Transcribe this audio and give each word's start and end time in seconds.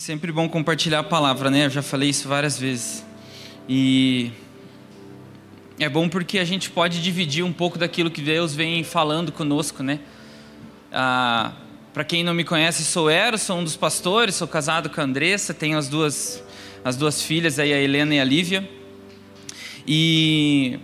É 0.00 0.02
sempre 0.02 0.32
bom 0.32 0.48
compartilhar 0.48 1.00
a 1.00 1.02
palavra, 1.02 1.50
né? 1.50 1.66
Eu 1.66 1.70
já 1.70 1.82
falei 1.82 2.08
isso 2.08 2.26
várias 2.26 2.58
vezes. 2.58 3.04
E 3.68 4.32
é 5.78 5.90
bom 5.90 6.08
porque 6.08 6.38
a 6.38 6.44
gente 6.44 6.70
pode 6.70 7.02
dividir 7.02 7.44
um 7.44 7.52
pouco 7.52 7.76
daquilo 7.76 8.10
que 8.10 8.22
Deus 8.22 8.54
vem 8.54 8.82
falando 8.82 9.30
conosco, 9.30 9.82
né? 9.82 10.00
Ah, 10.90 11.52
Para 11.92 12.02
quem 12.02 12.24
não 12.24 12.32
me 12.32 12.44
conhece, 12.44 12.82
sou 12.82 13.10
Ero, 13.10 13.36
sou 13.36 13.58
um 13.58 13.62
dos 13.62 13.76
pastores, 13.76 14.36
sou 14.36 14.48
casado 14.48 14.88
com 14.88 15.02
a 15.02 15.04
Andressa, 15.04 15.52
tenho 15.52 15.76
as 15.76 15.86
duas, 15.86 16.42
as 16.82 16.96
duas 16.96 17.20
filhas 17.20 17.58
aí, 17.58 17.70
a 17.70 17.78
Helena 17.78 18.14
e 18.14 18.20
a 18.20 18.24
Lívia. 18.24 18.66
E 19.86 20.80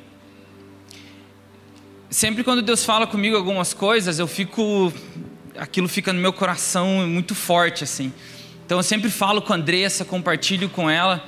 sempre 2.10 2.44
quando 2.44 2.60
Deus 2.60 2.84
fala 2.84 3.06
comigo 3.06 3.34
algumas 3.34 3.72
coisas, 3.72 4.18
eu 4.18 4.26
fico 4.26 4.92
aquilo 5.56 5.88
fica 5.88 6.12
no 6.12 6.20
meu 6.20 6.34
coração 6.34 7.08
muito 7.08 7.34
forte 7.34 7.82
assim. 7.82 8.12
Então 8.66 8.80
eu 8.80 8.82
sempre 8.82 9.08
falo 9.08 9.40
com 9.40 9.52
a 9.52 9.56
Andressa, 9.56 10.04
compartilho 10.04 10.68
com 10.68 10.90
ela 10.90 11.24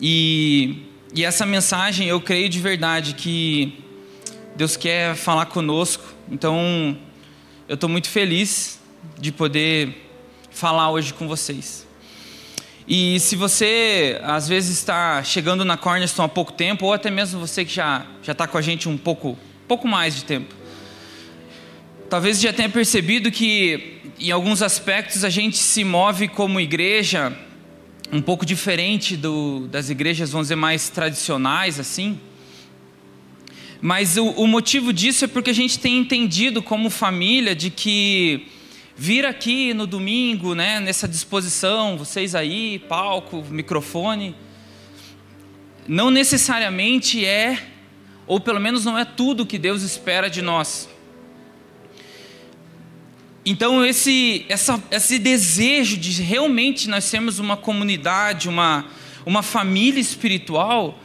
e, 0.00 0.86
e 1.12 1.24
essa 1.24 1.44
mensagem 1.44 2.06
eu 2.06 2.20
creio 2.20 2.48
de 2.48 2.60
verdade 2.60 3.14
que 3.14 3.82
Deus 4.54 4.76
quer 4.76 5.16
falar 5.16 5.46
conosco. 5.46 6.04
Então 6.30 6.96
eu 7.68 7.74
estou 7.74 7.90
muito 7.90 8.08
feliz 8.08 8.78
de 9.18 9.32
poder 9.32 10.08
falar 10.52 10.88
hoje 10.92 11.12
com 11.12 11.26
vocês. 11.26 11.84
E 12.86 13.18
se 13.18 13.34
você 13.34 14.20
às 14.22 14.46
vezes 14.46 14.78
está 14.78 15.20
chegando 15.24 15.64
na 15.64 15.76
Cornerstone 15.76 16.26
há 16.26 16.28
pouco 16.28 16.52
tempo, 16.52 16.86
ou 16.86 16.92
até 16.92 17.10
mesmo 17.10 17.40
você 17.40 17.64
que 17.64 17.74
já 17.74 18.06
já 18.22 18.30
está 18.30 18.46
com 18.46 18.56
a 18.56 18.62
gente 18.62 18.88
um 18.88 18.96
pouco 18.96 19.36
pouco 19.66 19.88
mais 19.88 20.14
de 20.14 20.24
tempo, 20.24 20.54
talvez 22.08 22.40
já 22.40 22.52
tenha 22.52 22.68
percebido 22.68 23.32
que 23.32 24.00
em 24.18 24.30
alguns 24.30 24.62
aspectos 24.62 25.24
a 25.24 25.30
gente 25.30 25.56
se 25.56 25.84
move 25.84 26.28
como 26.28 26.60
igreja 26.60 27.36
um 28.12 28.20
pouco 28.20 28.44
diferente 28.44 29.16
do, 29.16 29.66
das 29.68 29.88
igrejas, 29.88 30.30
vamos 30.30 30.46
dizer, 30.46 30.56
mais 30.56 30.90
tradicionais, 30.90 31.80
assim. 31.80 32.20
Mas 33.80 34.18
o, 34.18 34.26
o 34.26 34.46
motivo 34.46 34.92
disso 34.92 35.24
é 35.24 35.28
porque 35.28 35.50
a 35.50 35.54
gente 35.54 35.78
tem 35.78 35.98
entendido 35.98 36.62
como 36.62 36.90
família 36.90 37.54
de 37.54 37.70
que 37.70 38.46
vir 38.94 39.24
aqui 39.24 39.72
no 39.72 39.86
domingo, 39.86 40.54
né, 40.54 40.78
nessa 40.78 41.08
disposição, 41.08 41.96
vocês 41.96 42.34
aí, 42.34 42.78
palco, 42.80 43.42
microfone, 43.48 44.36
não 45.88 46.10
necessariamente 46.10 47.24
é, 47.24 47.58
ou 48.26 48.38
pelo 48.38 48.60
menos 48.60 48.84
não 48.84 48.96
é 48.98 49.04
tudo 49.06 49.46
que 49.46 49.58
Deus 49.58 49.82
espera 49.82 50.28
de 50.28 50.42
nós. 50.42 50.88
Então, 53.44 53.84
esse, 53.84 54.46
essa, 54.48 54.80
esse 54.88 55.18
desejo 55.18 55.96
de 55.96 56.22
realmente 56.22 56.88
nós 56.88 57.04
sermos 57.04 57.40
uma 57.40 57.56
comunidade, 57.56 58.48
uma, 58.48 58.86
uma 59.26 59.42
família 59.42 60.00
espiritual, 60.00 60.96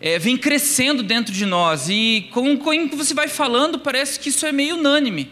é, 0.00 0.18
vem 0.18 0.34
crescendo 0.34 1.02
dentro 1.02 1.34
de 1.34 1.44
nós. 1.44 1.90
E 1.90 2.26
com, 2.30 2.56
com 2.56 2.88
você 2.96 3.12
vai 3.12 3.28
falando, 3.28 3.78
parece 3.78 4.18
que 4.18 4.30
isso 4.30 4.46
é 4.46 4.52
meio 4.52 4.76
unânime. 4.76 5.30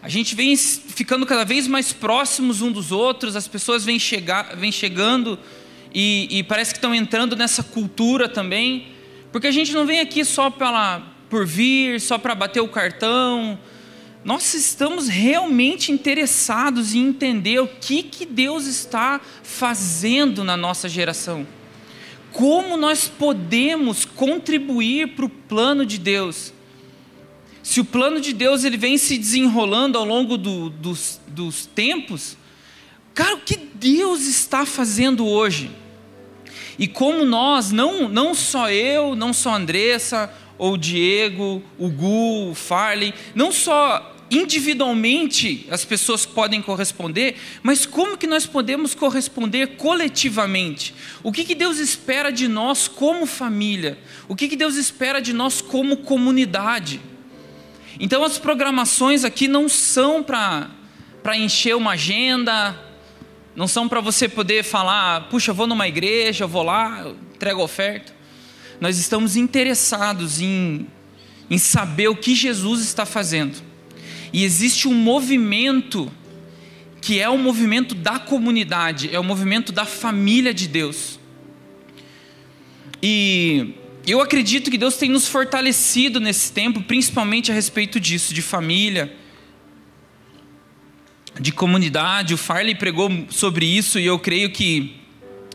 A 0.00 0.08
gente 0.08 0.34
vem 0.34 0.56
ficando 0.56 1.26
cada 1.26 1.44
vez 1.44 1.66
mais 1.66 1.92
próximos 1.92 2.62
um 2.62 2.72
dos 2.72 2.90
outros, 2.90 3.36
as 3.36 3.46
pessoas 3.46 3.84
vêm, 3.84 3.98
chegar, 3.98 4.56
vêm 4.56 4.72
chegando 4.72 5.38
e, 5.94 6.26
e 6.30 6.42
parece 6.42 6.72
que 6.72 6.78
estão 6.78 6.94
entrando 6.94 7.36
nessa 7.36 7.62
cultura 7.62 8.30
também. 8.30 8.86
Porque 9.30 9.46
a 9.46 9.52
gente 9.52 9.74
não 9.74 9.84
vem 9.84 10.00
aqui 10.00 10.24
só 10.24 10.48
pela, 10.48 11.02
por 11.28 11.46
vir, 11.46 12.00
só 12.00 12.16
para 12.16 12.34
bater 12.34 12.60
o 12.60 12.68
cartão 12.68 13.58
nós 14.24 14.54
estamos 14.54 15.06
realmente 15.06 15.92
interessados 15.92 16.94
em 16.94 17.08
entender 17.08 17.60
o 17.60 17.68
que, 17.68 18.02
que 18.02 18.24
Deus 18.24 18.64
está 18.64 19.20
fazendo 19.42 20.42
na 20.42 20.56
nossa 20.56 20.88
geração. 20.88 21.46
Como 22.32 22.76
nós 22.78 23.06
podemos 23.06 24.06
contribuir 24.06 25.08
para 25.08 25.26
o 25.26 25.28
plano 25.28 25.84
de 25.84 25.98
Deus. 25.98 26.54
Se 27.62 27.80
o 27.80 27.84
plano 27.84 28.18
de 28.18 28.32
Deus 28.32 28.64
ele 28.64 28.78
vem 28.78 28.96
se 28.96 29.18
desenrolando 29.18 29.98
ao 29.98 30.04
longo 30.04 30.38
do, 30.38 30.70
dos, 30.70 31.20
dos 31.28 31.66
tempos, 31.66 32.36
cara, 33.12 33.34
o 33.34 33.40
que 33.40 33.56
Deus 33.56 34.22
está 34.22 34.64
fazendo 34.64 35.26
hoje? 35.26 35.70
E 36.78 36.88
como 36.88 37.24
nós, 37.26 37.70
não, 37.70 38.08
não 38.08 38.34
só 38.34 38.70
eu, 38.70 39.14
não 39.14 39.32
só 39.32 39.50
a 39.50 39.56
Andressa, 39.56 40.32
ou 40.56 40.74
o 40.74 40.78
Diego, 40.78 41.62
o 41.78 41.88
Gu, 41.88 42.50
o 42.50 42.54
Farley, 42.54 43.12
não 43.34 43.52
só 43.52 44.13
individualmente 44.30 45.66
as 45.70 45.84
pessoas 45.84 46.24
podem 46.24 46.62
corresponder, 46.62 47.36
mas 47.62 47.84
como 47.86 48.16
que 48.16 48.26
nós 48.26 48.46
podemos 48.46 48.94
corresponder 48.94 49.76
coletivamente? 49.76 50.94
O 51.22 51.30
que, 51.30 51.44
que 51.44 51.54
Deus 51.54 51.78
espera 51.78 52.30
de 52.30 52.48
nós 52.48 52.88
como 52.88 53.26
família? 53.26 53.98
O 54.28 54.34
que, 54.34 54.48
que 54.48 54.56
Deus 54.56 54.76
espera 54.76 55.20
de 55.20 55.32
nós 55.32 55.60
como 55.60 55.98
comunidade? 55.98 57.00
Então 58.00 58.24
as 58.24 58.38
programações 58.38 59.24
aqui 59.24 59.46
não 59.46 59.68
são 59.68 60.22
para 60.22 61.36
encher 61.36 61.76
uma 61.76 61.92
agenda, 61.92 62.76
não 63.54 63.68
são 63.68 63.88
para 63.88 64.00
você 64.00 64.28
poder 64.28 64.64
falar, 64.64 65.28
puxa, 65.28 65.52
vou 65.52 65.66
numa 65.66 65.86
igreja, 65.86 66.46
vou 66.46 66.62
lá, 66.62 67.06
entrego 67.34 67.62
oferta. 67.62 68.12
Nós 68.80 68.98
estamos 68.98 69.36
interessados 69.36 70.40
em, 70.40 70.88
em 71.48 71.58
saber 71.58 72.08
o 72.08 72.16
que 72.16 72.34
Jesus 72.34 72.82
está 72.82 73.06
fazendo. 73.06 73.73
E 74.34 74.42
existe 74.42 74.88
um 74.88 74.94
movimento 74.94 76.10
que 77.00 77.20
é 77.20 77.28
o 77.28 77.38
movimento 77.38 77.94
da 77.94 78.18
comunidade, 78.18 79.14
é 79.14 79.20
o 79.20 79.22
movimento 79.22 79.70
da 79.70 79.84
família 79.84 80.52
de 80.52 80.66
Deus. 80.66 81.20
E 83.00 83.74
eu 84.04 84.20
acredito 84.20 84.72
que 84.72 84.76
Deus 84.76 84.96
tem 84.96 85.08
nos 85.08 85.28
fortalecido 85.28 86.18
nesse 86.18 86.50
tempo, 86.50 86.82
principalmente 86.82 87.52
a 87.52 87.54
respeito 87.54 88.00
disso, 88.00 88.34
de 88.34 88.42
família, 88.42 89.14
de 91.38 91.52
comunidade. 91.52 92.34
O 92.34 92.36
Farley 92.36 92.74
pregou 92.74 93.08
sobre 93.30 93.64
isso 93.64 94.00
e 94.00 94.04
eu 94.04 94.18
creio 94.18 94.50
que 94.50 94.96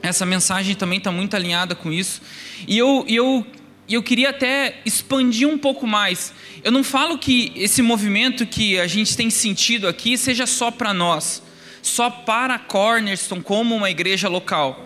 essa 0.01 0.25
mensagem 0.25 0.73
também 0.73 0.99
está 0.99 1.11
muito 1.11 1.35
alinhada 1.35 1.75
com 1.75 1.91
isso. 1.91 2.21
E 2.65 2.77
eu, 2.77 3.03
eu 3.09 3.45
e 3.89 3.95
eu 3.95 4.03
queria 4.03 4.29
até 4.29 4.79
expandir 4.85 5.47
um 5.49 5.57
pouco 5.57 5.87
mais. 5.87 6.31
Eu 6.63 6.71
não 6.71 6.83
falo 6.83 7.17
que 7.17 7.51
esse 7.55 7.81
movimento 7.81 8.45
que 8.45 8.79
a 8.79 8.85
gente 8.85 9.17
tem 9.17 9.31
sentido 9.31 9.87
aqui 9.87 10.15
seja 10.15 10.45
só 10.45 10.69
para 10.69 10.93
nós, 10.93 11.41
só 11.81 12.07
para 12.11 12.53
a 12.53 12.59
Cornerstone 12.59 13.41
como 13.41 13.75
uma 13.75 13.89
igreja 13.89 14.29
local. 14.29 14.85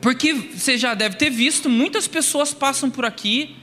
Porque 0.00 0.32
você 0.32 0.78
já 0.78 0.94
deve 0.94 1.16
ter 1.16 1.28
visto, 1.28 1.68
muitas 1.68 2.08
pessoas 2.08 2.54
passam 2.54 2.90
por 2.90 3.04
aqui, 3.04 3.56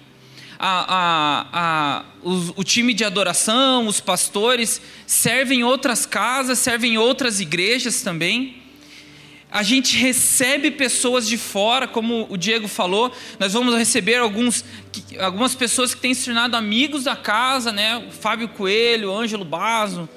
a, 0.59 0.85
a, 0.96 1.47
a, 1.53 2.06
o, 2.22 2.63
time 2.63 2.94
de 2.94 3.03
adoração, 3.03 3.88
os 3.88 4.00
pastores, 4.00 4.79
servem 5.07 5.61
em 5.61 5.63
outras 5.63 6.06
casas, 6.06 6.59
servem 6.59 6.94
em 6.94 6.97
outras 6.97 7.40
igrejas 7.40 8.03
também 8.03 8.59
a 9.51 9.63
gente 9.63 9.97
recebe 9.97 10.69
pessoas 10.69 11.27
de 11.27 11.37
fora, 11.37 11.87
como 11.87 12.27
o 12.29 12.37
Diego 12.37 12.67
falou, 12.67 13.11
nós 13.39 13.53
vamos 13.53 13.75
receber 13.75 14.17
alguns, 14.17 14.63
algumas 15.19 15.55
pessoas 15.55 15.95
que 15.95 16.01
têm 16.01 16.13
se 16.13 16.25
tornado 16.25 16.55
amigos 16.55 17.05
da 17.05 17.15
casa, 17.15 17.71
né? 17.71 17.97
O 17.97 18.11
Fábio 18.11 18.47
Coelho, 18.49 19.11
o 19.11 19.17
Ângelo 19.17 19.43
Bazo, 19.43 20.07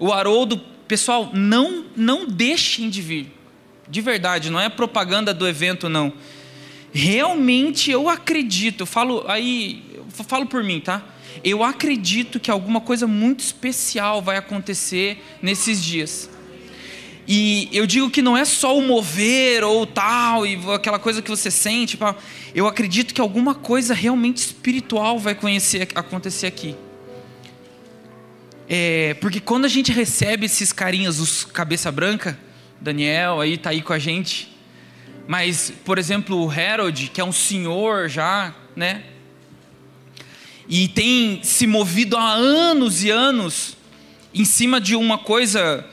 o 0.00 0.12
Haroldo. 0.12 0.60
Pessoal, 0.88 1.30
não, 1.32 1.86
não 1.96 2.26
deixem 2.26 2.90
de 2.90 3.00
vir. 3.00 3.32
De 3.88 4.00
verdade, 4.00 4.50
não 4.50 4.60
é 4.60 4.68
propaganda 4.68 5.32
do 5.32 5.46
evento, 5.46 5.88
não. 5.88 6.12
Realmente 6.92 7.90
eu 7.90 8.08
acredito, 8.08 8.80
eu 8.80 8.86
falo 8.86 9.24
aí, 9.28 9.82
eu 9.94 10.24
falo 10.24 10.46
por 10.46 10.62
mim, 10.62 10.80
tá? 10.80 11.02
Eu 11.44 11.62
acredito 11.62 12.38
que 12.38 12.50
alguma 12.50 12.80
coisa 12.80 13.06
muito 13.06 13.40
especial 13.40 14.20
vai 14.20 14.36
acontecer 14.36 15.22
nesses 15.40 15.82
dias. 15.82 16.28
E 17.26 17.68
eu 17.72 17.86
digo 17.86 18.10
que 18.10 18.20
não 18.20 18.36
é 18.36 18.44
só 18.44 18.76
o 18.76 18.82
mover 18.82 19.62
ou 19.62 19.86
tal, 19.86 20.44
e 20.44 20.58
aquela 20.74 20.98
coisa 20.98 21.22
que 21.22 21.30
você 21.30 21.50
sente. 21.50 21.98
Eu 22.54 22.66
acredito 22.66 23.14
que 23.14 23.20
alguma 23.20 23.54
coisa 23.54 23.94
realmente 23.94 24.38
espiritual 24.38 25.18
vai 25.18 25.34
conhecer, 25.34 25.88
acontecer 25.94 26.46
aqui. 26.46 26.74
É, 28.68 29.14
porque 29.20 29.38
quando 29.38 29.64
a 29.64 29.68
gente 29.68 29.92
recebe 29.92 30.46
esses 30.46 30.72
carinhas, 30.72 31.20
os 31.20 31.44
cabeça 31.44 31.92
branca, 31.92 32.38
Daniel 32.80 33.40
aí 33.40 33.56
tá 33.56 33.70
aí 33.70 33.82
com 33.82 33.92
a 33.92 33.98
gente. 33.98 34.50
Mas, 35.28 35.72
por 35.84 35.98
exemplo, 35.98 36.44
o 36.44 36.50
Harold, 36.50 37.08
que 37.08 37.20
é 37.20 37.24
um 37.24 37.32
senhor 37.32 38.08
já, 38.08 38.54
né? 38.74 39.04
E 40.68 40.88
tem 40.88 41.40
se 41.42 41.66
movido 41.66 42.16
há 42.16 42.32
anos 42.32 43.04
e 43.04 43.10
anos 43.10 43.76
em 44.34 44.44
cima 44.44 44.80
de 44.80 44.96
uma 44.96 45.18
coisa 45.18 45.86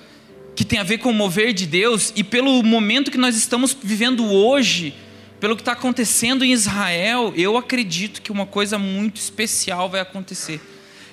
que 0.60 0.66
tem 0.66 0.78
a 0.78 0.84
ver 0.84 0.98
com 0.98 1.12
o 1.12 1.14
mover 1.14 1.54
de 1.54 1.66
Deus 1.66 2.12
e 2.18 2.22
pelo 2.22 2.62
momento 2.62 3.10
que 3.10 3.18
nós 3.18 3.34
estamos 3.38 3.74
vivendo 3.82 4.26
hoje, 4.26 4.94
pelo 5.40 5.56
que 5.56 5.62
está 5.62 5.72
acontecendo 5.72 6.44
em 6.44 6.52
Israel, 6.52 7.32
eu 7.38 7.56
acredito 7.56 8.22
que 8.22 8.30
uma 8.30 8.46
coisa 8.46 8.78
muito 8.78 9.16
especial 9.16 9.88
vai 9.88 10.02
acontecer. 10.02 10.60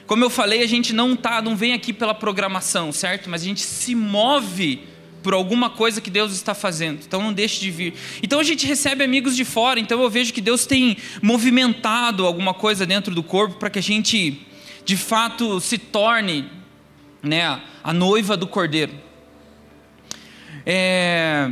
Como 0.04 0.24
eu 0.24 0.28
falei, 0.28 0.64
a 0.64 0.66
gente 0.66 0.92
não 0.92 1.14
tá, 1.14 1.40
não 1.40 1.54
vem 1.54 1.74
aqui 1.74 1.92
pela 1.92 2.12
programação, 2.12 2.90
certo? 2.90 3.30
Mas 3.30 3.42
a 3.42 3.44
gente 3.44 3.60
se 3.60 3.94
move 3.94 4.80
por 5.22 5.32
alguma 5.32 5.70
coisa 5.70 6.00
que 6.00 6.10
Deus 6.10 6.32
está 6.32 6.52
fazendo. 6.52 7.04
Então 7.06 7.22
não 7.22 7.32
deixe 7.32 7.60
de 7.60 7.70
vir. 7.70 7.94
Então 8.24 8.40
a 8.40 8.44
gente 8.44 8.66
recebe 8.66 9.04
amigos 9.04 9.36
de 9.36 9.44
fora, 9.44 9.78
então 9.78 10.02
eu 10.02 10.10
vejo 10.10 10.32
que 10.32 10.40
Deus 10.40 10.66
tem 10.66 10.96
movimentado 11.22 12.26
alguma 12.26 12.52
coisa 12.52 12.84
dentro 12.84 13.14
do 13.14 13.22
corpo 13.22 13.60
para 13.60 13.70
que 13.70 13.78
a 13.78 13.82
gente 13.82 14.44
de 14.84 14.96
fato 14.96 15.60
se 15.60 15.78
torne 15.78 16.50
né, 17.22 17.62
a 17.84 17.92
noiva 17.92 18.36
do 18.36 18.48
cordeiro. 18.48 19.05
É... 20.66 21.48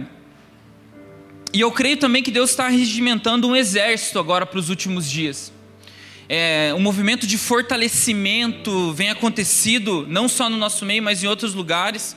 E 1.53 1.61
eu 1.61 1.71
creio 1.71 1.97
também 1.97 2.21
que 2.21 2.33
Deus 2.33 2.51
está 2.51 2.67
regimentando 2.67 3.47
um 3.47 3.55
exército 3.55 4.19
agora 4.19 4.45
para 4.45 4.59
os 4.59 4.69
últimos 4.69 5.09
dias. 5.09 5.53
É, 6.29 6.75
um 6.77 6.81
movimento 6.81 7.27
de 7.29 7.39
fortalecimento 7.39 8.93
vem 8.93 9.11
acontecido 9.11 10.05
não 10.09 10.29
só 10.29 10.51
no 10.51 10.57
nosso 10.57 10.85
meio, 10.85 11.01
mas 11.01 11.23
em 11.23 11.29
outros 11.29 11.55
lugares. 11.55 12.17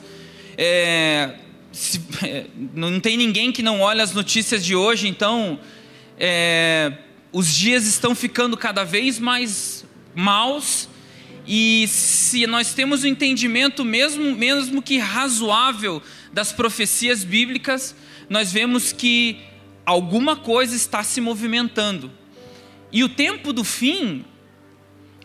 É, 0.58 1.36
se, 1.72 2.02
é, 2.24 2.46
não 2.74 3.00
tem 3.00 3.16
ninguém 3.16 3.52
que 3.52 3.62
não 3.62 3.82
olhe 3.82 4.02
as 4.02 4.12
notícias 4.12 4.66
de 4.66 4.76
hoje, 4.76 5.08
então 5.08 5.60
é, 6.20 6.94
os 7.32 7.54
dias 7.54 7.86
estão 7.86 8.16
ficando 8.16 8.58
cada 8.58 8.84
vez 8.84 9.20
mais 9.20 9.86
maus 10.16 10.90
e 11.48 11.88
se 11.88 12.46
nós 12.48 12.74
temos 12.74 13.04
um 13.04 13.08
entendimento 13.08 13.86
mesmo, 13.86 14.36
mesmo 14.36 14.82
que 14.82 14.98
razoável 14.98 16.02
das 16.38 16.54
profecias 16.54 17.24
bíblicas, 17.24 17.95
nós 18.30 18.54
vemos 18.54 18.94
que 18.94 19.39
alguma 19.84 20.36
coisa 20.36 20.75
está 20.75 21.01
se 21.01 21.19
movimentando. 21.19 22.12
E 22.92 23.04
o 23.04 23.10
tempo 23.10 23.51
do 23.51 23.63
fim, 23.63 24.24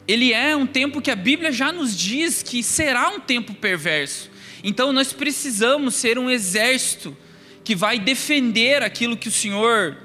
ele 0.09 0.32
é 0.32 0.56
um 0.56 0.67
tempo 0.67 1.03
que 1.03 1.11
a 1.11 1.14
Bíblia 1.14 1.53
já 1.53 1.70
nos 1.70 1.94
diz 1.94 2.43
que 2.43 2.62
será 2.62 3.11
um 3.11 3.20
tempo 3.20 3.53
perverso. 3.53 4.31
Então 4.64 4.91
nós 4.91 5.12
precisamos 5.12 5.97
ser 5.97 6.19
um 6.19 6.31
exército 6.31 7.14
que 7.62 7.76
vai 7.76 7.99
defender 7.99 8.82
aquilo 8.82 9.14
que 9.14 9.29
o 9.29 9.32
Senhor 9.32 9.99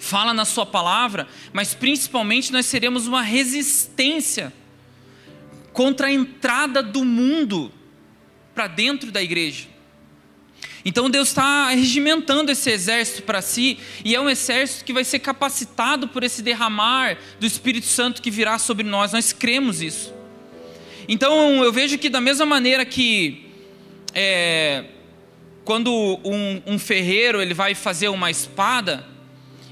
fala 0.00 0.34
na 0.34 0.44
Sua 0.44 0.66
palavra, 0.66 1.28
mas 1.52 1.74
principalmente 1.74 2.50
nós 2.50 2.66
seremos 2.66 3.06
uma 3.06 3.22
resistência 3.22 4.52
contra 5.72 6.08
a 6.08 6.12
entrada 6.12 6.82
do 6.82 7.04
mundo 7.04 7.70
para 8.52 8.66
dentro 8.66 9.12
da 9.12 9.22
igreja. 9.22 9.73
Então 10.84 11.08
Deus 11.08 11.28
está 11.28 11.70
regimentando 11.70 12.52
esse 12.52 12.70
exército 12.70 13.22
para 13.22 13.40
si, 13.40 13.78
e 14.04 14.14
é 14.14 14.20
um 14.20 14.28
exército 14.28 14.84
que 14.84 14.92
vai 14.92 15.02
ser 15.02 15.18
capacitado 15.18 16.08
por 16.08 16.22
esse 16.22 16.42
derramar 16.42 17.16
do 17.40 17.46
Espírito 17.46 17.86
Santo 17.86 18.20
que 18.20 18.30
virá 18.30 18.58
sobre 18.58 18.84
nós, 18.84 19.12
nós 19.12 19.32
cremos 19.32 19.80
isso. 19.80 20.12
Então 21.08 21.64
eu 21.64 21.72
vejo 21.72 21.96
que, 21.96 22.08
da 22.10 22.20
mesma 22.20 22.44
maneira 22.44 22.84
que 22.84 23.46
é, 24.14 24.84
quando 25.64 26.20
um, 26.24 26.62
um 26.66 26.78
ferreiro 26.78 27.40
ele 27.40 27.54
vai 27.54 27.74
fazer 27.74 28.08
uma 28.08 28.30
espada, 28.30 29.06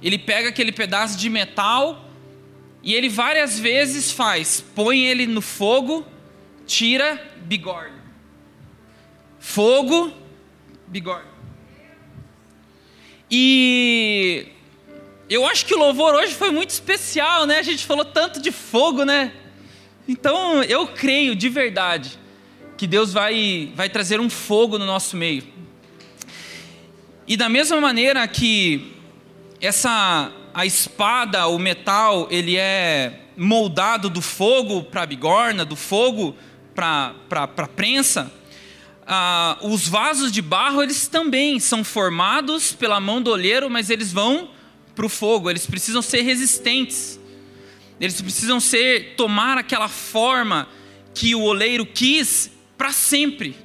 ele 0.03 0.19
pega 0.19 0.49
aquele 0.49 0.73
pedaço 0.73 1.19
de 1.19 1.29
metal 1.29 2.09
e 2.83 2.95
ele 2.95 3.09
várias 3.09 3.59
vezes 3.59 4.11
faz, 4.11 4.65
põe 4.75 5.05
ele 5.05 5.27
no 5.27 5.41
fogo, 5.41 6.05
tira, 6.67 7.23
bigorna. 7.43 8.03
Fogo, 9.39 10.13
bigorna. 10.93 11.33
E 13.31 14.47
eu 15.29 15.47
acho 15.47 15.65
que 15.65 15.75
o 15.75 15.79
louvor 15.79 16.15
hoje 16.15 16.35
foi 16.35 16.51
muito 16.51 16.69
especial, 16.69 17.47
né? 17.47 17.59
A 17.59 17.63
gente 17.63 17.87
falou 17.87 18.05
tanto 18.05 18.43
de 18.43 18.53
fogo, 18.53 19.03
né? 19.03 19.33
Então 20.07 20.63
eu 20.63 20.87
creio 20.89 21.35
de 21.35 21.49
verdade 21.49 22.19
que 22.77 22.87
Deus 22.87 23.11
vai, 23.11 23.73
vai 23.75 23.89
trazer 23.89 24.21
um 24.21 24.29
fogo 24.29 24.79
no 24.79 24.85
nosso 24.85 25.17
meio. 25.17 25.45
E 27.27 27.39
da 27.39 27.49
mesma 27.49 27.81
maneira 27.81 28.29
que 28.29 28.93
essa 29.63 30.31
a 30.53 30.67
espada, 30.67 31.47
o 31.47 31.59
metal, 31.59 32.29
ele 32.31 32.59
é 32.59 33.21
moldado 33.35 34.11
do 34.11 34.21
fogo 34.21 34.83
para 34.83 35.05
a 35.05 35.07
bigorna, 35.07 35.65
do 35.65 35.77
fogo 35.77 36.37
para 36.75 37.15
a 37.31 37.67
prensa. 37.67 38.31
Ah, 39.07 39.59
os 39.61 39.89
vasos 39.89 40.31
de 40.31 40.41
barro, 40.41 40.83
eles 40.83 41.09
também 41.09 41.59
são 41.59 41.83
formados 41.83 42.73
pela 42.73 43.01
mão 43.01 43.21
do 43.21 43.31
olheiro, 43.31 43.69
mas 43.69 43.91
eles 43.91 44.13
vão 44.13 44.51
para 44.95 45.07
o 45.07 45.09
fogo, 45.09 45.51
eles 45.51 45.67
precisam 45.67 46.03
ser 46.03 46.23
resistentes. 46.23 47.19
Eles 48.01 48.21
precisam 48.21 48.59
ser 48.59 49.15
tomar 49.17 49.59
aquela 49.59 49.89
forma 49.89 50.69
que 51.15 51.35
o 51.35 51.43
oleiro 51.43 51.87
quis 51.87 52.51
para 52.77 52.93
sempre. 52.93 53.57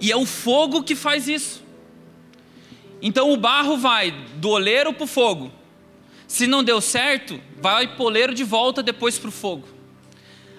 E 0.00 0.10
é 0.10 0.16
o 0.16 0.26
fogo 0.26 0.82
que 0.82 0.94
faz 0.94 1.28
isso. 1.28 1.62
Então 3.02 3.32
o 3.32 3.36
barro 3.36 3.76
vai 3.76 4.10
do 4.36 4.50
oleiro 4.50 4.92
para 4.92 5.04
o 5.04 5.06
fogo. 5.06 5.52
Se 6.26 6.46
não 6.46 6.64
deu 6.64 6.80
certo, 6.80 7.40
vai 7.60 7.96
poleiro 7.96 8.34
de 8.34 8.44
volta 8.44 8.82
depois 8.82 9.18
para 9.18 9.28
o 9.28 9.32
fogo. 9.32 9.68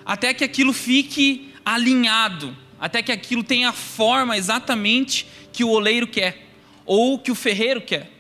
Até 0.06 0.34
que 0.34 0.44
aquilo 0.44 0.72
fique 0.72 1.54
alinhado, 1.66 2.56
até 2.80 3.02
que 3.02 3.12
aquilo 3.12 3.44
tenha 3.44 3.70
a 3.70 3.74
forma 3.74 4.38
exatamente 4.38 5.28
que 5.52 5.64
o 5.64 5.70
oleiro 5.70 6.08
quer, 6.08 6.48
ou 6.86 7.18
que 7.18 7.32
o 7.32 7.36
ferreiro 7.36 7.82
quer. 7.82 8.12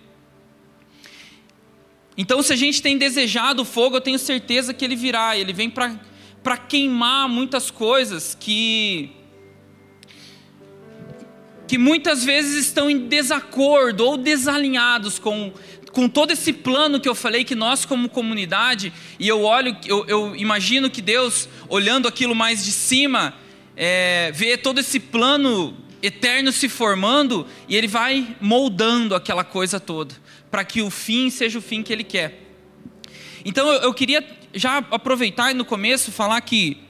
Então, 2.17 2.41
se 2.41 2.51
a 2.51 2.55
gente 2.55 2.81
tem 2.81 2.97
desejado 2.97 3.61
o 3.61 3.65
fogo, 3.65 3.97
eu 3.97 4.01
tenho 4.01 4.17
certeza 4.17 4.73
que 4.73 4.83
ele 4.83 4.95
virá, 4.95 5.37
ele 5.37 5.53
vem 5.53 5.69
para 5.69 6.57
queimar 6.57 7.29
muitas 7.29 7.69
coisas 7.69 8.35
que 8.39 9.11
que 11.67 11.77
muitas 11.77 12.23
vezes 12.23 12.65
estão 12.65 12.89
em 12.89 13.09
desacordo 13.09 14.05
ou 14.05 14.17
desalinhados 14.17 15.19
com 15.19 15.51
com 15.91 16.07
todo 16.07 16.31
esse 16.31 16.53
plano 16.53 16.99
que 16.99 17.09
eu 17.09 17.15
falei 17.15 17.43
que 17.43 17.55
nós 17.55 17.83
como 17.83 18.07
comunidade 18.07 18.93
e 19.19 19.27
eu 19.27 19.43
olho 19.43 19.75
eu, 19.85 20.05
eu 20.07 20.35
imagino 20.37 20.89
que 20.89 21.01
Deus 21.01 21.49
olhando 21.67 22.07
aquilo 22.07 22.33
mais 22.33 22.63
de 22.63 22.71
cima 22.71 23.33
é, 23.77 24.31
vê 24.33 24.57
todo 24.57 24.79
esse 24.79 24.99
plano 24.99 25.77
eterno 26.01 26.51
se 26.51 26.67
formando 26.67 27.47
e 27.69 27.75
ele 27.75 27.87
vai 27.87 28.35
moldando 28.41 29.15
aquela 29.15 29.43
coisa 29.43 29.79
toda 29.79 30.15
para 30.51 30.65
que 30.65 30.81
o 30.81 30.89
fim 30.89 31.29
seja 31.29 31.59
o 31.59 31.61
fim 31.61 31.81
que 31.83 31.93
ele 31.93 32.03
quer 32.03 32.41
então 33.45 33.67
eu, 33.71 33.81
eu 33.83 33.93
queria 33.93 34.27
já 34.53 34.77
aproveitar 34.77 35.53
no 35.53 35.63
começo 35.63 36.11
falar 36.11 36.41
que 36.41 36.85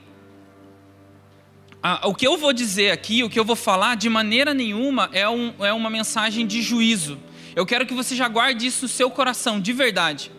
o 2.04 2.14
que 2.14 2.28
eu 2.28 2.38
vou 2.38 2.52
dizer 2.52 2.92
aqui, 2.92 3.24
o 3.24 3.30
que 3.30 3.40
eu 3.40 3.46
vou 3.46 3.56
falar, 3.56 3.96
de 3.96 4.10
maneira 4.10 4.54
nenhuma 4.54 5.10
é, 5.14 5.28
um, 5.30 5.54
é 5.60 5.72
uma 5.72 5.90
mensagem 5.90 6.46
de 6.46 6.62
juízo. 6.62 7.18
Eu 7.56 7.66
quero 7.66 7.86
que 7.86 7.94
você 7.94 8.16
já 8.16 8.28
guarde 8.28 8.68
isso 8.68 8.84
no 8.84 8.90
seu 8.90 9.10
coração, 9.10 9.60
de 9.60 9.74
verdade. 9.74 10.32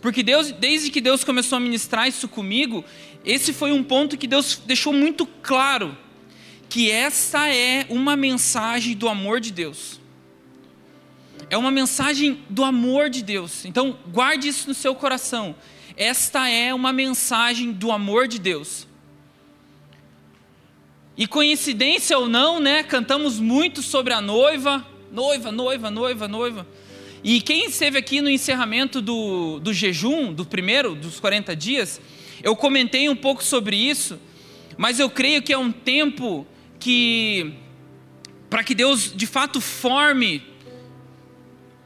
Porque 0.00 0.22
Deus, 0.22 0.52
desde 0.52 0.90
que 0.90 1.00
Deus 1.00 1.24
começou 1.24 1.56
a 1.56 1.60
ministrar 1.60 2.08
isso 2.08 2.28
comigo, 2.28 2.84
esse 3.24 3.52
foi 3.52 3.72
um 3.72 3.82
ponto 3.82 4.16
que 4.16 4.26
Deus 4.26 4.60
deixou 4.64 4.92
muito 4.92 5.26
claro, 5.26 5.96
que 6.68 6.90
essa 6.90 7.48
é 7.48 7.86
uma 7.88 8.16
mensagem 8.16 8.94
do 8.96 9.08
amor 9.08 9.40
de 9.40 9.52
Deus. 9.52 10.00
É 11.50 11.56
uma 11.56 11.70
mensagem 11.70 12.42
do 12.48 12.62
amor 12.62 13.08
de 13.08 13.22
Deus. 13.22 13.64
Então, 13.64 13.98
guarde 14.08 14.48
isso 14.48 14.68
no 14.68 14.74
seu 14.74 14.94
coração. 14.94 15.54
Esta 15.96 16.48
é 16.48 16.74
uma 16.74 16.92
mensagem 16.92 17.72
do 17.72 17.90
amor 17.90 18.28
de 18.28 18.38
Deus. 18.38 18.86
E 21.16 21.26
coincidência 21.26 22.18
ou 22.18 22.28
não, 22.28 22.60
né? 22.60 22.82
Cantamos 22.82 23.40
muito 23.40 23.82
sobre 23.82 24.12
a 24.12 24.20
noiva, 24.20 24.86
Noiva, 25.10 25.50
noiva, 25.50 25.90
noiva, 25.90 26.28
noiva. 26.28 26.66
E 27.24 27.40
quem 27.40 27.66
esteve 27.66 27.98
aqui 27.98 28.20
no 28.20 28.28
encerramento 28.28 29.00
do, 29.00 29.58
do 29.58 29.72
jejum, 29.72 30.32
do 30.32 30.44
primeiro, 30.44 30.94
dos 30.94 31.18
40 31.18 31.56
dias, 31.56 32.00
eu 32.42 32.54
comentei 32.56 33.08
um 33.08 33.16
pouco 33.16 33.42
sobre 33.42 33.76
isso, 33.76 34.18
mas 34.76 34.98
eu 35.00 35.10
creio 35.10 35.42
que 35.42 35.52
é 35.52 35.58
um 35.58 35.72
tempo 35.72 36.46
que, 36.78 37.54
para 38.48 38.62
que 38.62 38.74
Deus 38.74 39.12
de 39.14 39.26
fato 39.26 39.60
forme, 39.60 40.42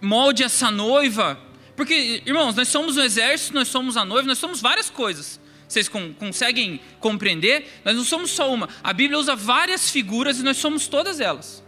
molde 0.00 0.42
essa 0.42 0.70
noiva, 0.70 1.38
porque, 1.76 2.22
irmãos, 2.26 2.54
nós 2.54 2.68
somos 2.68 2.96
o 2.96 3.02
exército, 3.02 3.54
nós 3.54 3.68
somos 3.68 3.96
a 3.96 4.04
noiva, 4.04 4.28
nós 4.28 4.38
somos 4.38 4.60
várias 4.60 4.90
coisas. 4.90 5.40
Vocês 5.66 5.88
conseguem 5.88 6.80
compreender? 7.00 7.80
Nós 7.82 7.96
não 7.96 8.04
somos 8.04 8.30
só 8.30 8.52
uma. 8.52 8.68
A 8.84 8.92
Bíblia 8.92 9.18
usa 9.18 9.34
várias 9.34 9.90
figuras 9.90 10.38
e 10.38 10.42
nós 10.42 10.58
somos 10.58 10.86
todas 10.86 11.18
elas. 11.18 11.64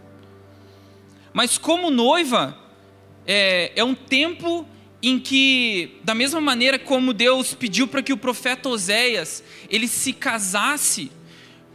Mas 1.33 1.57
como 1.57 1.89
noiva, 1.89 2.55
é, 3.25 3.71
é 3.75 3.83
um 3.83 3.95
tempo 3.95 4.67
em 5.09 5.19
que, 5.19 5.99
da 6.03 6.15
mesma 6.15 6.41
maneira 6.41 6.79
como 6.79 7.13
Deus 7.13 7.53
pediu 7.53 7.87
para 7.87 8.01
que 8.01 8.11
o 8.11 8.17
profeta 8.17 8.69
Oséias 8.69 9.43
ele 9.69 9.87
se 9.87 10.11
casasse 10.11 11.11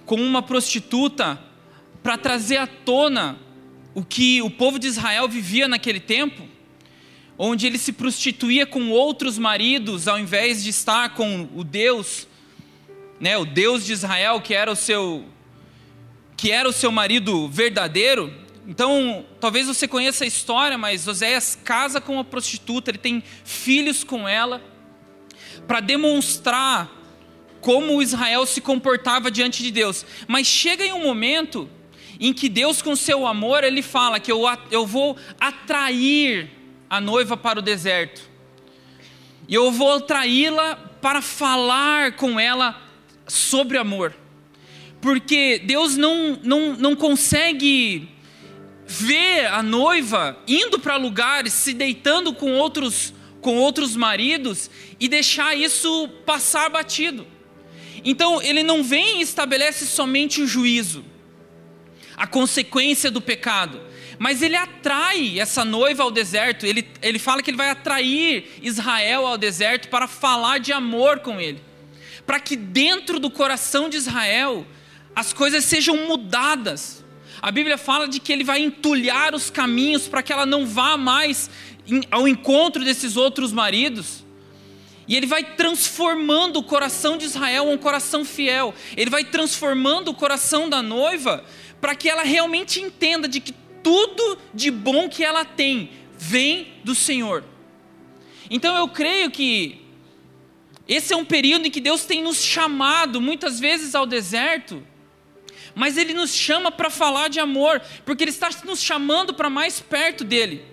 com 0.04 0.16
uma 0.16 0.42
prostituta 0.42 1.40
para 2.02 2.18
trazer 2.18 2.56
à 2.56 2.66
tona 2.66 3.38
o 3.94 4.04
que 4.04 4.42
o 4.42 4.50
povo 4.50 4.78
de 4.78 4.88
Israel 4.88 5.28
vivia 5.28 5.68
naquele 5.68 6.00
tempo, 6.00 6.42
onde 7.38 7.66
ele 7.66 7.78
se 7.78 7.92
prostituía 7.92 8.66
com 8.66 8.90
outros 8.90 9.38
maridos 9.38 10.08
ao 10.08 10.18
invés 10.18 10.62
de 10.64 10.70
estar 10.70 11.10
com 11.10 11.48
o 11.54 11.62
Deus, 11.62 12.26
né, 13.20 13.36
o 13.38 13.44
Deus 13.44 13.86
de 13.86 13.92
Israel 13.92 14.40
que 14.40 14.54
era 14.54 14.72
o 14.72 14.76
seu 14.76 15.24
que 16.36 16.50
era 16.50 16.66
o 16.66 16.72
seu 16.72 16.90
marido 16.90 17.48
verdadeiro, 17.48 18.32
então, 18.66 19.24
talvez 19.40 19.66
você 19.66 19.88
conheça 19.88 20.24
a 20.24 20.26
história, 20.26 20.76
mas 20.76 21.08
Oséias 21.08 21.58
casa 21.64 22.00
com 22.00 22.14
uma 22.14 22.24
prostituta, 22.24 22.90
ele 22.90 22.98
tem 22.98 23.22
filhos 23.44 24.04
com 24.04 24.28
ela, 24.28 24.62
para 25.66 25.80
demonstrar 25.80 26.90
como 27.60 28.02
Israel 28.02 28.46
se 28.46 28.60
comportava 28.60 29.30
diante 29.30 29.62
de 29.62 29.70
Deus. 29.70 30.04
Mas 30.26 30.46
chega 30.46 30.84
em 30.84 30.92
um 30.92 31.02
momento 31.02 31.68
em 32.18 32.32
que 32.32 32.48
Deus, 32.48 32.82
com 32.82 32.94
seu 32.94 33.26
amor, 33.26 33.64
ele 33.64 33.82
fala 33.82 34.20
que 34.20 34.30
eu, 34.30 34.42
eu 34.70 34.86
vou 34.86 35.16
atrair 35.40 36.50
a 36.88 37.00
noiva 37.00 37.36
para 37.36 37.58
o 37.58 37.62
deserto, 37.62 38.28
e 39.48 39.54
eu 39.54 39.72
vou 39.72 39.94
atraí-la 39.94 40.76
para 41.00 41.22
falar 41.22 42.12
com 42.12 42.38
ela 42.38 42.80
sobre 43.26 43.78
amor, 43.78 44.14
porque 45.00 45.60
Deus 45.64 45.96
não, 45.96 46.38
não, 46.42 46.74
não 46.74 46.94
consegue 46.94 48.08
ver 48.90 49.46
a 49.46 49.62
noiva 49.62 50.36
indo 50.48 50.76
para 50.80 50.96
lugares, 50.96 51.52
se 51.52 51.72
deitando 51.72 52.34
com 52.34 52.54
outros, 52.54 53.14
com 53.40 53.56
outros 53.56 53.94
maridos 53.94 54.68
e 54.98 55.06
deixar 55.06 55.56
isso 55.56 56.08
passar 56.26 56.68
batido. 56.68 57.24
Então, 58.04 58.42
ele 58.42 58.64
não 58.64 58.82
vem 58.82 59.20
e 59.20 59.22
estabelece 59.22 59.86
somente 59.86 60.42
o 60.42 60.46
juízo, 60.46 61.04
a 62.16 62.26
consequência 62.26 63.12
do 63.12 63.20
pecado, 63.20 63.80
mas 64.18 64.42
ele 64.42 64.56
atrai 64.56 65.38
essa 65.38 65.64
noiva 65.64 66.02
ao 66.02 66.10
deserto, 66.10 66.66
ele, 66.66 66.88
ele 67.00 67.20
fala 67.20 67.44
que 67.44 67.50
ele 67.50 67.56
vai 67.56 67.70
atrair 67.70 68.58
Israel 68.60 69.24
ao 69.24 69.38
deserto 69.38 69.88
para 69.88 70.08
falar 70.08 70.58
de 70.58 70.72
amor 70.72 71.20
com 71.20 71.40
ele, 71.40 71.62
para 72.26 72.40
que 72.40 72.56
dentro 72.56 73.20
do 73.20 73.30
coração 73.30 73.88
de 73.88 73.96
Israel 73.96 74.66
as 75.14 75.32
coisas 75.32 75.64
sejam 75.64 76.08
mudadas, 76.08 76.99
a 77.42 77.50
Bíblia 77.50 77.78
fala 77.78 78.06
de 78.06 78.20
que 78.20 78.32
ele 78.32 78.44
vai 78.44 78.60
entulhar 78.60 79.34
os 79.34 79.48
caminhos 79.48 80.06
para 80.06 80.22
que 80.22 80.32
ela 80.32 80.44
não 80.44 80.66
vá 80.66 80.96
mais 80.96 81.48
ao 82.10 82.28
encontro 82.28 82.84
desses 82.84 83.16
outros 83.16 83.52
maridos. 83.52 84.24
E 85.08 85.16
ele 85.16 85.26
vai 85.26 85.42
transformando 85.42 86.58
o 86.58 86.62
coração 86.62 87.16
de 87.16 87.24
Israel 87.24 87.68
um 87.68 87.78
coração 87.78 88.24
fiel. 88.24 88.74
Ele 88.96 89.10
vai 89.10 89.24
transformando 89.24 90.08
o 90.08 90.14
coração 90.14 90.68
da 90.68 90.82
noiva 90.82 91.44
para 91.80 91.94
que 91.94 92.08
ela 92.08 92.22
realmente 92.22 92.80
entenda 92.80 93.26
de 93.26 93.40
que 93.40 93.54
tudo 93.82 94.38
de 94.52 94.70
bom 94.70 95.08
que 95.08 95.24
ela 95.24 95.44
tem 95.44 95.90
vem 96.16 96.74
do 96.84 96.94
Senhor. 96.94 97.42
Então 98.50 98.76
eu 98.76 98.86
creio 98.86 99.30
que 99.30 99.80
esse 100.86 101.14
é 101.14 101.16
um 101.16 101.24
período 101.24 101.66
em 101.66 101.70
que 101.70 101.80
Deus 101.80 102.04
tem 102.04 102.22
nos 102.22 102.42
chamado 102.42 103.20
muitas 103.20 103.58
vezes 103.58 103.94
ao 103.94 104.04
deserto 104.04 104.86
mas 105.74 105.96
Ele 105.96 106.12
nos 106.12 106.34
chama 106.34 106.70
para 106.70 106.90
falar 106.90 107.28
de 107.28 107.40
amor, 107.40 107.80
porque 108.04 108.24
Ele 108.24 108.30
está 108.30 108.48
nos 108.64 108.82
chamando 108.82 109.34
para 109.34 109.50
mais 109.50 109.80
perto 109.80 110.24
dEle. 110.24 110.70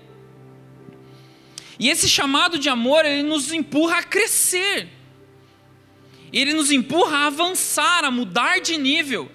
E 1.80 1.90
esse 1.90 2.10
chamado 2.10 2.58
de 2.58 2.70
amor, 2.70 3.06
ele 3.06 3.24
nos 3.24 3.54
empurra 3.54 4.00
a 4.00 4.04
crescer, 4.04 4.88
ele 6.34 6.54
nos 6.54 6.72
empurra 6.72 7.18
a 7.18 7.28
avançar, 7.28 8.04
a 8.04 8.12
mudar 8.12 8.60
de 8.60 8.78
nível. 8.78 9.32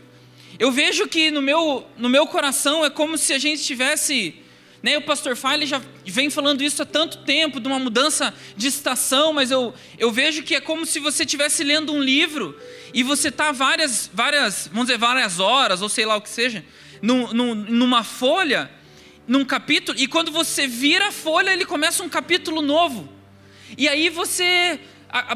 Eu 0.59 0.71
vejo 0.71 1.09
que 1.09 1.31
no 1.31 1.41
meu, 1.41 1.87
no 1.97 2.09
meu 2.09 2.27
coração 2.27 2.85
é 2.85 2.91
como 2.91 3.17
se 3.17 3.33
a 3.33 3.39
gente 3.39 3.61
estivesse 3.61 4.35
né, 4.83 4.99
o 4.99 5.03
pastor 5.03 5.37
File 5.37 5.65
já 5.65 5.81
vem 6.05 6.29
falando 6.29 6.63
isso 6.63 6.83
há 6.83 6.87
tanto 6.87 7.19
tempo, 7.19 7.61
de 7.61 7.69
uma 7.69 7.79
mudança 7.79 8.35
de 8.57 8.67
estação, 8.67 9.33
mas 9.33 9.51
eu, 9.51 9.73
eu 9.97 10.11
vejo 10.11 10.43
que 10.43 10.57
é 10.57 10.61
como 10.61 10.85
se 10.85 10.99
você 10.99 11.23
estivesse 11.23 11.63
lendo 11.63 11.93
um 11.93 12.03
livro 12.03 12.59
e 12.93 13.03
você 13.03 13.29
está 13.29 13.53
várias, 13.53 14.11
várias, 14.13 14.69
vamos 14.73 14.87
dizer, 14.87 14.99
várias 14.99 15.39
horas, 15.39 15.83
ou 15.83 15.89
sei 15.89 16.05
lá 16.05 16.17
o 16.17 16.21
que 16.21 16.29
seja, 16.29 16.65
num, 17.01 17.33
num, 17.33 17.55
numa 17.55 18.03
folha, 18.03 18.69
num 19.27 19.45
capítulo, 19.45 19.97
e 19.99 20.09
quando 20.09 20.33
você 20.33 20.67
vira 20.67 21.09
a 21.09 21.13
folha, 21.13 21.53
ele 21.53 21.65
começa 21.65 22.03
um 22.03 22.09
capítulo 22.09 22.61
novo. 22.61 23.09
E 23.79 23.89
aí 23.89 24.09
você 24.09 24.81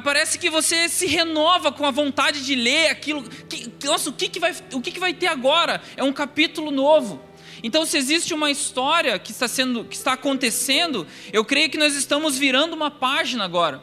parece 0.02 0.38
que 0.38 0.48
você 0.48 0.88
se 0.88 1.06
renova 1.06 1.70
com 1.70 1.84
a 1.84 1.90
vontade 1.90 2.44
de 2.44 2.54
ler 2.54 2.88
aquilo. 2.88 3.22
Que, 3.22 3.70
nossa, 3.84 4.10
o 4.10 4.12
que, 4.12 4.28
que, 4.28 4.40
vai, 4.40 4.54
o 4.72 4.80
que, 4.80 4.90
que 4.90 5.00
vai 5.00 5.12
ter 5.12 5.26
agora? 5.26 5.80
É 5.96 6.02
um 6.02 6.12
capítulo 6.12 6.70
novo. 6.70 7.22
Então, 7.62 7.86
se 7.86 7.96
existe 7.96 8.34
uma 8.34 8.50
história 8.50 9.18
que 9.18 9.32
está, 9.32 9.48
sendo, 9.48 9.84
que 9.84 9.96
está 9.96 10.12
acontecendo, 10.12 11.06
eu 11.32 11.44
creio 11.44 11.70
que 11.70 11.78
nós 11.78 11.94
estamos 11.94 12.36
virando 12.36 12.74
uma 12.74 12.90
página 12.90 13.44
agora 13.44 13.80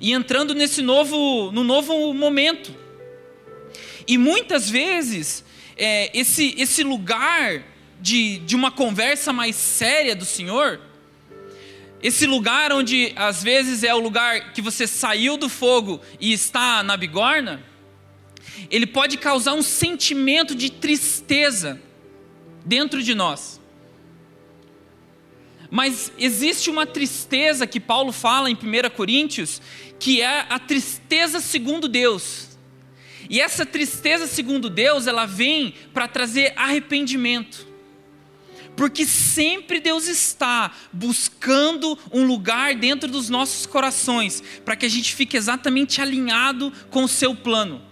e 0.00 0.12
entrando 0.12 0.54
nesse 0.54 0.82
novo, 0.82 1.50
no 1.52 1.64
novo 1.64 2.12
momento. 2.12 2.74
E 4.06 4.18
muitas 4.18 4.68
vezes, 4.68 5.44
é, 5.76 6.10
esse, 6.16 6.54
esse 6.58 6.82
lugar 6.82 7.62
de, 8.00 8.38
de 8.38 8.54
uma 8.54 8.70
conversa 8.70 9.32
mais 9.32 9.56
séria 9.56 10.14
do 10.14 10.24
Senhor, 10.24 10.80
esse 12.02 12.26
lugar 12.26 12.72
onde 12.72 13.12
às 13.16 13.42
vezes 13.42 13.82
é 13.82 13.94
o 13.94 13.98
lugar 13.98 14.52
que 14.52 14.60
você 14.60 14.86
saiu 14.86 15.36
do 15.36 15.48
fogo 15.48 16.00
e 16.20 16.32
está 16.32 16.82
na 16.82 16.96
bigorna, 16.96 17.64
ele 18.70 18.86
pode 18.86 19.16
causar 19.16 19.54
um 19.54 19.62
sentimento 19.62 20.54
de 20.54 20.70
tristeza 20.70 21.80
dentro 22.66 23.02
de 23.02 23.14
nós. 23.14 23.60
Mas 25.70 26.12
existe 26.18 26.68
uma 26.68 26.84
tristeza 26.84 27.66
que 27.66 27.80
Paulo 27.80 28.12
fala 28.12 28.50
em 28.50 28.54
1 28.54 28.90
Coríntios, 28.94 29.62
que 29.98 30.20
é 30.20 30.46
a 30.48 30.58
tristeza 30.58 31.40
segundo 31.40 31.88
Deus. 31.88 32.58
E 33.28 33.40
essa 33.40 33.64
tristeza 33.64 34.26
segundo 34.26 34.68
Deus, 34.68 35.06
ela 35.06 35.26
vem 35.26 35.74
para 35.94 36.06
trazer 36.06 36.52
arrependimento. 36.56 37.66
Porque 38.76 39.06
sempre 39.06 39.80
Deus 39.80 40.06
está 40.06 40.70
buscando 40.92 41.98
um 42.12 42.26
lugar 42.26 42.74
dentro 42.74 43.10
dos 43.10 43.30
nossos 43.30 43.64
corações, 43.64 44.42
para 44.64 44.76
que 44.76 44.84
a 44.86 44.88
gente 44.88 45.14
fique 45.14 45.36
exatamente 45.36 46.00
alinhado 46.00 46.72
com 46.90 47.04
o 47.04 47.08
seu 47.08 47.34
plano. 47.34 47.82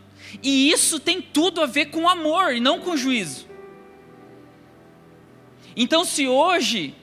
E 0.43 0.71
isso 0.71 1.01
tem 1.01 1.23
tudo 1.23 1.63
a 1.63 1.67
ver 1.67 1.87
com 1.87 2.09
amor 2.09 2.55
e 2.55 2.61
não 2.61 2.81
com 2.81 2.97
juízo. 2.97 3.54
Então, 5.77 6.05
se 6.05 6.27
hoje 6.27 6.95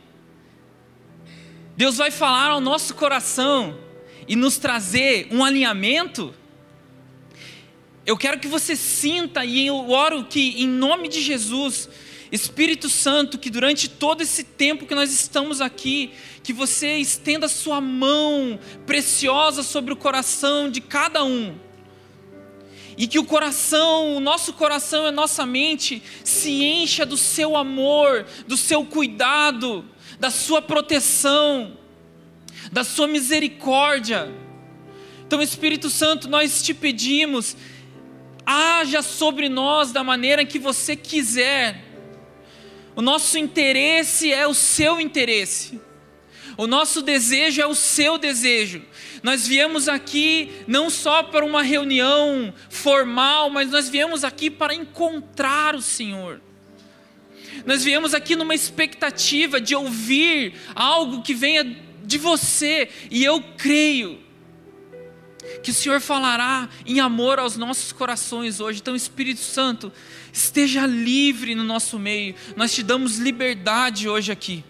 Deus 1.76 1.98
vai 1.98 2.12
falar 2.12 2.52
ao 2.52 2.62
nosso 2.62 2.96
coração 2.96 3.78
e 4.28 4.36
nos 4.36 4.58
trazer 4.58 5.28
um 5.32 5.44
alinhamento, 5.44 6.34
eu 8.06 8.18
quero 8.18 8.40
que 8.40 8.48
você 8.48 8.76
sinta 8.76 9.44
e 9.44 9.68
eu 9.68 9.90
oro 9.90 10.26
que 10.26 10.62
em 10.62 10.68
nome 10.68 11.08
de 11.08 11.22
Jesus, 11.22 11.90
Espírito 12.32 12.90
Santo, 12.90 13.38
que 13.38 13.50
durante 13.50 13.90
todo 13.90 14.22
esse 14.22 14.44
tempo 14.44 14.86
que 14.86 14.96
nós 14.96 15.12
estamos 15.12 15.60
aqui, 15.60 16.12
que 16.44 16.54
você 16.54 16.98
estenda 16.98 17.48
a 17.48 17.50
sua 17.50 17.82
mão 17.82 18.60
preciosa 18.86 19.64
sobre 19.64 19.94
o 19.94 19.98
coração 19.98 20.70
de 20.70 20.80
cada 20.80 21.24
um 21.24 21.58
e 23.02 23.08
que 23.08 23.18
o 23.18 23.26
coração, 23.26 24.16
o 24.16 24.20
nosso 24.20 24.54
coração 24.54 25.06
e 25.06 25.08
a 25.08 25.12
nossa 25.12 25.44
mente 25.44 26.04
se 26.24 26.64
encha 26.64 27.04
do 27.04 27.18
seu 27.18 27.58
amor, 27.58 28.28
do 28.48 28.56
seu 28.56 28.86
cuidado, 28.86 29.84
da 30.20 30.30
sua 30.30 30.62
proteção, 30.62 31.76
da 32.72 32.84
sua 32.84 33.08
misericórdia. 33.08 34.32
Então, 35.26 35.42
Espírito 35.42 35.90
Santo, 35.90 36.30
nós 36.30 36.62
te 36.62 36.76
pedimos, 36.76 37.58
haja 38.46 39.02
sobre 39.02 39.50
nós 39.50 39.92
da 39.92 40.04
maneira 40.04 40.46
que 40.46 40.60
você 40.60 40.96
quiser. 40.96 41.84
O 42.96 43.02
nosso 43.02 43.36
interesse 43.36 44.32
é 44.32 44.46
o 44.46 44.54
seu 44.54 45.02
interesse. 45.02 45.82
O 46.58 46.68
nosso 46.68 47.02
desejo 47.02 47.62
é 47.62 47.68
o 47.68 47.76
seu 47.76 48.18
desejo. 48.18 48.82
Nós 49.24 49.48
viemos 49.48 49.88
aqui 49.88 50.52
não 50.68 50.90
só 50.90 51.24
para 51.24 51.46
uma 51.46 51.62
reunião 51.62 52.54
formal, 52.70 53.50
mas 53.50 53.70
nós 53.70 53.90
viemos 53.90 54.24
aqui 54.24 54.50
para 54.50 54.74
encontrar 54.74 55.76
o 55.76 55.82
Senhor. 55.82 56.42
Nós 57.66 57.84
viemos 57.84 58.14
aqui 58.14 58.36
numa 58.36 58.56
expectativa 58.56 59.60
de 59.60 59.76
ouvir 59.76 60.54
algo 60.74 61.22
que 61.22 61.34
venha 61.34 61.64
de 62.04 62.18
você, 62.18 62.90
e 63.10 63.24
eu 63.24 63.42
creio 63.58 64.20
que 65.62 65.72
o 65.72 65.74
Senhor 65.74 66.00
falará 66.00 66.70
em 66.86 67.00
amor 67.00 67.40
aos 67.40 67.58
nossos 67.58 67.92
corações 67.92 68.60
hoje. 68.60 68.80
Então, 68.80 68.96
Espírito 68.96 69.42
Santo, 69.42 69.92
esteja 70.32 70.86
livre 70.86 71.56
no 71.56 71.64
nosso 71.64 72.00
meio. 72.00 72.36
Nós 72.56 72.74
te 72.74 72.84
damos 72.84 73.18
liberdade 73.18 74.08
hoje 74.08 74.32
aqui. 74.32 74.64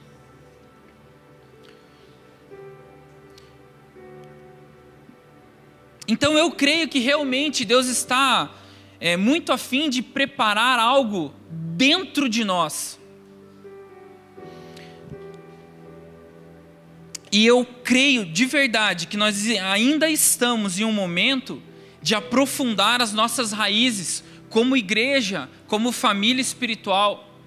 Então 6.12 6.38
eu 6.38 6.52
creio 6.52 6.90
que 6.90 7.00
realmente 7.00 7.64
Deus 7.64 7.88
está 7.88 8.54
é, 9.00 9.16
muito 9.16 9.54
afim 9.54 9.90
de 9.90 10.02
preparar 10.02 10.78
algo 10.78 11.34
dentro 11.50 12.28
de 12.28 12.44
nós. 12.44 13.00
E 17.32 17.46
eu 17.46 17.66
creio 17.82 18.26
de 18.26 18.46
verdade 18.46 19.08
que 19.08 19.16
nós 19.16 19.48
ainda 19.72 20.10
estamos 20.10 20.78
em 20.78 20.84
um 20.84 20.92
momento 20.92 21.64
de 22.02 22.14
aprofundar 22.14 23.02
as 23.02 23.14
nossas 23.14 23.54
raízes 23.54 24.22
como 24.50 24.76
igreja, 24.76 25.50
como 25.66 25.94
família 25.94 26.42
espiritual. 26.42 27.40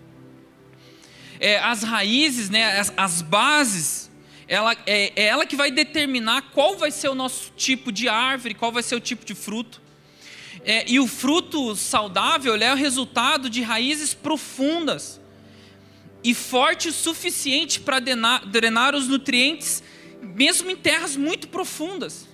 é, 1.38 1.59
as 1.59 1.83
raízes, 1.83 2.49
né, 2.49 2.80
as, 2.80 2.94
as 2.97 3.21
bases, 3.21 4.03
ela, 4.46 4.76
é, 4.86 5.12
é 5.16 5.26
ela 5.26 5.46
que 5.46 5.56
vai 5.56 5.70
determinar 5.70 6.50
qual 6.52 6.76
vai 6.76 6.90
ser 6.90 7.08
o 7.08 7.14
nosso 7.14 7.52
tipo 7.56 7.90
de 7.90 8.08
árvore, 8.08 8.54
qual 8.54 8.72
vai 8.72 8.82
ser 8.82 8.94
o 8.94 9.00
tipo 9.00 9.24
de 9.24 9.34
fruto. 9.34 9.80
É, 10.64 10.90
e 10.90 10.98
o 10.98 11.06
fruto 11.06 11.76
saudável 11.76 12.54
é 12.56 12.72
o 12.72 12.76
resultado 12.76 13.50
de 13.50 13.60
raízes 13.62 14.14
profundas 14.14 15.20
e 16.22 16.32
forte 16.32 16.88
o 16.88 16.92
suficiente 16.92 17.80
para 17.80 18.00
drenar, 18.00 18.46
drenar 18.46 18.94
os 18.94 19.06
nutrientes, 19.06 19.82
mesmo 20.22 20.70
em 20.70 20.76
terras 20.76 21.16
muito 21.16 21.48
profundas. 21.48 22.26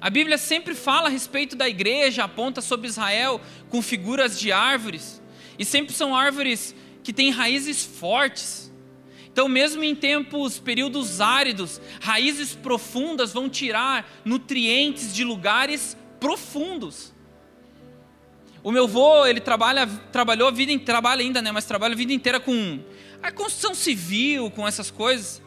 A 0.00 0.10
Bíblia 0.10 0.36
sempre 0.36 0.74
fala 0.74 1.08
a 1.08 1.10
respeito 1.10 1.54
da 1.54 1.68
igreja, 1.68 2.24
aponta 2.24 2.60
sobre 2.60 2.88
Israel 2.88 3.40
com 3.68 3.80
figuras 3.82 4.38
de 4.38 4.50
árvores, 4.50 5.22
e 5.58 5.64
sempre 5.64 5.94
são 5.94 6.14
árvores 6.14 6.74
que 7.02 7.12
têm 7.12 7.30
raízes 7.30 7.84
fortes. 7.84 8.67
Então, 9.38 9.48
mesmo 9.48 9.84
em 9.84 9.94
tempos, 9.94 10.58
períodos 10.58 11.20
áridos, 11.20 11.80
raízes 12.00 12.56
profundas 12.56 13.32
vão 13.32 13.48
tirar 13.48 14.20
nutrientes 14.24 15.14
de 15.14 15.22
lugares 15.22 15.96
profundos. 16.18 17.12
O 18.64 18.72
meu 18.72 18.82
avô, 18.82 19.24
ele 19.26 19.38
trabalha, 19.38 19.86
trabalhou 20.10 20.48
a 20.48 20.50
vida, 20.50 20.76
trabalha 20.80 21.20
ainda, 21.20 21.40
né, 21.40 21.52
mas 21.52 21.64
trabalha 21.66 21.94
a 21.94 21.96
vida 21.96 22.12
inteira 22.12 22.40
com 22.40 22.80
a 23.22 23.30
construção 23.30 23.76
civil, 23.76 24.50
com 24.50 24.66
essas 24.66 24.90
coisas. 24.90 25.40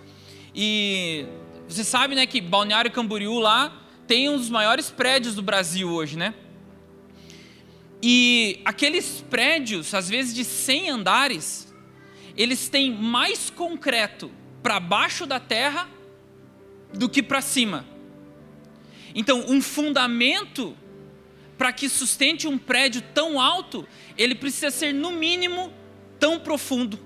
E 0.56 1.26
você 1.68 1.84
sabe, 1.84 2.16
né, 2.16 2.26
que 2.26 2.40
Balneário 2.40 2.92
Camboriú 2.92 3.40
lá 3.40 3.78
tem 4.08 4.30
um 4.30 4.38
dos 4.38 4.50
maiores 4.50 4.90
prédios 4.90 5.36
do 5.36 5.42
Brasil 5.42 5.90
hoje, 5.90 6.16
né? 6.16 6.34
E 8.02 8.62
aqueles 8.64 9.22
prédios, 9.30 9.94
às 9.94 10.08
vezes 10.08 10.34
de 10.34 10.46
100 10.46 10.92
andares, 10.92 11.71
eles 12.42 12.68
têm 12.70 12.92
mais 12.92 13.50
concreto 13.50 14.32
para 14.64 14.80
baixo 14.80 15.26
da 15.26 15.40
terra 15.40 15.88
do 16.94 17.08
que 17.08 17.22
para 17.22 17.42
cima. 17.42 17.86
Então, 19.14 19.46
um 19.48 19.62
fundamento 19.62 20.76
para 21.58 21.72
que 21.72 21.88
sustente 21.88 22.48
um 22.48 22.58
prédio 22.58 23.04
tão 23.14 23.40
alto, 23.40 23.88
ele 24.18 24.34
precisa 24.34 24.72
ser, 24.72 24.92
no 24.92 25.12
mínimo, 25.12 25.72
tão 26.20 26.40
profundo. 26.40 27.00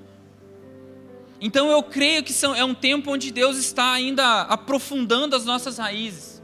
Então 1.42 1.70
eu 1.70 1.84
creio 1.84 2.24
que 2.24 2.32
são, 2.32 2.56
é 2.56 2.64
um 2.64 2.74
tempo 2.74 3.12
onde 3.12 3.32
Deus 3.32 3.58
está 3.58 3.92
ainda 3.92 4.44
aprofundando 4.44 5.36
as 5.36 5.44
nossas 5.44 5.78
raízes, 5.78 6.42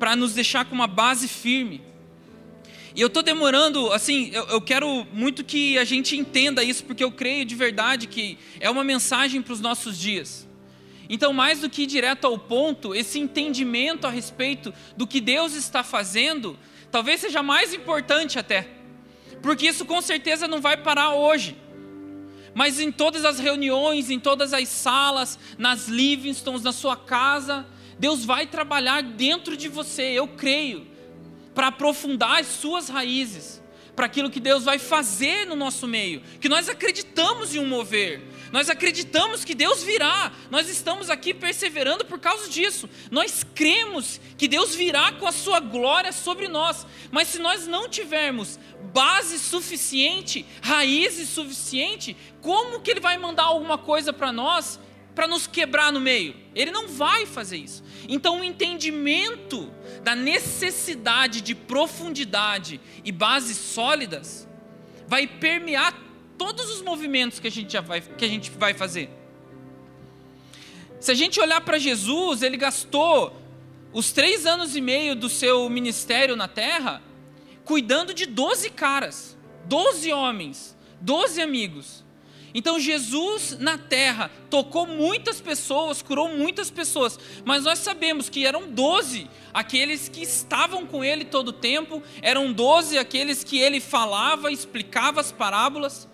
para 0.00 0.16
nos 0.16 0.34
deixar 0.34 0.64
com 0.64 0.74
uma 0.74 0.88
base 0.88 1.28
firme. 1.28 1.80
E 2.94 3.00
eu 3.00 3.08
estou 3.08 3.22
demorando, 3.22 3.92
assim, 3.92 4.30
eu, 4.32 4.44
eu, 4.48 4.60
quero 4.60 5.06
muito 5.12 5.42
que 5.42 5.76
a 5.78 5.84
gente 5.84 6.16
entenda 6.16 6.62
isso, 6.62 6.84
porque 6.84 7.02
eu 7.02 7.10
creio 7.10 7.44
de 7.44 7.54
verdade 7.54 8.06
que 8.06 8.38
é 8.60 8.70
uma 8.70 8.84
mensagem 8.84 9.42
para 9.42 9.52
os 9.52 9.60
nossos 9.60 9.98
dias. 9.98 10.46
Então, 11.08 11.32
mais 11.32 11.60
do 11.60 11.68
que 11.68 11.82
ir 11.82 11.86
direto 11.86 12.26
ao 12.26 12.38
ponto, 12.38 12.94
esse 12.94 13.18
entendimento 13.18 14.06
a 14.06 14.10
respeito 14.10 14.72
do 14.96 15.06
que 15.06 15.20
Deus 15.20 15.54
está 15.54 15.82
fazendo 15.82 16.56
Talvez 16.94 17.22
seja 17.22 17.42
mais 17.42 17.74
importante 17.74 18.38
até, 18.38 18.68
porque 19.42 19.66
isso 19.66 19.84
com 19.84 20.00
certeza 20.00 20.46
não 20.46 20.60
vai 20.60 20.76
parar 20.76 21.12
hoje. 21.14 21.56
Mas 22.54 22.78
em 22.78 22.92
todas 22.92 23.24
as 23.24 23.40
reuniões, 23.40 24.10
em 24.10 24.20
todas 24.20 24.52
as 24.52 24.68
salas, 24.68 25.36
nas 25.58 25.88
Livingstons, 25.88 26.62
na 26.62 26.70
sua 26.70 26.96
casa, 26.96 27.66
Deus 27.98 28.24
vai 28.24 28.46
trabalhar 28.46 29.02
dentro 29.02 29.56
de 29.56 29.66
você, 29.66 30.04
eu 30.12 30.28
creio, 30.28 30.86
para 31.54 31.68
aprofundar 31.68 32.40
as 32.40 32.46
suas 32.46 32.88
raízes, 32.88 33.62
para 33.94 34.06
aquilo 34.06 34.30
que 34.30 34.40
Deus 34.40 34.64
vai 34.64 34.78
fazer 34.78 35.46
no 35.46 35.54
nosso 35.54 35.86
meio, 35.86 36.20
que 36.40 36.48
nós 36.48 36.68
acreditamos 36.68 37.54
em 37.54 37.60
um 37.60 37.66
mover, 37.66 38.20
nós 38.54 38.70
acreditamos 38.70 39.44
que 39.44 39.52
Deus 39.52 39.82
virá. 39.82 40.30
Nós 40.48 40.68
estamos 40.68 41.10
aqui 41.10 41.34
perseverando 41.34 42.04
por 42.04 42.20
causa 42.20 42.48
disso. 42.48 42.88
Nós 43.10 43.44
cremos 43.52 44.20
que 44.38 44.46
Deus 44.46 44.76
virá 44.76 45.10
com 45.10 45.26
a 45.26 45.32
sua 45.32 45.58
glória 45.58 46.12
sobre 46.12 46.46
nós. 46.46 46.86
Mas 47.10 47.26
se 47.26 47.40
nós 47.40 47.66
não 47.66 47.88
tivermos 47.88 48.60
base 48.92 49.40
suficiente, 49.40 50.46
raízes 50.62 51.30
suficiente, 51.30 52.16
como 52.40 52.80
que 52.80 52.92
ele 52.92 53.00
vai 53.00 53.18
mandar 53.18 53.42
alguma 53.42 53.76
coisa 53.76 54.12
para 54.12 54.30
nós 54.30 54.78
para 55.16 55.26
nos 55.26 55.48
quebrar 55.48 55.90
no 55.90 56.00
meio? 56.00 56.36
Ele 56.54 56.70
não 56.70 56.86
vai 56.86 57.26
fazer 57.26 57.56
isso. 57.56 57.82
Então, 58.08 58.38
o 58.38 58.44
entendimento 58.44 59.68
da 60.04 60.14
necessidade 60.14 61.40
de 61.40 61.54
profundidade 61.54 62.78
e 63.02 63.10
bases 63.10 63.56
sólidas 63.56 64.46
vai 65.08 65.26
permear 65.26 65.98
todos 66.36 66.70
os 66.70 66.82
movimentos 66.82 67.40
que 67.40 67.48
a 67.48 67.50
gente, 67.50 67.72
já 67.72 67.80
vai, 67.80 68.02
que 68.02 68.24
a 68.24 68.28
gente 68.28 68.50
vai 68.50 68.74
fazer. 68.74 69.08
Se 71.00 71.10
a 71.10 71.14
gente 71.14 71.40
olhar 71.40 71.62
para 71.62 71.78
Jesus, 71.78 72.42
ele 72.42 72.58
gastou 72.58 73.34
os 73.94 74.12
três 74.12 74.44
anos 74.44 74.76
e 74.76 74.80
meio 74.80 75.16
do 75.16 75.30
seu 75.30 75.68
ministério 75.70 76.36
na 76.36 76.48
terra 76.48 77.02
cuidando 77.64 78.12
de 78.12 78.26
doze 78.26 78.68
caras, 78.68 79.34
doze 79.64 80.12
homens, 80.12 80.76
doze 81.00 81.40
amigos. 81.40 82.03
Então 82.54 82.78
Jesus 82.78 83.56
na 83.58 83.76
terra 83.76 84.30
tocou 84.48 84.86
muitas 84.86 85.40
pessoas, 85.40 86.00
curou 86.00 86.28
muitas 86.28 86.70
pessoas, 86.70 87.18
mas 87.44 87.64
nós 87.64 87.80
sabemos 87.80 88.28
que 88.28 88.46
eram 88.46 88.70
doze 88.70 89.28
aqueles 89.52 90.08
que 90.08 90.22
estavam 90.22 90.86
com 90.86 91.04
ele 91.04 91.24
todo 91.24 91.48
o 91.48 91.52
tempo, 91.52 92.00
eram 92.22 92.52
doze 92.52 92.96
aqueles 92.96 93.42
que 93.42 93.58
ele 93.58 93.80
falava, 93.80 94.52
explicava 94.52 95.20
as 95.20 95.32
parábolas. 95.32 96.08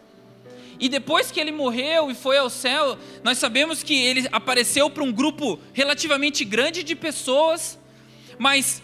E 0.81 0.88
depois 0.88 1.31
que 1.31 1.38
ele 1.38 1.53
morreu 1.53 2.11
e 2.11 2.14
foi 2.14 2.38
ao 2.38 2.48
céu, 2.48 2.96
nós 3.22 3.37
sabemos 3.37 3.83
que 3.83 3.94
ele 3.94 4.26
apareceu 4.33 4.88
para 4.88 5.05
um 5.05 5.12
grupo 5.12 5.61
relativamente 5.74 6.42
grande 6.42 6.83
de 6.83 6.96
pessoas, 6.96 7.79
mas 8.38 8.83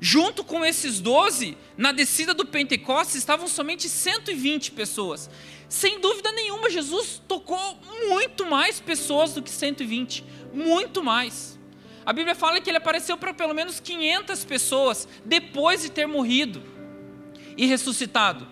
junto 0.00 0.44
com 0.44 0.64
esses 0.64 1.00
doze, 1.00 1.58
na 1.76 1.90
descida 1.90 2.32
do 2.32 2.46
Pentecostes 2.46 3.16
estavam 3.16 3.48
somente 3.48 3.88
120 3.88 4.70
pessoas. 4.70 5.28
Sem 5.68 6.00
dúvida 6.00 6.32
nenhuma, 6.32 6.70
Jesus 6.70 7.20
tocou 7.28 7.78
muito 8.08 8.46
mais 8.46 8.80
pessoas 8.80 9.34
do 9.34 9.42
que 9.42 9.50
120, 9.50 10.24
muito 10.52 11.02
mais. 11.02 11.58
A 12.06 12.12
Bíblia 12.12 12.34
fala 12.34 12.58
que 12.60 12.70
ele 12.70 12.78
apareceu 12.78 13.18
para 13.18 13.34
pelo 13.34 13.54
menos 13.54 13.80
500 13.80 14.44
pessoas 14.44 15.06
depois 15.26 15.82
de 15.82 15.90
ter 15.90 16.06
morrido 16.06 16.62
e 17.54 17.66
ressuscitado. 17.66 18.48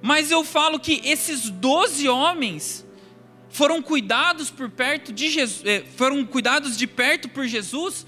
Mas 0.00 0.30
eu 0.30 0.42
falo 0.42 0.80
que 0.80 1.02
esses 1.04 1.50
doze 1.50 2.08
homens 2.08 2.86
foram 3.50 3.82
cuidados 3.82 4.50
por 4.50 4.70
perto 4.70 5.12
de 5.12 5.28
Jesus, 5.28 5.62
eh, 5.66 5.84
foram 5.96 6.24
cuidados 6.24 6.76
de 6.76 6.86
perto 6.86 7.28
por 7.28 7.46
Jesus, 7.46 8.06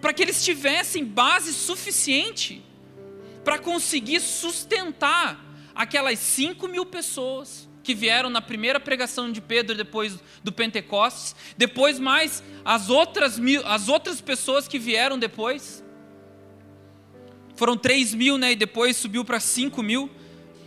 para 0.00 0.12
que 0.12 0.22
eles 0.22 0.44
tivessem 0.44 1.04
base 1.04 1.52
suficiente 1.52 2.62
para 3.44 3.58
conseguir 3.58 4.20
sustentar 4.20 5.42
aquelas 5.74 6.18
cinco 6.18 6.68
mil 6.68 6.86
pessoas 6.86 7.68
que 7.82 7.94
vieram 7.94 8.30
na 8.30 8.40
primeira 8.40 8.80
pregação 8.80 9.30
de 9.30 9.40
Pedro 9.40 9.76
depois 9.76 10.18
do 10.42 10.50
Pentecostes, 10.50 11.36
depois 11.56 11.98
mais 11.98 12.42
as 12.64 12.88
outras 12.88 13.38
mil, 13.38 13.64
as 13.66 13.88
outras 13.88 14.20
pessoas 14.20 14.66
que 14.66 14.78
vieram 14.78 15.18
depois. 15.18 15.84
Foram 17.56 17.76
três 17.76 18.14
mil, 18.14 18.36
né? 18.38 18.52
E 18.52 18.56
depois 18.56 18.96
subiu 18.96 19.24
para 19.24 19.38
cinco 19.38 19.82
mil. 19.82 20.10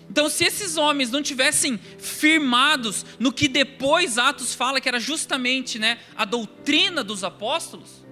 Então, 0.10 0.30
se 0.30 0.46
esses 0.46 0.78
homens 0.78 1.12
não 1.12 1.22
tivessem 1.22 1.78
firmados 2.00 3.06
no 3.20 3.34
que 3.34 3.48
depois 3.48 4.18
Atos 4.18 4.56
fala 4.56 4.80
que 4.80 4.88
era 4.88 5.00
justamente, 5.00 5.78
né, 5.78 6.00
a 6.16 6.24
doutrina 6.24 7.04
dos 7.04 7.26
apóstolos, 7.26 8.06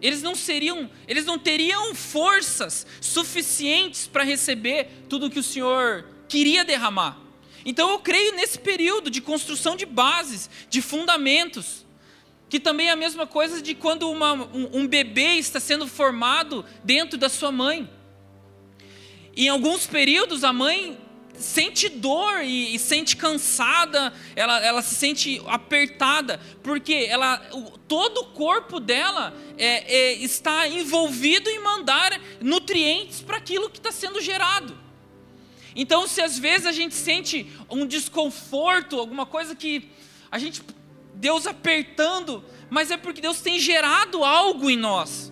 eles 0.00 0.22
não 0.22 0.36
seriam, 0.36 0.88
eles 1.08 1.24
não 1.24 1.36
teriam 1.36 1.94
forças 1.96 2.86
suficientes 3.00 4.06
para 4.06 4.22
receber 4.22 4.88
tudo 5.08 5.28
que 5.28 5.40
o 5.40 5.42
Senhor 5.42 6.04
queria 6.28 6.64
derramar. 6.64 7.18
Então 7.64 7.90
eu 7.90 7.98
creio 7.98 8.34
nesse 8.36 8.58
período 8.58 9.10
de 9.10 9.20
construção 9.20 9.76
de 9.76 9.84
bases, 9.84 10.48
de 10.70 10.80
fundamentos, 10.80 11.84
que 12.48 12.60
também 12.60 12.88
é 12.88 12.92
a 12.92 12.96
mesma 12.96 13.26
coisa 13.26 13.60
de 13.60 13.74
quando 13.74 14.08
uma, 14.08 14.34
um, 14.34 14.80
um 14.80 14.86
bebê 14.86 15.34
está 15.34 15.58
sendo 15.58 15.86
formado 15.88 16.64
dentro 16.84 17.18
da 17.18 17.28
sua 17.28 17.50
mãe. 17.50 17.90
Em 19.36 19.48
alguns 19.48 19.86
períodos 19.86 20.44
a 20.44 20.52
mãe 20.52 20.96
sente 21.38 21.88
dor 21.88 22.42
e, 22.42 22.74
e, 22.74 22.78
sente 22.78 23.16
cansada, 23.16 24.12
ela, 24.34 24.64
ela 24.64 24.80
se 24.80 24.94
sente 24.94 25.42
apertada, 25.46 26.40
porque 26.62 27.06
ela, 27.08 27.46
o, 27.52 27.76
todo 27.78 28.18
o 28.22 28.26
corpo 28.26 28.80
dela 28.80 29.34
é, 29.58 29.96
é, 29.96 30.12
está 30.14 30.66
envolvido 30.68 31.50
em 31.50 31.58
mandar 31.58 32.18
nutrientes 32.40 33.20
para 33.20 33.36
aquilo 33.36 33.68
que 33.68 33.78
está 33.78 33.92
sendo 33.92 34.20
gerado. 34.20 34.85
Então, 35.76 36.08
se 36.08 36.22
às 36.22 36.38
vezes 36.38 36.66
a 36.66 36.72
gente 36.72 36.94
sente 36.94 37.46
um 37.70 37.86
desconforto, 37.86 38.98
alguma 38.98 39.26
coisa 39.26 39.54
que 39.54 39.90
a 40.30 40.38
gente, 40.38 40.62
Deus 41.14 41.46
apertando, 41.46 42.42
mas 42.70 42.90
é 42.90 42.96
porque 42.96 43.20
Deus 43.20 43.40
tem 43.42 43.60
gerado 43.60 44.24
algo 44.24 44.70
em 44.70 44.76
nós. 44.76 45.30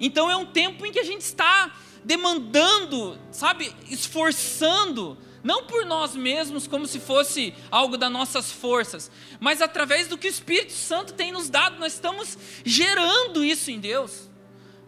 Então, 0.00 0.28
é 0.28 0.36
um 0.36 0.46
tempo 0.46 0.84
em 0.84 0.90
que 0.90 0.98
a 0.98 1.04
gente 1.04 1.22
está 1.22 1.72
demandando, 2.04 3.16
sabe, 3.30 3.72
esforçando 3.88 5.16
Não 5.42 5.64
por 5.64 5.86
nós 5.86 6.14
mesmos, 6.14 6.66
como 6.66 6.86
se 6.86 7.00
fosse 7.00 7.54
algo 7.70 7.96
das 7.96 8.12
nossas 8.12 8.52
forças, 8.52 9.10
mas 9.38 9.62
através 9.62 10.06
do 10.06 10.18
que 10.18 10.26
o 10.26 10.30
Espírito 10.30 10.72
Santo 10.72 11.14
tem 11.14 11.32
nos 11.32 11.48
dado, 11.48 11.78
nós 11.78 11.94
estamos 11.94 12.36
gerando 12.64 13.42
isso 13.42 13.70
em 13.70 13.80
Deus. 13.80 14.28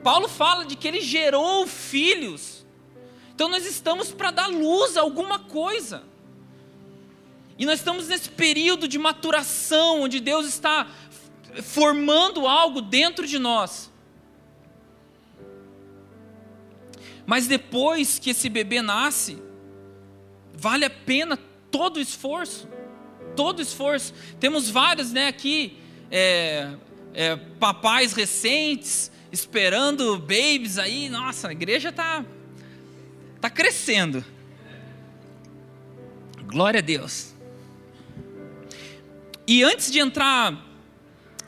Paulo 0.03 0.29
fala 0.29 0.67
de 0.67 0.77
que 0.77 0.87
ele 0.87 1.01
gerou 1.01 1.67
filhos. 1.67 2.62
Então 3.43 3.51
nós 3.51 3.67
estamos 3.67 4.13
para 4.13 4.31
dar 4.31 4.47
luz 4.47 4.97
a 4.97 5.01
alguma 5.01 5.37
coisa. 5.37 6.05
E 7.59 7.67
nós 7.67 7.81
estamos 7.81 8.07
nesse 8.07 8.29
período 8.29 8.87
de 8.87 9.01
maturação, 9.01 10.03
onde 10.03 10.21
Deus 10.21 10.47
está 10.47 10.87
formando 11.61 12.47
algo 12.47 12.81
dentro 12.81 13.27
de 13.27 13.41
nós. 13.41 13.91
Mas 17.27 17.49
depois 17.49 18.17
que 18.17 18.31
esse 18.31 18.49
bebê 18.49 18.81
nasce, 18.81 19.43
vale 20.55 20.85
a 20.85 20.91
pena 20.91 21.37
todo 21.69 21.97
o 21.97 22.01
esforço, 22.01 22.69
todo 23.35 23.59
o 23.59 23.63
esforço. 23.63 24.15
Temos 24.39 24.71
vários, 24.71 25.11
né, 25.11 25.27
aqui, 25.27 25.79
é, 26.13 26.77
é, 27.13 27.35
papais 27.59 28.13
recentes, 28.13 29.11
esperando 29.33 30.17
babies 30.17 30.79
aí, 30.79 31.09
nossa, 31.09 31.49
a 31.49 31.53
igreja 31.53 31.89
está 31.89 32.25
tá 33.43 33.51
crescendo. 33.51 34.25
Glória 36.47 36.79
a 36.79 36.81
Deus. 36.81 37.35
E 39.45 39.65
antes 39.65 39.91
de 39.91 39.99
entrar 39.99 40.65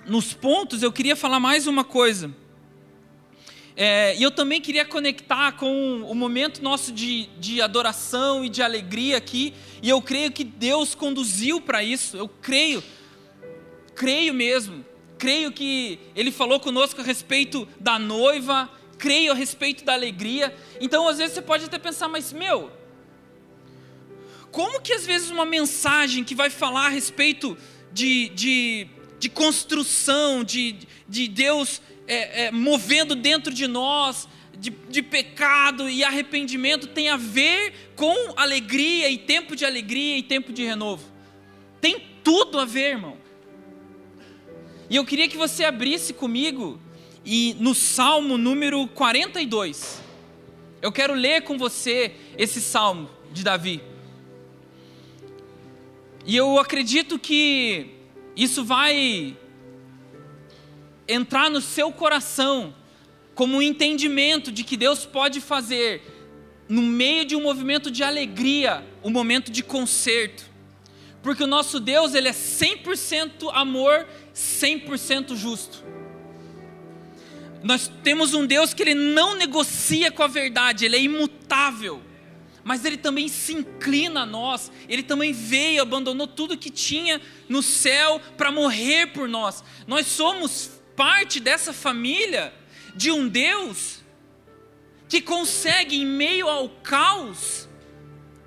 nos 0.04 0.32
pontos, 0.32 0.82
eu 0.82 0.90
queria 0.90 1.14
falar 1.14 1.38
mais 1.38 1.68
uma 1.68 1.84
coisa. 1.84 2.34
É, 3.76 4.16
e 4.16 4.22
eu 4.24 4.32
também 4.32 4.60
queria 4.60 4.84
conectar 4.84 5.52
com 5.52 6.02
o 6.02 6.14
momento 6.16 6.60
nosso 6.60 6.90
de, 6.90 7.26
de 7.38 7.62
adoração 7.62 8.44
e 8.44 8.48
de 8.48 8.60
alegria 8.60 9.16
aqui. 9.16 9.54
E 9.80 9.88
eu 9.88 10.02
creio 10.02 10.32
que 10.32 10.42
Deus 10.42 10.96
conduziu 10.96 11.60
para 11.60 11.84
isso. 11.84 12.16
Eu 12.16 12.28
creio, 12.28 12.82
creio 13.94 14.34
mesmo. 14.34 14.84
Creio 15.16 15.52
que 15.52 16.00
Ele 16.16 16.32
falou 16.32 16.58
conosco 16.58 17.00
a 17.00 17.04
respeito 17.04 17.68
da 17.78 18.00
noiva. 18.00 18.68
Creio 18.98 19.32
a 19.32 19.34
respeito 19.34 19.84
da 19.84 19.92
alegria. 19.92 20.54
Então, 20.80 21.08
às 21.08 21.18
vezes, 21.18 21.34
você 21.34 21.42
pode 21.42 21.64
até 21.64 21.78
pensar, 21.78 22.08
mas 22.08 22.32
meu, 22.32 22.70
como 24.50 24.80
que 24.80 24.92
às 24.92 25.04
vezes 25.04 25.30
uma 25.30 25.44
mensagem 25.44 26.22
que 26.22 26.34
vai 26.34 26.50
falar 26.50 26.86
a 26.86 26.90
respeito 26.90 27.58
de, 27.92 28.28
de, 28.30 28.86
de 29.18 29.28
construção, 29.28 30.44
de, 30.44 30.76
de 31.08 31.28
Deus 31.28 31.82
é, 32.06 32.44
é, 32.44 32.50
movendo 32.50 33.14
dentro 33.14 33.52
de 33.52 33.66
nós 33.66 34.28
de, 34.56 34.70
de 34.70 35.02
pecado 35.02 35.88
e 35.88 36.04
arrependimento 36.04 36.86
tem 36.86 37.08
a 37.08 37.16
ver 37.16 37.92
com 37.96 38.14
alegria 38.36 39.10
e 39.10 39.18
tempo 39.18 39.56
de 39.56 39.64
alegria 39.64 40.16
e 40.16 40.22
tempo 40.22 40.52
de 40.52 40.64
renovo. 40.64 41.04
Tem 41.80 42.00
tudo 42.22 42.58
a 42.58 42.64
ver, 42.64 42.92
irmão. 42.92 43.16
E 44.88 44.96
eu 44.96 45.04
queria 45.04 45.28
que 45.28 45.36
você 45.36 45.64
abrisse 45.64 46.12
comigo 46.12 46.80
e 47.24 47.56
no 47.58 47.74
Salmo 47.74 48.36
número 48.36 48.86
42. 48.88 50.02
Eu 50.82 50.92
quero 50.92 51.14
ler 51.14 51.42
com 51.42 51.56
você 51.56 52.14
esse 52.36 52.60
salmo 52.60 53.08
de 53.32 53.42
Davi. 53.42 53.82
E 56.26 56.36
eu 56.36 56.58
acredito 56.58 57.18
que 57.18 57.86
isso 58.36 58.64
vai 58.64 59.36
entrar 61.06 61.50
no 61.50 61.60
seu 61.60 61.92
coração 61.92 62.74
como 63.34 63.56
um 63.56 63.62
entendimento 63.62 64.52
de 64.52 64.62
que 64.62 64.76
Deus 64.76 65.04
pode 65.04 65.40
fazer, 65.40 66.02
no 66.68 66.82
meio 66.82 67.24
de 67.24 67.34
um 67.34 67.42
movimento 67.42 67.90
de 67.90 68.02
alegria, 68.02 68.86
um 69.02 69.10
momento 69.10 69.50
de 69.50 69.62
conserto. 69.62 70.44
Porque 71.22 71.42
o 71.42 71.46
nosso 71.46 71.80
Deus, 71.80 72.14
ele 72.14 72.28
é 72.28 72.32
100% 72.32 73.50
amor, 73.52 74.06
100% 74.34 75.34
justo. 75.34 75.82
Nós 77.64 77.90
temos 78.02 78.34
um 78.34 78.44
Deus 78.44 78.74
que 78.74 78.82
ele 78.82 78.94
não 78.94 79.34
negocia 79.36 80.12
com 80.12 80.22
a 80.22 80.26
verdade, 80.26 80.84
ele 80.84 80.96
é 80.96 81.00
imutável. 81.00 82.02
Mas 82.62 82.84
ele 82.84 82.98
também 82.98 83.26
se 83.26 83.54
inclina 83.54 84.20
a 84.22 84.26
nós, 84.26 84.70
ele 84.86 85.02
também 85.02 85.32
veio, 85.32 85.80
abandonou 85.80 86.26
tudo 86.26 86.58
que 86.58 86.68
tinha 86.68 87.20
no 87.48 87.62
céu 87.62 88.20
para 88.36 88.52
morrer 88.52 89.08
por 89.08 89.26
nós. 89.26 89.64
Nós 89.86 90.06
somos 90.06 90.70
parte 90.94 91.40
dessa 91.40 91.72
família 91.72 92.52
de 92.94 93.10
um 93.10 93.26
Deus 93.26 94.02
que 95.08 95.22
consegue, 95.22 95.96
em 95.96 96.06
meio 96.06 96.48
ao 96.48 96.68
caos, 96.68 97.66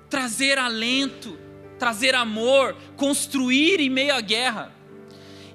trazer 0.08 0.58
alento, 0.58 1.36
trazer 1.76 2.14
amor, 2.14 2.76
construir 2.96 3.80
em 3.80 3.90
meio 3.90 4.14
à 4.14 4.20
guerra. 4.20 4.77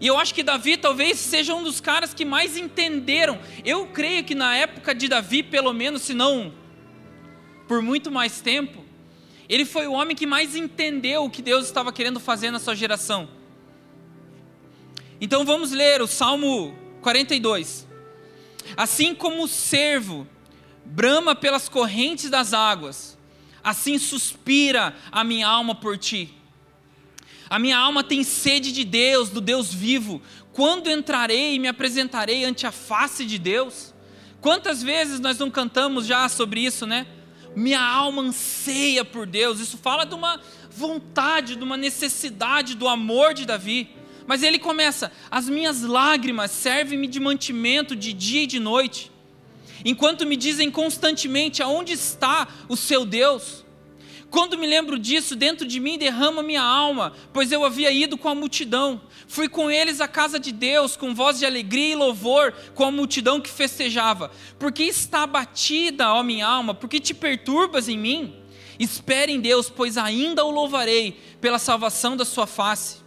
E 0.04 0.08
eu 0.08 0.20
acho 0.20 0.34
que 0.34 0.44
Davi 0.44 0.76
talvez 0.76 1.18
seja 1.18 1.56
um 1.56 1.64
dos 1.64 1.80
caras 1.80 2.14
que 2.14 2.26
mais 2.26 2.58
entenderam. 2.58 3.40
Eu 3.64 3.88
creio 3.88 4.22
que 4.26 4.36
na 4.36 4.54
época 4.54 4.94
de 4.94 5.08
Davi, 5.08 5.42
pelo 5.42 5.72
menos, 5.72 6.02
se 6.02 6.14
não 6.14 6.54
por 7.70 7.82
muito 7.82 8.12
mais 8.12 8.42
tempo, 8.42 8.84
ele 9.48 9.64
foi 9.64 9.88
o 9.88 9.94
homem 9.94 10.14
que 10.14 10.28
mais 10.28 10.58
entendeu 10.58 11.24
o 11.24 11.30
que 11.30 11.42
Deus 11.42 11.64
estava 11.64 11.94
querendo 11.94 12.20
fazer 12.20 12.52
na 12.52 12.60
sua 12.60 12.76
geração. 12.76 13.30
Então 15.22 15.46
vamos 15.46 15.72
ler 15.72 16.02
o 16.02 16.08
Salmo 16.08 16.78
42. 17.02 17.88
Assim 18.76 19.16
como 19.16 19.46
o 19.46 19.48
servo 19.48 20.28
brama 20.84 21.34
pelas 21.34 21.70
correntes 21.70 22.30
das 22.30 22.52
águas, 22.54 23.18
assim 23.64 23.98
suspira 23.98 24.94
a 25.10 25.24
minha 25.24 25.48
alma 25.48 25.74
por 25.74 25.98
ti. 25.98 26.43
A 27.54 27.60
minha 27.60 27.78
alma 27.78 28.04
tem 28.04 28.24
sede 28.24 28.72
de 28.72 28.84
Deus, 28.84 29.30
do 29.30 29.40
Deus 29.40 29.72
vivo. 29.72 30.20
Quando 30.54 30.90
entrarei 30.90 31.54
e 31.54 31.60
me 31.60 31.68
apresentarei 31.68 32.44
ante 32.46 32.66
a 32.66 32.72
face 32.72 33.24
de 33.26 33.38
Deus? 33.38 33.94
Quantas 34.42 34.82
vezes 34.82 35.20
nós 35.20 35.38
não 35.38 35.52
cantamos 35.52 36.08
já 36.08 36.28
sobre 36.28 36.62
isso, 36.62 36.88
né? 36.88 37.06
Minha 37.56 37.80
alma 37.80 38.24
anseia 38.24 39.06
por 39.06 39.28
Deus. 39.28 39.60
Isso 39.60 39.78
fala 39.78 40.04
de 40.04 40.16
uma 40.16 40.42
vontade, 40.72 41.56
de 41.56 41.64
uma 41.64 41.78
necessidade 41.78 42.74
do 42.74 42.88
amor 42.88 43.36
de 43.36 43.46
Davi. 43.46 43.88
Mas 44.26 44.42
ele 44.42 44.58
começa: 44.58 45.12
As 45.30 45.48
minhas 45.48 45.84
lágrimas 45.84 46.50
servem-me 46.50 47.06
de 47.06 47.20
mantimento 47.20 47.96
de 47.96 48.14
dia 48.14 48.42
e 48.42 48.48
de 48.48 48.58
noite, 48.58 49.12
enquanto 49.86 50.26
me 50.26 50.36
dizem 50.36 50.72
constantemente: 50.72 51.62
Aonde 51.62 51.94
está 51.94 52.48
o 52.68 52.76
seu 52.76 53.06
Deus? 53.06 53.63
Quando 54.34 54.58
me 54.58 54.66
lembro 54.66 54.98
disso, 54.98 55.36
dentro 55.36 55.64
de 55.64 55.80
mim 55.80 55.96
derrama 55.96 56.42
minha 56.42 56.64
alma, 56.64 57.14
pois 57.32 57.52
eu 57.52 57.64
havia 57.64 57.92
ido 57.92 58.18
com 58.18 58.28
a 58.28 58.34
multidão. 58.34 59.00
Fui 59.28 59.48
com 59.48 59.70
eles 59.70 60.02
à 60.02 60.08
casa 60.08 60.40
de 60.40 60.52
Deus, 60.52 60.98
com 60.98 61.14
voz 61.14 61.38
de 61.38 61.46
alegria 61.46 61.92
e 61.92 61.96
louvor, 61.96 62.52
com 62.74 62.84
a 62.84 62.92
multidão 62.92 63.40
que 63.40 63.48
festejava. 63.48 64.32
Porque 64.58 64.82
está 64.82 65.22
abatida, 65.22 66.12
ó 66.12 66.24
minha 66.24 66.48
alma? 66.48 66.74
Porque 66.74 67.00
te 67.00 67.14
perturbas 67.14 67.88
em 67.88 67.96
mim? 67.96 68.36
Espere 68.80 69.32
em 69.32 69.40
Deus, 69.40 69.70
pois 69.70 70.00
ainda 70.00 70.44
o 70.44 70.50
louvarei 70.50 71.12
pela 71.40 71.60
salvação 71.60 72.18
da 72.18 72.26
sua 72.26 72.48
face. 72.48 73.04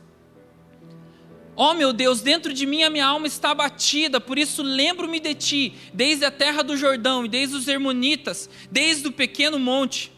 Ó 1.57 1.73
oh, 1.73 1.75
meu 1.75 1.93
Deus, 1.93 2.21
dentro 2.21 2.53
de 2.53 2.65
mim 2.65 2.85
a 2.85 2.91
minha 2.91 3.05
alma 3.05 3.27
está 3.27 3.51
abatida, 3.51 4.21
por 4.21 4.39
isso 4.39 4.63
lembro-me 4.63 5.19
de 5.19 5.35
ti, 5.35 5.75
desde 5.93 6.25
a 6.25 6.31
terra 6.31 6.63
do 6.63 6.77
Jordão 6.77 7.25
e 7.25 7.29
desde 7.29 7.57
os 7.57 7.67
Hermonitas, 7.67 8.49
desde 8.71 9.09
o 9.09 9.13
pequeno 9.13 9.59
monte. 9.59 10.15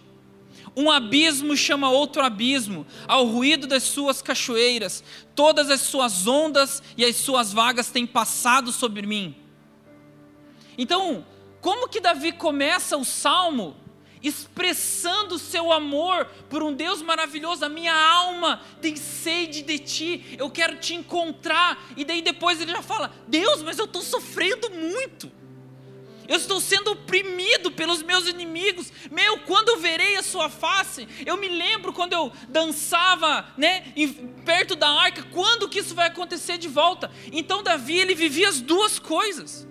Um 0.79 0.93
abismo 0.93 1.57
chama 1.57 1.91
outro 1.91 2.23
abismo, 2.23 2.87
ao 3.09 3.25
ruído 3.27 3.67
das 3.67 3.83
suas 3.83 4.23
cachoeiras, 4.23 5.03
todas 5.35 5.71
as 5.71 5.81
suas 5.81 6.29
ondas 6.29 6.81
e 6.97 7.05
as 7.05 7.17
suas 7.17 7.53
vagas 7.53 7.91
têm 7.91 8.07
passado 8.07 8.71
sobre 8.71 9.05
mim. 9.05 9.35
Então, 10.79 11.27
como 11.61 11.89
que 11.89 12.01
Davi 12.01 12.31
começa 12.31 12.97
o 12.97 13.05
salmo 13.05 13.77
expressando 14.23 15.35
o 15.35 15.39
seu 15.39 15.73
amor 15.73 16.27
por 16.49 16.63
um 16.63 16.73
Deus 16.73 17.03
maravilhoso. 17.03 17.65
A 17.65 17.69
minha 17.69 17.95
alma 17.95 18.61
tem 18.81 18.97
sede 18.97 19.63
de 19.63 19.79
ti, 19.79 20.37
eu 20.39 20.51
quero 20.51 20.77
te 20.77 20.95
encontrar. 20.95 21.91
E 21.97 22.05
daí 22.05 22.23
depois 22.23 22.61
ele 22.61 22.73
já 22.73 22.83
fala: 22.83 23.13
Deus, 23.27 23.63
mas 23.63 23.79
eu 23.79 23.85
estou 23.85 24.03
sofrendo 24.03 24.71
muito. 24.71 25.31
Eu 26.29 26.37
estou 26.37 26.61
sendo 26.61 26.93
oprimido 26.93 27.73
pelos 27.73 28.03
meus 28.03 28.29
inimigos. 28.29 28.93
Meu, 29.11 29.39
quando 29.39 29.81
verei 29.81 30.17
a 30.17 30.23
sua 30.23 30.51
face, 30.51 31.09
eu 31.25 31.39
me 31.39 31.49
lembro 31.49 31.93
quando 31.93 32.13
eu 32.13 32.31
dançava, 32.49 33.49
né, 33.57 33.93
perto 34.45 34.77
da 34.77 34.89
arca, 34.89 35.23
quando 35.33 35.69
que 35.69 35.79
isso 35.79 35.95
vai 35.95 36.07
acontecer 36.07 36.59
de 36.59 36.69
volta? 36.69 37.11
Então 37.33 37.63
Davi, 37.63 37.97
ele 37.99 38.15
vivia 38.15 38.49
as 38.49 38.61
duas 38.61 38.99
coisas 38.99 39.67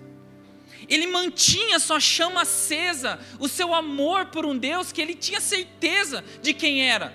ele 0.88 1.06
mantinha 1.06 1.78
sua 1.78 2.00
chama 2.00 2.42
acesa, 2.42 3.20
o 3.38 3.46
seu 3.46 3.74
amor 3.74 4.26
por 4.26 4.46
um 4.46 4.56
Deus 4.56 4.90
que 4.90 5.02
ele 5.02 5.14
tinha 5.14 5.40
certeza 5.40 6.24
de 6.40 6.54
quem 6.54 6.88
era. 6.88 7.14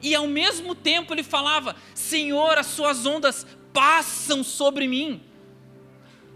E 0.00 0.14
ao 0.14 0.28
mesmo 0.28 0.74
tempo 0.74 1.12
ele 1.12 1.24
falava: 1.24 1.74
Senhor, 1.94 2.56
as 2.56 2.66
suas 2.66 3.04
ondas 3.04 3.44
passam 3.72 4.44
sobre 4.44 4.86
mim, 4.86 5.20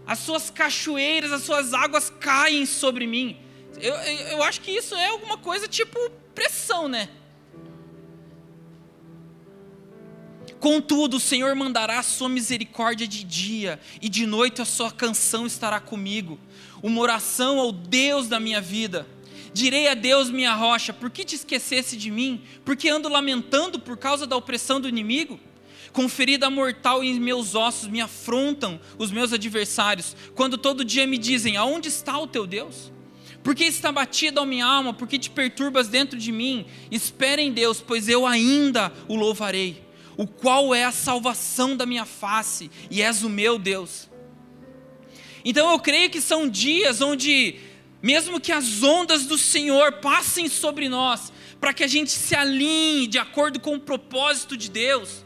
as 0.05 0.19
suas 0.19 0.49
cachoeiras, 0.49 1.31
as 1.31 1.43
suas 1.43 1.73
águas 1.73 2.09
caem 2.19 2.65
sobre 2.65 3.07
mim. 3.07 3.37
Eu, 3.81 3.93
eu, 3.93 4.27
eu 4.29 4.43
acho 4.43 4.61
que 4.61 4.71
isso 4.71 4.95
é 4.95 5.07
alguma 5.07 5.37
coisa 5.37 5.67
tipo 5.67 5.97
pressão, 6.33 6.87
né? 6.87 7.09
Contudo, 10.59 11.17
o 11.17 11.19
Senhor 11.19 11.53
mandará 11.55 11.99
a 11.99 12.03
sua 12.03 12.29
misericórdia 12.29 13.07
de 13.07 13.23
dia, 13.23 13.79
e 14.01 14.09
de 14.09 14.25
noite 14.25 14.61
a 14.61 14.65
sua 14.65 14.91
canção 14.91 15.45
estará 15.45 15.79
comigo. 15.79 16.39
Uma 16.81 17.01
oração 17.01 17.59
ao 17.59 17.71
Deus 17.71 18.27
da 18.27 18.39
minha 18.39 18.61
vida. 18.61 19.07
Direi 19.53 19.87
a 19.87 19.93
Deus, 19.93 20.29
minha 20.29 20.53
rocha, 20.53 20.91
por 20.91 21.09
que 21.09 21.23
te 21.23 21.35
esquecesse 21.35 21.95
de 21.95 22.09
mim? 22.11 22.43
Por 22.63 22.75
que 22.75 22.89
ando 22.89 23.07
lamentando 23.07 23.79
por 23.79 23.95
causa 23.95 24.25
da 24.25 24.35
opressão 24.35 24.81
do 24.81 24.89
inimigo? 24.89 25.39
Com 25.95 26.09
ferida 26.09 26.49
mortal 26.49 27.01
em 27.01 27.17
meus 27.21 27.55
ossos 27.55 27.87
me 27.87 28.01
afrontam 28.01 28.77
os 28.97 29.11
meus 29.11 29.31
adversários, 29.31 30.13
quando 30.35 30.57
todo 30.57 30.83
dia 30.83 31.07
me 31.07 31.17
dizem: 31.17 31.55
Aonde 31.55 31.87
está 31.87 32.19
o 32.19 32.27
teu 32.27 32.45
Deus? 32.45 32.91
Por 33.41 33.55
que 33.55 33.63
está 33.63 33.93
batida 33.93 34.41
a 34.41 34.45
minha 34.45 34.65
alma? 34.65 34.93
Por 34.93 35.07
que 35.07 35.17
te 35.17 35.29
perturbas 35.29 35.87
dentro 35.87 36.19
de 36.19 36.33
mim? 36.33 36.65
Espera 36.91 37.41
em 37.41 37.49
Deus, 37.49 37.79
pois 37.79 38.09
eu 38.09 38.27
ainda 38.27 38.91
o 39.07 39.15
louvarei, 39.15 39.81
o 40.17 40.27
qual 40.27 40.75
é 40.75 40.83
a 40.83 40.91
salvação 40.91 41.77
da 41.77 41.85
minha 41.85 42.03
face, 42.03 42.69
e 42.91 43.01
és 43.01 43.23
o 43.23 43.29
meu 43.29 43.57
Deus. 43.57 44.09
Então 45.45 45.71
eu 45.71 45.79
creio 45.79 46.09
que 46.09 46.19
são 46.19 46.49
dias 46.49 46.99
onde, 46.99 47.55
mesmo 48.03 48.41
que 48.41 48.51
as 48.51 48.83
ondas 48.83 49.25
do 49.25 49.37
Senhor 49.37 49.93
passem 50.01 50.49
sobre 50.49 50.89
nós, 50.89 51.31
para 51.57 51.73
que 51.73 51.85
a 51.85 51.87
gente 51.87 52.11
se 52.11 52.35
alinhe 52.35 53.07
de 53.07 53.17
acordo 53.17 53.61
com 53.61 53.75
o 53.75 53.79
propósito 53.79 54.57
de 54.57 54.69
Deus, 54.69 55.24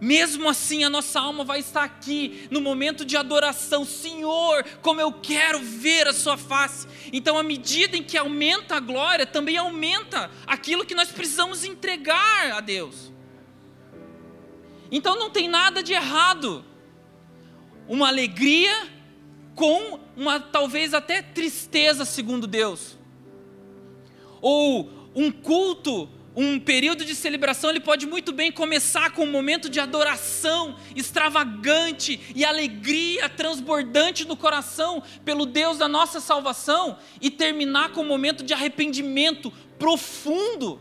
mesmo 0.00 0.48
assim, 0.48 0.84
a 0.84 0.90
nossa 0.90 1.20
alma 1.20 1.42
vai 1.42 1.58
estar 1.58 1.82
aqui 1.82 2.46
no 2.50 2.60
momento 2.60 3.04
de 3.04 3.16
adoração. 3.16 3.84
Senhor, 3.84 4.64
como 4.80 5.00
eu 5.00 5.12
quero 5.12 5.58
ver 5.60 6.06
a 6.06 6.12
Sua 6.12 6.36
face. 6.36 6.86
Então, 7.12 7.36
à 7.36 7.42
medida 7.42 7.96
em 7.96 8.02
que 8.02 8.16
aumenta 8.16 8.76
a 8.76 8.80
glória, 8.80 9.26
também 9.26 9.56
aumenta 9.56 10.30
aquilo 10.46 10.86
que 10.86 10.94
nós 10.94 11.10
precisamos 11.10 11.64
entregar 11.64 12.52
a 12.52 12.60
Deus. 12.60 13.12
Então, 14.90 15.18
não 15.18 15.30
tem 15.30 15.48
nada 15.48 15.82
de 15.82 15.92
errado. 15.92 16.64
Uma 17.88 18.08
alegria 18.08 18.88
com 19.54 19.98
uma 20.16 20.38
talvez 20.38 20.94
até 20.94 21.20
tristeza, 21.20 22.04
segundo 22.04 22.46
Deus. 22.46 22.96
Ou 24.40 24.88
um 25.14 25.32
culto 25.32 26.08
um 26.40 26.60
período 26.60 27.04
de 27.04 27.16
celebração 27.16 27.68
ele 27.68 27.80
pode 27.80 28.06
muito 28.06 28.30
bem 28.30 28.52
começar 28.52 29.10
com 29.10 29.24
um 29.24 29.30
momento 29.30 29.68
de 29.68 29.80
adoração 29.80 30.76
extravagante 30.94 32.20
e 32.32 32.44
alegria 32.44 33.28
transbordante 33.28 34.24
no 34.24 34.36
coração 34.36 35.02
pelo 35.24 35.44
Deus 35.44 35.78
da 35.78 35.88
nossa 35.88 36.20
salvação 36.20 36.96
e 37.20 37.28
terminar 37.28 37.90
com 37.90 38.02
um 38.02 38.06
momento 38.06 38.44
de 38.44 38.54
arrependimento 38.54 39.52
profundo. 39.80 40.80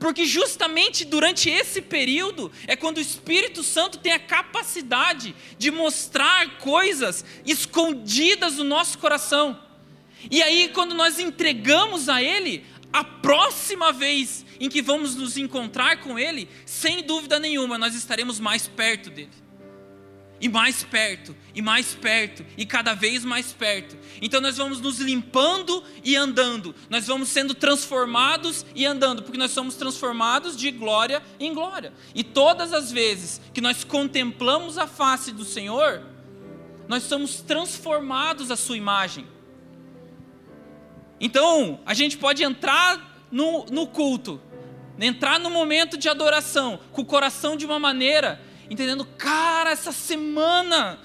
Porque 0.00 0.26
justamente 0.26 1.04
durante 1.04 1.48
esse 1.48 1.80
período 1.80 2.50
é 2.66 2.74
quando 2.74 2.96
o 2.96 3.00
Espírito 3.00 3.62
Santo 3.62 3.98
tem 3.98 4.10
a 4.10 4.18
capacidade 4.18 5.36
de 5.56 5.70
mostrar 5.70 6.58
coisas 6.58 7.24
escondidas 7.46 8.56
no 8.56 8.64
nosso 8.64 8.98
coração. 8.98 9.62
E 10.30 10.42
aí, 10.42 10.70
quando 10.72 10.94
nós 10.94 11.18
entregamos 11.18 12.08
a 12.08 12.22
Ele, 12.22 12.64
a 12.94 13.02
próxima 13.02 13.92
vez 13.92 14.46
em 14.60 14.68
que 14.68 14.80
vamos 14.80 15.16
nos 15.16 15.36
encontrar 15.36 15.96
com 15.98 16.16
Ele, 16.16 16.48
sem 16.64 17.02
dúvida 17.02 17.40
nenhuma, 17.40 17.76
nós 17.76 17.92
estaremos 17.92 18.38
mais 18.38 18.68
perto 18.68 19.10
dele. 19.10 19.32
E 20.40 20.48
mais 20.48 20.84
perto, 20.84 21.34
e 21.52 21.60
mais 21.60 21.92
perto, 21.92 22.46
e 22.56 22.64
cada 22.64 22.94
vez 22.94 23.24
mais 23.24 23.52
perto. 23.52 23.98
Então 24.22 24.40
nós 24.40 24.58
vamos 24.58 24.80
nos 24.80 25.00
limpando 25.00 25.82
e 26.04 26.14
andando, 26.14 26.72
nós 26.88 27.08
vamos 27.08 27.30
sendo 27.30 27.52
transformados 27.52 28.64
e 28.76 28.86
andando, 28.86 29.24
porque 29.24 29.38
nós 29.38 29.50
somos 29.50 29.74
transformados 29.74 30.56
de 30.56 30.70
glória 30.70 31.20
em 31.40 31.52
glória. 31.52 31.92
E 32.14 32.22
todas 32.22 32.72
as 32.72 32.92
vezes 32.92 33.40
que 33.52 33.60
nós 33.60 33.82
contemplamos 33.82 34.78
a 34.78 34.86
face 34.86 35.32
do 35.32 35.44
Senhor, 35.44 36.00
nós 36.86 37.02
somos 37.02 37.40
transformados 37.40 38.52
à 38.52 38.56
Sua 38.56 38.76
imagem. 38.76 39.33
Então, 41.24 41.80
a 41.86 41.94
gente 41.94 42.18
pode 42.18 42.44
entrar 42.44 43.26
no, 43.32 43.64
no 43.70 43.86
culto, 43.86 44.38
entrar 45.00 45.40
no 45.40 45.48
momento 45.48 45.96
de 45.96 46.06
adoração, 46.06 46.78
com 46.92 47.00
o 47.00 47.04
coração 47.06 47.56
de 47.56 47.64
uma 47.64 47.78
maneira, 47.78 48.38
entendendo, 48.68 49.06
cara, 49.06 49.70
essa 49.70 49.90
semana, 49.90 51.00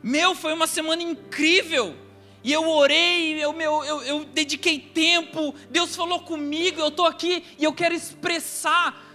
meu, 0.00 0.32
foi 0.36 0.52
uma 0.52 0.68
semana 0.68 1.02
incrível. 1.02 1.92
E 2.44 2.52
eu 2.52 2.68
orei, 2.68 3.42
eu, 3.42 3.52
meu, 3.52 3.82
eu, 3.82 4.00
eu 4.02 4.24
dediquei 4.26 4.78
tempo, 4.78 5.52
Deus 5.68 5.96
falou 5.96 6.20
comigo, 6.20 6.80
eu 6.80 6.86
estou 6.86 7.06
aqui 7.06 7.42
e 7.58 7.64
eu 7.64 7.72
quero 7.72 7.96
expressar 7.96 9.12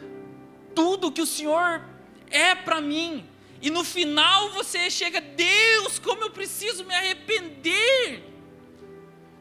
tudo 0.76 1.10
que 1.10 1.22
o 1.22 1.26
Senhor 1.26 1.86
é 2.30 2.54
para 2.54 2.82
mim. 2.82 3.26
E 3.62 3.70
no 3.70 3.86
final 3.86 4.50
você 4.50 4.92
chega, 4.92 5.22
Deus, 5.22 6.00
como 6.00 6.24
eu 6.24 6.32
preciso 6.32 6.84
me 6.84 6.94
arrepender. 6.94 8.29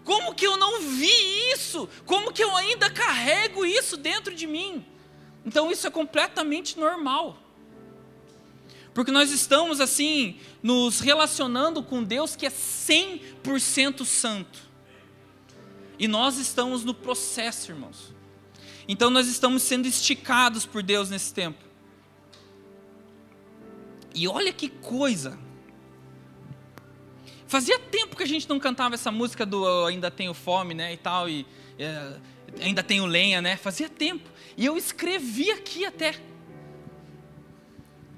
Como 0.08 0.34
que 0.34 0.46
eu 0.46 0.56
não 0.56 0.80
vi 0.80 1.52
isso? 1.52 1.86
Como 2.06 2.32
que 2.32 2.42
eu 2.42 2.56
ainda 2.56 2.88
carrego 2.88 3.66
isso 3.66 3.94
dentro 3.94 4.34
de 4.34 4.46
mim? 4.46 4.82
Então 5.44 5.70
isso 5.70 5.86
é 5.86 5.90
completamente 5.90 6.80
normal. 6.80 7.36
Porque 8.94 9.12
nós 9.12 9.30
estamos 9.30 9.82
assim, 9.82 10.40
nos 10.62 11.00
relacionando 11.00 11.82
com 11.82 12.02
Deus 12.02 12.34
que 12.34 12.46
é 12.46 12.50
100% 12.50 14.06
santo. 14.06 14.58
E 15.98 16.08
nós 16.08 16.38
estamos 16.38 16.86
no 16.86 16.94
processo, 16.94 17.70
irmãos. 17.70 18.14
Então 18.88 19.10
nós 19.10 19.28
estamos 19.28 19.62
sendo 19.62 19.86
esticados 19.86 20.64
por 20.64 20.82
Deus 20.82 21.10
nesse 21.10 21.34
tempo. 21.34 21.62
E 24.14 24.26
olha 24.26 24.54
que 24.54 24.70
coisa. 24.70 25.38
Fazia 27.48 27.78
tempo 27.78 28.14
que 28.14 28.22
a 28.22 28.26
gente 28.26 28.46
não 28.46 28.60
cantava 28.60 28.94
essa 28.94 29.10
música 29.10 29.46
do 29.46 29.86
Ainda 29.86 30.10
Tenho 30.10 30.34
Fome, 30.34 30.74
né, 30.74 30.92
e 30.92 30.98
tal, 30.98 31.26
e 31.30 31.46
é, 31.78 32.16
Ainda 32.60 32.82
Tenho 32.82 33.06
Lenha, 33.06 33.40
né? 33.40 33.56
Fazia 33.56 33.88
tempo. 33.88 34.28
E 34.54 34.66
eu 34.66 34.76
escrevi 34.76 35.50
aqui 35.50 35.86
até. 35.86 36.14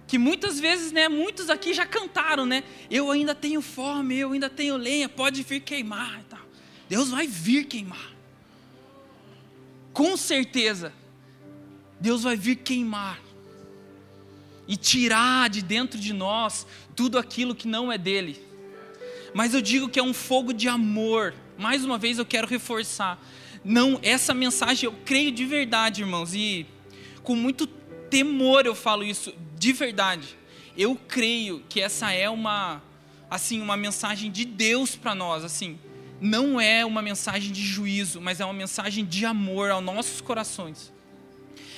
Que 0.08 0.18
muitas 0.18 0.58
vezes, 0.58 0.90
né, 0.90 1.08
muitos 1.08 1.48
aqui 1.48 1.72
já 1.72 1.86
cantaram, 1.86 2.44
né? 2.44 2.64
Eu 2.90 3.08
ainda 3.08 3.32
tenho 3.32 3.62
fome, 3.62 4.16
eu 4.18 4.32
ainda 4.32 4.50
tenho 4.50 4.76
lenha, 4.76 5.08
pode 5.08 5.44
vir 5.44 5.60
queimar 5.60 6.20
e 6.20 6.24
tal. 6.24 6.40
Deus 6.88 7.10
vai 7.10 7.28
vir 7.28 7.66
queimar. 7.66 8.10
Com 9.92 10.16
certeza. 10.16 10.92
Deus 12.00 12.24
vai 12.24 12.36
vir 12.36 12.56
queimar 12.56 13.20
e 14.66 14.76
tirar 14.76 15.48
de 15.48 15.62
dentro 15.62 16.00
de 16.00 16.12
nós 16.12 16.66
tudo 16.96 17.16
aquilo 17.16 17.54
que 17.54 17.68
não 17.68 17.92
é 17.92 17.96
dele 17.96 18.49
mas 19.34 19.54
eu 19.54 19.60
digo 19.60 19.88
que 19.88 19.98
é 19.98 20.02
um 20.02 20.14
fogo 20.14 20.52
de 20.52 20.68
amor. 20.68 21.34
Mais 21.58 21.84
uma 21.84 21.98
vez 21.98 22.18
eu 22.18 22.26
quero 22.26 22.46
reforçar. 22.46 23.18
Não, 23.64 23.98
essa 24.02 24.32
mensagem 24.32 24.86
eu 24.86 24.94
creio 25.04 25.30
de 25.30 25.44
verdade, 25.44 26.02
irmãos, 26.02 26.34
e 26.34 26.66
com 27.22 27.36
muito 27.36 27.66
temor 27.66 28.66
eu 28.66 28.74
falo 28.74 29.04
isso, 29.04 29.32
de 29.58 29.72
verdade. 29.72 30.36
Eu 30.76 30.96
creio 30.96 31.62
que 31.68 31.80
essa 31.80 32.10
é 32.10 32.28
uma 32.28 32.82
assim, 33.30 33.60
uma 33.60 33.76
mensagem 33.76 34.30
de 34.30 34.44
Deus 34.44 34.96
para 34.96 35.14
nós, 35.14 35.44
assim. 35.44 35.78
Não 36.20 36.60
é 36.60 36.84
uma 36.84 37.00
mensagem 37.00 37.52
de 37.52 37.62
juízo, 37.62 38.20
mas 38.20 38.40
é 38.40 38.44
uma 38.44 38.52
mensagem 38.52 39.04
de 39.04 39.24
amor 39.24 39.70
aos 39.70 39.84
nossos 39.84 40.20
corações. 40.20 40.92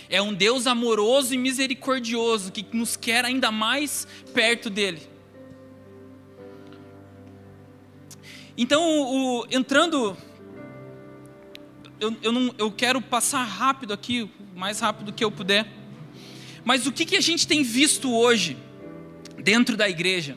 É 0.08 0.20
um 0.20 0.32
Deus 0.32 0.66
amoroso 0.66 1.34
e 1.34 1.38
misericordioso 1.38 2.50
que 2.50 2.64
nos 2.72 2.96
quer 2.96 3.24
ainda 3.24 3.52
mais 3.52 4.06
perto 4.34 4.70
dele. 4.70 5.11
Então, 8.56 8.82
o, 8.82 9.46
entrando, 9.50 10.16
eu, 11.98 12.16
eu, 12.22 12.32
não, 12.32 12.54
eu 12.58 12.70
quero 12.70 13.00
passar 13.00 13.44
rápido 13.44 13.92
aqui, 13.92 14.22
o 14.22 14.58
mais 14.58 14.80
rápido 14.80 15.12
que 15.12 15.24
eu 15.24 15.30
puder. 15.30 15.66
Mas 16.64 16.86
o 16.86 16.92
que, 16.92 17.04
que 17.04 17.16
a 17.16 17.20
gente 17.20 17.46
tem 17.46 17.62
visto 17.62 18.12
hoje 18.12 18.56
dentro 19.38 19.76
da 19.76 19.88
igreja? 19.88 20.36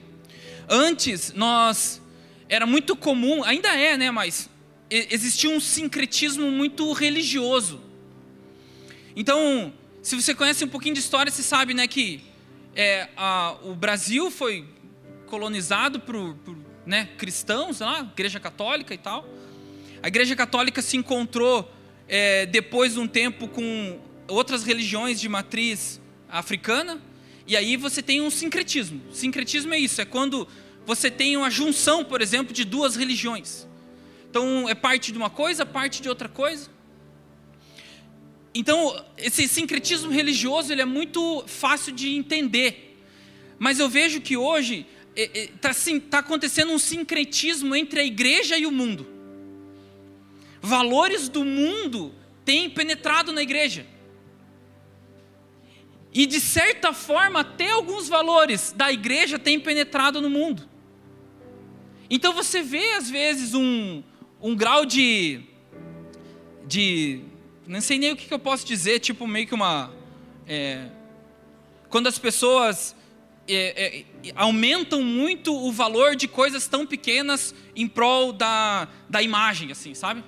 Antes 0.70 1.34
nós 1.34 2.02
era 2.48 2.66
muito 2.66 2.96
comum, 2.96 3.44
ainda 3.44 3.76
é, 3.76 3.98
né? 3.98 4.10
Mas 4.12 4.50
existia 4.90 5.50
um 5.50 5.60
sincretismo 5.60 6.50
muito 6.50 6.92
religioso. 6.94 7.82
Então, 9.16 9.74
se 10.02 10.16
você 10.16 10.34
conhece 10.34 10.64
um 10.64 10.68
pouquinho 10.68 10.94
de 10.94 11.00
história, 11.02 11.32
você 11.32 11.44
sabe, 11.44 11.74
né, 11.74 11.88
que 11.88 12.22
é, 12.76 13.10
a, 13.18 13.56
o 13.64 13.74
Brasil 13.74 14.30
foi 14.30 14.68
colonizado 15.26 16.00
por, 16.00 16.36
por 16.36 16.56
né, 16.86 17.10
cristãos 17.18 17.80
lá, 17.80 18.02
igreja 18.02 18.40
católica 18.40 18.94
e 18.94 18.98
tal. 18.98 19.28
A 20.02 20.08
igreja 20.08 20.36
católica 20.36 20.82
se 20.82 20.98
encontrou 20.98 21.72
é, 22.08 22.46
depois 22.46 22.94
de 22.94 23.00
um 23.00 23.08
tempo 23.08 23.48
com 23.48 24.00
outras 24.28 24.64
religiões 24.64 25.20
de 25.20 25.28
matriz 25.28 26.00
africana, 26.30 27.02
e 27.48 27.56
aí 27.56 27.78
você 27.78 28.02
tem 28.02 28.22
um 28.22 28.30
sincretismo. 28.30 29.02
Sincretismo 29.12 29.74
é 29.74 29.80
isso, 29.80 30.02
é 30.02 30.06
quando 30.06 30.48
você 30.86 31.10
tem 31.10 31.36
uma 31.36 31.50
junção, 31.50 32.04
por 32.04 32.22
exemplo, 32.22 32.54
de 32.54 32.64
duas 32.64 32.96
religiões. 32.96 33.68
Então 34.30 34.70
é 34.70 34.76
parte 34.76 35.12
de 35.12 35.18
uma 35.18 35.30
coisa, 35.30 35.66
parte 35.66 36.02
de 36.02 36.10
outra 36.10 36.30
coisa. 36.30 36.70
então, 38.54 39.04
esse 39.18 39.48
sincretismo 39.48 40.12
religioso 40.12 40.72
ele 40.72 40.82
é 40.82 40.86
muito 40.86 41.44
fácil 41.48 41.92
de 41.94 42.16
entender. 42.16 43.00
Mas 43.58 43.80
eu 43.80 43.90
vejo 43.90 44.22
que 44.22 44.36
hoje 44.38 44.86
está 45.16 45.70
é, 45.70 46.00
tá 46.00 46.20
acontecendo 46.20 46.72
um 46.72 46.80
sincretismo 46.80 47.76
entre 47.76 48.02
a 48.02 48.06
igreja 48.06 48.58
e 48.58 48.66
o 48.66 48.72
mundo. 48.72 49.08
Valores 50.62 51.30
do 51.30 51.46
mundo 51.46 52.14
têm 52.44 52.70
penetrado 52.70 53.32
na 53.32 53.42
igreja. 53.42 53.86
E 56.14 56.26
de 56.26 56.40
certa 56.40 56.94
forma, 56.94 57.42
até 57.42 57.72
alguns 57.72 58.08
valores 58.08 58.72
da 58.72 58.92
igreja 58.92 59.38
têm 59.38 59.60
penetrado 59.60 60.22
no 60.22 60.30
mundo. 60.30 60.68
Então 62.10 62.34
você 62.34 62.62
vê, 62.62 62.94
às 62.94 63.10
vezes, 63.10 63.54
um, 63.54 64.04
um 64.42 64.56
grau 64.56 64.86
de, 64.86 65.42
de 66.66 67.22
não 67.68 67.82
sei 67.82 67.98
nem 67.98 68.12
o 68.12 68.16
que, 68.16 68.32
eu 68.32 68.40
posso 68.40 68.66
dizer, 68.66 69.00
tipo 69.00 69.28
meio 69.28 69.48
que 69.48 69.54
uma. 69.54 69.94
É, 70.48 70.88
quando 71.90 72.08
as 72.08 72.20
pessoas 72.20 72.96
é, 73.48 74.00
é, 74.00 74.06
aumentam 74.36 75.02
muito 75.04 75.56
o 75.56 75.72
valor 75.72 76.16
de 76.16 76.28
coisas 76.28 76.68
tão 76.68 76.86
pequenas 76.86 77.54
em 77.76 77.88
prol 77.88 78.34
da, 78.34 78.88
da 79.10 79.22
imagem, 79.22 79.72
assim, 79.72 79.94
sabe? 79.94 80.24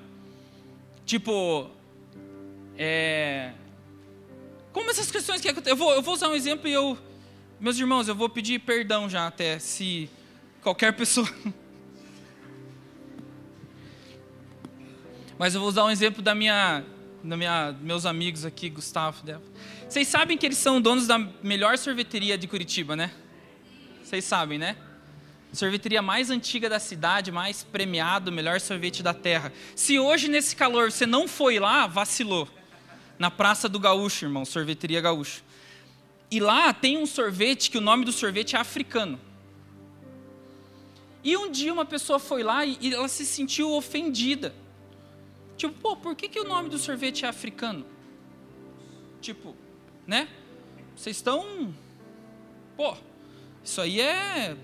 Tipo. 1.05 1.69
É, 2.77 3.53
como 4.71 4.89
essas 4.91 5.09
questões 5.09 5.41
que. 5.41 5.49
Eu 5.65 5.75
vou, 5.75 5.93
eu 5.93 6.01
vou 6.01 6.13
usar 6.13 6.29
um 6.29 6.35
exemplo 6.35 6.67
e 6.67 6.73
eu. 6.73 6.97
Meus 7.59 7.79
irmãos, 7.79 8.07
eu 8.07 8.15
vou 8.15 8.29
pedir 8.29 8.59
perdão 8.59 9.09
já 9.09 9.25
até 9.25 9.57
se 9.57 10.09
qualquer 10.61 10.95
pessoa. 10.95 11.27
Mas 15.39 15.55
eu 15.55 15.59
vou 15.59 15.69
usar 15.69 15.83
um 15.85 15.89
exemplo 15.89 16.21
da 16.21 16.35
minha 16.35 16.83
minha, 17.35 17.75
meus 17.81 18.05
amigos 18.05 18.45
aqui, 18.45 18.69
Gustavo, 18.69 19.23
Débora. 19.23 19.51
Vocês 19.87 20.07
sabem 20.07 20.37
que 20.37 20.45
eles 20.45 20.57
são 20.57 20.81
donos 20.81 21.07
da 21.07 21.17
melhor 21.17 21.77
sorveteria 21.77 22.37
de 22.37 22.47
Curitiba, 22.47 22.95
né? 22.95 23.11
Vocês 24.03 24.25
sabem, 24.25 24.57
né? 24.57 24.75
Sorveteria 25.53 26.01
mais 26.01 26.29
antiga 26.29 26.69
da 26.69 26.79
cidade, 26.79 27.31
mais 27.31 27.63
premiado, 27.63 28.31
melhor 28.31 28.59
sorvete 28.59 29.01
da 29.01 29.13
terra. 29.13 29.51
Se 29.75 29.97
hoje, 29.97 30.27
nesse 30.27 30.55
calor, 30.55 30.91
você 30.91 31.05
não 31.05 31.27
foi 31.27 31.57
lá, 31.57 31.87
vacilou. 31.87 32.47
Na 33.17 33.31
Praça 33.31 33.67
do 33.67 33.79
Gaúcho, 33.79 34.25
irmão, 34.25 34.45
sorveteria 34.45 35.01
Gaúcho. 35.01 35.43
E 36.29 36.39
lá 36.39 36.73
tem 36.73 36.97
um 36.97 37.05
sorvete 37.05 37.71
que 37.71 37.77
o 37.77 37.81
nome 37.81 38.03
do 38.05 38.11
sorvete 38.11 38.55
é 38.55 38.59
africano. 38.59 39.19
E 41.23 41.35
um 41.37 41.49
dia 41.49 41.73
uma 41.73 41.85
pessoa 41.85 42.19
foi 42.19 42.43
lá 42.43 42.65
e 42.65 42.93
ela 42.93 43.07
se 43.07 43.25
sentiu 43.25 43.71
ofendida 43.71 44.53
Tipo, 45.57 45.73
pô, 45.81 45.95
por 45.95 46.15
que, 46.15 46.29
que 46.29 46.39
o 46.39 46.43
nome 46.43 46.69
do 46.69 46.77
sorvete 46.77 47.25
é 47.25 47.27
africano? 47.27 47.83
Tipo, 49.19 49.55
né? 50.07 50.29
Vocês 50.95 51.17
estão. 51.17 51.75
Pô, 52.75 52.95
isso 53.63 53.81
aí 53.81 54.01
é 54.01 54.57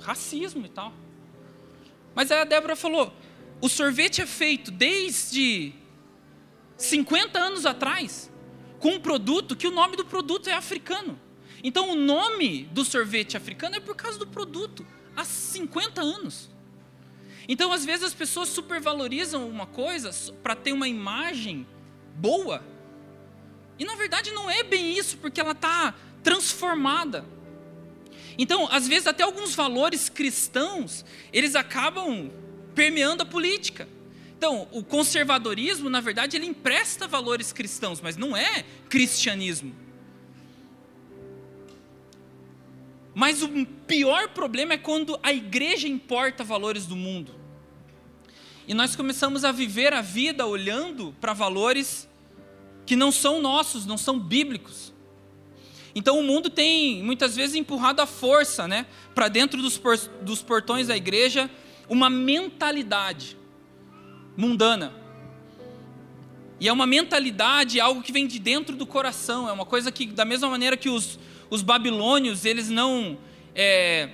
racismo 0.00 0.66
e 0.66 0.68
tal. 0.68 0.92
Mas 2.14 2.30
aí 2.30 2.40
a 2.40 2.44
Débora 2.44 2.76
falou: 2.76 3.12
o 3.60 3.68
sorvete 3.68 4.20
é 4.20 4.26
feito 4.26 4.70
desde 4.70 5.72
50 6.76 7.38
anos 7.38 7.64
atrás 7.64 8.30
com 8.78 8.90
um 8.90 9.00
produto 9.00 9.56
que 9.56 9.66
o 9.66 9.70
nome 9.70 9.96
do 9.96 10.04
produto 10.04 10.48
é 10.48 10.52
africano. 10.52 11.18
Então 11.62 11.92
o 11.92 11.94
nome 11.94 12.64
do 12.72 12.84
sorvete 12.84 13.36
africano 13.36 13.76
é 13.76 13.80
por 13.80 13.96
causa 13.96 14.18
do 14.18 14.26
produto, 14.26 14.84
há 15.16 15.24
50 15.24 16.02
anos. 16.02 16.50
Então, 17.48 17.72
às 17.72 17.84
vezes, 17.84 18.06
as 18.06 18.14
pessoas 18.14 18.48
supervalorizam 18.48 19.48
uma 19.48 19.66
coisa 19.66 20.10
para 20.42 20.54
ter 20.54 20.72
uma 20.72 20.88
imagem 20.88 21.66
boa. 22.16 22.64
E 23.78 23.84
na 23.84 23.94
verdade 23.94 24.30
não 24.30 24.50
é 24.50 24.62
bem 24.62 24.96
isso, 24.96 25.16
porque 25.18 25.40
ela 25.40 25.52
está 25.52 25.94
transformada. 26.22 27.24
Então, 28.36 28.68
às 28.70 28.88
vezes, 28.88 29.06
até 29.06 29.22
alguns 29.22 29.54
valores 29.54 30.08
cristãos, 30.08 31.04
eles 31.32 31.54
acabam 31.54 32.30
permeando 32.74 33.22
a 33.22 33.26
política. 33.26 33.88
Então, 34.36 34.68
o 34.72 34.82
conservadorismo, 34.82 35.88
na 35.88 36.00
verdade, 36.00 36.36
ele 36.36 36.46
empresta 36.46 37.06
valores 37.06 37.52
cristãos, 37.52 38.00
mas 38.00 38.16
não 38.16 38.36
é 38.36 38.64
cristianismo. 38.88 39.74
Mas 43.14 43.42
o 43.42 43.64
pior 43.86 44.30
problema 44.30 44.74
é 44.74 44.78
quando 44.78 45.18
a 45.22 45.32
igreja 45.32 45.86
importa 45.86 46.42
valores 46.42 46.84
do 46.84 46.96
mundo. 46.96 47.32
E 48.66 48.74
nós 48.74 48.96
começamos 48.96 49.44
a 49.44 49.52
viver 49.52 49.92
a 49.92 50.00
vida 50.00 50.44
olhando 50.44 51.14
para 51.20 51.32
valores 51.32 52.08
que 52.86 52.96
não 52.96 53.10
são 53.10 53.40
nossos, 53.40 53.86
não 53.86 53.96
são 53.96 54.18
bíblicos. 54.18 54.92
Então 55.94 56.18
o 56.18 56.22
mundo 56.22 56.50
tem 56.50 57.02
muitas 57.02 57.36
vezes 57.36 57.54
empurrado 57.54 58.02
a 58.02 58.06
força, 58.06 58.66
né, 58.66 58.86
para 59.14 59.28
dentro 59.28 59.62
dos, 59.62 59.78
por, 59.78 59.96
dos 60.22 60.42
portões 60.42 60.88
da 60.88 60.96
igreja, 60.96 61.50
uma 61.88 62.10
mentalidade 62.10 63.36
mundana. 64.36 64.92
E 66.58 66.68
é 66.68 66.72
uma 66.72 66.86
mentalidade, 66.86 67.80
algo 67.80 68.02
que 68.02 68.12
vem 68.12 68.26
de 68.26 68.38
dentro 68.38 68.76
do 68.76 68.86
coração, 68.86 69.48
é 69.48 69.52
uma 69.52 69.66
coisa 69.66 69.92
que, 69.92 70.06
da 70.06 70.24
mesma 70.24 70.48
maneira 70.48 70.76
que 70.76 70.88
os, 70.88 71.18
os 71.50 71.62
babilônios, 71.62 72.44
eles 72.44 72.70
não 72.70 73.18
é, 73.54 74.10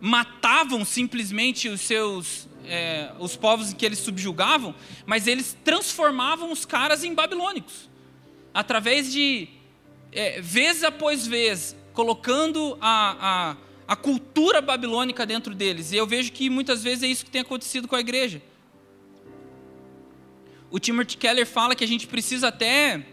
matavam 0.00 0.84
simplesmente 0.84 1.68
os 1.68 1.80
seus 1.80 2.48
é, 2.66 3.12
os 3.18 3.36
povos 3.36 3.72
que 3.72 3.84
eles 3.84 3.98
subjugavam, 3.98 4.74
mas 5.06 5.26
eles 5.26 5.56
transformavam 5.64 6.50
os 6.50 6.64
caras 6.64 7.04
em 7.04 7.14
babilônicos, 7.14 7.88
através 8.54 9.12
de 9.12 9.48
é, 10.12 10.40
vez 10.40 10.82
após 10.82 11.26
vez, 11.26 11.76
colocando 11.92 12.78
a, 12.80 13.56
a, 13.88 13.92
a 13.92 13.96
cultura 13.96 14.60
babilônica 14.60 15.26
dentro 15.26 15.54
deles. 15.54 15.92
E 15.92 15.96
eu 15.96 16.06
vejo 16.06 16.32
que 16.32 16.48
muitas 16.48 16.82
vezes 16.82 17.02
é 17.02 17.08
isso 17.08 17.24
que 17.24 17.30
tem 17.30 17.40
acontecido 17.40 17.88
com 17.88 17.96
a 17.96 18.00
igreja. 18.00 18.40
O 20.70 20.78
Timothy 20.78 21.16
Keller 21.16 21.46
fala 21.46 21.74
que 21.74 21.84
a 21.84 21.88
gente 21.88 22.06
precisa 22.06 22.48
até 22.48 23.04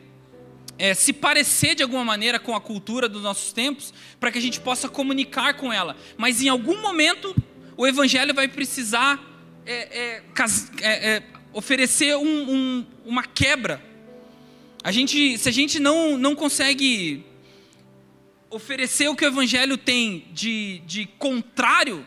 é, 0.77 0.93
se 0.93 1.13
parecer 1.13 1.75
de 1.75 1.83
alguma 1.83 2.03
maneira 2.03 2.39
com 2.39 2.55
a 2.55 2.61
cultura 2.61 3.07
dos 3.07 3.21
nossos 3.21 3.53
tempos, 3.53 3.93
para 4.19 4.31
que 4.31 4.37
a 4.37 4.41
gente 4.41 4.59
possa 4.59 4.89
comunicar 4.89 5.53
com 5.55 5.71
ela. 5.71 5.95
Mas 6.17 6.41
em 6.41 6.49
algum 6.49 6.81
momento, 6.81 7.35
o 7.77 7.85
Evangelho 7.85 8.33
vai 8.33 8.47
precisar 8.47 9.19
é, 9.65 10.21
é, 10.81 10.83
é, 10.83 11.23
oferecer 11.53 12.15
um, 12.15 12.51
um, 12.51 12.85
uma 13.05 13.23
quebra. 13.23 13.90
A 14.83 14.91
gente, 14.91 15.37
se 15.37 15.47
a 15.47 15.51
gente 15.51 15.79
não, 15.79 16.17
não 16.17 16.35
consegue 16.35 17.23
oferecer 18.49 19.07
o 19.09 19.15
que 19.15 19.23
o 19.23 19.27
Evangelho 19.27 19.77
tem 19.77 20.27
de, 20.31 20.79
de 20.85 21.05
contrário, 21.05 22.05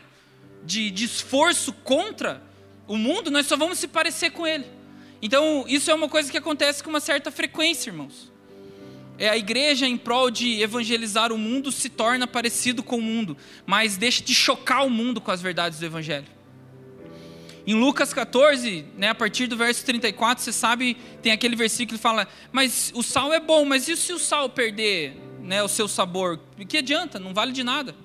de, 0.63 0.91
de 0.91 1.05
esforço 1.05 1.71
contra 1.73 2.43
o 2.87 2.97
mundo, 2.97 3.31
nós 3.31 3.45
só 3.45 3.55
vamos 3.55 3.79
se 3.79 3.87
parecer 3.87 4.31
com 4.31 4.45
ele. 4.45 4.65
Então, 5.21 5.65
isso 5.67 5.89
é 5.89 5.93
uma 5.93 6.09
coisa 6.09 6.29
que 6.29 6.37
acontece 6.37 6.83
com 6.83 6.89
uma 6.89 6.99
certa 6.99 7.31
frequência, 7.31 7.89
irmãos 7.89 8.35
é 9.17 9.29
a 9.29 9.37
igreja 9.37 9.87
em 9.87 9.97
prol 9.97 10.29
de 10.29 10.61
evangelizar 10.61 11.31
o 11.31 11.37
mundo 11.37 11.71
se 11.71 11.89
torna 11.89 12.27
parecido 12.27 12.83
com 12.83 12.97
o 12.97 13.01
mundo, 13.01 13.37
mas 13.65 13.97
deixa 13.97 14.23
de 14.23 14.33
chocar 14.33 14.85
o 14.85 14.89
mundo 14.89 15.21
com 15.21 15.31
as 15.31 15.41
verdades 15.41 15.79
do 15.79 15.85
evangelho. 15.85 16.34
Em 17.67 17.73
Lucas 17.73 18.13
14, 18.13 18.85
né, 18.95 19.09
a 19.09 19.15
partir 19.15 19.47
do 19.47 19.57
verso 19.57 19.83
34, 19.85 20.43
você 20.43 20.51
sabe, 20.51 20.95
tem 21.21 21.31
aquele 21.31 21.55
versículo 21.55 21.97
que 21.97 22.01
fala: 22.01 22.27
Mas 22.51 22.91
o 22.93 23.01
sal 23.01 23.33
é 23.33 23.39
bom, 23.39 23.65
mas 23.65 23.87
e 23.87 23.97
se 23.97 24.13
o 24.13 24.19
sal 24.19 24.49
perder 24.49 25.17
né, 25.41 25.63
o 25.63 25.67
seu 25.67 25.87
sabor? 25.87 26.39
O 26.59 26.65
que 26.65 26.77
adianta? 26.77 27.19
Não 27.19 27.33
vale 27.33 27.51
de 27.51 27.63
nada. 27.63 27.95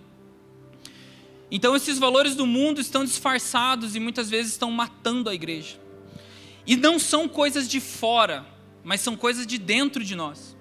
Então, 1.50 1.74
esses 1.74 1.98
valores 1.98 2.34
do 2.34 2.46
mundo 2.46 2.80
estão 2.80 3.04
disfarçados 3.04 3.96
e 3.96 4.00
muitas 4.00 4.30
vezes 4.30 4.52
estão 4.52 4.70
matando 4.70 5.28
a 5.28 5.34
igreja. 5.34 5.78
E 6.66 6.76
não 6.76 6.98
são 6.98 7.28
coisas 7.28 7.68
de 7.68 7.80
fora, 7.80 8.46
mas 8.84 9.00
são 9.00 9.16
coisas 9.16 9.46
de 9.46 9.58
dentro 9.58 10.04
de 10.04 10.14
nós. 10.14 10.56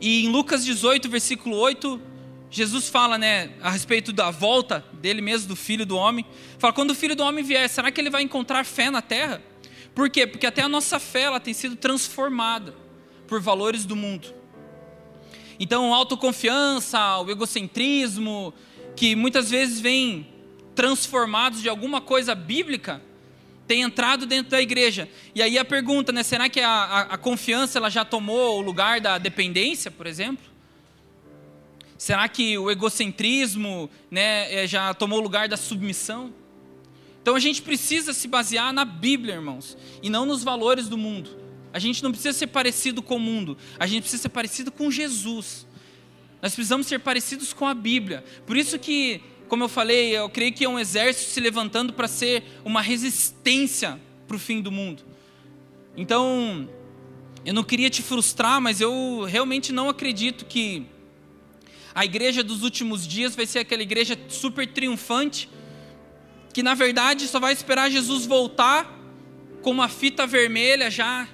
E 0.00 0.24
em 0.24 0.28
Lucas 0.28 0.64
18, 0.64 1.08
versículo 1.08 1.56
8, 1.56 2.00
Jesus 2.52 2.90
fala, 2.90 3.16
né, 3.16 3.50
a 3.62 3.70
respeito 3.70 4.12
da 4.12 4.30
volta 4.30 4.84
dele 4.92 5.22
mesmo, 5.22 5.48
do 5.48 5.56
filho 5.56 5.86
do 5.86 5.96
homem. 5.96 6.26
Fala, 6.58 6.74
quando 6.74 6.90
o 6.90 6.94
filho 6.94 7.16
do 7.16 7.22
homem 7.22 7.42
vier, 7.42 7.66
será 7.66 7.90
que 7.90 7.98
ele 7.98 8.10
vai 8.10 8.20
encontrar 8.22 8.62
fé 8.66 8.90
na 8.90 9.00
terra? 9.00 9.42
Por 9.94 10.10
quê? 10.10 10.26
Porque 10.26 10.46
até 10.46 10.60
a 10.60 10.68
nossa 10.68 11.00
fé 11.00 11.22
ela 11.22 11.40
tem 11.40 11.54
sido 11.54 11.76
transformada 11.76 12.74
por 13.26 13.40
valores 13.40 13.86
do 13.86 13.96
mundo. 13.96 14.34
Então, 15.58 15.94
a 15.94 15.96
autoconfiança, 15.96 17.20
o 17.20 17.30
egocentrismo, 17.30 18.52
que 18.94 19.16
muitas 19.16 19.48
vezes 19.48 19.80
vem 19.80 20.26
transformados 20.74 21.62
de 21.62 21.70
alguma 21.70 22.02
coisa 22.02 22.34
bíblica, 22.34 23.00
tem 23.66 23.80
entrado 23.80 24.26
dentro 24.26 24.50
da 24.50 24.60
igreja. 24.60 25.08
E 25.34 25.40
aí 25.40 25.56
a 25.56 25.64
pergunta, 25.64 26.12
né, 26.12 26.22
será 26.22 26.50
que 26.50 26.60
a, 26.60 26.68
a, 26.68 27.00
a 27.14 27.16
confiança 27.16 27.78
ela 27.78 27.88
já 27.88 28.04
tomou 28.04 28.58
o 28.58 28.60
lugar 28.60 29.00
da 29.00 29.16
dependência, 29.16 29.90
por 29.90 30.06
exemplo? 30.06 30.51
Será 32.02 32.28
que 32.28 32.58
o 32.58 32.68
egocentrismo 32.68 33.88
né, 34.10 34.52
é, 34.52 34.66
já 34.66 34.92
tomou 34.92 35.20
o 35.20 35.22
lugar 35.22 35.48
da 35.48 35.56
submissão? 35.56 36.34
Então 37.22 37.36
a 37.36 37.38
gente 37.38 37.62
precisa 37.62 38.12
se 38.12 38.26
basear 38.26 38.72
na 38.72 38.84
Bíblia, 38.84 39.36
irmãos, 39.36 39.78
e 40.02 40.10
não 40.10 40.26
nos 40.26 40.42
valores 40.42 40.88
do 40.88 40.98
mundo. 40.98 41.30
A 41.72 41.78
gente 41.78 42.02
não 42.02 42.10
precisa 42.10 42.36
ser 42.36 42.48
parecido 42.48 43.02
com 43.02 43.14
o 43.14 43.20
mundo, 43.20 43.56
a 43.78 43.86
gente 43.86 44.00
precisa 44.00 44.22
ser 44.22 44.30
parecido 44.30 44.72
com 44.72 44.90
Jesus. 44.90 45.64
Nós 46.42 46.56
precisamos 46.56 46.88
ser 46.88 46.98
parecidos 46.98 47.52
com 47.52 47.68
a 47.68 47.72
Bíblia. 47.72 48.24
Por 48.48 48.56
isso 48.56 48.80
que, 48.80 49.22
como 49.46 49.62
eu 49.62 49.68
falei, 49.68 50.10
eu 50.18 50.28
creio 50.28 50.52
que 50.52 50.64
é 50.64 50.68
um 50.68 50.80
exército 50.80 51.30
se 51.30 51.38
levantando 51.38 51.92
para 51.92 52.08
ser 52.08 52.42
uma 52.64 52.82
resistência 52.82 53.96
para 54.26 54.34
o 54.34 54.40
fim 54.40 54.60
do 54.60 54.72
mundo. 54.72 55.04
Então, 55.96 56.68
eu 57.44 57.54
não 57.54 57.62
queria 57.62 57.88
te 57.88 58.02
frustrar, 58.02 58.60
mas 58.60 58.80
eu 58.80 59.24
realmente 59.24 59.72
não 59.72 59.88
acredito 59.88 60.46
que 60.46 60.90
a 61.94 62.04
igreja 62.04 62.42
dos 62.42 62.62
últimos 62.62 63.06
dias 63.06 63.34
vai 63.34 63.46
ser 63.46 63.60
aquela 63.60 63.82
igreja 63.82 64.18
super 64.28 64.66
triunfante, 64.66 65.48
que 66.52 66.62
na 66.62 66.74
verdade 66.74 67.26
só 67.28 67.38
vai 67.38 67.52
esperar 67.52 67.90
Jesus 67.90 68.26
voltar 68.26 68.98
com 69.62 69.70
uma 69.70 69.88
fita 69.88 70.26
vermelha 70.26 70.90
já 70.90 71.28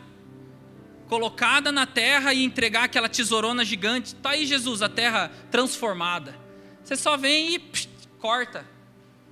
colocada 1.08 1.72
na 1.72 1.86
terra 1.86 2.34
e 2.34 2.44
entregar 2.44 2.84
aquela 2.84 3.08
tesourona 3.08 3.64
gigante. 3.64 4.14
Tá 4.14 4.30
aí 4.30 4.44
Jesus, 4.44 4.82
a 4.82 4.88
terra 4.88 5.32
transformada. 5.50 6.36
Você 6.84 6.96
só 6.96 7.16
vem 7.16 7.54
e 7.54 7.58
psh, 7.58 7.88
corta. 8.18 8.66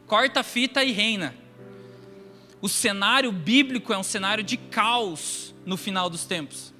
Corta 0.06 0.40
a 0.40 0.42
fita 0.42 0.82
e 0.82 0.92
reina. 0.92 1.36
O 2.60 2.68
cenário 2.68 3.30
bíblico 3.30 3.92
é 3.92 3.98
um 3.98 4.02
cenário 4.02 4.42
de 4.42 4.56
caos 4.56 5.54
no 5.66 5.76
final 5.76 6.08
dos 6.08 6.24
tempos. 6.24 6.72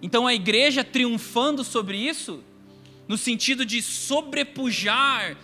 Então 0.00 0.26
a 0.26 0.34
igreja 0.34 0.84
triunfando 0.84 1.64
sobre 1.64 1.98
isso, 1.98 2.42
no 3.10 3.18
sentido 3.18 3.66
de 3.66 3.82
sobrepujar 3.82 5.36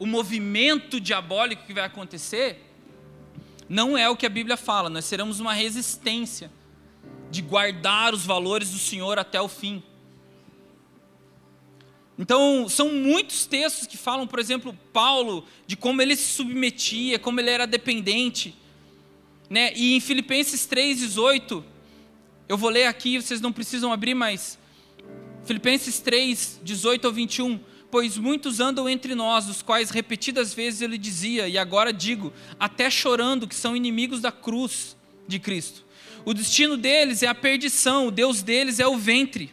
o 0.00 0.04
movimento 0.04 0.98
diabólico 0.98 1.64
que 1.64 1.72
vai 1.72 1.84
acontecer, 1.84 2.60
não 3.68 3.96
é 3.96 4.10
o 4.10 4.16
que 4.16 4.26
a 4.26 4.28
Bíblia 4.28 4.56
fala, 4.56 4.90
nós 4.90 5.04
seremos 5.04 5.38
uma 5.38 5.52
resistência 5.52 6.50
de 7.30 7.40
guardar 7.40 8.12
os 8.12 8.26
valores 8.26 8.70
do 8.72 8.78
Senhor 8.78 9.16
até 9.16 9.40
o 9.40 9.46
fim. 9.46 9.80
Então, 12.18 12.68
são 12.68 12.90
muitos 12.90 13.46
textos 13.46 13.86
que 13.86 13.96
falam, 13.96 14.26
por 14.26 14.40
exemplo, 14.40 14.76
Paulo, 14.92 15.46
de 15.68 15.76
como 15.76 16.02
ele 16.02 16.16
se 16.16 16.32
submetia, 16.32 17.16
como 17.16 17.38
ele 17.38 17.50
era 17.50 17.64
dependente. 17.64 18.56
Né? 19.48 19.72
E 19.76 19.94
em 19.94 20.00
Filipenses 20.00 20.66
3,18, 20.66 21.62
eu 22.48 22.58
vou 22.58 22.70
ler 22.70 22.86
aqui, 22.86 23.22
vocês 23.22 23.40
não 23.40 23.52
precisam 23.52 23.92
abrir, 23.92 24.14
mas 24.14 24.58
Filipenses 25.44 26.00
3, 26.00 26.60
18 26.62 27.06
ao 27.06 27.12
21. 27.12 27.60
Pois 27.90 28.18
muitos 28.18 28.60
andam 28.60 28.88
entre 28.88 29.14
nós, 29.14 29.48
os 29.48 29.62
quais 29.62 29.90
repetidas 29.90 30.52
vezes 30.52 30.80
ele 30.80 30.98
dizia, 30.98 31.46
e 31.46 31.56
agora 31.56 31.92
digo, 31.92 32.32
até 32.58 32.90
chorando, 32.90 33.46
que 33.46 33.54
são 33.54 33.76
inimigos 33.76 34.20
da 34.20 34.32
cruz 34.32 34.96
de 35.28 35.38
Cristo. 35.38 35.84
O 36.24 36.34
destino 36.34 36.76
deles 36.76 37.22
é 37.22 37.28
a 37.28 37.34
perdição, 37.34 38.08
o 38.08 38.10
Deus 38.10 38.42
deles 38.42 38.80
é 38.80 38.86
o 38.86 38.96
ventre. 38.96 39.52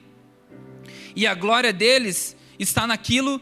E 1.16 1.28
a 1.28 1.36
glória 1.36 1.72
deles 1.72 2.36
está 2.58 2.88
naquilo, 2.88 3.40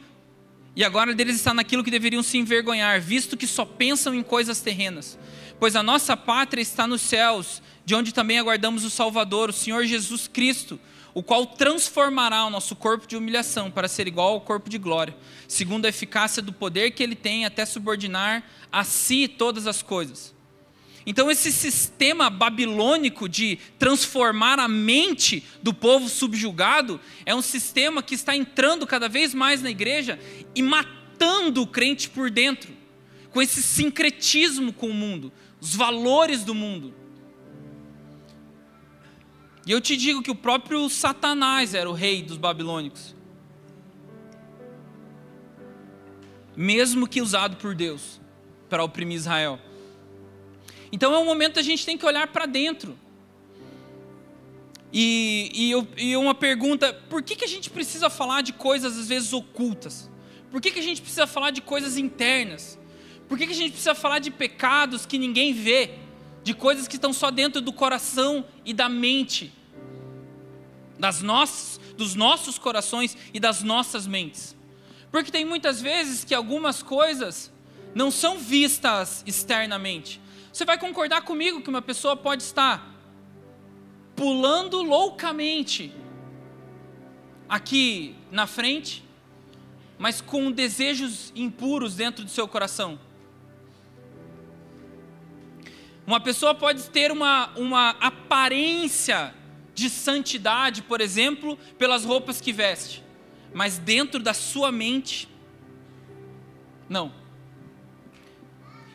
e 0.76 0.84
a 0.84 0.90
glória 0.90 1.16
deles 1.16 1.36
está 1.36 1.54
naquilo 1.54 1.84
que 1.84 1.92
deveriam 1.92 2.24
se 2.24 2.38
envergonhar, 2.38 3.00
visto 3.00 3.38
que 3.38 3.48
só 3.48 3.64
pensam 3.64 4.14
em 4.14 4.24
coisas 4.24 4.60
terrenas. 4.60 5.18
Pois 5.60 5.76
a 5.76 5.84
nossa 5.84 6.18
pátria 6.18 6.62
está 6.62 6.86
nos 6.88 7.02
céus, 7.02 7.62
de 7.86 7.96
onde 7.96 8.14
também 8.14 8.40
aguardamos 8.40 8.84
o 8.84 8.90
Salvador, 8.90 9.50
o 9.50 9.54
Senhor 9.54 9.86
Jesus 9.86 10.28
Cristo, 10.28 10.80
o 11.14 11.24
qual 11.24 11.46
transformará 11.46 12.46
o 12.46 12.50
nosso 12.50 12.76
corpo 12.76 13.08
de 13.08 13.18
humilhação 13.18 13.72
para 13.72 13.88
ser 13.88 14.08
igual 14.08 14.34
ao 14.34 14.42
corpo 14.42 14.70
de 14.70 14.78
glória, 14.78 15.16
segundo 15.48 15.86
a 15.86 15.90
eficácia 15.90 16.42
do 16.42 16.54
poder 16.54 16.92
que 16.92 17.04
ele 17.04 17.16
tem 17.16 17.46
até 17.46 17.66
subordinar 17.66 18.44
a 18.72 18.84
si 18.84 19.28
todas 19.28 19.68
as 19.68 19.82
coisas. 19.82 20.34
Então, 21.06 21.32
esse 21.32 21.52
sistema 21.52 22.30
babilônico 22.30 23.28
de 23.28 23.58
transformar 23.80 24.60
a 24.60 24.68
mente 24.68 25.44
do 25.64 25.74
povo 25.74 26.08
subjugado 26.08 27.00
é 27.26 27.34
um 27.34 27.42
sistema 27.42 28.04
que 28.04 28.14
está 28.14 28.36
entrando 28.36 28.86
cada 28.86 29.10
vez 29.10 29.34
mais 29.34 29.62
na 29.62 29.72
igreja 29.72 30.20
e 30.54 30.62
matando 30.62 31.64
o 31.64 31.68
crente 31.68 32.10
por 32.10 32.30
dentro, 32.30 32.72
com 33.32 33.42
esse 33.42 33.64
sincretismo 33.64 34.72
com 34.72 34.90
o 34.90 34.94
mundo, 34.94 35.32
os 35.60 35.74
valores 35.74 36.44
do 36.44 36.54
mundo. 36.54 36.94
E 39.70 39.72
eu 39.72 39.80
te 39.80 39.96
digo 39.96 40.24
que 40.24 40.32
o 40.32 40.36
próprio 40.36 40.90
Satanás 40.90 41.76
era 41.76 41.88
o 41.88 41.94
rei 41.94 42.24
dos 42.24 42.38
babilônicos. 42.38 43.14
Mesmo 46.58 47.08
que 47.08 47.22
usado 47.22 47.56
por 47.58 47.76
Deus 47.76 48.20
para 48.68 48.84
oprimir 48.84 49.18
Israel. 49.18 49.60
Então 50.92 51.14
é 51.14 51.20
um 51.20 51.24
momento 51.24 51.54
que 51.54 51.60
a 51.60 51.64
gente 51.64 51.86
tem 51.86 52.00
que 52.00 52.04
olhar 52.04 52.30
para 52.30 52.48
dentro. 52.48 52.98
E, 54.92 55.52
e, 55.54 55.70
eu, 55.70 55.88
e, 55.96 56.18
uma 56.18 56.34
pergunta: 56.34 56.92
por 57.08 57.22
que, 57.22 57.36
que 57.36 57.46
a 57.46 57.48
gente 57.48 57.70
precisa 57.70 58.10
falar 58.10 58.42
de 58.42 58.54
coisas 58.54 58.98
às 58.98 59.08
vezes 59.08 59.34
ocultas? 59.34 60.10
Por 60.50 60.60
que, 60.60 60.72
que 60.72 60.80
a 60.80 60.84
gente 60.84 61.00
precisa 61.00 61.28
falar 61.28 61.52
de 61.52 61.62
coisas 61.62 61.96
internas? 61.96 62.80
Por 63.28 63.38
que, 63.38 63.46
que 63.46 63.54
a 63.54 63.56
gente 63.56 63.74
precisa 63.74 63.94
falar 63.94 64.18
de 64.18 64.32
pecados 64.32 65.06
que 65.06 65.20
ninguém 65.20 65.54
vê? 65.54 65.92
De 66.44 66.56
coisas 66.56 66.88
que 66.88 66.96
estão 66.96 67.14
só 67.14 67.30
dentro 67.30 67.62
do 67.62 67.72
coração 67.72 68.44
e 68.66 68.74
da 68.74 68.90
mente? 68.90 69.59
Das 71.00 71.22
nossas, 71.22 71.80
dos 71.98 72.14
nossos 72.14 72.60
corações 72.60 73.18
e 73.34 73.40
das 73.40 73.64
nossas 73.64 74.06
mentes. 74.06 74.56
Porque 75.10 75.32
tem 75.32 75.46
muitas 75.46 75.82
vezes 75.82 76.24
que 76.26 76.36
algumas 76.36 76.84
coisas 76.84 77.52
não 77.96 78.12
são 78.12 78.38
vistas 78.38 79.24
externamente. 79.26 80.22
Você 80.52 80.66
vai 80.66 80.78
concordar 80.78 81.22
comigo 81.22 81.62
que 81.62 81.70
uma 81.70 81.82
pessoa 81.82 82.18
pode 82.18 82.44
estar 82.44 82.94
pulando 84.16 84.84
loucamente 84.84 85.94
aqui 87.48 88.16
na 88.30 88.46
frente, 88.46 89.04
mas 89.98 90.22
com 90.22 90.52
desejos 90.52 91.32
impuros 91.36 91.96
dentro 91.96 92.24
do 92.26 92.30
seu 92.30 92.48
coração. 92.48 93.00
Uma 96.06 96.20
pessoa 96.20 96.54
pode 96.54 96.90
ter 96.90 97.12
uma, 97.12 97.50
uma 97.56 97.92
aparência 97.92 99.34
de 99.80 99.90
santidade, 99.90 100.82
por 100.82 101.00
exemplo, 101.02 101.58
pelas 101.78 102.04
roupas 102.04 102.42
que 102.42 102.52
veste, 102.52 103.04
mas 103.54 103.78
dentro 103.78 104.20
da 104.20 104.34
sua 104.34 104.72
mente, 104.72 105.28
não. 106.90 107.14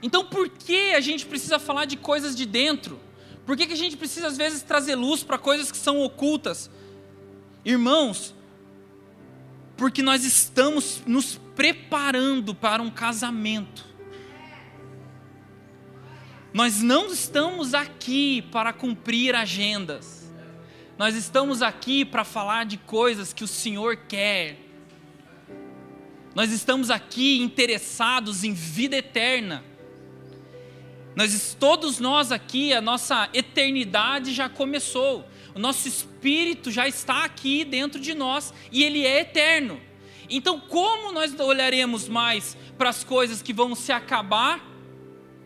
Então, 0.03 0.25
por 0.27 0.49
que 0.49 0.93
a 0.93 1.01
gente 1.01 1.25
precisa 1.25 1.59
falar 1.59 1.87
de 1.87 1.97
coisas 1.97 2.37
de 2.37 2.45
dentro? 2.45 3.01
Por 3.47 3.57
que, 3.57 3.67
que 3.67 3.73
a 3.73 3.77
gente 3.77 3.97
precisa, 3.97 4.27
às 4.27 4.37
vezes, 4.37 4.63
trazer 4.63 4.95
luz 4.95 5.23
para 5.23 5.39
coisas 5.39 5.73
que 5.73 5.79
são 5.79 6.01
ocultas? 6.01 6.71
Irmãos, 7.65 8.35
porque 9.77 10.03
nós 10.03 10.25
estamos 10.25 11.03
nos 11.07 11.41
preparando 11.57 12.55
para 12.55 12.83
um 12.83 12.91
casamento. 12.91 13.87
Nós 16.53 16.83
não 16.83 17.13
estamos 17.13 17.75
aqui 17.75 18.43
para 18.53 18.73
cumprir 18.73 19.35
agendas. 19.35 20.24
Nós 20.97 21.17
estamos 21.17 21.61
aqui 21.61 22.05
para 22.05 22.23
falar 22.23 22.65
de 22.65 22.77
coisas 22.77 23.33
que 23.33 23.43
o 23.43 23.49
Senhor 23.49 23.97
quer. 23.97 24.59
Nós 26.37 26.53
estamos 26.53 26.89
aqui 26.89 27.41
interessados 27.41 28.45
em 28.45 28.53
vida 28.53 28.97
eterna. 28.97 29.65
Nós 31.17 31.57
todos 31.59 31.99
nós 31.99 32.31
aqui, 32.31 32.73
a 32.73 32.81
nossa 32.81 33.29
eternidade 33.33 34.33
já 34.33 34.49
começou. 34.49 35.29
O 35.53 35.59
nosso 35.59 35.89
espírito 35.89 36.71
já 36.71 36.87
está 36.87 37.25
aqui 37.25 37.65
dentro 37.65 38.01
de 38.01 38.15
nós 38.15 38.55
e 38.71 38.85
ele 38.85 39.05
é 39.05 39.21
eterno. 39.21 39.81
Então, 40.31 40.61
como 40.61 41.13
nós 41.13 41.39
olharemos 41.39 42.09
mais 42.09 42.57
para 42.79 42.89
as 42.89 43.03
coisas 43.03 43.43
que 43.43 43.53
vão 43.53 43.75
se 43.75 43.91
acabar 43.91 44.65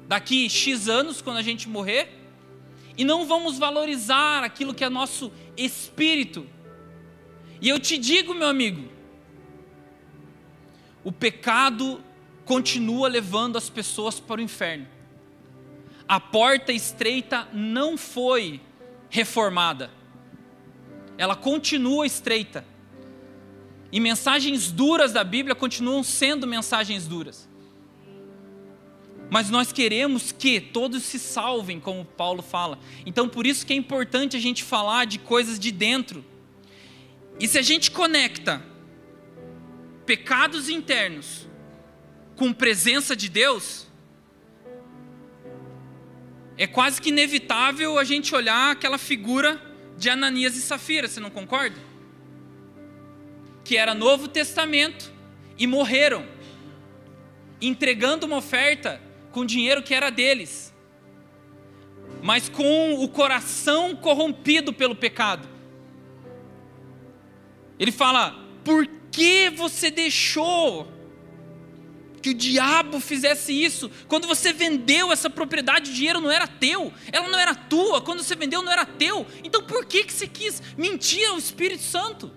daqui 0.06 0.48
X 0.48 0.88
anos 0.88 1.22
quando 1.22 1.38
a 1.38 1.42
gente 1.42 1.68
morrer? 1.70 2.17
E 2.98 3.04
não 3.04 3.24
vamos 3.24 3.56
valorizar 3.56 4.42
aquilo 4.42 4.74
que 4.74 4.82
é 4.82 4.90
nosso 4.90 5.32
espírito. 5.56 6.44
E 7.60 7.68
eu 7.68 7.78
te 7.78 7.96
digo, 7.96 8.34
meu 8.34 8.48
amigo, 8.48 8.88
o 11.04 11.12
pecado 11.12 12.02
continua 12.44 13.08
levando 13.08 13.56
as 13.56 13.70
pessoas 13.70 14.18
para 14.18 14.40
o 14.40 14.42
inferno. 14.42 14.88
A 16.08 16.18
porta 16.18 16.72
estreita 16.72 17.46
não 17.52 17.96
foi 17.96 18.60
reformada, 19.08 19.90
ela 21.16 21.36
continua 21.36 22.04
estreita. 22.04 22.64
E 23.92 24.00
mensagens 24.00 24.72
duras 24.72 25.12
da 25.12 25.22
Bíblia 25.22 25.54
continuam 25.54 26.02
sendo 26.02 26.46
mensagens 26.46 27.06
duras. 27.06 27.47
Mas 29.30 29.50
nós 29.50 29.72
queremos 29.72 30.32
que 30.32 30.60
todos 30.60 31.02
se 31.02 31.18
salvem, 31.18 31.78
como 31.78 32.04
Paulo 32.04 32.42
fala. 32.42 32.78
Então 33.04 33.28
por 33.28 33.46
isso 33.46 33.66
que 33.66 33.72
é 33.72 33.76
importante 33.76 34.36
a 34.36 34.40
gente 34.40 34.64
falar 34.64 35.04
de 35.04 35.18
coisas 35.18 35.58
de 35.58 35.70
dentro. 35.70 36.24
E 37.38 37.46
se 37.46 37.58
a 37.58 37.62
gente 37.62 37.90
conecta 37.90 38.62
pecados 40.06 40.68
internos 40.68 41.46
com 42.34 42.52
presença 42.52 43.14
de 43.14 43.28
Deus, 43.28 43.86
é 46.56 46.66
quase 46.66 47.00
que 47.00 47.10
inevitável 47.10 47.98
a 47.98 48.04
gente 48.04 48.34
olhar 48.34 48.72
aquela 48.72 48.98
figura 48.98 49.62
de 49.96 50.08
Ananias 50.08 50.56
e 50.56 50.62
Safira, 50.62 51.06
você 51.06 51.20
não 51.20 51.30
concorda? 51.30 51.76
Que 53.62 53.76
era 53.76 53.92
Novo 53.92 54.26
Testamento 54.26 55.12
e 55.58 55.66
morreram, 55.66 56.26
entregando 57.60 58.26
uma 58.26 58.36
oferta 58.36 59.07
com 59.32 59.44
dinheiro 59.44 59.82
que 59.82 59.94
era 59.94 60.10
deles, 60.10 60.74
mas 62.22 62.48
com 62.48 62.94
o 62.94 63.08
coração 63.08 63.94
corrompido 63.94 64.72
pelo 64.72 64.94
pecado. 64.94 65.48
Ele 67.78 67.92
fala: 67.92 68.34
por 68.64 68.86
que 69.10 69.50
você 69.50 69.90
deixou 69.90 70.98
que 72.20 72.30
o 72.30 72.34
diabo 72.34 73.00
fizesse 73.00 73.52
isso. 73.52 73.90
Quando 74.08 74.26
você 74.26 74.52
vendeu 74.52 75.12
essa 75.12 75.30
propriedade, 75.30 75.90
o 75.90 75.94
dinheiro 75.94 76.20
não 76.20 76.30
era 76.30 76.46
teu, 76.46 76.92
ela 77.12 77.28
não 77.28 77.38
era 77.38 77.54
tua. 77.54 78.00
Quando 78.00 78.22
você 78.22 78.34
vendeu, 78.34 78.62
não 78.62 78.72
era 78.72 78.84
teu. 78.84 79.26
Então 79.42 79.62
por 79.62 79.86
que, 79.86 80.04
que 80.04 80.12
você 80.12 80.26
quis 80.26 80.62
mentir 80.76 81.28
ao 81.28 81.38
Espírito 81.38 81.82
Santo? 81.82 82.30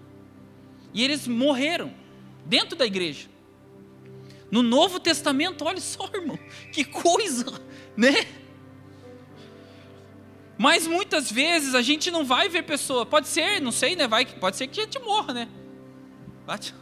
E 0.93 1.03
eles 1.03 1.27
morreram 1.27 1.93
dentro 2.45 2.77
da 2.77 2.85
igreja. 2.85 3.30
No 4.51 4.61
Novo 4.61 4.99
Testamento, 4.99 5.63
olha 5.63 5.79
só, 5.79 6.09
irmão, 6.13 6.37
que 6.73 6.83
coisa, 6.83 7.45
né? 7.95 8.27
Mas 10.57 10.85
muitas 10.85 11.31
vezes 11.31 11.73
a 11.73 11.81
gente 11.81 12.11
não 12.11 12.25
vai 12.25 12.49
ver 12.49 12.63
pessoa, 12.63 13.05
pode 13.05 13.29
ser, 13.29 13.61
não 13.61 13.71
sei, 13.71 13.95
né? 13.95 14.07
Vai, 14.07 14.25
pode 14.25 14.57
ser 14.57 14.67
que 14.67 14.81
a 14.81 14.83
gente 14.83 14.99
morra, 14.99 15.33
né? 15.33 15.47
Bate. 16.45 16.75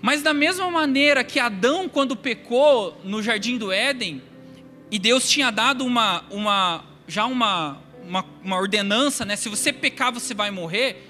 Mas 0.00 0.22
da 0.22 0.32
mesma 0.32 0.70
maneira 0.70 1.24
que 1.24 1.40
Adão, 1.40 1.88
quando 1.88 2.14
pecou 2.14 2.98
no 3.02 3.20
jardim 3.20 3.58
do 3.58 3.72
Éden, 3.72 4.22
e 4.90 4.98
Deus 4.98 5.28
tinha 5.28 5.50
dado 5.50 5.84
uma, 5.84 6.24
uma 6.30 6.84
já 7.06 7.26
uma, 7.26 7.82
uma, 8.02 8.24
uma 8.42 8.56
ordenança, 8.56 9.24
né? 9.24 9.34
Se 9.34 9.48
você 9.48 9.72
pecar, 9.72 10.12
você 10.12 10.32
vai 10.32 10.52
morrer. 10.52 11.06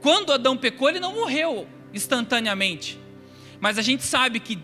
Quando 0.00 0.32
Adão 0.32 0.56
pecou, 0.56 0.88
ele 0.88 0.98
não 0.98 1.14
morreu 1.14 1.68
instantaneamente. 1.92 2.98
Mas 3.60 3.78
a 3.78 3.82
gente 3.82 4.02
sabe 4.02 4.40
que 4.40 4.58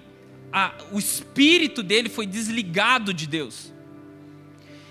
a, 0.52 0.74
o 0.92 0.98
espírito 0.98 1.82
dele 1.82 2.08
foi 2.08 2.26
desligado 2.26 3.12
de 3.12 3.26
Deus. 3.26 3.72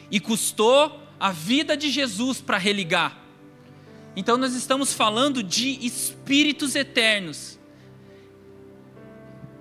E 0.09 0.19
custou 0.19 1.01
a 1.19 1.31
vida 1.31 1.75
de 1.75 1.89
Jesus 1.89 2.39
para 2.39 2.57
religar. 2.57 3.17
Então 4.15 4.37
nós 4.37 4.53
estamos 4.53 4.93
falando 4.93 5.43
de 5.43 5.85
espíritos 5.85 6.75
eternos 6.75 7.57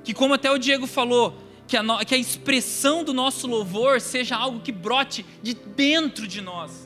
que, 0.07 0.15
como 0.15 0.35
até 0.35 0.49
o 0.53 0.57
Diego 0.57 0.87
falou, 0.87 1.37
que 1.67 1.77
a, 1.77 2.05
que 2.05 2.15
a 2.15 2.19
expressão 2.19 3.03
do 3.03 3.13
nosso 3.13 3.49
louvor 3.49 4.01
seja 4.01 4.37
algo 4.37 4.61
que 4.61 4.71
brote 4.71 5.27
de 5.43 5.53
dentro 5.53 6.29
de 6.29 6.41
nós, 6.41 6.86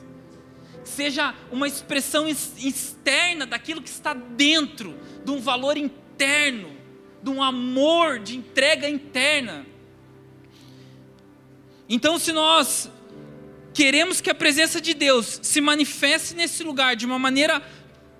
seja 0.83 1.33
uma 1.51 1.67
expressão 1.67 2.27
externa 2.27 3.45
daquilo 3.45 3.81
que 3.81 3.89
está 3.89 4.13
dentro, 4.13 4.97
de 5.23 5.31
um 5.31 5.39
valor 5.39 5.77
interno, 5.77 6.71
de 7.21 7.29
um 7.29 7.41
amor, 7.41 8.19
de 8.19 8.37
entrega 8.37 8.89
interna. 8.89 9.65
Então, 11.87 12.17
se 12.17 12.31
nós 12.31 12.89
queremos 13.73 14.21
que 14.21 14.29
a 14.29 14.35
presença 14.35 14.81
de 14.81 14.93
Deus 14.93 15.39
se 15.41 15.61
manifeste 15.61 16.35
nesse 16.35 16.63
lugar 16.63 16.95
de 16.95 17.05
uma 17.05 17.19
maneira 17.19 17.61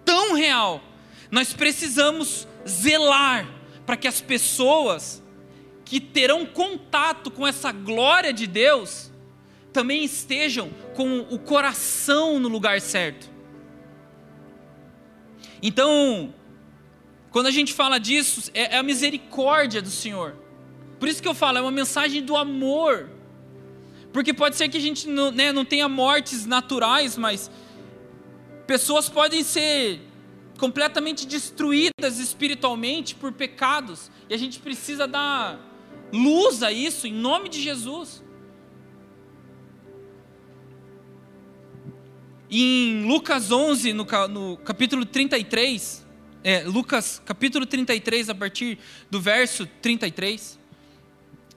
tão 0.05 0.34
real, 0.34 0.84
nós 1.30 1.53
precisamos 1.53 2.47
zelar 2.68 3.47
para 3.86 3.97
que 3.97 4.07
as 4.07 4.22
pessoas 4.22 5.22
que 5.86 5.99
terão 5.99 6.45
contato 6.45 7.30
com 7.30 7.45
essa 7.45 7.72
glória 7.72 8.32
de 8.32 8.47
Deus 8.47 9.11
também 9.72 10.03
estejam 10.03 10.69
com 10.95 11.19
o 11.19 11.39
coração 11.39 12.39
no 12.39 12.47
lugar 12.47 12.82
certo. 12.82 13.30
Então, 15.61 16.34
quando 17.30 17.47
a 17.47 17.51
gente 17.51 17.74
fala 17.74 17.99
disso, 17.99 18.51
é, 18.53 18.76
é 18.76 18.78
a 18.78 18.84
misericórdia 18.84 19.82
do 19.82 19.89
Senhor. 19.89 20.36
Por 20.99 21.07
isso 21.07 21.22
que 21.22 21.28
eu 21.28 21.34
falo, 21.34 21.57
é 21.57 21.61
uma 21.61 21.72
mensagem 21.72 22.22
do 22.22 22.36
amor. 22.36 23.09
Porque 24.11 24.34
pode 24.34 24.55
ser 24.55 24.67
que 24.69 24.78
a 24.78 24.82
gente 24.82 25.07
não, 25.07 25.32
né, 25.32 25.51
não 25.51 25.63
tenha 25.63 25.88
mortes 25.88 26.45
naturais, 26.45 27.17
mas 27.17 27.49
pessoas 28.67 29.07
podem 29.07 29.43
ser 29.43 30.01
completamente 30.57 31.26
destruídas 31.26 32.19
espiritualmente 32.19 33.15
por 33.15 33.32
pecados, 33.32 34.11
e 34.30 34.34
a 34.34 34.38
gente 34.38 34.59
precisa 34.59 35.07
dar 35.07 35.59
luz 36.13 36.61
a 36.61 36.72
isso 36.72 37.07
em 37.07 37.13
nome 37.13 37.49
de 37.49 37.59
Jesus. 37.59 38.22
Em 42.53 43.05
Lucas 43.05 43.49
11, 43.49 43.93
no, 43.93 44.05
no 44.29 44.57
capítulo 44.57 45.05
33, 45.05 46.05
é, 46.43 46.63
Lucas 46.63 47.21
capítulo 47.23 47.65
33, 47.65 48.29
a 48.29 48.35
partir 48.35 48.77
do 49.09 49.21
verso 49.21 49.65
33, 49.81 50.59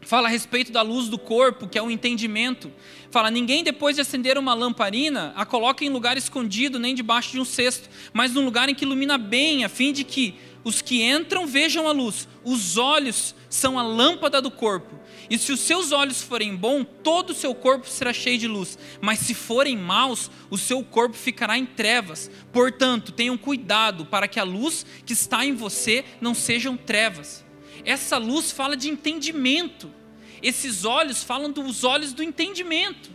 fala 0.03 0.28
a 0.28 0.30
respeito 0.30 0.70
da 0.70 0.82
luz 0.82 1.09
do 1.09 1.18
corpo, 1.18 1.66
que 1.66 1.76
é 1.76 1.82
o 1.82 1.90
entendimento. 1.90 2.70
Fala: 3.11 3.28
ninguém 3.28 3.64
depois 3.64 3.97
de 3.97 4.03
acender 4.03 4.38
uma 4.38 4.55
lamparina 4.55 5.32
a 5.34 5.45
coloca 5.45 5.84
em 5.84 5.88
lugar 5.88 6.16
escondido, 6.16 6.78
nem 6.78 6.95
debaixo 6.95 7.32
de 7.32 7.40
um 7.40 7.45
cesto, 7.45 7.90
mas 8.12 8.32
num 8.32 8.45
lugar 8.45 8.68
em 8.68 8.74
que 8.74 8.84
ilumina 8.84 9.18
bem, 9.18 9.64
a 9.64 9.68
fim 9.68 9.92
de 9.92 10.05
que 10.05 10.36
os 10.62 10.80
que 10.80 11.03
entram 11.03 11.45
vejam 11.45 11.88
a 11.88 11.92
luz. 11.92 12.28
Os 12.45 12.76
olhos 12.76 13.34
são 13.49 13.80
a 13.80 13.82
lâmpada 13.82 14.40
do 14.40 14.51
corpo. 14.51 14.95
E 15.31 15.39
se 15.39 15.53
os 15.53 15.61
seus 15.61 15.93
olhos 15.93 16.22
forem 16.22 16.55
bons, 16.55 16.87
todo 17.03 17.31
o 17.31 17.35
seu 17.35 17.55
corpo 17.55 17.89
será 17.89 18.12
cheio 18.12 18.39
de 18.39 18.47
luz. 18.49 18.79
Mas 19.01 19.20
se 19.20 19.35
forem 19.35 19.77
maus, 19.77 20.31
o 20.51 20.59
seu 20.59 20.83
corpo 20.85 21.16
ficará 21.16 21.59
em 21.59 21.66
trevas. 21.66 22.31
Portanto, 22.53 23.12
tenham 23.12 23.37
cuidado 23.37 24.05
para 24.05 24.29
que 24.29 24.39
a 24.39 24.45
luz 24.45 24.85
que 25.05 25.12
está 25.12 25.45
em 25.45 25.55
você 25.55 26.05
não 26.20 26.35
sejam 26.35 26.77
trevas. 26.77 27.45
Essa 27.85 28.16
luz 28.16 28.51
fala 28.51 28.77
de 28.77 28.89
entendimento. 28.89 29.91
Esses 30.43 30.85
olhos 30.85 31.22
falam 31.22 31.51
dos 31.51 31.85
olhos 31.85 32.12
do 32.12 32.22
entendimento. 32.22 33.11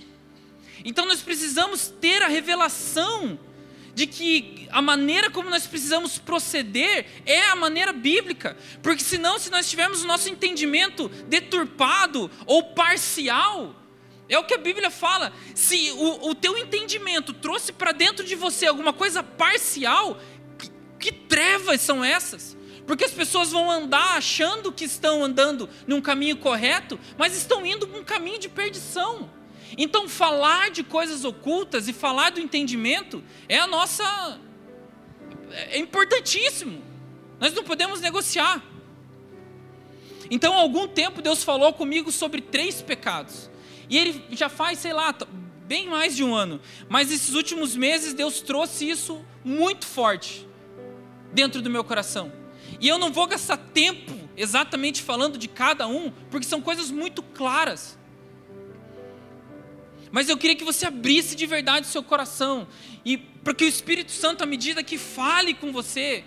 Então 0.83 1.05
nós 1.05 1.21
precisamos 1.21 1.87
ter 1.99 2.21
a 2.23 2.27
revelação 2.27 3.37
de 3.99 4.07
que 4.07 4.65
a 4.71 4.81
maneira 4.81 5.29
como 5.29 5.49
nós 5.49 5.67
precisamos 5.67 6.17
proceder 6.17 7.05
é 7.25 7.47
a 7.47 7.55
maneira 7.55 7.91
bíblica, 7.91 8.55
porque 8.81 9.03
senão, 9.03 9.37
se 9.37 9.49
nós 9.49 9.69
tivermos 9.69 10.05
o 10.05 10.07
nosso 10.07 10.29
entendimento 10.29 11.09
deturpado 11.27 12.31
ou 12.45 12.63
parcial, 12.63 13.75
é 14.29 14.39
o 14.39 14.45
que 14.45 14.53
a 14.53 14.57
Bíblia 14.57 14.89
fala. 14.89 15.33
Se 15.53 15.91
o, 15.91 16.29
o 16.29 16.33
teu 16.33 16.57
entendimento 16.57 17.33
trouxe 17.33 17.73
para 17.73 17.91
dentro 17.91 18.23
de 18.23 18.35
você 18.35 18.67
alguma 18.67 18.93
coisa 18.93 19.21
parcial, 19.21 20.17
que, 20.57 20.71
que 20.97 21.11
trevas 21.11 21.81
são 21.81 22.01
essas? 22.01 22.55
Porque 22.87 23.03
as 23.03 23.11
pessoas 23.11 23.51
vão 23.51 23.69
andar 23.69 24.15
achando 24.15 24.71
que 24.71 24.85
estão 24.85 25.21
andando 25.21 25.67
num 25.85 25.99
caminho 25.99 26.37
correto, 26.37 26.97
mas 27.17 27.35
estão 27.35 27.65
indo 27.65 27.85
num 27.85 28.05
caminho 28.05 28.39
de 28.39 28.47
perdição. 28.47 29.29
Então, 29.77 30.09
falar 30.09 30.71
de 30.71 30.83
coisas 30.83 31.23
ocultas 31.23 31.87
e 31.87 31.93
falar 31.93 32.31
do 32.31 32.39
entendimento 32.39 33.23
é 33.47 33.59
a 33.59 33.67
nossa. 33.67 34.39
é 35.51 35.77
importantíssimo. 35.77 36.81
Nós 37.39 37.53
não 37.53 37.63
podemos 37.63 38.01
negociar. 38.01 38.63
Então, 40.31 40.53
há 40.53 40.57
algum 40.57 40.87
tempo, 40.87 41.21
Deus 41.21 41.43
falou 41.43 41.73
comigo 41.73 42.11
sobre 42.11 42.41
três 42.41 42.81
pecados. 42.81 43.49
E 43.89 43.97
Ele 43.97 44.23
já 44.31 44.49
faz, 44.49 44.79
sei 44.79 44.93
lá, 44.93 45.15
bem 45.65 45.87
mais 45.87 46.15
de 46.15 46.23
um 46.23 46.33
ano. 46.33 46.59
Mas 46.87 47.11
esses 47.11 47.35
últimos 47.35 47.75
meses, 47.75 48.13
Deus 48.13 48.41
trouxe 48.41 48.89
isso 48.89 49.23
muito 49.43 49.85
forte 49.85 50.47
dentro 51.31 51.61
do 51.61 51.69
meu 51.69 51.83
coração. 51.83 52.31
E 52.79 52.87
eu 52.87 52.97
não 52.97 53.11
vou 53.11 53.27
gastar 53.27 53.57
tempo 53.57 54.17
exatamente 54.35 55.03
falando 55.03 55.37
de 55.37 55.47
cada 55.47 55.87
um, 55.87 56.11
porque 56.31 56.47
são 56.47 56.61
coisas 56.61 56.89
muito 56.89 57.21
claras. 57.21 57.98
Mas 60.11 60.27
eu 60.27 60.37
queria 60.37 60.55
que 60.55 60.63
você 60.63 60.85
abrisse 60.85 61.35
de 61.35 61.45
verdade 61.45 61.87
o 61.87 61.89
seu 61.89 62.01
coração 62.03 62.67
e 63.05 63.17
para 63.17 63.53
que 63.53 63.65
o 63.65 63.67
Espírito 63.67 64.11
Santo, 64.11 64.43
à 64.43 64.47
medida 64.47 64.83
que 64.83 64.97
fale 64.97 65.53
com 65.53 65.71
você, 65.71 66.23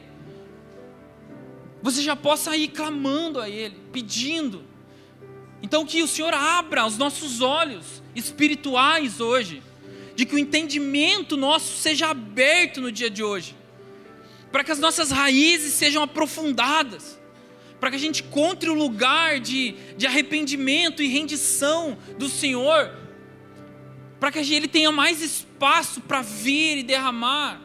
você 1.83 2.01
já 2.01 2.15
possa 2.15 2.57
ir 2.57 2.69
clamando 2.69 3.41
a 3.41 3.49
Ele, 3.49 3.77
pedindo. 3.93 4.65
Então 5.61 5.85
que 5.85 6.03
o 6.03 6.09
Senhor 6.09 6.33
abra 6.33 6.87
os 6.87 6.97
nossos 6.97 7.41
olhos 7.41 8.03
espirituais 8.15 9.21
hoje, 9.21 9.63
de 10.15 10.27
que 10.27 10.35
o 10.35 10.39
entendimento 10.39 11.37
nosso 11.37 11.77
seja 11.79 12.09
aberto 12.09 12.81
no 12.81 12.93
dia 12.93 13.11
de 13.11 13.23
hoje 13.23 13.57
para 14.53 14.63
que 14.63 14.71
as 14.71 14.79
nossas 14.79 15.11
raízes 15.11 15.73
sejam 15.73 16.03
aprofundadas, 16.03 17.19
para 17.81 17.91
que 17.91 17.97
a 17.97 17.99
gente 17.99 18.23
encontre 18.23 18.69
o 18.69 18.75
lugar 18.75 19.41
de, 19.41 19.75
de 19.97 20.07
arrependimento 20.07 21.03
e 21.03 21.09
rendição 21.09 21.99
do 22.19 22.29
Senhor, 22.29 22.95
para 24.23 24.31
que 24.31 24.55
Ele 24.55 24.69
tenha 24.69 24.93
mais 24.93 25.21
espaço 25.21 26.01
para 26.01 26.23
vir 26.23 26.79
e 26.79 26.83
derramar 26.85 27.61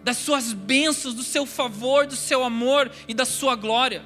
das 0.00 0.16
suas 0.16 0.52
bênçãos, 0.52 1.12
do 1.12 1.24
seu 1.24 1.44
favor, 1.44 2.06
do 2.06 2.14
seu 2.14 2.44
amor 2.44 2.88
e 3.08 3.12
da 3.12 3.24
sua 3.24 3.56
glória. 3.56 4.04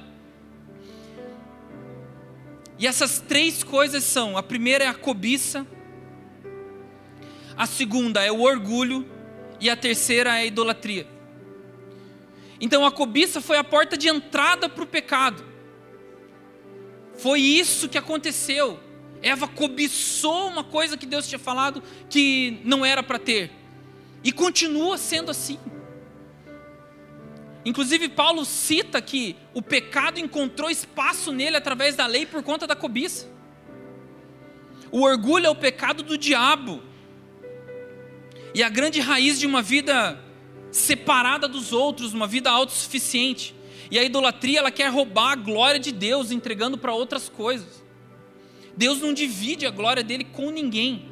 E 2.79 2.87
essas 2.87 3.19
três 3.19 3.63
coisas 3.63 4.03
são: 4.03 4.35
a 4.35 4.41
primeira 4.41 4.85
é 4.85 4.87
a 4.87 4.93
cobiça, 4.95 5.67
a 7.55 7.67
segunda 7.67 8.23
é 8.23 8.31
o 8.31 8.41
orgulho 8.41 9.07
e 9.59 9.69
a 9.69 9.75
terceira 9.75 10.31
é 10.31 10.41
a 10.41 10.45
idolatria. 10.45 11.07
Então 12.59 12.83
a 12.83 12.91
cobiça 12.91 13.39
foi 13.39 13.57
a 13.57 13.63
porta 13.63 13.95
de 13.95 14.09
entrada 14.09 14.67
para 14.67 14.83
o 14.83 14.87
pecado. 14.87 15.45
Foi 17.19 17.39
isso 17.39 17.87
que 17.87 17.99
aconteceu. 17.99 18.79
Eva 19.21 19.47
cobiçou 19.47 20.47
uma 20.47 20.63
coisa 20.63 20.97
que 20.97 21.05
Deus 21.05 21.27
tinha 21.27 21.39
falado 21.39 21.83
que 22.09 22.59
não 22.63 22.83
era 22.83 23.03
para 23.03 23.19
ter. 23.19 23.51
E 24.23 24.31
continua 24.31 24.97
sendo 24.97 25.31
assim. 25.31 25.59
Inclusive, 27.63 28.09
Paulo 28.09 28.43
cita 28.43 29.01
que 29.01 29.35
o 29.53 29.61
pecado 29.61 30.19
encontrou 30.19 30.69
espaço 30.69 31.31
nele 31.31 31.55
através 31.55 31.95
da 31.95 32.07
lei 32.07 32.25
por 32.25 32.41
conta 32.41 32.65
da 32.65 32.75
cobiça. 32.75 33.27
O 34.91 35.01
orgulho 35.01 35.45
é 35.45 35.49
o 35.49 35.55
pecado 35.55 36.01
do 36.01 36.17
diabo. 36.17 36.81
E 38.53 38.63
a 38.63 38.69
grande 38.69 38.99
raiz 38.99 39.39
de 39.39 39.45
uma 39.45 39.61
vida 39.61 40.19
separada 40.71 41.47
dos 41.47 41.71
outros, 41.71 42.13
uma 42.13 42.27
vida 42.27 42.49
autossuficiente. 42.49 43.55
E 43.91 43.99
a 43.99 44.03
idolatria, 44.03 44.59
ela 44.59 44.71
quer 44.71 44.87
roubar 44.89 45.33
a 45.33 45.35
glória 45.35 45.79
de 45.79 45.91
Deus, 45.91 46.31
entregando 46.31 46.77
para 46.77 46.93
outras 46.93 47.29
coisas. 47.29 47.80
Deus 48.81 48.99
não 48.99 49.13
divide 49.13 49.67
a 49.67 49.69
glória 49.69 50.03
dele 50.03 50.23
com 50.23 50.49
ninguém. 50.49 51.05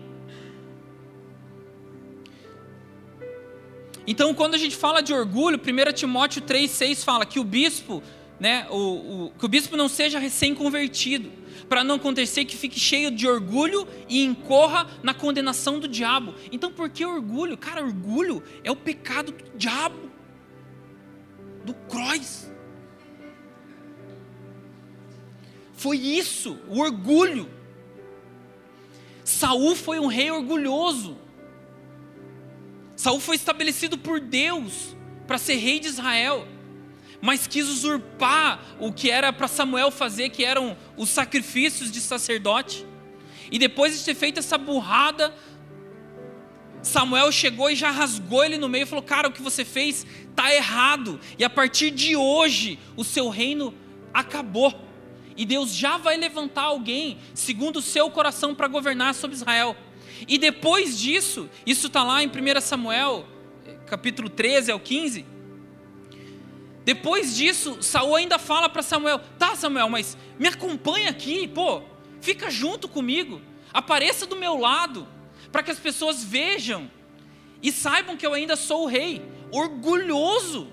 Então, 4.07 4.33
quando 4.33 4.55
a 4.55 4.57
gente 4.57 4.75
fala 4.75 5.01
de 5.01 5.13
orgulho, 5.13 5.59
1 5.59 5.93
Timóteo 5.93 6.41
3,6 6.41 7.03
fala 7.03 7.27
que 7.27 7.39
o 7.39 7.43
bispo, 7.43 8.01
né, 8.39 8.65
o, 8.71 9.25
o, 9.25 9.31
que 9.37 9.45
o 9.45 9.47
bispo 9.47 9.77
não 9.77 9.87
seja 9.87 10.17
recém-convertido, 10.17 11.31
para 11.69 11.83
não 11.83 11.97
acontecer 11.97 12.43
que 12.43 12.57
fique 12.57 12.79
cheio 12.79 13.11
de 13.11 13.27
orgulho 13.27 13.87
e 14.07 14.23
incorra 14.23 14.89
na 15.03 15.13
condenação 15.13 15.79
do 15.79 15.87
diabo. 15.87 16.33
Então, 16.51 16.71
por 16.71 16.89
que 16.89 17.05
orgulho? 17.05 17.55
Cara, 17.55 17.85
orgulho 17.85 18.41
é 18.63 18.71
o 18.71 18.75
pecado 18.75 19.31
do 19.31 19.43
diabo, 19.55 20.09
do 21.63 21.75
cross. 21.75 22.49
Foi 25.75 25.97
isso, 25.97 26.57
o 26.67 26.79
orgulho. 26.79 27.58
Saul 29.29 29.75
foi 29.75 29.99
um 29.99 30.07
rei 30.07 30.31
orgulhoso. 30.31 31.15
Saul 32.95 33.19
foi 33.19 33.35
estabelecido 33.35 33.95
por 33.95 34.19
Deus 34.19 34.95
para 35.27 35.37
ser 35.37 35.55
rei 35.57 35.79
de 35.79 35.87
Israel, 35.87 36.47
mas 37.21 37.45
quis 37.45 37.67
usurpar 37.67 38.59
o 38.79 38.91
que 38.91 39.11
era 39.11 39.31
para 39.31 39.47
Samuel 39.47 39.91
fazer, 39.91 40.29
que 40.29 40.43
eram 40.43 40.75
os 40.97 41.09
sacrifícios 41.09 41.91
de 41.91 42.01
sacerdote. 42.01 42.83
E 43.51 43.59
depois 43.59 43.97
de 43.97 44.03
ter 44.03 44.15
feito 44.15 44.39
essa 44.39 44.57
burrada, 44.57 45.31
Samuel 46.81 47.31
chegou 47.31 47.69
e 47.69 47.75
já 47.75 47.91
rasgou 47.91 48.43
ele 48.43 48.57
no 48.57 48.67
meio 48.67 48.83
e 48.83 48.87
falou: 48.87 49.03
Cara, 49.03 49.27
o 49.27 49.31
que 49.31 49.43
você 49.43 49.63
fez 49.63 50.07
está 50.27 50.51
errado, 50.53 51.19
e 51.37 51.43
a 51.43 51.49
partir 51.49 51.91
de 51.91 52.15
hoje 52.15 52.79
o 52.97 53.03
seu 53.03 53.29
reino 53.29 53.75
acabou. 54.11 54.88
E 55.39 55.45
Deus 55.45 55.73
já 55.73 55.95
vai 55.95 56.17
levantar 56.17 56.63
alguém 56.63 57.17
segundo 57.33 57.77
o 57.77 57.81
seu 57.81 58.11
coração 58.11 58.53
para 58.53 58.67
governar 58.67 59.15
sobre 59.15 59.37
Israel. 59.37 59.73
E 60.27 60.37
depois 60.37 60.99
disso, 60.99 61.49
isso 61.65 61.87
está 61.87 62.03
lá 62.03 62.21
em 62.21 62.27
1 62.27 62.59
Samuel, 62.59 63.25
capítulo 63.85 64.29
13 64.29 64.69
ao 64.69 64.81
15. 64.81 65.25
Depois 66.83 67.37
disso, 67.37 67.81
Saul 67.81 68.17
ainda 68.17 68.37
fala 68.37 68.67
para 68.67 68.81
Samuel: 68.81 69.21
Tá, 69.37 69.55
Samuel, 69.55 69.89
mas 69.89 70.17
me 70.37 70.49
acompanha 70.49 71.09
aqui, 71.09 71.47
pô, 71.47 71.83
fica 72.19 72.51
junto 72.51 72.89
comigo, 72.89 73.41
apareça 73.73 74.25
do 74.25 74.35
meu 74.35 74.57
lado, 74.57 75.07
para 75.53 75.63
que 75.63 75.71
as 75.71 75.79
pessoas 75.79 76.21
vejam 76.21 76.91
e 77.63 77.71
saibam 77.71 78.17
que 78.17 78.27
eu 78.27 78.33
ainda 78.33 78.57
sou 78.57 78.83
o 78.83 78.87
rei, 78.87 79.21
orgulhoso. 79.53 80.67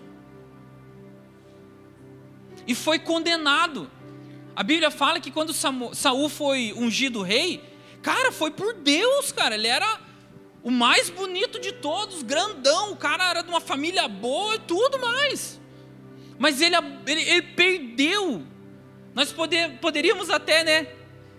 E 2.67 2.75
foi 2.75 2.99
condenado. 2.99 3.95
A 4.57 4.63
Bíblia 4.63 4.91
fala 4.91 5.21
que 5.21 5.31
quando 5.31 5.53
Saul 5.53 6.29
foi 6.29 6.73
ungido 6.75 7.23
rei, 7.23 7.63
Cara, 8.07 8.31
foi 8.31 8.53
por 8.53 8.73
Deus, 8.73 9.33
cara. 9.33 9.57
Ele 9.57 9.67
era 9.67 10.01
o 10.63 10.71
mais 10.71 11.11
bonito 11.11 11.59
de 11.59 11.73
todos, 11.73 12.23
grandão. 12.23 12.93
O 12.93 12.97
cara 12.97 13.29
era 13.29 13.43
de 13.43 13.49
uma 13.49 13.61
família 13.61 14.07
boa 14.07 14.55
e 14.55 14.61
tudo 14.61 15.01
mais. 15.01 15.61
Mas 16.39 16.61
ele, 16.61 16.77
ele, 17.05 17.23
ele 17.23 17.43
perdeu. 17.43 18.45
Nós 19.13 19.33
poder, 19.33 19.81
poderíamos 19.81 20.31
até, 20.31 20.63
né? 20.63 20.87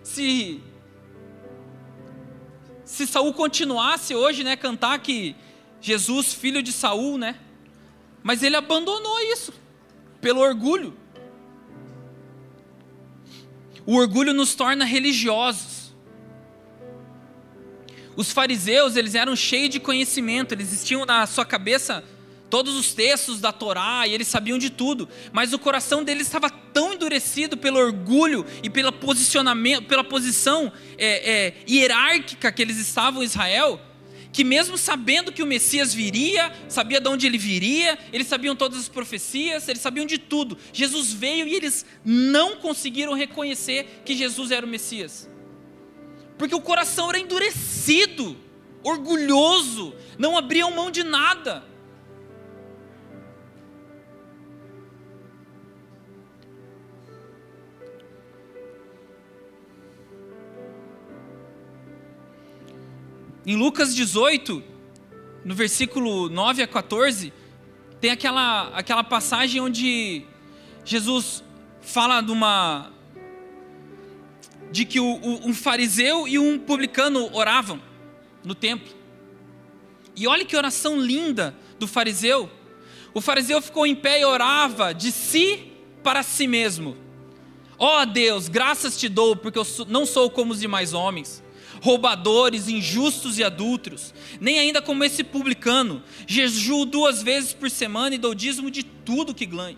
Se 0.04 0.62
se 2.84 3.08
Saul 3.08 3.34
continuasse 3.34 4.14
hoje, 4.14 4.44
né, 4.44 4.58
cantar 4.58 5.00
que 5.00 5.38
Jesus, 5.80 6.34
filho 6.34 6.62
de 6.62 6.74
Saul, 6.74 7.18
né? 7.18 7.40
Mas 8.22 8.44
ele 8.44 8.58
abandonou 8.58 9.22
isso 9.22 9.54
pelo 10.20 10.42
orgulho. 10.42 10.98
O 13.88 13.96
orgulho 13.96 14.34
nos 14.34 14.54
torna 14.54 14.84
religiosos. 14.84 15.96
Os 18.18 18.34
fariseus, 18.34 18.98
eles 18.98 19.16
eram 19.16 19.34
cheios 19.34 19.70
de 19.70 19.80
conhecimento, 19.80 20.52
eles 20.52 20.84
tinham 20.84 21.06
na 21.06 21.26
sua 21.26 21.46
cabeça 21.46 22.04
todos 22.50 22.76
os 22.76 22.94
textos 22.94 23.40
da 23.40 23.54
Torá 23.54 24.06
e 24.06 24.14
eles 24.14 24.28
sabiam 24.28 24.58
de 24.58 24.70
tudo, 24.70 25.08
mas 25.32 25.54
o 25.54 25.60
coração 25.60 26.04
deles 26.04 26.28
estava 26.28 26.50
tão 26.50 26.94
endurecido 26.94 27.56
pelo 27.56 27.80
orgulho 27.80 28.46
e 28.62 28.70
pela 28.70 28.92
posicionamento, 28.92 29.86
pela 29.86 30.04
posição 30.04 30.72
é, 30.98 31.32
é, 31.32 31.54
hierárquica 31.70 32.52
que 32.52 32.62
eles 32.62 32.78
estavam 32.78 33.22
em 33.22 33.26
Israel, 33.26 33.80
que 34.38 34.44
mesmo 34.44 34.78
sabendo 34.78 35.32
que 35.32 35.42
o 35.42 35.48
Messias 35.48 35.92
viria, 35.92 36.54
sabia 36.70 37.02
de 37.02 37.10
onde 37.10 37.26
ele 37.26 37.40
viria, 37.40 37.98
eles 38.14 38.28
sabiam 38.28 38.56
todas 38.56 38.78
as 38.78 38.88
profecias, 38.88 39.68
eles 39.68 39.82
sabiam 39.82 40.06
de 40.06 40.20
tudo. 40.20 40.56
Jesus 40.72 41.12
veio 41.12 41.48
e 41.48 41.56
eles 41.56 41.84
não 42.06 42.58
conseguiram 42.58 43.14
reconhecer 43.14 44.04
que 44.06 44.16
Jesus 44.16 44.52
era 44.52 44.64
o 44.64 44.70
Messias 44.70 45.28
porque 46.38 46.56
o 46.56 46.62
coração 46.62 47.10
era 47.10 47.20
endurecido, 47.20 48.38
orgulhoso, 48.84 49.96
não 50.18 50.38
abriam 50.38 50.72
mão 50.72 50.92
de 50.92 51.04
nada. 51.04 51.64
Em 63.50 63.56
Lucas 63.56 63.96
18, 63.96 64.62
no 65.46 65.56
versículo 65.56 66.28
9 66.28 66.64
a 66.64 66.68
14, 66.68 67.32
tem 68.02 68.12
aquela, 68.12 68.68
aquela 68.74 69.06
passagem 69.06 69.62
onde 69.62 70.26
Jesus 70.84 71.42
fala 71.80 72.20
de 72.20 72.30
uma, 72.30 72.92
de 74.70 74.84
que 74.84 75.00
o, 75.00 75.18
um 75.24 75.54
fariseu 75.54 76.28
e 76.28 76.38
um 76.38 76.60
publicano 76.60 77.34
oravam 77.34 77.82
no 78.44 78.54
templo. 78.54 78.94
E 80.14 80.28
olha 80.28 80.44
que 80.44 80.58
oração 80.58 81.00
linda 81.00 81.56
do 81.80 81.88
fariseu. 81.88 82.50
O 83.14 83.22
fariseu 83.22 83.62
ficou 83.62 83.88
em 83.88 83.96
pé 83.96 84.20
e 84.20 84.26
orava 84.26 84.94
de 84.94 85.10
si 85.10 85.72
para 86.04 86.22
si 86.22 86.48
mesmo. 86.48 86.98
Ó 87.80 88.02
oh 88.02 88.06
Deus, 88.06 88.50
graças 88.50 89.00
te 89.00 89.08
dou, 89.08 89.38
porque 89.38 89.58
eu 89.58 89.66
não 89.88 90.06
sou 90.06 90.30
como 90.30 90.52
os 90.52 90.60
demais 90.60 90.94
homens, 90.94 91.42
roubadores, 91.82 92.68
injustos 92.68 93.38
e 93.38 93.44
adúlteros, 93.44 94.14
nem 94.40 94.60
ainda 94.60 94.82
como 94.82 95.04
esse 95.04 95.24
publicano. 95.24 96.04
Jejuo 96.26 96.86
duas 96.86 97.22
vezes 97.22 97.54
por 97.54 97.70
semana 97.70 98.16
e 98.16 98.18
dou 98.18 98.34
dízimo 98.34 98.72
de 98.72 98.84
tudo 98.84 99.34
que 99.34 99.46
ganho. 99.46 99.78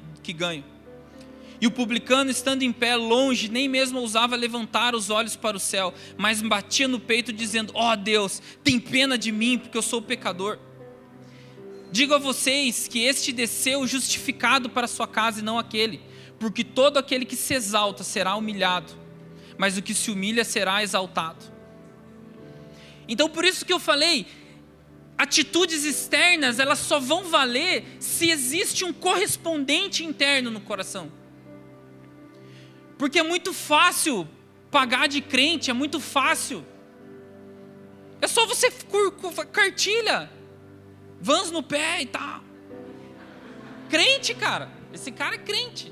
E 1.62 1.68
o 1.68 1.72
publicano, 1.72 2.32
estando 2.32 2.64
em 2.64 2.72
pé 2.72 2.95
longe, 2.95 3.50
nem 3.50 3.68
mesmo 3.68 4.00
ousava 4.00 4.36
levantar 4.36 4.95
os 4.95 5.10
olhos 5.10 5.36
para 5.36 5.58
o 5.58 5.60
céu, 5.60 5.93
mas 6.18 6.41
batia 6.41 6.88
no 6.88 7.00
peito, 7.00 7.34
dizendo: 7.34 7.74
Ó 7.76 7.91
oh 7.91 7.95
Deus, 7.97 8.41
tem 8.64 8.80
pena 8.80 9.18
de 9.18 9.32
mim, 9.32 9.58
porque 9.58 9.78
eu 9.78 9.82
sou 9.82 10.02
pecador. 10.02 10.58
Digo 11.91 12.14
a 12.14 12.18
vocês 12.18 12.88
que 12.88 13.00
este 13.00 13.32
desceu 13.32 13.86
justificado 13.88 14.70
para 14.70 14.88
sua 14.88 15.08
casa 15.08 15.39
e 15.39 15.43
não 15.43 15.58
aquele, 15.58 16.00
porque 16.39 16.64
todo 16.64 16.97
aquele 16.97 17.26
que 17.26 17.36
se 17.36 17.54
exalta 17.54 18.04
será 18.04 18.36
humilhado, 18.36 18.93
mas 19.58 19.76
o 19.78 19.82
que 19.82 19.93
se 19.93 20.12
humilha 20.12 20.45
será 20.45 20.82
exaltado. 20.82 21.59
Então, 23.10 23.28
por 23.28 23.43
isso 23.43 23.66
que 23.66 23.74
eu 23.74 23.80
falei, 23.80 24.28
atitudes 25.18 25.84
externas, 25.84 26.60
elas 26.60 26.78
só 26.78 26.99
vão 26.99 27.24
valer 27.24 27.84
se 27.99 28.30
existe 28.30 28.86
um 28.86 28.93
correspondente 28.93 30.05
interno 30.05 30.51
no 30.51 30.62
coração. 30.62 31.12
Porque 32.99 33.18
é 33.18 33.24
muito 33.24 33.51
fácil 33.51 34.28
pagar 34.70 35.07
de 35.07 35.22
crente, 35.22 35.72
é 35.72 35.74
muito 35.74 35.99
fácil. 35.99 36.64
É 38.22 38.28
só 38.28 38.45
você 38.45 38.72
cartilha, 39.51 40.30
vans 41.20 41.49
no 41.49 41.64
pé 41.64 42.03
e 42.03 42.05
tal. 42.05 42.43
Crente, 43.89 44.36
cara. 44.36 44.70
Esse 44.93 45.12
cara 45.12 45.34
é 45.36 45.39
crente. 45.39 45.91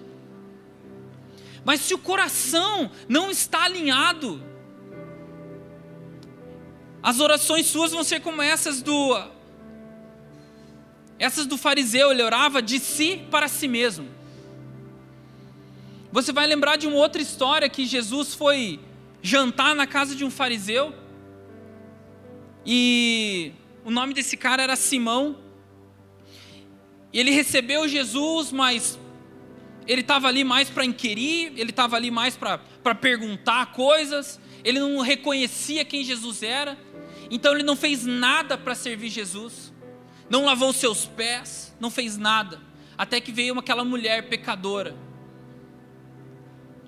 Mas 1.65 1.81
se 1.81 1.93
o 1.93 1.97
coração 1.97 2.91
não 3.09 3.31
está 3.31 3.63
alinhado, 3.63 4.43
As 7.07 7.21
orações 7.21 7.67
suas 7.67 7.93
vão 7.93 8.03
ser 8.03 8.19
como 8.19 8.41
essas 8.41 8.81
do 8.81 9.17
essas 11.17 11.45
do 11.45 11.57
fariseu, 11.57 12.11
ele 12.11 12.21
orava 12.21 12.61
de 12.61 12.79
si 12.79 13.21
para 13.31 13.47
si 13.47 13.65
mesmo. 13.65 14.09
Você 16.11 16.33
vai 16.33 16.45
lembrar 16.45 16.75
de 16.75 16.85
uma 16.85 16.97
outra 16.97 17.21
história 17.21 17.69
que 17.69 17.85
Jesus 17.85 18.33
foi 18.33 18.81
jantar 19.21 19.73
na 19.73 19.87
casa 19.87 20.17
de 20.17 20.25
um 20.25 20.29
fariseu 20.29 20.93
e 22.65 23.53
o 23.85 23.89
nome 23.89 24.13
desse 24.13 24.35
cara 24.35 24.61
era 24.63 24.75
Simão. 24.75 25.37
Ele 27.13 27.31
recebeu 27.31 27.87
Jesus, 27.87 28.51
mas 28.51 28.99
ele 29.87 30.01
estava 30.01 30.27
ali 30.27 30.43
mais 30.43 30.69
para 30.69 30.83
inquirir, 30.83 31.53
ele 31.55 31.69
estava 31.69 31.95
ali 31.95 32.11
mais 32.11 32.35
para 32.35 32.95
perguntar 32.95 33.67
coisas, 33.67 34.41
ele 34.61 34.81
não 34.81 34.99
reconhecia 34.99 35.85
quem 35.85 36.03
Jesus 36.03 36.43
era, 36.43 36.77
então 37.29 37.53
ele 37.53 37.63
não 37.63 37.75
fez 37.75 38.05
nada 38.05 38.57
para 38.57 38.75
servir 38.75 39.09
Jesus, 39.09 39.73
não 40.29 40.45
lavou 40.45 40.73
seus 40.73 41.05
pés, 41.05 41.75
não 41.79 41.89
fez 41.89 42.17
nada, 42.17 42.61
até 42.97 43.19
que 43.19 43.31
veio 43.31 43.57
aquela 43.57 43.83
mulher 43.83 44.27
pecadora, 44.29 44.95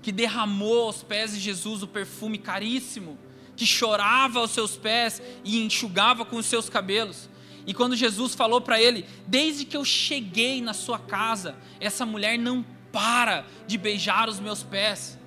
que 0.01 0.11
derramou 0.11 0.83
aos 0.83 1.03
pés 1.03 1.33
de 1.33 1.39
Jesus 1.39 1.83
o 1.83 1.87
perfume 1.87 2.37
caríssimo, 2.37 3.17
que 3.55 3.65
chorava 3.65 4.39
aos 4.39 4.51
seus 4.51 4.77
pés 4.77 5.21
e 5.43 5.61
enxugava 5.61 6.23
com 6.23 6.37
os 6.37 6.45
seus 6.45 6.69
cabelos. 6.69 7.29
E 7.67 7.73
quando 7.73 7.95
Jesus 7.95 8.33
falou 8.33 8.61
para 8.61 8.81
ele: 8.81 9.05
Desde 9.27 9.65
que 9.65 9.75
eu 9.75 9.83
cheguei 9.83 10.61
na 10.61 10.73
sua 10.73 10.97
casa, 10.97 11.55
essa 11.79 12.05
mulher 12.05 12.39
não 12.39 12.65
para 12.91 13.45
de 13.67 13.77
beijar 13.77 14.29
os 14.29 14.39
meus 14.39 14.63
pés, 14.63 15.19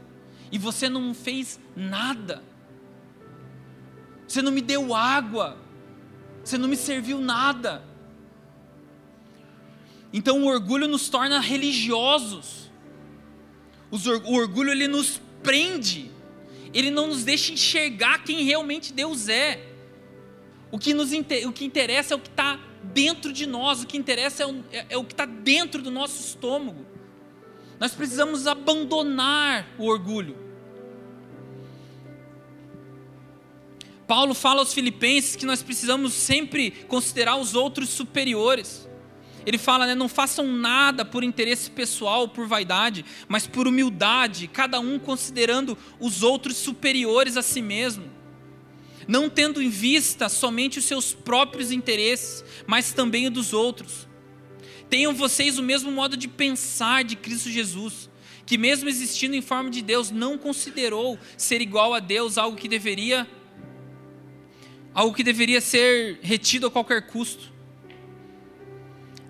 e 0.51 0.59
você 0.59 0.89
não 0.89 1.15
fez 1.15 1.61
nada, 1.77 2.43
você 4.33 4.41
não 4.41 4.53
me 4.53 4.61
deu 4.61 4.95
água, 4.95 5.59
você 6.43 6.57
não 6.57 6.69
me 6.69 6.77
serviu 6.77 7.19
nada. 7.21 7.83
Então 10.13 10.43
o 10.43 10.47
orgulho 10.47 10.89
nos 10.89 11.09
torna 11.09 11.41
religiosos, 11.41 12.71
o 13.91 14.35
orgulho 14.35 14.71
ele 14.71 14.89
nos 14.89 15.21
prende 15.43 16.13
ele 16.73 16.91
não 16.91 17.09
nos 17.09 17.25
deixa 17.25 17.53
enxergar 17.53 18.25
quem 18.25 18.45
realmente 18.45 18.93
Deus 18.93 19.29
é. 19.29 19.69
O 20.71 20.79
que, 20.79 20.95
nos, 20.95 21.11
o 21.13 21.53
que 21.53 21.65
interessa 21.65 22.15
é 22.15 22.17
o 22.17 22.21
que 22.21 22.29
está 22.29 22.59
dentro 22.83 23.33
de 23.33 23.47
nós, 23.47 23.83
o 23.83 23.87
que 23.87 23.97
interessa 23.97 24.43
é 24.43 24.47
o, 24.47 24.65
é, 24.73 24.87
é 24.91 24.97
o 24.97 25.05
que 25.05 25.13
está 25.13 25.27
dentro 25.27 25.83
do 25.83 25.91
nosso 25.91 26.19
estômago. 26.21 26.87
Nós 27.79 27.93
precisamos 27.93 28.47
abandonar 28.47 29.69
o 29.79 29.87
orgulho. 29.87 30.37
Paulo 34.07 34.35
fala 34.35 34.61
aos 34.61 34.75
Filipenses 34.75 35.37
que 35.37 35.47
nós 35.47 35.63
precisamos 35.63 36.13
sempre 36.13 36.71
considerar 36.89 37.37
os 37.37 37.55
outros 37.55 37.89
superiores. 37.89 38.89
Ele 39.45 39.59
fala, 39.59 39.87
né, 39.87 39.95
não 39.95 40.09
façam 40.09 40.47
nada 40.47 41.05
por 41.05 41.25
interesse 41.25 41.71
pessoal, 41.71 42.29
por 42.29 42.47
vaidade, 42.47 43.05
mas 43.29 43.47
por 43.47 43.67
humildade, 43.67 44.47
cada 44.47 44.79
um 44.79 44.99
considerando 44.99 45.77
os 45.99 46.23
outros 46.23 46.57
superiores 46.57 47.37
a 47.37 47.43
si 47.43 47.61
mesmo. 47.61 48.05
Não 49.09 49.29
tendo 49.29 49.61
em 49.61 49.69
vista 49.69 50.29
somente 50.29 50.79
os 50.79 50.85
seus 50.85 51.13
próprios 51.13 51.73
interesses, 51.73 52.45
mas 52.67 52.93
também 52.93 53.27
o 53.27 53.31
dos 53.31 53.53
outros. 53.53 54.07
Tenham 54.89 55.15
vocês 55.15 55.59
o 55.59 55.63
mesmo 55.63 55.91
modo 55.91 56.17
de 56.17 56.29
pensar 56.29 57.03
de 57.03 57.17
Cristo 57.17 57.51
Jesus, 57.51 58.09
que 58.47 58.57
mesmo 58.57 58.89
existindo 58.89 59.35
em 59.35 59.43
forma 59.43 59.71
de 59.71 59.83
Deus, 59.83 60.11
não 60.11 60.39
considerou 60.39 61.19
ser 61.37 61.61
igual 61.61 61.95
a 61.95 61.99
Deus 61.99 62.39
algo 62.39 62.57
que 62.57 62.69
deveria 62.69 63.27
algo 64.95 65.15
que 65.15 65.23
deveria 65.23 65.61
ser 65.61 66.19
retido 66.23 66.67
a 66.67 66.71
qualquer 66.71 67.07
custo 67.07 67.53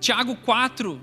Tiago 0.03 0.35
4, 0.35 1.01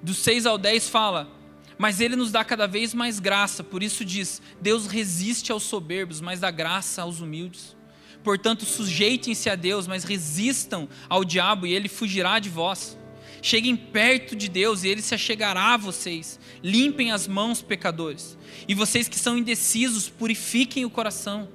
do 0.00 0.14
6 0.14 0.46
ao 0.46 0.56
10 0.56 0.88
fala: 0.88 1.28
Mas 1.76 2.00
ele 2.00 2.14
nos 2.14 2.30
dá 2.30 2.44
cada 2.44 2.68
vez 2.68 2.94
mais 2.94 3.18
graça, 3.18 3.64
por 3.64 3.82
isso 3.82 4.04
diz: 4.04 4.40
Deus 4.60 4.86
resiste 4.86 5.50
aos 5.50 5.64
soberbos, 5.64 6.20
mas 6.20 6.38
dá 6.38 6.48
graça 6.48 7.02
aos 7.02 7.20
humildes. 7.20 7.76
Portanto, 8.22 8.64
sujeitem-se 8.64 9.50
a 9.50 9.56
Deus, 9.56 9.88
mas 9.88 10.04
resistam 10.04 10.88
ao 11.08 11.24
diabo 11.24 11.66
e 11.66 11.74
ele 11.74 11.88
fugirá 11.88 12.38
de 12.38 12.48
vós. 12.48 12.96
Cheguem 13.42 13.74
perto 13.74 14.36
de 14.36 14.48
Deus 14.48 14.84
e 14.84 14.88
ele 14.88 15.02
se 15.02 15.16
achegará 15.16 15.74
a 15.74 15.76
vocês. 15.76 16.38
Limpem 16.62 17.10
as 17.10 17.26
mãos, 17.26 17.60
pecadores. 17.62 18.38
E 18.68 18.74
vocês 18.74 19.08
que 19.08 19.18
são 19.18 19.36
indecisos, 19.36 20.08
purifiquem 20.08 20.84
o 20.84 20.90
coração. 20.90 21.48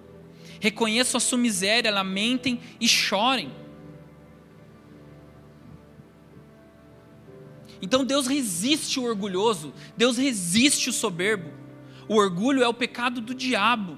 Reconheçam 0.63 1.17
a 1.17 1.19
sua 1.19 1.37
miséria, 1.37 1.91
lamentem 1.91 2.57
e 2.79 2.87
chorem. 2.87 3.51
Então 7.81 8.05
Deus 8.05 8.27
resiste 8.27 8.97
o 8.97 9.03
orgulhoso, 9.03 9.73
Deus 9.97 10.15
resiste 10.15 10.89
o 10.89 10.93
soberbo. 10.93 11.51
O 12.07 12.15
orgulho 12.15 12.63
é 12.63 12.67
o 12.69 12.73
pecado 12.73 13.19
do 13.19 13.33
diabo. 13.33 13.97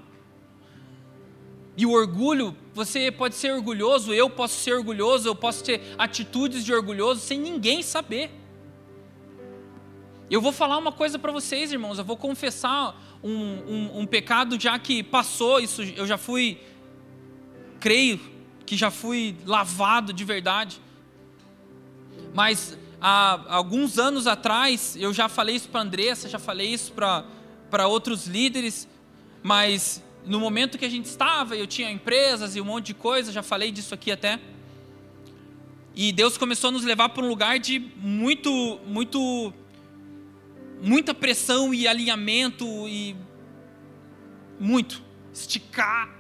E 1.78 1.86
o 1.86 1.92
orgulho, 1.92 2.58
você 2.74 3.12
pode 3.12 3.36
ser 3.36 3.54
orgulhoso, 3.54 4.12
eu 4.12 4.28
posso 4.28 4.60
ser 4.60 4.74
orgulhoso, 4.74 5.28
eu 5.28 5.36
posso 5.36 5.64
ter 5.64 5.94
atitudes 6.00 6.66
de 6.66 6.74
orgulhoso 6.74 7.22
sem 7.22 7.40
ninguém 7.40 7.84
saber. 7.84 8.32
Eu 10.30 10.42
vou 10.42 10.52
falar 10.52 10.78
uma 10.78 10.92
coisa 10.92 11.20
para 11.20 11.32
vocês, 11.32 11.72
irmãos, 11.72 12.00
eu 12.00 12.04
vou 12.04 12.18
confessar 12.18 13.00
um, 13.24 13.32
um, 13.32 14.00
um 14.00 14.06
pecado 14.08 14.60
já 14.60 14.78
que 14.80 15.04
passou, 15.04 15.60
isso 15.60 15.84
eu 15.84 16.08
já 16.08 16.18
fui, 16.18 16.60
creio 17.80 18.20
que 18.66 18.76
já 18.76 18.90
fui 18.90 19.36
lavado 19.46 20.12
de 20.12 20.24
verdade. 20.24 20.82
Mas 22.34 22.76
há 23.00 23.40
alguns 23.50 24.00
anos 24.00 24.26
atrás, 24.26 24.96
eu 25.00 25.14
já 25.14 25.30
falei 25.30 25.58
isso 25.58 25.70
para 25.70 25.82
Andressa, 25.82 26.28
já 26.28 26.40
falei 26.40 26.74
isso 26.74 26.92
para 26.92 27.88
outros 27.88 28.26
líderes, 28.26 28.88
mas 29.44 30.04
no 30.26 30.40
momento 30.40 30.78
que 30.80 30.86
a 30.86 30.90
gente 30.90 31.06
estava, 31.06 31.56
eu 31.56 31.68
tinha 31.68 31.92
empresas 31.92 32.56
e 32.56 32.62
um 32.62 32.66
monte 32.66 32.88
de 32.88 32.94
coisa, 32.96 33.32
já 33.32 33.44
falei 33.44 33.72
disso 33.72 33.94
aqui 33.94 34.12
até. 34.12 34.40
E 35.96 36.12
Deus 36.12 36.36
começou 36.36 36.70
a 36.70 36.72
nos 36.72 36.84
levar 36.84 37.10
para 37.10 37.24
um 37.24 37.30
lugar 37.30 37.60
de 37.60 37.80
muito, 37.98 38.80
muito, 38.88 39.54
muita 40.86 41.16
pressão 41.16 41.74
e 41.74 41.88
alinhamento 41.88 42.64
e 42.88 43.16
muito 44.60 45.02
esticar. 45.34 46.16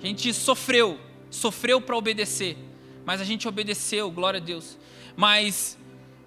A 0.00 0.06
gente 0.06 0.32
sofreu, 0.32 1.00
sofreu 1.28 1.80
para 1.80 1.96
obedecer, 1.96 2.56
mas 3.04 3.20
a 3.20 3.24
gente 3.24 3.48
obedeceu, 3.48 4.08
glória 4.08 4.38
a 4.38 4.42
Deus. 4.42 4.78
Mas 5.16 5.76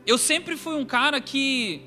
eu 0.05 0.17
sempre 0.17 0.57
fui 0.57 0.75
um 0.75 0.83
cara 0.83 1.21
que, 1.21 1.81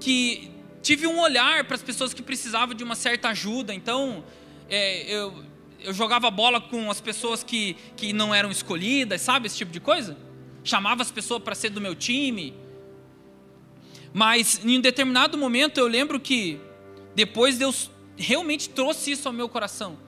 que 0.00 0.50
tive 0.82 1.06
um 1.06 1.20
olhar 1.20 1.64
para 1.64 1.76
as 1.76 1.82
pessoas 1.84 2.12
que 2.12 2.20
precisavam 2.20 2.74
de 2.74 2.82
uma 2.82 2.96
certa 2.96 3.28
ajuda. 3.28 3.72
Então, 3.72 4.24
é, 4.68 5.02
eu, 5.08 5.44
eu 5.78 5.94
jogava 5.94 6.28
bola 6.32 6.60
com 6.60 6.90
as 6.90 7.00
pessoas 7.00 7.44
que, 7.44 7.76
que 7.96 8.12
não 8.12 8.34
eram 8.34 8.50
escolhidas, 8.50 9.20
sabe? 9.20 9.46
Esse 9.46 9.58
tipo 9.58 9.70
de 9.70 9.78
coisa. 9.78 10.16
Chamava 10.64 11.00
as 11.00 11.12
pessoas 11.12 11.40
para 11.44 11.54
ser 11.54 11.70
do 11.70 11.80
meu 11.80 11.94
time. 11.94 12.54
Mas 14.12 14.60
em 14.64 14.78
um 14.78 14.80
determinado 14.80 15.36
momento 15.36 15.78
eu 15.78 15.86
lembro 15.86 16.18
que 16.18 16.60
depois 17.14 17.58
Deus 17.58 17.90
realmente 18.16 18.68
trouxe 18.68 19.12
isso 19.12 19.28
ao 19.28 19.34
meu 19.34 19.48
coração. 19.48 19.98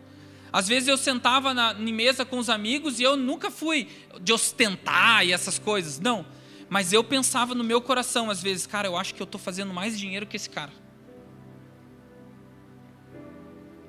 Às 0.52 0.66
vezes 0.66 0.88
eu 0.88 0.96
sentava 0.96 1.54
na 1.54 1.72
em 1.78 1.92
mesa 1.92 2.24
com 2.24 2.38
os 2.38 2.48
amigos 2.50 2.98
e 2.98 3.02
eu 3.02 3.16
nunca 3.16 3.50
fui 3.50 3.88
de 4.20 4.32
ostentar 4.32 5.24
e 5.24 5.32
essas 5.32 5.58
coisas. 5.58 6.00
Não 6.00 6.26
mas 6.70 6.92
eu 6.92 7.02
pensava 7.02 7.52
no 7.52 7.64
meu 7.64 7.80
coração, 7.80 8.30
às 8.30 8.40
vezes, 8.40 8.64
cara, 8.64 8.86
eu 8.86 8.96
acho 8.96 9.12
que 9.12 9.20
eu 9.20 9.24
estou 9.24 9.40
fazendo 9.40 9.74
mais 9.74 9.98
dinheiro 9.98 10.24
que 10.24 10.36
esse 10.36 10.48
cara. 10.48 10.70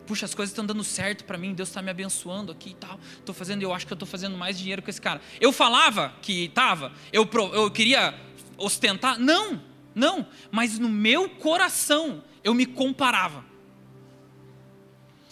Puxa, 0.08 0.26
as 0.26 0.34
coisas 0.34 0.52
estão 0.52 0.66
dando 0.66 0.84
certo 0.84 1.24
para 1.24 1.38
mim, 1.38 1.54
Deus 1.54 1.70
está 1.70 1.80
me 1.80 1.92
abençoando 1.92 2.52
aqui 2.52 2.72
e 2.72 2.74
tal. 2.74 3.00
Estou 3.20 3.36
fazendo, 3.36 3.62
eu 3.62 3.72
acho 3.72 3.86
que 3.86 3.94
eu 3.94 3.96
estou 3.96 4.08
fazendo 4.08 4.36
mais 4.36 4.58
dinheiro 4.58 4.82
que 4.82 4.90
esse 4.90 5.00
cara. 5.00 5.22
Eu 5.40 5.52
falava 5.52 6.12
que 6.24 6.46
estava, 6.46 6.92
eu, 7.14 7.30
eu 7.54 7.70
queria 7.70 8.20
ostentar. 8.58 9.20
Não, 9.20 9.62
não. 9.94 10.26
Mas 10.52 10.80
no 10.80 10.90
meu 10.90 11.30
coração 11.30 12.24
eu 12.44 12.54
me 12.54 12.66
comparava. 12.66 13.46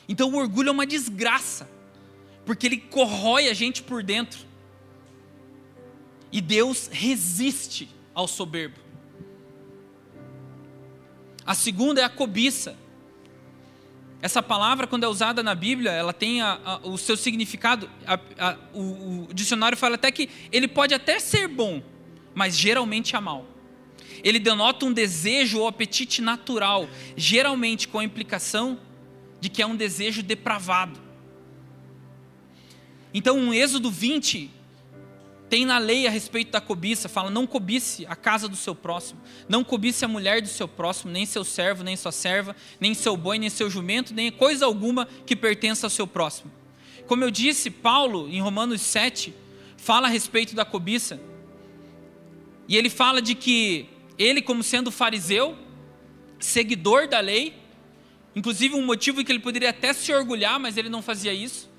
Então 0.07 0.29
o 0.31 0.37
orgulho 0.37 0.69
é 0.69 0.71
uma 0.71 0.87
desgraça, 0.87 1.69
porque 2.45 2.65
ele 2.65 2.77
corrói 2.77 3.47
a 3.47 3.53
gente 3.53 3.83
por 3.83 4.01
dentro. 4.01 4.39
E 6.31 6.41
Deus 6.41 6.89
resiste 6.91 7.89
ao 8.13 8.27
soberbo. 8.27 8.79
A 11.45 11.55
segunda 11.55 12.01
é 12.01 12.03
a 12.03 12.09
cobiça. 12.09 12.75
Essa 14.21 14.43
palavra, 14.43 14.85
quando 14.85 15.03
é 15.03 15.07
usada 15.07 15.41
na 15.41 15.55
Bíblia, 15.55 15.91
ela 15.91 16.11
tem 16.11 16.41
a, 16.41 16.59
a, 16.63 16.77
o 16.87 16.97
seu 16.97 17.15
significado. 17.15 17.89
A, 18.05 18.57
o, 18.73 19.27
o 19.29 19.33
dicionário 19.33 19.77
fala 19.77 19.95
até 19.95 20.11
que 20.11 20.29
ele 20.51 20.67
pode 20.67 20.93
até 20.93 21.19
ser 21.19 21.47
bom, 21.47 21.81
mas 22.35 22.57
geralmente 22.57 23.15
é 23.15 23.19
mal. 23.19 23.45
Ele 24.23 24.39
denota 24.39 24.85
um 24.85 24.93
desejo 24.93 25.59
ou 25.59 25.67
apetite 25.67 26.21
natural, 26.21 26.87
geralmente 27.15 27.87
com 27.87 27.99
a 27.99 28.03
implicação 28.03 28.79
de 29.39 29.49
que 29.49 29.61
é 29.61 29.65
um 29.65 29.75
desejo 29.75 30.21
depravado. 30.21 30.99
Então, 33.13 33.37
um 33.37 33.53
Êxodo 33.53 33.89
20 33.89 34.51
tem 35.49 35.65
na 35.65 35.79
lei 35.79 36.05
a 36.05 36.11
respeito 36.11 36.51
da 36.51 36.61
cobiça, 36.61 37.09
fala: 37.09 37.29
não 37.29 37.47
cobice 37.47 38.05
a 38.07 38.15
casa 38.15 38.47
do 38.47 38.55
seu 38.55 38.75
próximo, 38.75 39.19
não 39.47 39.63
cobice 39.63 40.05
a 40.05 40.07
mulher 40.07 40.41
do 40.41 40.47
seu 40.47 40.67
próximo, 40.67 41.11
nem 41.11 41.25
seu 41.25 41.43
servo, 41.43 41.83
nem 41.83 41.95
sua 41.95 42.11
serva, 42.11 42.55
nem 42.79 42.93
seu 42.93 43.17
boi, 43.17 43.39
nem 43.39 43.49
seu 43.49 43.69
jumento, 43.69 44.13
nem 44.13 44.31
coisa 44.31 44.65
alguma 44.65 45.07
que 45.25 45.35
pertença 45.35 45.87
ao 45.87 45.89
seu 45.89 46.05
próximo. 46.05 46.51
Como 47.07 47.23
eu 47.23 47.31
disse, 47.31 47.71
Paulo, 47.71 48.29
em 48.29 48.39
Romanos 48.39 48.81
7, 48.81 49.33
fala 49.75 50.07
a 50.07 50.11
respeito 50.11 50.55
da 50.55 50.63
cobiça. 50.63 51.19
E 52.67 52.77
ele 52.77 52.89
fala 52.89 53.19
de 53.19 53.33
que 53.33 53.89
ele, 54.19 54.41
como 54.41 54.61
sendo 54.61 54.91
fariseu, 54.91 55.57
seguidor 56.37 57.07
da 57.07 57.21
lei, 57.21 57.55
inclusive 58.35 58.75
um 58.75 58.85
motivo 58.85 59.23
que 59.23 59.31
ele 59.31 59.39
poderia 59.39 59.69
até 59.69 59.93
se 59.93 60.13
orgulhar, 60.13 60.59
mas 60.59 60.75
ele 60.75 60.89
não 60.89 61.01
fazia 61.01 61.33
isso. 61.33 61.69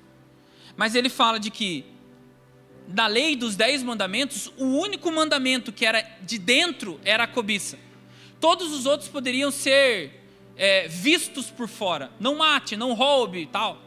Mas 0.75 0.95
ele 0.95 1.07
fala 1.07 1.39
de 1.39 1.51
que 1.51 1.85
da 2.87 3.05
lei 3.07 3.35
dos 3.35 3.55
dez 3.55 3.83
mandamentos, 3.83 4.51
o 4.57 4.65
único 4.65 5.11
mandamento 5.11 5.71
que 5.71 5.85
era 5.85 6.01
de 6.23 6.39
dentro 6.39 6.99
era 7.05 7.23
a 7.23 7.27
cobiça. 7.27 7.77
Todos 8.39 8.73
os 8.73 8.87
outros 8.87 9.07
poderiam 9.07 9.51
ser 9.51 10.19
é, 10.57 10.87
vistos 10.87 11.51
por 11.51 11.67
fora. 11.67 12.11
Não 12.19 12.35
mate, 12.37 12.75
não 12.75 12.93
roube 12.93 13.39
e 13.39 13.45
tal. 13.45 13.79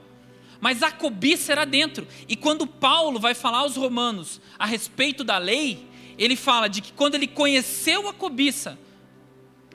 Mas 0.61 0.82
a 0.82 0.90
cobiça 0.90 1.52
era 1.52 1.64
dentro. 1.64 2.07
E 2.28 2.36
quando 2.36 2.66
Paulo 2.66 3.18
vai 3.18 3.34
falar 3.34 3.59
aos 3.59 3.76
romanos 3.76 4.40
a 4.59 4.64
respeito 4.64 5.24
da 5.24 5.36
lei, 5.38 5.86
ele 6.19 6.37
fala 6.37 6.69
de 6.69 6.81
que 6.81 6.93
quando 6.93 7.15
ele 7.15 7.27
conheceu 7.27 8.09
a 8.09 8.12
cobiça, 8.12 8.79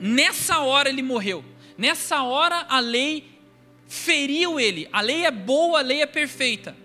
nessa 0.00 0.60
hora 0.60 0.88
ele 0.88 1.02
morreu. 1.02 1.44
Nessa 1.76 2.22
hora 2.22 2.66
a 2.68 2.80
lei 2.80 3.24
feriu 3.86 4.60
ele. 4.60 4.88
A 4.92 5.00
lei 5.00 5.24
é 5.24 5.30
boa, 5.30 5.80
a 5.80 5.82
lei 5.82 6.02
é 6.02 6.06
perfeita. 6.06 6.76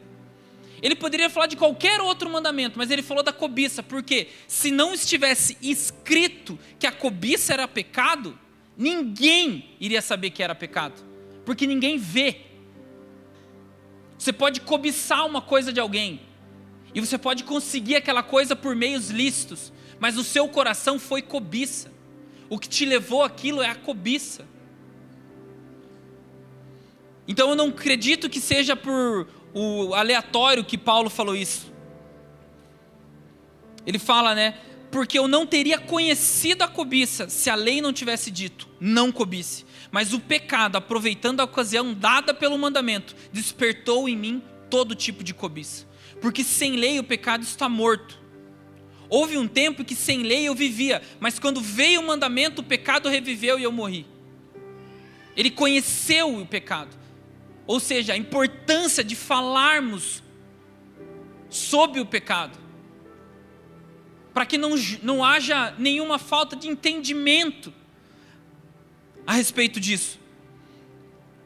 Ele 0.82 0.95
poderia 0.95 1.30
falar 1.30 1.47
de 1.47 1.56
qualquer 1.56 2.01
outro 2.01 2.30
mandamento, 2.30 2.78
mas 2.78 2.91
ele 2.91 3.01
falou 3.01 3.24
da 3.24 3.34
cobiça, 3.34 3.82
porque 3.82 4.28
se 4.47 4.70
não 4.70 4.93
estivesse 4.93 5.58
escrito 5.62 6.60
que 6.78 6.86
a 6.86 6.91
cobiça 6.91 7.53
era 7.53 7.68
pecado, 7.68 8.38
ninguém 8.78 9.72
iria 9.80 10.01
saber 10.01 10.30
que 10.32 10.43
era 10.43 10.53
pecado, 10.53 11.01
porque 11.45 11.66
ninguém 11.66 11.97
vê. 11.97 12.41
Você 14.18 14.34
pode 14.34 14.62
cobiçar 14.62 15.26
uma 15.26 15.41
coisa 15.41 15.72
de 15.72 15.80
alguém, 15.80 16.20
e 16.95 17.01
você 17.01 17.17
pode 17.17 17.43
conseguir 17.43 17.97
aquela 17.97 18.23
coisa 18.23 18.55
por 18.55 18.73
meios 18.73 19.09
lícitos, 19.09 19.73
mas 19.99 20.17
o 20.17 20.23
seu 20.23 20.47
coração 20.47 20.97
foi 20.97 21.21
cobiça. 21.21 21.91
O 22.49 22.57
que 22.57 22.69
te 22.69 22.85
levou 22.85 23.21
aquilo 23.21 23.61
é 23.61 23.67
a 23.67 23.75
cobiça. 23.75 24.47
Então 27.27 27.49
eu 27.49 27.55
não 27.55 27.67
acredito 27.67 28.29
que 28.29 28.39
seja 28.39 28.77
por 28.77 29.27
o 29.53 29.93
aleatório 29.93 30.63
que 30.63 30.77
Paulo 30.77 31.09
falou 31.09 31.35
isso. 31.35 31.69
Ele 33.85 33.99
fala, 33.99 34.33
né? 34.33 34.57
Porque 34.89 35.19
eu 35.19 35.27
não 35.27 35.45
teria 35.45 35.77
conhecido 35.77 36.61
a 36.61 36.67
cobiça 36.67 37.27
se 37.27 37.49
a 37.49 37.55
lei 37.55 37.81
não 37.81 37.91
tivesse 37.91 38.31
dito, 38.31 38.69
não 38.79 39.11
cobice. 39.11 39.65
Mas 39.91 40.13
o 40.13 40.19
pecado, 40.19 40.77
aproveitando 40.77 41.41
a 41.41 41.43
ocasião 41.43 41.93
dada 41.93 42.33
pelo 42.33 42.57
mandamento, 42.57 43.15
despertou 43.33 44.07
em 44.07 44.15
mim 44.15 44.41
todo 44.69 44.95
tipo 44.95 45.25
de 45.25 45.33
cobiça. 45.33 45.85
Porque 46.22 46.43
sem 46.43 46.76
lei 46.76 46.99
o 46.99 47.03
pecado 47.03 47.43
está 47.43 47.68
morto. 47.70 48.20
Houve 49.09 49.38
um 49.38 49.47
tempo 49.47 49.84
que 49.84 49.95
sem 49.95 50.24
lei 50.24 50.47
eu 50.47 50.55
vivia, 50.55 51.01
mas 51.20 51.38
quando 51.38 51.61
veio 51.61 52.01
o 52.01 52.07
mandamento, 52.07 52.61
o 52.61 52.66
pecado 52.66 53.07
reviveu 53.07 53.59
e 53.59 53.63
eu 53.63 53.72
morri. 53.72 54.05
Ele 55.36 55.51
conheceu 55.51 56.39
o 56.39 56.45
pecado. 56.45 56.95
Ou 57.68 57.80
seja, 57.80 58.13
a 58.13 58.18
importância 58.18 59.03
de 59.03 59.16
falarmos 59.16 60.24
sobre 61.49 61.99
o 61.99 62.05
pecado, 62.05 62.57
para 64.34 64.45
que 64.45 64.57
não, 64.57 64.76
não 65.01 65.24
haja 65.24 65.74
nenhuma 65.78 66.20
falta 66.20 66.55
de 66.55 66.68
entendimento 66.68 67.74
a 69.26 69.34
respeito 69.34 69.80
disso. 69.80 70.20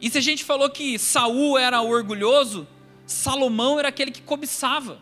E 0.01 0.09
se 0.09 0.17
a 0.17 0.21
gente 0.21 0.43
falou 0.43 0.69
que 0.69 0.97
Saul 0.97 1.57
era 1.57 1.81
orgulhoso, 1.81 2.67
Salomão 3.11 3.79
era 3.79 3.87
aquele 3.87 4.11
que 4.11 4.21
cobiçava. 4.21 5.01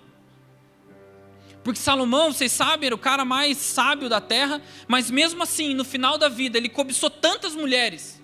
Porque 1.63 1.79
Salomão, 1.79 2.31
vocês 2.31 2.51
sabem, 2.51 2.87
era 2.87 2.95
o 2.95 2.99
cara 2.99 3.25
mais 3.25 3.57
sábio 3.57 4.07
da 4.07 4.21
terra, 4.21 4.61
mas 4.87 5.11
mesmo 5.11 5.43
assim, 5.43 5.73
no 5.73 5.83
final 5.83 6.17
da 6.17 6.29
vida, 6.29 6.57
ele 6.57 6.69
cobiçou 6.69 7.09
tantas 7.09 7.53
mulheres 7.53 8.17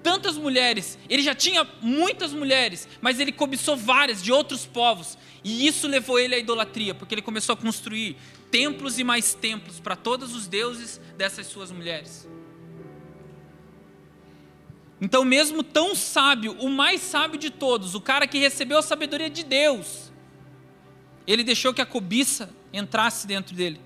tantas 0.00 0.36
mulheres, 0.38 0.96
ele 1.08 1.22
já 1.22 1.34
tinha 1.34 1.66
muitas 1.82 2.32
mulheres, 2.32 2.88
mas 3.00 3.18
ele 3.18 3.32
cobiçou 3.32 3.76
várias 3.76 4.22
de 4.22 4.32
outros 4.32 4.64
povos, 4.64 5.18
e 5.42 5.66
isso 5.66 5.86
levou 5.86 6.18
ele 6.18 6.34
à 6.34 6.38
idolatria, 6.38 6.94
porque 6.94 7.14
ele 7.14 7.20
começou 7.20 7.52
a 7.52 7.56
construir 7.56 8.16
templos 8.50 8.98
e 8.98 9.04
mais 9.04 9.34
templos 9.34 9.80
para 9.80 9.96
todos 9.96 10.34
os 10.34 10.46
deuses 10.46 11.00
dessas 11.16 11.46
suas 11.46 11.70
mulheres. 11.70 12.28
Então, 15.00 15.24
mesmo 15.24 15.62
tão 15.62 15.94
sábio, 15.94 16.56
o 16.58 16.68
mais 16.68 17.00
sábio 17.00 17.38
de 17.38 17.50
todos, 17.50 17.94
o 17.94 18.00
cara 18.00 18.26
que 18.26 18.38
recebeu 18.38 18.78
a 18.78 18.82
sabedoria 18.82 19.30
de 19.30 19.44
Deus, 19.44 20.12
ele 21.26 21.44
deixou 21.44 21.72
que 21.72 21.80
a 21.80 21.86
cobiça 21.86 22.50
entrasse 22.72 23.26
dentro 23.26 23.54
dele. 23.54 23.80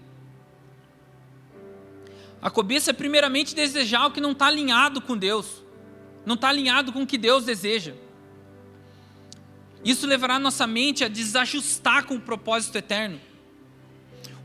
A 2.41 2.51
cobiça 2.51 2.91
é 2.91 2.95
primeiramente 2.95 3.55
desejar 3.55 4.07
o 4.07 4.11
que 4.11 4.21
não 4.21 4.33
está 4.33 4.47
alinhado 4.47 5.01
com 5.01 5.17
Deus 5.17 5.63
não 6.25 6.35
está 6.35 6.49
alinhado 6.49 6.93
com 6.93 7.03
o 7.03 7.07
que 7.07 7.19
Deus 7.19 7.45
deseja. 7.45 7.95
Isso 9.85 10.07
levará 10.07 10.39
nossa 10.39 10.67
mente 10.67 11.05
a 11.05 11.09
desajustar 11.09 12.05
com 12.07 12.15
o 12.15 12.21
propósito 12.21 12.79
eterno. 12.79 13.21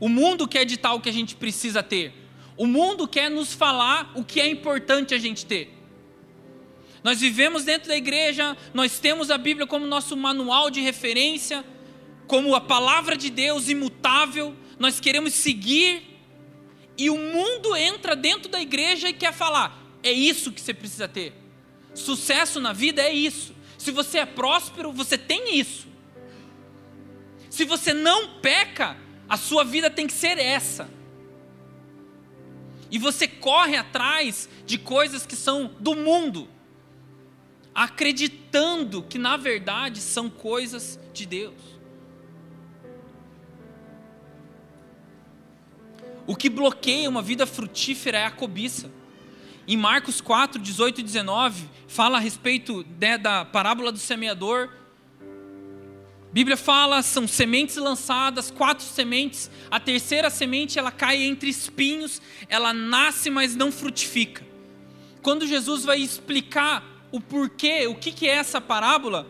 O 0.00 0.08
mundo 0.08 0.48
quer 0.48 0.64
ditar 0.64 0.94
o 0.94 1.00
que 1.00 1.08
a 1.08 1.12
gente 1.12 1.36
precisa 1.36 1.82
ter. 1.82 2.12
O 2.56 2.66
mundo 2.66 3.06
quer 3.06 3.30
nos 3.30 3.52
falar 3.52 4.10
o 4.16 4.24
que 4.24 4.40
é 4.40 4.48
importante 4.48 5.14
a 5.14 5.18
gente 5.18 5.46
ter. 5.46 5.77
Nós 7.08 7.22
vivemos 7.22 7.64
dentro 7.64 7.88
da 7.88 7.96
igreja, 7.96 8.54
nós 8.74 8.98
temos 8.98 9.30
a 9.30 9.38
Bíblia 9.38 9.66
como 9.66 9.86
nosso 9.86 10.14
manual 10.14 10.70
de 10.70 10.82
referência, 10.82 11.64
como 12.26 12.54
a 12.54 12.60
palavra 12.60 13.16
de 13.16 13.30
Deus 13.30 13.70
imutável, 13.70 14.54
nós 14.78 15.00
queremos 15.00 15.32
seguir, 15.32 16.02
e 16.98 17.08
o 17.08 17.16
mundo 17.16 17.74
entra 17.74 18.14
dentro 18.14 18.50
da 18.50 18.60
igreja 18.60 19.08
e 19.08 19.14
quer 19.14 19.32
falar: 19.32 19.82
é 20.02 20.12
isso 20.12 20.52
que 20.52 20.60
você 20.60 20.74
precisa 20.74 21.08
ter. 21.08 21.32
Sucesso 21.94 22.60
na 22.60 22.74
vida 22.74 23.00
é 23.00 23.10
isso. 23.10 23.54
Se 23.78 23.90
você 23.90 24.18
é 24.18 24.26
próspero, 24.26 24.92
você 24.92 25.16
tem 25.16 25.58
isso. 25.58 25.88
Se 27.48 27.64
você 27.64 27.94
não 27.94 28.38
peca, 28.40 28.98
a 29.26 29.38
sua 29.38 29.64
vida 29.64 29.88
tem 29.88 30.06
que 30.06 30.12
ser 30.12 30.36
essa. 30.36 30.90
E 32.90 32.98
você 32.98 33.26
corre 33.26 33.76
atrás 33.76 34.46
de 34.66 34.76
coisas 34.76 35.24
que 35.24 35.36
são 35.36 35.74
do 35.80 35.96
mundo, 35.96 36.50
acreditando 37.78 39.04
que 39.04 39.18
na 39.18 39.36
verdade 39.36 40.00
são 40.00 40.28
coisas 40.28 40.98
de 41.14 41.24
Deus. 41.24 41.54
O 46.26 46.34
que 46.34 46.50
bloqueia 46.50 47.08
uma 47.08 47.22
vida 47.22 47.46
frutífera 47.46 48.18
é 48.18 48.24
a 48.24 48.32
cobiça. 48.32 48.90
Em 49.64 49.76
Marcos 49.76 50.20
4, 50.20 50.60
18 50.60 51.02
e 51.02 51.04
19, 51.04 51.68
fala 51.86 52.18
a 52.18 52.20
respeito 52.20 52.84
né, 53.00 53.16
da 53.16 53.44
parábola 53.44 53.92
do 53.92 53.98
semeador. 53.98 54.70
A 55.22 56.32
Bíblia 56.32 56.56
fala, 56.56 57.00
são 57.00 57.28
sementes 57.28 57.76
lançadas, 57.76 58.50
quatro 58.50 58.84
sementes. 58.84 59.48
A 59.70 59.78
terceira 59.78 60.30
semente, 60.30 60.80
ela 60.80 60.90
cai 60.90 61.22
entre 61.22 61.48
espinhos, 61.48 62.20
ela 62.48 62.72
nasce, 62.72 63.30
mas 63.30 63.54
não 63.54 63.70
frutifica. 63.70 64.44
Quando 65.22 65.46
Jesus 65.46 65.84
vai 65.84 66.00
explicar 66.00 66.97
o 67.10 67.20
porquê, 67.20 67.86
o 67.86 67.94
que, 67.94 68.12
que 68.12 68.28
é 68.28 68.34
essa 68.34 68.60
parábola, 68.60 69.26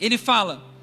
ele 0.00 0.18
fala: 0.18 0.74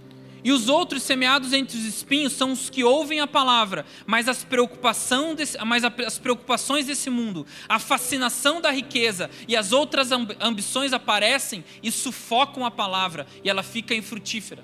e 0.44 0.52
os 0.52 0.68
outros 0.68 1.04
semeados 1.04 1.54
entre 1.54 1.78
os 1.78 1.86
espinhos 1.86 2.34
são 2.34 2.52
os 2.52 2.70
que 2.70 2.84
ouvem 2.84 3.20
a 3.20 3.28
palavra, 3.28 3.86
mas 4.08 4.28
as, 4.28 4.44
preocupação 4.44 5.36
desse, 5.36 5.58
mas 5.64 5.84
as 5.84 6.18
preocupações 6.18 6.88
desse 6.88 7.10
mundo, 7.10 7.46
a 7.70 7.78
fascinação 7.78 8.60
da 8.60 8.72
riqueza 8.72 9.30
e 9.48 9.56
as 9.56 9.72
outras 9.72 10.10
ambições 10.12 10.94
aparecem 10.94 11.64
e 11.84 11.92
sufocam 11.92 12.66
a 12.66 12.72
palavra 12.72 13.28
e 13.44 13.50
ela 13.50 13.62
fica 13.62 13.94
infrutífera. 13.94 14.64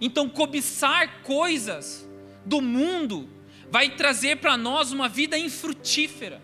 Então, 0.00 0.28
cobiçar 0.28 1.22
coisas 1.22 2.08
do 2.44 2.60
mundo 2.60 3.28
vai 3.70 3.90
trazer 3.90 4.38
para 4.38 4.56
nós 4.56 4.90
uma 4.90 5.08
vida 5.08 5.38
infrutífera. 5.38 6.42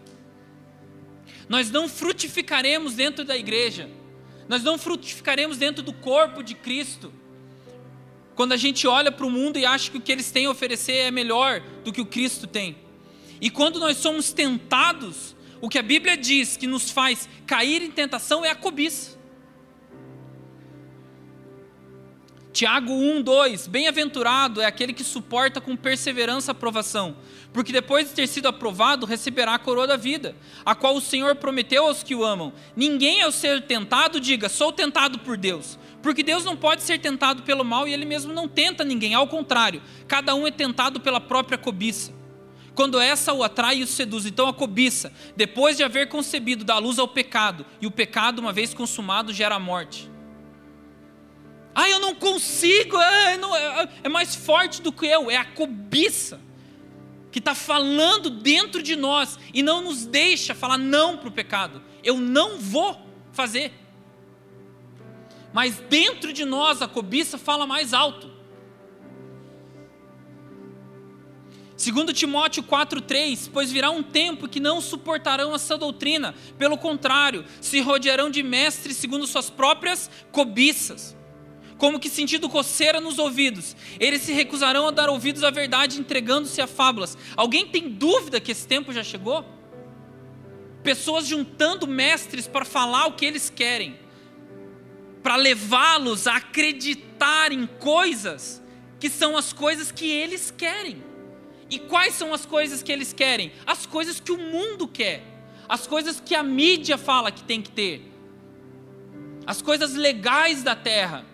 Nós 1.48 1.70
não 1.70 1.88
frutificaremos 1.88 2.94
dentro 2.94 3.24
da 3.24 3.36
igreja, 3.36 3.88
nós 4.48 4.62
não 4.62 4.78
frutificaremos 4.78 5.56
dentro 5.56 5.82
do 5.82 5.92
corpo 5.92 6.42
de 6.42 6.54
Cristo 6.54 7.12
quando 8.36 8.52
a 8.52 8.56
gente 8.56 8.86
olha 8.86 9.10
para 9.10 9.24
o 9.24 9.30
mundo 9.30 9.58
e 9.58 9.64
acha 9.64 9.90
que 9.90 9.96
o 9.96 10.00
que 10.00 10.12
eles 10.12 10.30
têm 10.30 10.44
a 10.44 10.50
oferecer 10.50 10.92
é 10.92 11.10
melhor 11.10 11.60
do 11.82 11.90
que 11.90 12.02
o 12.02 12.06
Cristo 12.06 12.46
tem. 12.46 12.76
E 13.40 13.48
quando 13.48 13.80
nós 13.80 13.96
somos 13.96 14.30
tentados, 14.30 15.34
o 15.60 15.70
que 15.70 15.78
a 15.78 15.82
Bíblia 15.82 16.18
diz 16.18 16.54
que 16.54 16.66
nos 16.66 16.90
faz 16.90 17.26
cair 17.46 17.82
em 17.82 17.90
tentação 17.90 18.44
é 18.44 18.50
a 18.50 18.54
cobiça. 18.54 19.15
Tiago 22.56 22.90
1, 22.90 23.20
2: 23.20 23.66
Bem-aventurado 23.66 24.62
é 24.62 24.64
aquele 24.64 24.94
que 24.94 25.04
suporta 25.04 25.60
com 25.60 25.76
perseverança 25.76 26.52
a 26.52 26.54
provação, 26.54 27.14
porque 27.52 27.70
depois 27.70 28.08
de 28.08 28.14
ter 28.14 28.26
sido 28.26 28.48
aprovado, 28.48 29.04
receberá 29.04 29.52
a 29.52 29.58
coroa 29.58 29.86
da 29.86 29.98
vida, 29.98 30.34
a 30.64 30.74
qual 30.74 30.96
o 30.96 31.00
Senhor 31.02 31.36
prometeu 31.36 31.86
aos 31.86 32.02
que 32.02 32.14
o 32.14 32.24
amam. 32.24 32.54
Ninguém, 32.74 33.20
ao 33.20 33.30
ser 33.30 33.66
tentado, 33.66 34.18
diga: 34.18 34.48
Sou 34.48 34.72
tentado 34.72 35.18
por 35.18 35.36
Deus, 35.36 35.78
porque 36.02 36.22
Deus 36.22 36.46
não 36.46 36.56
pode 36.56 36.80
ser 36.80 36.98
tentado 36.98 37.42
pelo 37.42 37.62
mal 37.62 37.86
e 37.86 37.92
ele 37.92 38.06
mesmo 38.06 38.32
não 38.32 38.48
tenta 38.48 38.82
ninguém, 38.82 39.12
ao 39.12 39.28
contrário, 39.28 39.82
cada 40.08 40.34
um 40.34 40.46
é 40.46 40.50
tentado 40.50 40.98
pela 40.98 41.20
própria 41.20 41.58
cobiça. 41.58 42.10
Quando 42.74 42.98
essa 42.98 43.34
o 43.34 43.44
atrai 43.44 43.80
e 43.80 43.82
o 43.82 43.86
seduz, 43.86 44.24
então 44.24 44.48
a 44.48 44.54
cobiça, 44.54 45.12
depois 45.36 45.76
de 45.76 45.84
haver 45.84 46.08
concebido, 46.08 46.64
dá 46.64 46.78
luz 46.78 46.98
ao 46.98 47.06
pecado, 47.06 47.66
e 47.82 47.86
o 47.86 47.90
pecado, 47.90 48.38
uma 48.38 48.50
vez 48.50 48.72
consumado, 48.72 49.30
gera 49.30 49.56
a 49.56 49.60
morte. 49.60 50.15
Ah, 51.78 51.90
eu 51.90 52.00
não 52.00 52.14
consigo, 52.14 52.96
é, 52.96 53.36
não, 53.36 53.54
é, 53.54 53.86
é 54.04 54.08
mais 54.08 54.34
forte 54.34 54.80
do 54.80 54.90
que 54.90 55.04
eu. 55.04 55.30
É 55.30 55.36
a 55.36 55.44
cobiça 55.44 56.40
que 57.30 57.38
está 57.38 57.54
falando 57.54 58.30
dentro 58.30 58.82
de 58.82 58.96
nós 58.96 59.38
e 59.52 59.62
não 59.62 59.82
nos 59.82 60.06
deixa 60.06 60.54
falar 60.54 60.78
não 60.78 61.18
para 61.18 61.28
o 61.28 61.32
pecado. 61.32 61.82
Eu 62.02 62.16
não 62.16 62.56
vou 62.56 62.98
fazer. 63.30 63.74
Mas 65.52 65.76
dentro 65.76 66.32
de 66.32 66.46
nós 66.46 66.80
a 66.80 66.88
cobiça 66.88 67.36
fala 67.36 67.66
mais 67.66 67.92
alto. 67.92 68.32
Segundo 71.76 72.10
Timóteo 72.10 72.62
4:3, 72.62 73.50
pois 73.52 73.70
virá 73.70 73.90
um 73.90 74.02
tempo 74.02 74.48
que 74.48 74.60
não 74.60 74.80
suportarão 74.80 75.54
essa 75.54 75.76
doutrina, 75.76 76.34
pelo 76.56 76.78
contrário, 76.78 77.44
se 77.60 77.82
rodearão 77.82 78.30
de 78.30 78.42
mestres 78.42 78.96
segundo 78.96 79.26
suas 79.26 79.50
próprias 79.50 80.10
cobiças 80.32 81.15
como 81.78 82.00
que 82.00 82.08
sentindo 82.08 82.48
coceira 82.48 83.00
nos 83.00 83.18
ouvidos. 83.18 83.76
Eles 84.00 84.22
se 84.22 84.32
recusarão 84.32 84.88
a 84.88 84.90
dar 84.90 85.08
ouvidos 85.08 85.44
à 85.44 85.50
verdade, 85.50 86.00
entregando-se 86.00 86.60
a 86.60 86.66
fábulas. 86.66 87.16
Alguém 87.36 87.66
tem 87.66 87.88
dúvida 87.88 88.40
que 88.40 88.52
esse 88.52 88.66
tempo 88.66 88.92
já 88.92 89.02
chegou? 89.02 89.44
Pessoas 90.82 91.26
juntando 91.26 91.86
mestres 91.86 92.46
para 92.46 92.64
falar 92.64 93.06
o 93.06 93.12
que 93.12 93.24
eles 93.24 93.50
querem, 93.50 93.98
para 95.22 95.36
levá-los 95.36 96.26
a 96.26 96.36
acreditar 96.36 97.52
em 97.52 97.66
coisas 97.66 98.62
que 98.98 99.10
são 99.10 99.36
as 99.36 99.52
coisas 99.52 99.90
que 99.90 100.08
eles 100.08 100.50
querem. 100.56 101.02
E 101.68 101.78
quais 101.78 102.14
são 102.14 102.32
as 102.32 102.46
coisas 102.46 102.82
que 102.82 102.92
eles 102.92 103.12
querem? 103.12 103.52
As 103.66 103.84
coisas 103.86 104.20
que 104.20 104.30
o 104.30 104.38
mundo 104.38 104.86
quer, 104.86 105.22
as 105.68 105.86
coisas 105.86 106.20
que 106.20 106.34
a 106.34 106.42
mídia 106.42 106.96
fala 106.96 107.32
que 107.32 107.42
tem 107.42 107.60
que 107.60 107.70
ter, 107.70 108.12
as 109.44 109.60
coisas 109.60 109.94
legais 109.94 110.62
da 110.62 110.76
terra. 110.76 111.24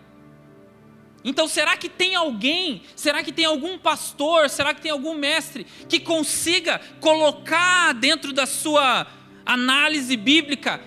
Então, 1.24 1.46
será 1.46 1.76
que 1.76 1.88
tem 1.88 2.14
alguém, 2.14 2.82
será 2.96 3.22
que 3.22 3.32
tem 3.32 3.44
algum 3.44 3.78
pastor, 3.78 4.50
será 4.50 4.74
que 4.74 4.80
tem 4.80 4.90
algum 4.90 5.14
mestre 5.14 5.64
que 5.88 6.00
consiga 6.00 6.80
colocar 7.00 7.94
dentro 7.94 8.32
da 8.32 8.44
sua 8.44 9.06
análise 9.46 10.16
bíblica 10.16 10.80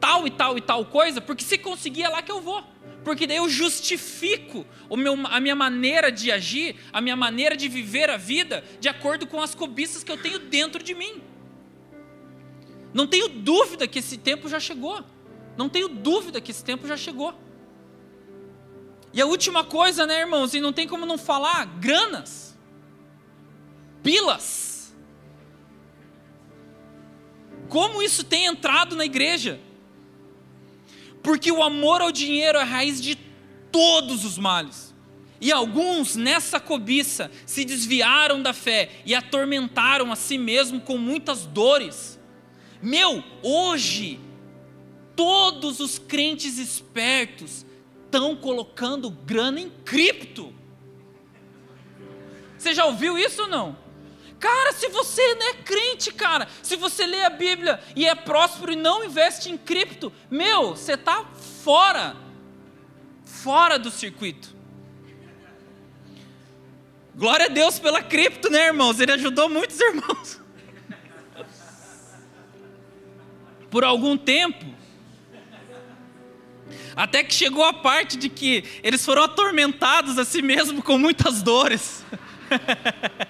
tal 0.00 0.26
e 0.26 0.30
tal 0.30 0.56
e 0.56 0.60
tal 0.60 0.84
coisa? 0.86 1.20
Porque 1.20 1.44
se 1.44 1.58
conseguir 1.58 2.04
é 2.04 2.08
lá 2.08 2.22
que 2.22 2.32
eu 2.32 2.40
vou. 2.40 2.64
Porque 3.04 3.26
daí 3.26 3.36
eu 3.36 3.50
justifico 3.50 4.64
meu, 4.96 5.14
a 5.26 5.38
minha 5.38 5.54
maneira 5.54 6.10
de 6.10 6.32
agir, 6.32 6.76
a 6.90 7.02
minha 7.02 7.14
maneira 7.14 7.54
de 7.54 7.68
viver 7.68 8.08
a 8.08 8.16
vida, 8.16 8.64
de 8.80 8.88
acordo 8.88 9.26
com 9.26 9.42
as 9.42 9.54
cobiças 9.54 10.02
que 10.02 10.10
eu 10.10 10.16
tenho 10.16 10.38
dentro 10.38 10.82
de 10.82 10.94
mim. 10.94 11.22
Não 12.94 13.06
tenho 13.06 13.28
dúvida 13.28 13.86
que 13.86 13.98
esse 13.98 14.16
tempo 14.16 14.48
já 14.48 14.58
chegou. 14.58 15.04
Não 15.56 15.68
tenho 15.68 15.88
dúvida 15.88 16.40
que 16.40 16.50
esse 16.50 16.64
tempo 16.64 16.86
já 16.86 16.96
chegou. 16.96 17.34
E 19.14 19.22
a 19.22 19.26
última 19.26 19.62
coisa, 19.62 20.04
né, 20.04 20.22
irmãos, 20.22 20.54
e 20.54 20.60
não 20.60 20.72
tem 20.72 20.88
como 20.88 21.06
não 21.06 21.16
falar, 21.16 21.64
granas, 21.78 22.58
pilas. 24.02 24.92
Como 27.68 28.02
isso 28.02 28.24
tem 28.24 28.46
entrado 28.46 28.96
na 28.96 29.04
igreja? 29.04 29.60
Porque 31.22 31.52
o 31.52 31.62
amor 31.62 32.00
ao 32.00 32.10
dinheiro 32.10 32.58
é 32.58 32.62
a 32.62 32.64
raiz 32.64 33.00
de 33.00 33.14
todos 33.70 34.24
os 34.24 34.36
males. 34.36 34.92
E 35.40 35.52
alguns, 35.52 36.16
nessa 36.16 36.58
cobiça, 36.58 37.30
se 37.46 37.64
desviaram 37.64 38.42
da 38.42 38.52
fé 38.52 38.90
e 39.06 39.14
atormentaram 39.14 40.10
a 40.10 40.16
si 40.16 40.36
mesmo 40.36 40.80
com 40.80 40.98
muitas 40.98 41.46
dores. 41.46 42.18
Meu, 42.82 43.22
hoje, 43.44 44.18
todos 45.14 45.78
os 45.78 46.00
crentes 46.00 46.58
espertos 46.58 47.64
estão 48.14 48.36
colocando 48.36 49.10
grana 49.10 49.60
em 49.60 49.68
cripto. 49.68 50.54
Você 52.56 52.72
já 52.72 52.84
ouviu 52.84 53.18
isso 53.18 53.42
ou 53.42 53.48
não? 53.48 53.76
Cara, 54.38 54.72
se 54.72 54.88
você 54.88 55.34
não 55.34 55.48
é 55.48 55.54
crente, 55.54 56.12
cara, 56.12 56.46
se 56.62 56.76
você 56.76 57.06
lê 57.06 57.24
a 57.24 57.30
Bíblia 57.30 57.82
e 57.96 58.06
é 58.06 58.14
próspero 58.14 58.72
e 58.72 58.76
não 58.76 59.04
investe 59.04 59.50
em 59.50 59.56
cripto, 59.56 60.12
meu, 60.30 60.70
você 60.70 60.92
está 60.92 61.24
fora, 61.62 62.16
fora 63.24 63.78
do 63.78 63.90
circuito. 63.90 64.54
Glória 67.16 67.46
a 67.46 67.48
Deus 67.48 67.78
pela 67.78 68.02
cripto, 68.02 68.50
né, 68.50 68.66
irmãos? 68.66 69.00
Ele 69.00 69.12
ajudou 69.12 69.48
muitos 69.48 69.78
irmãos. 69.80 70.40
Por 73.70 73.84
algum 73.84 74.16
tempo, 74.16 74.64
até 76.96 77.24
que 77.24 77.34
chegou 77.34 77.64
a 77.64 77.72
parte 77.72 78.16
de 78.16 78.28
que 78.28 78.64
eles 78.82 79.04
foram 79.04 79.24
atormentados 79.24 80.18
a 80.18 80.24
si 80.24 80.42
mesmo 80.42 80.82
com 80.82 80.96
muitas 80.98 81.42
dores. 81.42 82.04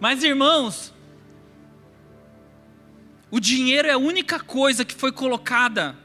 Mas 0.00 0.22
irmãos, 0.22 0.92
o 3.30 3.40
dinheiro 3.40 3.88
é 3.88 3.92
a 3.92 3.98
única 3.98 4.38
coisa 4.38 4.84
que 4.84 4.94
foi 4.94 5.10
colocada 5.10 5.96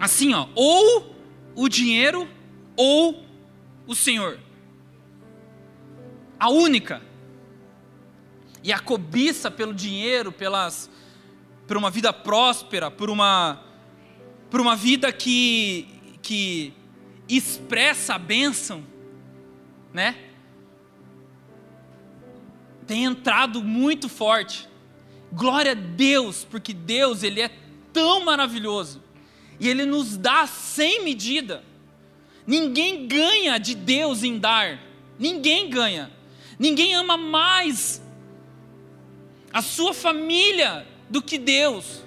assim, 0.00 0.32
ó, 0.34 0.48
ou 0.54 1.14
o 1.54 1.68
dinheiro 1.68 2.28
ou 2.76 3.24
o 3.86 3.94
Senhor. 3.94 4.38
A 6.38 6.48
única. 6.50 7.02
E 8.62 8.72
a 8.72 8.78
cobiça 8.78 9.50
pelo 9.50 9.74
dinheiro, 9.74 10.30
pelas 10.30 10.90
por 11.66 11.76
uma 11.76 11.90
vida 11.90 12.12
próspera, 12.12 12.90
por 12.90 13.10
uma 13.10 13.62
por 14.50 14.60
uma 14.60 14.74
vida 14.74 15.12
que, 15.12 15.86
que 16.22 16.72
expressa 17.28 18.14
a 18.14 18.18
bênção, 18.18 18.84
né? 19.92 20.16
Tem 22.86 23.04
entrado 23.04 23.62
muito 23.62 24.08
forte. 24.08 24.68
Glória 25.30 25.72
a 25.72 25.74
Deus, 25.74 26.46
porque 26.50 26.72
Deus, 26.72 27.22
Ele 27.22 27.42
é 27.42 27.50
tão 27.92 28.24
maravilhoso. 28.24 29.02
E 29.60 29.68
Ele 29.68 29.84
nos 29.84 30.16
dá 30.16 30.46
sem 30.46 31.04
medida. 31.04 31.62
Ninguém 32.46 33.06
ganha 33.06 33.58
de 33.58 33.74
Deus 33.74 34.22
em 34.22 34.38
dar. 34.38 34.80
Ninguém 35.18 35.68
ganha. 35.68 36.10
Ninguém 36.58 36.94
ama 36.94 37.16
mais 37.16 38.02
a 39.52 39.60
sua 39.60 39.92
família 39.92 40.86
do 41.10 41.20
que 41.20 41.36
Deus. 41.36 42.02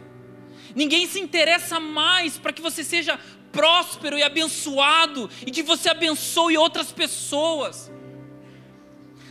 Ninguém 0.76 1.08
se 1.08 1.20
interessa 1.20 1.80
mais 1.80 2.38
para 2.38 2.54
que 2.54 2.62
você 2.62 2.84
seja 2.84 3.20
próspero 3.52 4.18
e 4.18 4.24
abençoado 4.24 5.30
e 5.46 5.52
que 5.52 5.64
você 5.64 5.90
abençoe 5.90 6.58
outras 6.58 6.92
pessoas. 6.92 7.92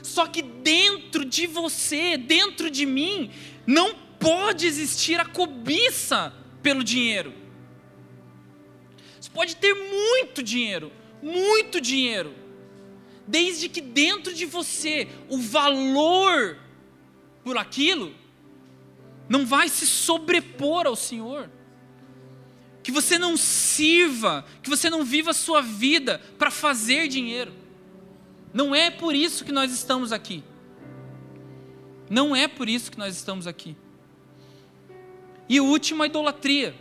Só 0.03 0.26
que 0.26 0.43
dentro 0.43 1.24
de 1.24 1.47
você, 1.47 2.16
dentro 2.16 2.70
de 2.70 2.84
mim, 2.84 3.30
não 3.66 3.95
pode 4.18 4.66
existir 4.66 5.18
a 5.20 5.24
cobiça 5.24 6.34
pelo 6.62 6.84
dinheiro. 6.84 7.32
Você 9.20 9.30
pode 9.30 9.57
ter 9.57 9.74
muito 9.74 10.43
dinheiro, 10.43 10.93
muito 11.22 11.80
dinheiro, 11.80 12.34
desde 13.26 13.68
que 13.68 13.80
dentro 13.80 14.34
de 14.34 14.45
você 14.45 15.09
o 15.28 15.38
valor 15.38 16.59
por 17.45 17.57
aquilo 17.57 18.14
não 19.30 19.46
vai 19.46 19.68
se 19.68 19.86
sobrepor 19.86 20.88
ao 20.88 20.96
Senhor. 20.96 21.48
Que 22.82 22.90
você 22.90 23.16
não 23.16 23.36
sirva, 23.36 24.44
que 24.60 24.68
você 24.68 24.90
não 24.90 25.04
viva 25.04 25.30
a 25.30 25.34
sua 25.34 25.62
vida 25.62 26.20
para 26.36 26.50
fazer 26.50 27.06
dinheiro. 27.06 27.52
Não 28.52 28.74
é 28.74 28.90
por 28.90 29.14
isso 29.14 29.44
que 29.44 29.52
nós 29.52 29.70
estamos 29.72 30.12
aqui. 30.12 30.42
Não 32.10 32.34
é 32.34 32.48
por 32.48 32.68
isso 32.68 32.90
que 32.90 32.98
nós 32.98 33.14
estamos 33.14 33.46
aqui. 33.46 33.76
E 35.48 35.60
o 35.60 35.64
último, 35.64 36.02
a 36.02 36.06
idolatria. 36.06 36.74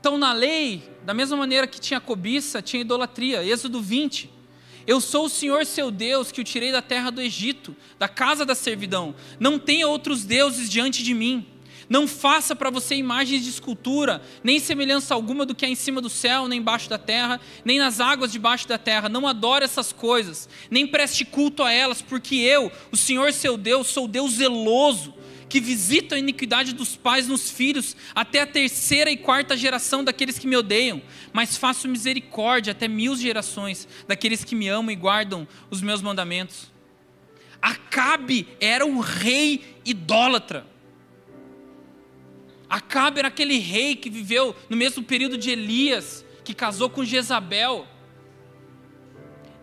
Então, 0.00 0.16
na 0.16 0.32
lei, 0.32 0.90
da 1.04 1.12
mesma 1.12 1.36
maneira 1.36 1.66
que 1.66 1.78
tinha 1.78 2.00
cobiça, 2.00 2.62
tinha 2.62 2.80
idolatria. 2.80 3.44
Êxodo 3.44 3.82
20. 3.82 4.32
Eu 4.86 5.00
sou 5.00 5.26
o 5.26 5.28
Senhor 5.28 5.66
seu 5.66 5.90
Deus 5.90 6.30
que 6.30 6.40
o 6.40 6.44
tirei 6.44 6.70
da 6.70 6.80
terra 6.80 7.10
do 7.10 7.20
Egito, 7.20 7.74
da 7.98 8.08
casa 8.08 8.46
da 8.46 8.54
servidão. 8.54 9.14
Não 9.40 9.58
tenha 9.58 9.88
outros 9.88 10.24
deuses 10.24 10.70
diante 10.70 11.02
de 11.02 11.12
mim. 11.12 11.44
Não 11.88 12.06
faça 12.08 12.54
para 12.54 12.70
você 12.70 12.96
imagens 12.96 13.44
de 13.44 13.50
escultura, 13.50 14.20
nem 14.42 14.58
semelhança 14.58 15.14
alguma 15.14 15.46
do 15.46 15.54
que 15.54 15.64
há 15.64 15.68
em 15.68 15.74
cima 15.76 16.00
do 16.00 16.10
céu, 16.10 16.48
nem 16.48 16.58
embaixo 16.58 16.88
da 16.88 16.98
terra, 16.98 17.40
nem 17.64 17.78
nas 17.78 18.00
águas 18.00 18.32
debaixo 18.32 18.66
da 18.66 18.76
terra. 18.76 19.08
Não 19.08 19.26
adore 19.26 19.64
essas 19.64 19.92
coisas, 19.92 20.48
nem 20.68 20.86
preste 20.86 21.24
culto 21.24 21.62
a 21.62 21.72
elas, 21.72 22.02
porque 22.02 22.36
eu, 22.36 22.72
o 22.90 22.96
Senhor 22.96 23.32
seu 23.32 23.56
Deus, 23.56 23.86
sou 23.86 24.08
Deus 24.08 24.32
zeloso, 24.32 25.14
que 25.48 25.60
visita 25.60 26.14
a 26.16 26.18
iniquidade 26.18 26.74
dos 26.74 26.96
pais 26.96 27.28
nos 27.28 27.50
filhos, 27.50 27.96
até 28.14 28.40
a 28.40 28.46
terceira 28.46 29.10
e 29.10 29.16
quarta 29.16 29.56
geração 29.56 30.02
daqueles 30.02 30.38
que 30.38 30.46
me 30.46 30.56
odeiam, 30.56 31.00
mas 31.32 31.56
faço 31.56 31.88
misericórdia 31.88 32.72
até 32.72 32.88
mil 32.88 33.16
gerações 33.16 33.86
daqueles 34.08 34.42
que 34.42 34.54
me 34.54 34.68
amam 34.68 34.90
e 34.90 34.96
guardam 34.96 35.46
os 35.70 35.80
meus 35.80 36.02
mandamentos. 36.02 36.70
Acabe 37.62 38.48
era 38.60 38.84
o 38.84 39.00
rei 39.00 39.76
idólatra 39.84 40.66
Acabe 42.68 43.20
era 43.20 43.28
aquele 43.28 43.58
rei 43.58 43.94
que 43.94 44.10
viveu 44.10 44.54
no 44.68 44.76
mesmo 44.76 45.02
período 45.02 45.38
de 45.38 45.50
Elias, 45.50 46.24
que 46.44 46.52
casou 46.52 46.90
com 46.90 47.04
Jezabel. 47.04 47.86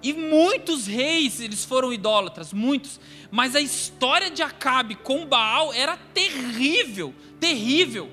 E 0.02 0.14
muitos 0.14 0.88
reis, 0.88 1.40
eles 1.40 1.64
foram 1.66 1.92
idólatras, 1.92 2.54
muitos. 2.54 3.00
Mas 3.34 3.56
a 3.56 3.60
história 3.60 4.30
de 4.30 4.44
Acabe 4.44 4.94
com 4.94 5.26
Baal 5.26 5.74
era 5.74 5.98
terrível, 5.98 7.16
terrível. 7.40 8.12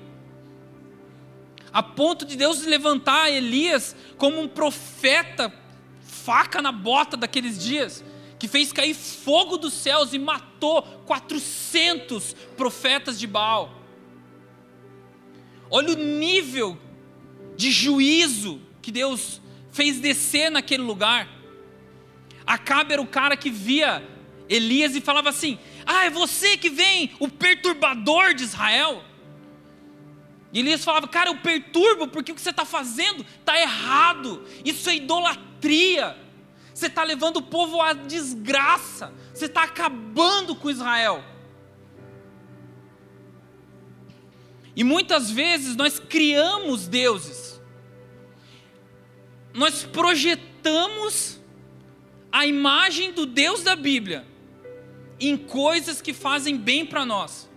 A 1.71 1.83
ponto 1.83 2.25
de 2.25 2.35
Deus 2.35 2.65
levantar 2.65 3.29
Elias 3.29 3.95
como 4.17 4.41
um 4.41 4.47
profeta, 4.47 5.53
faca 6.01 6.59
na 6.59 6.71
bota 6.71 7.15
daqueles 7.15 7.63
dias, 7.63 8.03
que 8.39 8.47
fez 8.47 8.73
cair 8.73 8.95
fogo 8.95 9.57
dos 9.57 9.75
céus 9.75 10.11
e 10.11 10.17
matou 10.17 10.81
400 11.05 12.35
profetas 12.57 13.19
de 13.19 13.27
Baal. 13.27 13.79
Olha 15.69 15.93
o 15.93 15.97
nível 15.97 16.79
de 17.55 17.69
juízo 17.69 18.59
que 18.81 18.91
Deus 18.91 19.39
fez 19.71 19.99
descer 19.99 20.49
naquele 20.49 20.81
lugar. 20.81 21.29
Acabe 22.43 22.93
era 22.93 23.01
o 23.03 23.07
cara 23.07 23.37
que 23.37 23.51
via 23.51 24.19
Elias 24.51 24.95
e 24.95 25.01
falava 25.01 25.29
assim: 25.29 25.57
Ah, 25.85 26.05
é 26.05 26.09
você 26.09 26.57
que 26.57 26.69
vem, 26.69 27.11
o 27.19 27.29
perturbador 27.29 28.33
de 28.33 28.43
Israel. 28.43 29.01
E 30.51 30.59
Elias 30.59 30.83
falava: 30.83 31.07
Cara, 31.07 31.29
eu 31.29 31.37
perturbo 31.37 32.09
porque 32.09 32.33
o 32.33 32.35
que 32.35 32.41
você 32.41 32.49
está 32.49 32.65
fazendo 32.65 33.25
está 33.39 33.59
errado. 33.59 34.45
Isso 34.65 34.89
é 34.89 34.95
idolatria. 34.95 36.17
Você 36.73 36.87
está 36.87 37.03
levando 37.03 37.37
o 37.37 37.41
povo 37.41 37.81
à 37.81 37.93
desgraça. 37.93 39.13
Você 39.33 39.45
está 39.45 39.63
acabando 39.63 40.53
com 40.53 40.69
Israel. 40.69 41.23
E 44.75 44.83
muitas 44.83 45.31
vezes 45.31 45.75
nós 45.75 45.99
criamos 45.99 46.87
deuses, 46.87 47.61
nós 49.53 49.83
projetamos 49.83 51.41
a 52.31 52.45
imagem 52.45 53.11
do 53.11 53.25
Deus 53.25 53.63
da 53.63 53.75
Bíblia 53.75 54.30
em 55.29 55.37
coisas 55.37 56.01
que 56.01 56.13
fazem 56.13 56.57
bem 56.57 56.85
para 56.85 57.05
nós. 57.05 57.49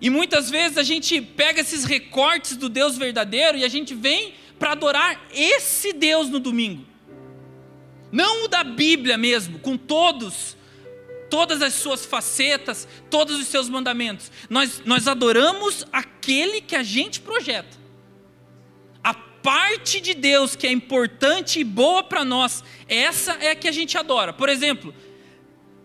E 0.00 0.08
muitas 0.08 0.48
vezes 0.48 0.78
a 0.78 0.82
gente 0.82 1.20
pega 1.20 1.60
esses 1.60 1.84
recortes 1.84 2.56
do 2.56 2.68
Deus 2.68 2.96
verdadeiro 2.96 3.58
e 3.58 3.64
a 3.64 3.68
gente 3.68 3.94
vem 3.94 4.34
para 4.58 4.72
adorar 4.72 5.20
esse 5.32 5.92
Deus 5.92 6.28
no 6.28 6.38
domingo. 6.38 6.84
Não 8.10 8.44
o 8.44 8.48
da 8.48 8.64
Bíblia 8.64 9.16
mesmo, 9.16 9.58
com 9.58 9.76
todos 9.76 10.56
todas 11.30 11.62
as 11.62 11.74
suas 11.74 12.04
facetas, 12.04 12.86
todos 13.08 13.38
os 13.38 13.46
seus 13.46 13.68
mandamentos. 13.68 14.30
Nós, 14.50 14.82
nós 14.84 15.06
adoramos 15.06 15.86
aquele 15.92 16.60
que 16.60 16.74
a 16.74 16.82
gente 16.82 17.20
projeta. 17.20 17.78
A 19.02 19.14
parte 19.14 20.00
de 20.00 20.12
Deus 20.12 20.56
que 20.56 20.66
é 20.66 20.72
importante 20.72 21.60
e 21.60 21.64
boa 21.64 22.02
para 22.02 22.24
nós, 22.24 22.64
essa 22.88 23.34
é 23.34 23.52
a 23.52 23.54
que 23.54 23.68
a 23.68 23.72
gente 23.72 23.96
adora. 23.96 24.32
Por 24.32 24.48
exemplo, 24.48 24.92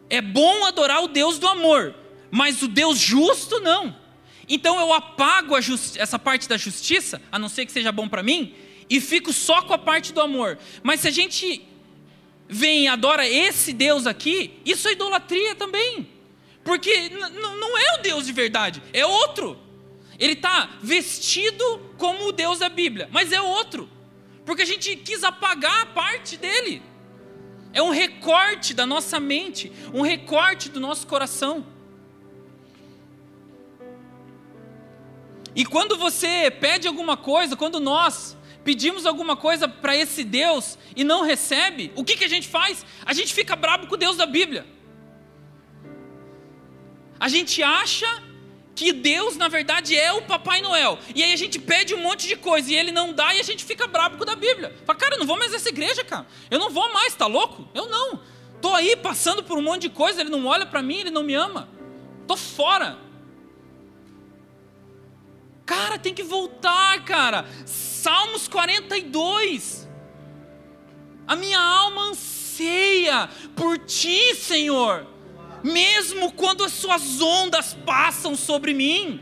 é 0.09 0.21
bom 0.21 0.65
adorar 0.65 1.03
o 1.03 1.07
Deus 1.07 1.39
do 1.39 1.47
amor, 1.47 1.95
mas 2.31 2.61
o 2.61 2.67
Deus 2.67 2.97
justo 2.97 3.59
não. 3.59 3.95
Então 4.47 4.79
eu 4.79 4.93
apago 4.93 5.55
essa 5.57 6.19
parte 6.19 6.47
da 6.47 6.57
justiça, 6.57 7.21
a 7.31 7.39
não 7.39 7.49
ser 7.49 7.65
que 7.65 7.71
seja 7.71 7.91
bom 7.91 8.07
para 8.07 8.21
mim, 8.21 8.53
e 8.89 9.01
fico 9.01 9.33
só 9.33 9.61
com 9.63 9.73
a 9.73 9.77
parte 9.77 10.13
do 10.13 10.21
amor. 10.21 10.57
Mas 10.83 11.01
se 11.01 11.07
a 11.07 11.11
gente 11.11 11.67
vem 12.47 12.83
e 12.83 12.87
adora 12.87 13.27
esse 13.27 13.73
Deus 13.73 14.05
aqui, 14.05 14.59
isso 14.63 14.87
é 14.87 14.91
idolatria 14.91 15.55
também. 15.55 16.07
Porque 16.63 17.09
não 17.09 17.77
é 17.77 17.95
o 17.95 18.01
Deus 18.01 18.25
de 18.25 18.31
verdade, 18.31 18.81
é 18.93 19.05
outro. 19.05 19.59
Ele 20.17 20.33
está 20.33 20.77
vestido 20.81 21.93
como 21.97 22.27
o 22.27 22.31
Deus 22.31 22.59
da 22.59 22.69
Bíblia, 22.69 23.09
mas 23.11 23.31
é 23.31 23.41
outro. 23.41 23.89
Porque 24.45 24.61
a 24.61 24.65
gente 24.65 24.95
quis 24.95 25.23
apagar 25.23 25.81
a 25.81 25.85
parte 25.87 26.37
dele. 26.37 26.81
É 27.73 27.81
um 27.81 27.89
recorte 28.25 28.73
da 28.73 28.87
nossa 28.87 29.19
mente, 29.19 29.71
um 29.93 30.01
recorte 30.01 30.67
do 30.67 30.79
nosso 30.79 31.05
coração. 31.05 31.63
E 35.55 35.63
quando 35.63 35.95
você 35.95 36.49
pede 36.49 36.87
alguma 36.87 37.15
coisa, 37.15 37.55
quando 37.55 37.79
nós 37.79 38.35
pedimos 38.63 39.05
alguma 39.05 39.37
coisa 39.37 39.67
para 39.67 39.95
esse 39.95 40.23
Deus 40.23 40.75
e 40.95 41.03
não 41.03 41.21
recebe, 41.21 41.91
o 41.95 42.03
que, 42.03 42.17
que 42.17 42.23
a 42.23 42.27
gente 42.27 42.47
faz? 42.47 42.83
A 43.05 43.13
gente 43.13 43.31
fica 43.31 43.55
bravo 43.55 43.85
com 43.85 43.93
o 43.93 43.97
Deus 43.97 44.17
da 44.17 44.25
Bíblia. 44.25 44.65
A 47.19 47.29
gente 47.29 47.61
acha 47.61 48.07
que 48.75 48.91
Deus, 48.91 49.37
na 49.37 49.47
verdade, 49.47 49.97
é 49.97 50.11
o 50.11 50.23
Papai 50.23 50.61
Noel. 50.61 50.99
E 51.15 51.23
aí 51.23 51.31
a 51.31 51.37
gente 51.37 51.57
pede 51.57 51.95
um 51.95 52.01
monte 52.01 52.27
de 52.27 52.35
coisa 52.35 52.69
e 52.69 52.75
ele 52.75 52.91
não 52.91 53.13
dá 53.13 53.33
e 53.33 53.39
a 53.39 53.43
gente 53.43 53.63
fica 53.63 53.87
bravo 53.87 54.17
com 54.17 54.25
da 54.25 54.35
Bíblia. 54.35 54.75
Fala, 54.85 54.99
cara, 54.99 55.15
eu 55.15 55.19
não 55.19 55.25
vou 55.25 55.37
mais 55.37 55.51
nessa 55.51 55.69
igreja, 55.69 56.03
cara. 56.03 56.27
Eu 56.51 56.59
não 56.59 56.69
vou 56.69 56.91
mais, 56.91 57.15
tá 57.15 57.25
louco? 57.25 57.67
Eu 57.73 57.87
não. 57.87 58.19
Tô 58.61 58.73
aí 58.73 58.95
passando 58.97 59.41
por 59.41 59.57
um 59.57 59.61
monte 59.61 59.83
de 59.83 59.89
coisa, 59.89 60.19
ele 60.19 60.29
não 60.29 60.45
olha 60.45 60.65
para 60.65 60.81
mim, 60.81 60.97
ele 60.97 61.09
não 61.09 61.23
me 61.23 61.33
ama. 61.33 61.69
Tô 62.27 62.35
fora. 62.35 62.97
Cara, 65.65 65.97
tem 65.97 66.13
que 66.13 66.23
voltar, 66.23 67.03
cara. 67.05 67.45
Salmos 67.65 68.47
42. 68.47 69.87
A 71.25 71.35
minha 71.35 71.59
alma 71.59 72.09
anseia 72.09 73.29
por 73.55 73.77
ti, 73.79 74.35
Senhor, 74.35 75.07
mesmo 75.65 76.31
quando 76.31 76.63
as 76.63 76.73
suas 76.73 77.19
ondas 77.19 77.73
passam 77.85 78.35
sobre 78.35 78.71
mim. 78.71 79.19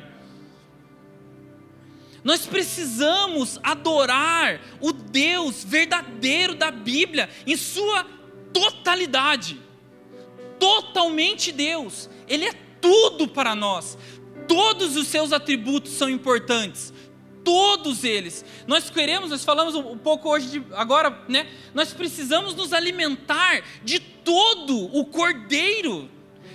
Nós 2.22 2.46
precisamos 2.46 3.60
adorar 3.64 4.60
o 4.82 4.92
Deus 4.92 5.64
verdadeiro 5.64 6.54
da 6.54 6.70
Bíblia 6.70 7.30
em 7.48 7.56
sua 7.56 8.06
totalidade. 8.52 9.60
Totalmente 10.60 11.52
Deus. 11.52 12.10
Ele 12.28 12.46
é 12.46 12.54
tudo 12.82 13.28
para 13.28 13.56
nós. 13.56 13.98
Todos 14.48 14.98
os 14.98 15.08
seus 15.08 15.32
atributos 15.32 15.94
são 15.94 16.10
importantes 16.10 16.94
todos 17.44 18.06
eles. 18.06 18.46
Nós 18.66 18.90
queremos, 18.90 19.30
nós 19.30 19.44
falamos 19.44 19.76
um 19.76 19.98
pouco 19.98 20.30
hoje, 20.30 20.48
de, 20.48 20.64
agora, 20.76 21.26
né? 21.28 21.46
Nós 21.74 21.92
precisamos 21.92 22.56
nos 22.56 22.72
alimentar 22.72 23.66
de 23.84 24.00
todo 24.00 24.86
o 24.96 25.04
cordeiro. 25.04 26.10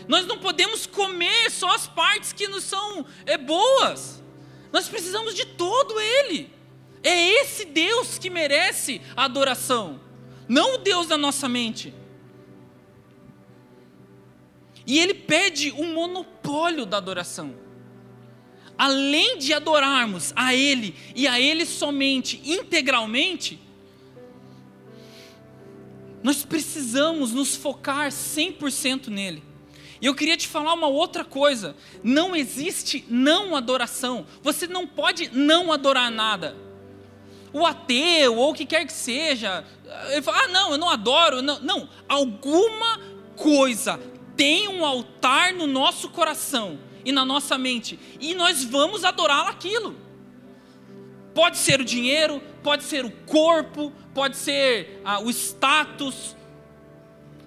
Nós 0.09 0.27
não 0.27 0.39
podemos 0.39 0.87
comer 0.87 1.51
só 1.51 1.75
as 1.75 1.87
partes 1.87 2.33
que 2.33 2.49
nos 2.49 2.65
são 2.65 3.07
é, 3.27 3.39
boas. 3.39 4.23
Nós 4.73 4.89
precisamos 4.89 5.35
de 5.35 5.45
todo 5.45 6.01
ele. 6.01 6.51
É 7.03 7.29
esse 7.43 7.67
Deus 7.67 8.19
que 8.19 8.29
merece 8.29 9.01
a 9.15 9.27
adoração, 9.27 10.01
não 10.49 10.75
o 10.75 10.79
Deus 10.79 11.07
da 11.07 11.17
nossa 11.17 11.49
mente. 11.49 11.95
E 14.85 14.99
ele 14.99 15.15
pede 15.15 15.71
um 15.73 15.93
monopólio 15.93 16.85
da 16.85 16.97
adoração 16.97 17.69
além 18.79 19.39
de 19.39 19.53
adorarmos 19.53 20.33
a 20.37 20.55
Ele 20.55 20.95
e 21.17 21.27
a 21.27 21.41
Ele 21.41 21.67
somente, 21.67 22.41
integralmente, 22.45 23.59
nós 26.23 26.45
precisamos 26.45 27.33
nos 27.33 27.57
focar 27.57 28.11
100% 28.11 29.09
nele. 29.09 29.43
E 30.01 30.07
eu 30.07 30.15
queria 30.15 30.37
te 30.37 30.47
falar 30.47 30.75
uma 30.75 30.87
outra 30.87 31.25
coisa: 31.25 31.77
não 32.03 32.35
existe 32.35 33.05
não 33.09 33.57
adoração. 33.57 34.27
Você 34.43 34.67
não 34.67 34.87
pode 34.87 35.31
não 35.33 35.73
adorar 35.73 36.11
nada. 36.11 36.57
O 37.53 37.65
ateu, 37.65 38.37
ou 38.37 38.51
o 38.51 38.55
que 38.55 38.67
quer 38.67 38.87
que 38.87 38.93
seja, 38.93 39.65
ele 40.11 40.23
fala: 40.23 40.45
ah, 40.45 40.49
não, 40.49 40.73
eu 40.73 40.79
não 40.79 40.91
adoro. 40.91 41.43
Não, 41.43 41.61
não. 41.61 41.89
alguma 42.09 43.01
coisa 43.37 43.99
tem 44.37 44.69
um 44.69 44.85
altar 44.85 45.53
no 45.53 45.67
nosso 45.67 46.09
coração 46.11 46.79
e 47.05 47.11
na 47.11 47.25
nossa 47.25 47.57
mente, 47.59 47.99
e 48.21 48.35
nós 48.35 48.63
vamos 48.63 49.05
adorá-lo 49.05 49.49
aquilo. 49.49 49.97
Pode 51.35 51.57
ser 51.57 51.81
o 51.81 51.85
dinheiro, 51.85 52.43
pode 52.63 52.85
ser 52.85 53.05
o 53.05 53.11
corpo, 53.11 53.93
pode 54.15 54.37
ser 54.37 55.01
ah, 55.05 55.21
o 55.21 55.31
status, 55.31 56.37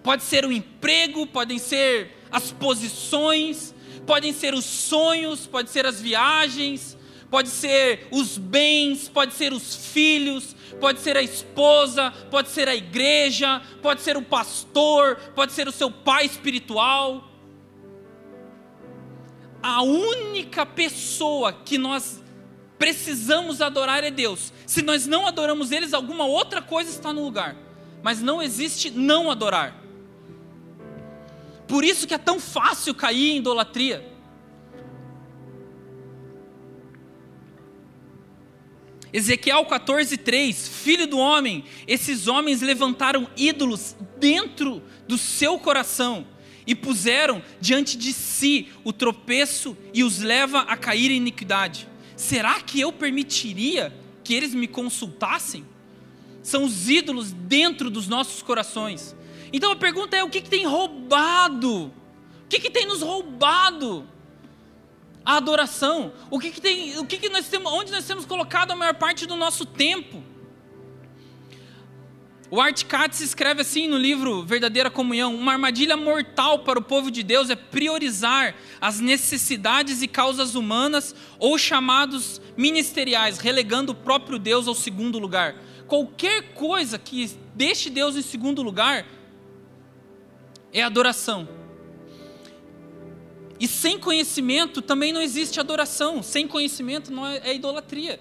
pode 0.01 0.23
ser 0.23 0.45
o 0.45 0.51
emprego, 0.51 1.27
podem 1.27 1.57
ser 1.57 2.20
as 2.31 2.51
posições, 2.51 3.73
podem 4.05 4.33
ser 4.33 4.53
os 4.53 4.65
sonhos, 4.65 5.45
pode 5.45 5.69
ser 5.69 5.85
as 5.85 6.01
viagens, 6.01 6.97
pode 7.29 7.49
ser 7.49 8.07
os 8.11 8.37
bens, 8.37 9.09
pode 9.09 9.33
ser 9.33 9.53
os 9.53 9.75
filhos, 9.75 10.55
pode 10.79 10.99
ser 10.99 11.17
a 11.17 11.21
esposa, 11.21 12.11
pode 12.29 12.49
ser 12.49 12.67
a 12.67 12.75
igreja, 12.75 13.61
pode 13.81 14.01
ser 14.01 14.17
o 14.17 14.21
pastor, 14.21 15.15
pode 15.35 15.53
ser 15.53 15.67
o 15.67 15.71
seu 15.71 15.91
pai 15.91 16.25
espiritual. 16.25 17.29
A 19.63 19.81
única 19.83 20.65
pessoa 20.65 21.53
que 21.53 21.77
nós 21.77 22.21
precisamos 22.79 23.61
adorar 23.61 24.03
é 24.03 24.09
Deus. 24.09 24.51
Se 24.65 24.81
nós 24.81 25.05
não 25.05 25.27
adoramos 25.27 25.71
eles, 25.71 25.93
alguma 25.93 26.25
outra 26.25 26.61
coisa 26.61 26.89
está 26.89 27.13
no 27.13 27.23
lugar. 27.23 27.55
Mas 28.01 28.21
não 28.21 28.41
existe 28.41 28.89
não 28.89 29.29
adorar. 29.29 29.80
Por 31.71 31.85
isso 31.85 32.05
que 32.05 32.13
é 32.13 32.17
tão 32.17 32.37
fácil 32.37 32.93
cair 32.93 33.29
em 33.29 33.37
idolatria. 33.37 34.05
Ezequiel 39.13 39.63
14:3, 39.63 40.67
filho 40.67 41.07
do 41.07 41.17
homem, 41.17 41.63
esses 41.87 42.27
homens 42.27 42.59
levantaram 42.59 43.25
ídolos 43.37 43.95
dentro 44.19 44.83
do 45.07 45.17
seu 45.17 45.57
coração 45.57 46.27
e 46.67 46.75
puseram 46.75 47.41
diante 47.61 47.97
de 47.97 48.11
si 48.11 48.67
o 48.83 48.91
tropeço 48.91 49.77
e 49.93 50.03
os 50.03 50.19
leva 50.19 50.63
a 50.63 50.75
cair 50.75 51.09
em 51.09 51.15
iniquidade. 51.15 51.87
Será 52.17 52.59
que 52.59 52.81
eu 52.81 52.91
permitiria 52.91 53.97
que 54.25 54.33
eles 54.33 54.53
me 54.53 54.67
consultassem? 54.67 55.65
São 56.43 56.65
os 56.65 56.89
ídolos 56.89 57.31
dentro 57.31 57.89
dos 57.89 58.09
nossos 58.09 58.41
corações. 58.41 59.15
Então 59.53 59.71
a 59.71 59.75
pergunta 59.75 60.15
é: 60.15 60.23
o 60.23 60.29
que, 60.29 60.41
que 60.41 60.49
tem 60.49 60.65
roubado? 60.65 61.85
O 61.85 62.47
que, 62.49 62.59
que 62.59 62.69
tem 62.69 62.85
nos 62.85 63.01
roubado? 63.01 64.07
A 65.23 65.37
adoração. 65.37 66.13
O 66.29 66.39
que, 66.39 66.51
que 66.51 66.61
tem? 66.61 66.97
O 66.99 67.05
que, 67.05 67.17
que 67.17 67.29
nós 67.29 67.47
temos? 67.47 67.71
Onde 67.71 67.91
nós 67.91 68.05
temos 68.05 68.25
colocado 68.25 68.71
a 68.71 68.75
maior 68.75 68.95
parte 68.95 69.25
do 69.25 69.35
nosso 69.35 69.65
tempo? 69.65 70.23
O 72.53 72.59
Art 72.59 72.83
Katz 72.83 73.21
escreve 73.21 73.61
assim 73.61 73.87
no 73.87 73.97
livro 73.97 74.43
Verdadeira 74.43 74.89
Comunhão: 74.89 75.33
uma 75.33 75.53
armadilha 75.53 75.95
mortal 75.95 76.59
para 76.59 76.77
o 76.77 76.81
povo 76.81 77.09
de 77.09 77.23
Deus 77.23 77.49
é 77.49 77.55
priorizar 77.55 78.55
as 78.81 78.99
necessidades 78.99 80.01
e 80.01 80.07
causas 80.07 80.53
humanas 80.53 81.15
ou 81.39 81.57
chamados 81.57 82.41
ministeriais, 82.57 83.37
relegando 83.37 83.93
o 83.93 83.95
próprio 83.95 84.37
Deus 84.37 84.67
ao 84.67 84.75
segundo 84.75 85.17
lugar. 85.17 85.55
Qualquer 85.87 86.53
coisa 86.53 86.99
que 86.99 87.31
deixe 87.55 87.89
Deus 87.89 88.17
em 88.17 88.21
segundo 88.21 88.61
lugar 88.61 89.05
é 90.73 90.83
adoração. 90.83 91.47
E 93.59 93.67
sem 93.67 93.99
conhecimento 93.99 94.81
também 94.81 95.13
não 95.13 95.21
existe 95.21 95.59
adoração. 95.59 96.23
Sem 96.23 96.47
conhecimento 96.47 97.11
não 97.11 97.27
é, 97.27 97.37
é 97.43 97.55
idolatria. 97.55 98.19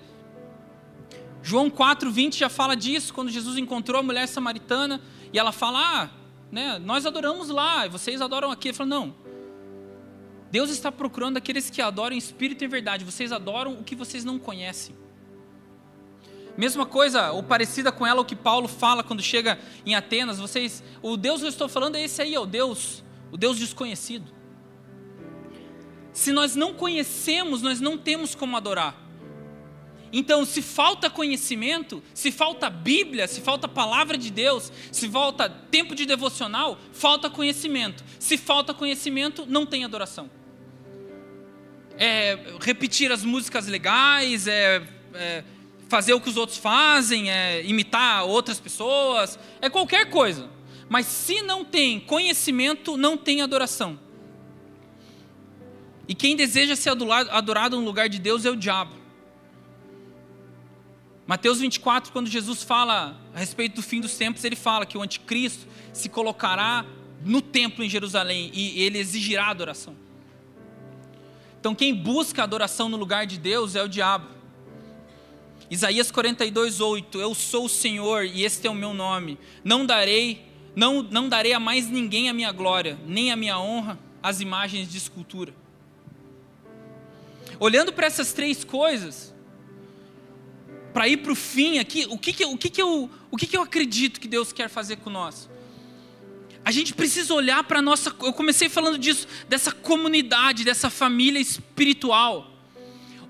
João 1.43 1.71
4:20 1.71 2.37
já 2.37 2.49
fala 2.49 2.77
disso, 2.77 3.15
quando 3.15 3.31
Jesus 3.31 3.57
encontrou 3.57 4.01
a 4.01 4.03
mulher 4.03 4.27
samaritana 4.27 5.01
e 5.33 5.39
ela 5.39 5.53
fala: 5.53 5.79
ah, 5.81 6.11
né, 6.53 6.79
nós 6.79 7.07
adoramos 7.07 7.49
lá, 7.49 7.87
e 7.87 7.89
vocês 7.89 8.21
adoram 8.21 8.51
aqui. 8.51 8.69
Ele 8.69 8.77
falou: 8.77 8.91
não. 8.91 9.15
Deus 10.51 10.69
está 10.69 10.91
procurando 10.91 11.37
aqueles 11.37 11.71
que 11.71 11.81
adoram 11.81 12.15
em 12.15 12.19
espírito 12.19 12.63
e 12.63 12.67
em 12.67 12.69
verdade. 12.69 13.05
Vocês 13.05 13.33
adoram 13.33 13.75
o 13.75 13.85
que 13.85 13.95
vocês 13.95 14.25
não 14.25 14.39
conhecem. 14.39 14.95
Mesma 16.57 16.85
coisa, 16.85 17.33
ou 17.33 17.43
parecida 17.43 17.91
com 17.91 18.07
ela, 18.07 18.21
o 18.21 18.25
que 18.25 18.37
Paulo 18.37 18.69
fala 18.69 19.03
quando 19.03 19.23
chega 19.23 19.59
em 19.87 19.95
Atenas. 19.95 20.39
Vocês, 20.39 20.83
o 21.03 21.17
Deus 21.17 21.41
que 21.41 21.47
eu 21.47 21.51
estou 21.51 21.69
falando 21.69 21.97
é 21.97 22.03
esse 22.03 22.21
aí, 22.21 22.35
é 22.35 22.41
o 22.41 22.47
Deus, 22.47 23.03
o 23.31 23.37
Deus 23.37 23.59
desconhecido. 23.59 24.31
Se 26.13 26.33
nós 26.33 26.57
não 26.57 26.75
conhecemos, 26.75 27.63
nós 27.63 27.81
não 27.81 27.97
temos 27.97 28.35
como 28.35 28.57
adorar. 28.57 29.11
Então, 30.13 30.45
se 30.45 30.61
falta 30.61 31.09
conhecimento, 31.09 32.03
se 32.13 32.33
falta 32.33 32.69
Bíblia, 32.69 33.29
se 33.29 33.41
falta 33.41 33.69
palavra 33.69 34.19
de 34.19 34.31
Deus, 34.31 34.73
se 34.91 35.09
falta 35.09 35.49
tempo 35.49 35.95
de 35.95 36.05
devocional, 36.05 36.79
falta 36.93 37.31
conhecimento. 37.31 38.03
Se 38.19 38.37
falta 38.37 38.75
conhecimento, 38.75 39.47
não 39.47 39.65
tem 39.65 39.85
adoração. 39.85 40.29
É 41.97 42.39
repetir 42.61 43.13
as 43.13 43.25
músicas 43.25 43.69
legais, 43.69 44.49
é, 44.49 44.83
é 45.15 45.45
fazer 45.91 46.15
o 46.15 46.21
que 46.21 46.29
os 46.29 46.37
outros 46.37 46.57
fazem, 46.57 47.31
é 47.31 47.67
imitar 47.67 48.25
outras 48.25 48.61
pessoas, 48.61 49.37
é 49.61 49.69
qualquer 49.69 50.09
coisa. 50.09 50.49
Mas 50.89 51.05
se 51.07 51.43
não 51.43 51.65
tem 51.65 51.99
conhecimento, 51.99 52.97
não 52.97 53.17
tem 53.17 53.43
adoração. 53.43 53.99
E 56.07 56.15
quem 56.15 56.37
deseja 56.37 56.77
ser 56.77 56.91
adorado 56.91 57.77
no 57.77 57.85
lugar 57.85 58.09
de 58.09 58.21
Deus 58.21 58.45
é 58.45 58.51
o 58.51 58.57
diabo. 58.57 58.95
Mateus 61.27 61.59
24, 61.59 62.13
quando 62.13 62.29
Jesus 62.29 62.63
fala 62.63 63.21
a 63.35 63.39
respeito 63.39 63.77
do 63.77 63.83
fim 63.83 64.01
dos 64.01 64.17
tempos, 64.17 64.45
ele 64.45 64.57
fala 64.57 64.87
que 64.87 64.97
o 64.97 65.03
anticristo 65.03 65.67
se 65.93 66.09
colocará 66.09 66.85
no 67.25 67.43
templo 67.43 67.85
em 67.85 67.89
Jerusalém 67.89 68.51
e 68.55 68.81
ele 68.83 68.99
exigirá 68.99 69.49
adoração. 69.49 69.97
Então, 71.59 71.75
quem 71.75 71.95
busca 71.95 72.45
adoração 72.45 72.89
no 72.89 72.97
lugar 72.97 73.27
de 73.27 73.39
Deus 73.39 73.75
é 73.75 73.83
o 73.83 73.89
diabo. 73.89 74.40
Isaías 75.71 76.11
42, 76.11 76.81
8: 76.81 77.21
Eu 77.21 77.35
sou 77.35 77.67
o 77.67 77.69
Senhor 77.69 78.25
e 78.25 78.45
este 78.45 78.67
é 78.67 78.71
o 78.71 78.75
meu 78.75 78.93
nome. 78.93 79.39
Não 79.63 79.87
darei, 79.87 80.45
não, 80.75 81.03
não 81.03 81.29
darei 81.29 81.53
a 81.53 81.61
mais 81.61 81.89
ninguém 81.89 82.29
a 82.29 82.35
minha 82.35 82.51
glória, 82.51 82.99
nem 83.07 83.31
a 83.31 83.37
minha 83.37 83.59
honra, 83.59 83.97
as 84.21 84.41
imagens 84.41 84.91
de 84.91 84.99
escultura. 84.99 85.55
Olhando 87.61 87.93
para 87.93 88.07
essas 88.07 88.33
três 88.33 88.65
coisas, 88.65 89.33
para 90.93 91.07
ir 91.07 91.19
para 91.19 91.33
o 91.33 91.37
fim 91.37 91.79
aqui, 91.79 92.05
o 92.11 92.19
que, 92.19 92.33
que, 92.33 92.45
o, 92.45 92.57
que, 92.59 92.69
que, 92.69 92.83
eu, 92.83 93.09
o 93.31 93.37
que, 93.37 93.47
que 93.47 93.57
eu 93.57 93.63
acredito 93.63 94.21
que 94.21 94.27
Deus 94.27 94.53
quer 94.53 94.69
fazer 94.69 94.97
com 94.97 95.09
nós? 95.09 95.49
A 96.65 96.73
gente 96.73 96.93
precisa 96.95 97.33
olhar 97.33 97.63
para 97.65 97.79
a 97.79 97.83
nossa. 97.83 98.15
Eu 98.23 98.33
comecei 98.33 98.69
falando 98.69 98.99
disso, 98.99 99.27
dessa 99.49 99.71
comunidade, 99.73 100.65
dessa 100.65 100.91
família 100.91 101.41
espiritual. 101.41 102.51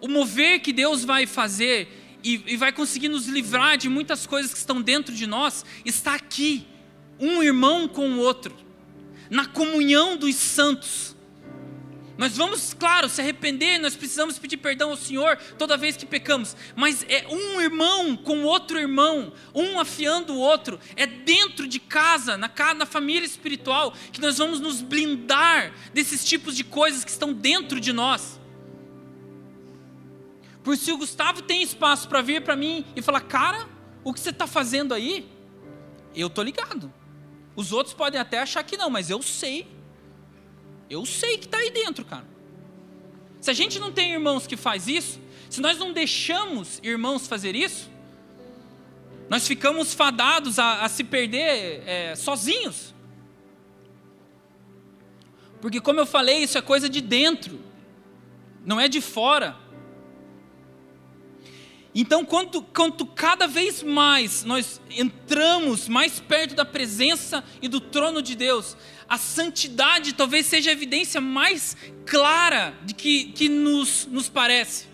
O 0.01 0.09
mover 0.09 0.61
que 0.61 0.73
Deus 0.73 1.05
vai 1.05 1.27
fazer 1.27 2.00
e, 2.23 2.43
e 2.47 2.57
vai 2.57 2.73
conseguir 2.73 3.09
nos 3.09 3.27
livrar 3.27 3.77
de 3.77 3.89
muitas 3.89 4.27
coisas 4.27 4.53
que 4.53 4.59
estão 4.59 4.81
dentro 4.81 5.15
de 5.15 5.27
nós, 5.27 5.65
está 5.85 6.15
aqui, 6.15 6.67
um 7.19 7.43
irmão 7.43 7.87
com 7.87 8.09
o 8.11 8.19
outro, 8.19 8.55
na 9.29 9.47
comunhão 9.47 10.17
dos 10.17 10.35
santos 10.35 11.15
nós 12.21 12.37
vamos, 12.37 12.75
claro, 12.75 13.09
se 13.09 13.19
arrepender, 13.23 13.79
nós 13.79 13.97
precisamos 13.97 14.39
pedir 14.39 14.59
perdão 14.59 14.91
ao 14.91 14.97
Senhor 14.99 15.39
toda 15.57 15.75
vez 15.75 15.97
que 15.97 16.05
pecamos, 16.05 16.55
mas 16.77 17.03
é 17.09 17.27
um 17.31 17.63
irmão 17.63 18.15
com 18.15 18.43
outro 18.43 18.79
irmão, 18.79 19.33
um 19.55 19.81
afiando 19.81 20.35
o 20.35 20.39
outro, 20.39 20.79
é 20.97 21.07
dentro 21.07 21.67
de 21.67 21.81
casa, 21.81 22.37
na, 22.37 22.51
na 22.75 22.85
família 22.85 23.25
espiritual, 23.25 23.95
que 24.13 24.21
nós 24.21 24.37
vamos 24.37 24.61
nos 24.61 24.83
blindar 24.83 25.73
desses 25.95 26.23
tipos 26.23 26.55
de 26.55 26.63
coisas 26.63 27.07
que 27.07 27.11
estão 27.11 27.33
dentro 27.33 27.81
de 27.81 27.91
nós. 27.91 28.39
Por 30.63 30.77
se 30.77 30.93
o 30.93 30.99
Gustavo 30.99 31.43
tem 31.43 31.63
espaço 31.63 32.09
para 32.09 32.21
vir 32.21 32.43
para 32.43 32.57
mim 32.57 32.85
e 32.95 33.03
falar, 33.03 33.21
cara, 33.23 33.69
o 34.05 34.13
que 34.13 34.21
você 34.21 34.31
está 34.31 34.47
fazendo 34.47 34.93
aí? 34.95 35.31
Eu 36.15 36.29
tô 36.29 36.43
ligado. 36.43 36.93
Os 37.57 37.73
outros 37.73 37.95
podem 37.95 38.21
até 38.21 38.39
achar 38.39 38.63
que 38.63 38.77
não, 38.77 38.91
mas 38.91 39.11
eu 39.11 39.23
sei 39.23 39.81
eu 40.91 41.07
sei 41.07 41.39
que 41.39 41.45
está 41.47 41.59
aí 41.59 41.71
dentro, 41.71 42.05
cara. 42.05 42.27
Se 43.41 43.49
a 43.49 43.55
gente 43.55 43.79
não 43.79 43.93
tem 43.93 44.13
irmãos 44.13 44.47
que 44.47 44.57
faz 44.57 44.89
isso, 44.89 45.21
se 45.49 45.61
nós 45.61 45.79
não 45.79 45.93
deixamos 45.93 46.81
irmãos 46.83 47.29
fazer 47.29 47.55
isso, 47.55 47.89
nós 49.29 49.47
ficamos 49.47 49.95
fadados 49.95 50.59
a, 50.59 50.83
a 50.83 50.89
se 50.89 51.05
perder 51.05 51.85
é, 51.87 52.17
sozinhos. 52.17 52.93
Porque, 55.61 55.81
como 55.81 56.01
eu 56.01 56.07
falei, 56.07 56.43
isso 56.43 56.59
é 56.59 56.61
coisa 56.61 56.89
de 56.89 57.01
dentro, 57.01 57.61
não 58.67 58.81
é 58.81 58.89
de 58.89 59.01
fora. 59.01 59.57
Então, 61.95 62.25
quanto, 62.25 62.63
quanto 62.63 63.05
cada 63.05 63.49
vez 63.49 63.83
mais 63.83 64.45
nós 64.45 64.81
entramos 64.91 65.89
mais 65.89 66.21
perto 66.21 66.55
da 66.55 66.65
presença 66.65 67.43
e 67.61 67.67
do 67.67 67.81
trono 67.81 68.23
de 68.23 68.37
Deus, 68.37 68.77
a 69.09 69.19
santidade 69.19 70.13
talvez 70.13 70.47
seja 70.47 70.71
a 70.71 70.73
evidência 70.73 71.21
mais 71.21 71.77
clara 72.07 72.73
de 72.85 72.95
que, 72.95 73.25
que 73.33 73.49
nos, 73.49 74.07
nos 74.07 74.29
parece. 74.29 74.89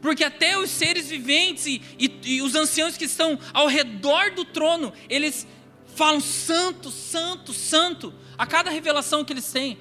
Porque 0.00 0.24
até 0.24 0.56
os 0.58 0.70
seres 0.70 1.10
viventes 1.10 1.66
e, 1.66 1.82
e, 1.98 2.18
e 2.24 2.42
os 2.42 2.54
anciãos 2.54 2.96
que 2.96 3.04
estão 3.04 3.38
ao 3.52 3.66
redor 3.66 4.30
do 4.30 4.44
trono, 4.44 4.92
eles 5.08 5.46
falam 5.94 6.20
santo, 6.20 6.90
santo, 6.90 7.52
santo, 7.52 8.14
a 8.38 8.46
cada 8.46 8.70
revelação 8.70 9.22
que 9.22 9.32
eles 9.34 9.52
têm. 9.52 9.76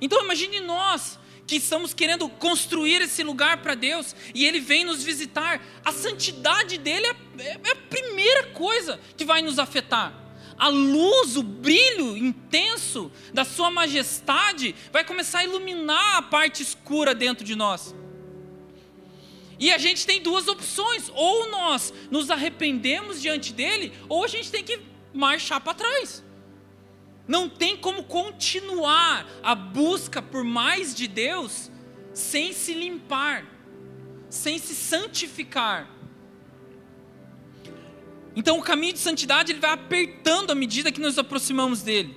Então 0.00 0.22
imagine 0.24 0.60
nós, 0.60 1.18
que 1.58 1.64
estamos 1.64 1.92
querendo 1.92 2.28
construir 2.28 3.02
esse 3.02 3.22
lugar 3.22 3.58
para 3.58 3.74
Deus 3.74 4.16
e 4.34 4.46
Ele 4.46 4.58
vem 4.58 4.84
nos 4.84 5.02
visitar, 5.02 5.62
a 5.84 5.92
santidade 5.92 6.78
dele 6.78 7.06
é, 7.06 7.16
é, 7.38 7.60
é, 7.62 7.72
a 7.72 7.76
primeira 7.76 8.44
coisa 8.48 8.98
que 9.16 9.24
vai 9.24 9.42
nos 9.42 9.58
afetar. 9.58 10.14
a 10.56 10.68
luz, 10.68 11.36
o 11.36 11.42
brilho 11.42 12.16
intenso 12.16 13.10
da 13.34 13.44
Sua 13.44 13.70
majestade 13.70 14.74
vai 14.92 15.04
começar 15.04 15.40
a 15.40 15.44
iluminar 15.44 16.16
a 16.16 16.22
parte 16.22 16.62
escura 16.62 17.14
dentro 17.14 17.44
de 17.44 17.54
nós. 17.54 17.94
E 19.58 19.70
a 19.70 19.78
gente 19.78 20.06
tem 20.06 20.22
duas 20.22 20.48
opções: 20.48 21.10
ou 21.14 21.50
nós 21.50 21.92
nos 22.10 22.30
arrependemos 22.30 23.20
diante 23.20 23.52
dele, 23.52 23.92
ou 24.08 24.24
a 24.24 24.28
gente 24.28 24.50
tem 24.50 24.64
que 24.64 24.80
marchar 25.12 25.60
para 25.60 25.74
trás. 25.74 26.24
Não 27.26 27.48
tem 27.48 27.76
como 27.76 28.04
continuar 28.04 29.26
a 29.42 29.54
busca 29.54 30.20
por 30.20 30.42
mais 30.42 30.94
de 30.94 31.06
Deus 31.06 31.70
sem 32.12 32.52
se 32.52 32.74
limpar, 32.74 33.46
sem 34.28 34.58
se 34.58 34.74
santificar. 34.74 35.88
Então 38.34 38.58
o 38.58 38.62
caminho 38.62 38.92
de 38.92 38.98
santidade 38.98 39.52
ele 39.52 39.60
vai 39.60 39.70
apertando 39.70 40.50
à 40.50 40.54
medida 40.54 40.90
que 40.90 41.00
nos 41.00 41.18
aproximamos 41.18 41.82
dele. 41.82 42.16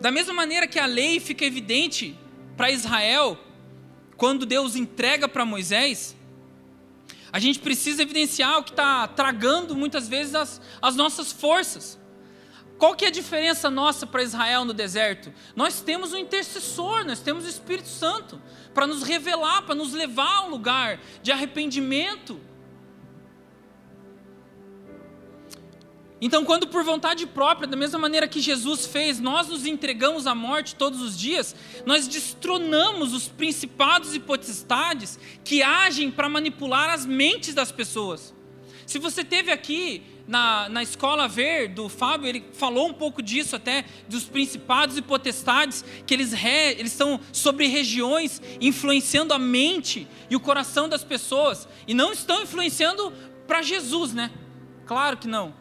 Da 0.00 0.10
mesma 0.10 0.32
maneira 0.32 0.66
que 0.66 0.78
a 0.78 0.86
lei 0.86 1.18
fica 1.18 1.44
evidente 1.44 2.16
para 2.56 2.70
Israel, 2.70 3.38
quando 4.16 4.46
Deus 4.46 4.76
entrega 4.76 5.28
para 5.28 5.44
Moisés, 5.44 6.16
a 7.32 7.38
gente 7.38 7.58
precisa 7.58 8.02
evidenciar 8.02 8.58
o 8.58 8.62
que 8.62 8.70
está 8.70 9.08
tragando 9.08 9.74
muitas 9.74 10.08
vezes 10.08 10.34
as, 10.34 10.60
as 10.80 10.94
nossas 10.94 11.32
forças. 11.32 11.98
Qual 12.78 12.94
que 12.94 13.04
é 13.04 13.08
a 13.08 13.10
diferença 13.10 13.70
nossa 13.70 14.06
para 14.06 14.22
Israel 14.22 14.64
no 14.64 14.74
deserto? 14.74 15.32
Nós 15.54 15.80
temos 15.80 16.12
um 16.12 16.18
intercessor, 16.18 17.04
nós 17.04 17.20
temos 17.20 17.44
o 17.44 17.48
Espírito 17.48 17.88
Santo 17.88 18.40
para 18.74 18.86
nos 18.86 19.02
revelar, 19.02 19.62
para 19.62 19.74
nos 19.74 19.92
levar 19.92 20.38
a 20.38 20.46
um 20.46 20.50
lugar 20.50 21.00
de 21.22 21.32
arrependimento, 21.32 22.38
Então, 26.18 26.44
quando 26.46 26.66
por 26.66 26.82
vontade 26.82 27.26
própria, 27.26 27.68
da 27.68 27.76
mesma 27.76 27.98
maneira 27.98 28.26
que 28.26 28.40
Jesus 28.40 28.86
fez, 28.86 29.20
nós 29.20 29.48
nos 29.48 29.66
entregamos 29.66 30.26
à 30.26 30.34
morte 30.34 30.74
todos 30.74 31.02
os 31.02 31.18
dias, 31.18 31.54
nós 31.84 32.08
destronamos 32.08 33.12
os 33.12 33.28
principados 33.28 34.14
e 34.14 34.20
potestades 34.20 35.18
que 35.44 35.62
agem 35.62 36.10
para 36.10 36.28
manipular 36.28 36.88
as 36.88 37.04
mentes 37.04 37.52
das 37.52 37.70
pessoas. 37.70 38.34
Se 38.86 38.98
você 38.98 39.22
teve 39.22 39.50
aqui 39.50 40.02
na, 40.26 40.68
na 40.68 40.82
escola 40.82 41.28
ver 41.28 41.68
do 41.68 41.88
Fábio, 41.88 42.26
ele 42.26 42.44
falou 42.52 42.88
um 42.88 42.92
pouco 42.92 43.22
disso 43.22 43.54
até, 43.54 43.84
dos 44.08 44.24
principados 44.24 44.96
e 44.96 45.02
potestades, 45.02 45.84
que 46.06 46.12
eles, 46.12 46.32
re, 46.32 46.72
eles 46.72 46.92
estão 46.92 47.20
sobre 47.32 47.66
regiões 47.66 48.42
influenciando 48.60 49.32
a 49.32 49.38
mente 49.38 50.06
e 50.28 50.34
o 50.34 50.40
coração 50.40 50.88
das 50.88 51.04
pessoas, 51.04 51.68
e 51.86 51.94
não 51.94 52.12
estão 52.12 52.42
influenciando 52.42 53.12
para 53.46 53.62
Jesus, 53.62 54.12
né? 54.12 54.30
Claro 54.84 55.16
que 55.16 55.28
não. 55.28 55.54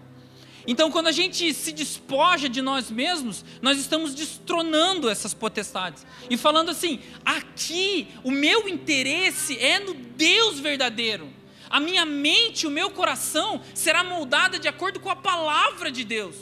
Então, 0.67 0.89
quando 0.89 1.07
a 1.07 1.11
gente 1.11 1.53
se 1.53 1.71
despoja 1.71 2.49
de 2.49 2.61
nós 2.61 2.89
mesmos, 2.89 3.45
nós 3.61 3.77
estamos 3.77 4.15
destronando 4.15 5.07
essas 5.07 5.33
potestades 5.33 6.03
e 6.27 6.35
falando 6.37 6.71
assim: 6.71 6.99
aqui 7.23 8.07
o 8.23 8.31
meu 8.31 8.67
interesse 8.67 9.57
é 9.59 9.79
no 9.79 9.93
Deus 9.93 10.59
verdadeiro. 10.59 11.29
A 11.69 11.79
minha 11.79 12.05
mente, 12.05 12.67
o 12.67 12.71
meu 12.71 12.91
coração 12.91 13.61
será 13.73 14.03
moldada 14.03 14.59
de 14.59 14.67
acordo 14.67 14.99
com 14.99 15.09
a 15.09 15.15
palavra 15.15 15.91
de 15.91 16.03
Deus. 16.03 16.35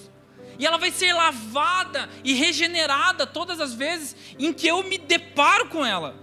E 0.60 0.66
ela 0.66 0.78
vai 0.78 0.92
ser 0.92 1.14
lavada 1.14 2.10
e 2.24 2.34
regenerada 2.34 3.26
todas 3.26 3.60
as 3.60 3.74
vezes 3.74 4.16
em 4.38 4.54
que 4.54 4.68
eu 4.68 4.84
me 4.84 4.98
deparo 4.98 5.68
com 5.68 5.86
ela. 5.86 6.22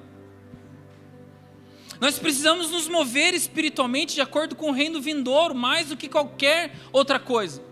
Nós 2.01 2.19
precisamos 2.19 2.71
nos 2.71 2.89
mover 2.89 3.35
espiritualmente 3.35 4.15
de 4.15 4.21
acordo 4.23 4.57
com 4.57 4.71
o 4.71 4.73
reino 4.73 5.01
vindouro, 5.01 5.55
mais 5.55 5.89
do 5.89 5.97
que 5.97 6.09
qualquer 6.09 6.75
outra 6.93 7.19
coisa. 7.19 7.70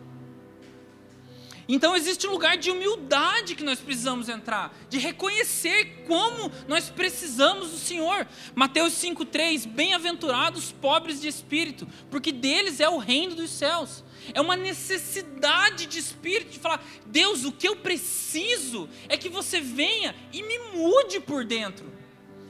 Então 1.69 1.95
existe 1.95 2.27
um 2.27 2.31
lugar 2.31 2.57
de 2.57 2.71
humildade 2.71 3.55
que 3.55 3.63
nós 3.63 3.79
precisamos 3.79 4.31
entrar, 4.31 4.75
de 4.89 4.97
reconhecer 4.97 6.05
como 6.07 6.51
nós 6.67 6.89
precisamos 6.89 7.71
do 7.71 7.77
Senhor. 7.77 8.27
Mateus 8.55 8.95
5:3, 8.95 9.67
bem-aventurados 9.67 10.65
os 10.65 10.73
pobres 10.73 11.21
de 11.21 11.29
espírito, 11.29 11.87
porque 12.11 12.33
deles 12.33 12.81
é 12.81 12.89
o 12.89 12.97
reino 12.97 13.35
dos 13.35 13.51
céus. 13.51 14.03
É 14.33 14.41
uma 14.41 14.57
necessidade 14.57 15.85
de 15.85 15.99
espírito 15.99 16.53
de 16.53 16.59
falar: 16.59 16.83
Deus, 17.05 17.45
o 17.45 17.53
que 17.53 17.69
eu 17.69 17.77
preciso 17.77 18.89
é 19.07 19.19
que 19.19 19.29
você 19.29 19.61
venha 19.61 20.15
e 20.33 20.43
me 20.43 20.59
mude 20.75 21.21
por 21.21 21.45
dentro. 21.45 21.93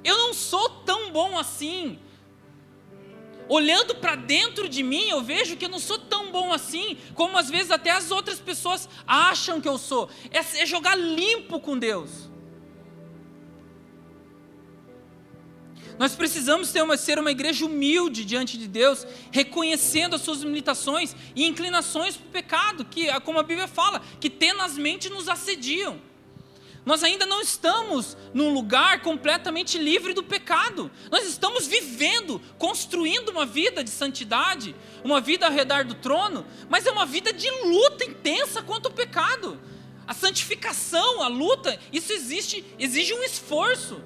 Eu 0.05 0.17
não 0.17 0.33
sou 0.33 0.71
tão 0.85 1.11
bom 1.11 1.37
assim 1.37 1.99
olhando 3.49 3.95
para 3.95 4.15
dentro 4.15 4.69
de 4.69 4.83
mim, 4.83 5.09
eu 5.09 5.23
vejo 5.23 5.57
que 5.57 5.65
eu 5.65 5.69
não 5.69 5.79
sou 5.79 5.99
tão 5.99 6.31
bom 6.31 6.53
assim, 6.53 6.97
como 7.15 7.39
às 7.39 7.49
vezes 7.51 7.71
até 7.71 7.91
as 7.91 8.11
outras 8.11 8.39
pessoas 8.39 8.89
acham 9.07 9.61
que 9.61 9.69
eu 9.69 9.79
sou. 9.79 10.09
É, 10.31 10.39
é 10.39 10.67
jogar 10.67 10.97
limpo 10.97 11.61
com 11.61 11.79
Deus. 11.79 12.29
Nós 15.99 16.15
precisamos 16.15 16.71
ter 16.71 16.81
uma, 16.81 16.97
ser 16.97 17.19
uma 17.19 17.31
igreja 17.31 17.67
humilde 17.67 18.25
diante 18.25 18.57
de 18.57 18.69
Deus, 18.69 19.05
reconhecendo 19.33 20.15
as 20.15 20.23
suas 20.23 20.43
limitações 20.43 21.15
e 21.35 21.45
inclinações 21.45 22.17
para 22.17 22.27
o 22.27 22.31
pecado, 22.31 22.85
que, 22.85 23.09
como 23.23 23.41
a 23.41 23.43
Bíblia 23.43 23.67
fala, 23.67 24.01
que 24.21 24.31
tenazmente 24.31 25.11
nos 25.11 25.29
assediam. 25.29 26.01
Nós 26.89 27.05
ainda 27.05 27.27
não 27.27 27.43
estamos 27.43 28.17
num 28.33 28.51
lugar 28.51 29.03
completamente 29.03 29.77
livre 29.77 30.15
do 30.15 30.23
pecado. 30.23 30.91
Nós 31.11 31.29
estamos 31.29 31.67
vivendo, 31.67 32.41
construindo 32.57 33.29
uma 33.29 33.45
vida 33.45 33.85
de 33.85 33.91
santidade, 33.91 34.75
uma 35.05 35.21
vida 35.21 35.45
ao 35.45 35.53
redor 35.53 35.85
do 35.85 35.93
trono, 35.93 36.47
mas 36.67 36.87
é 36.87 36.91
uma 36.91 37.05
vida 37.05 37.31
de 37.31 37.51
luta 37.51 38.07
intensa 38.07 38.63
contra 38.63 38.91
o 38.91 38.95
pecado. 38.95 39.61
A 40.07 40.15
santificação, 40.15 41.23
a 41.23 41.29
luta, 41.29 41.79
isso 41.93 42.11
existe, 42.11 42.65
exige 42.79 43.13
um 43.13 43.23
esforço. 43.23 44.03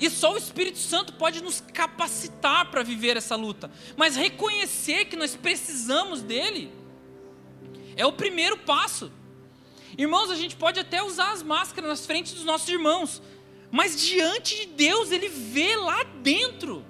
E 0.00 0.10
só 0.10 0.34
o 0.34 0.38
Espírito 0.38 0.78
Santo 0.78 1.12
pode 1.12 1.40
nos 1.40 1.60
capacitar 1.72 2.68
para 2.72 2.82
viver 2.82 3.16
essa 3.16 3.36
luta. 3.36 3.70
Mas 3.96 4.16
reconhecer 4.16 5.04
que 5.04 5.14
nós 5.14 5.36
precisamos 5.36 6.20
dele 6.20 6.72
é 7.96 8.04
o 8.04 8.12
primeiro 8.12 8.56
passo. 8.56 9.12
Irmãos, 9.98 10.30
a 10.30 10.36
gente 10.36 10.56
pode 10.56 10.78
até 10.80 11.02
usar 11.02 11.32
as 11.32 11.42
máscaras 11.42 11.88
nas 11.88 12.06
frente 12.06 12.34
dos 12.34 12.44
nossos 12.44 12.68
irmãos, 12.68 13.22
mas 13.70 14.00
diante 14.00 14.60
de 14.60 14.66
Deus, 14.66 15.10
Ele 15.10 15.28
vê 15.28 15.76
lá 15.76 16.02
dentro. 16.22 16.84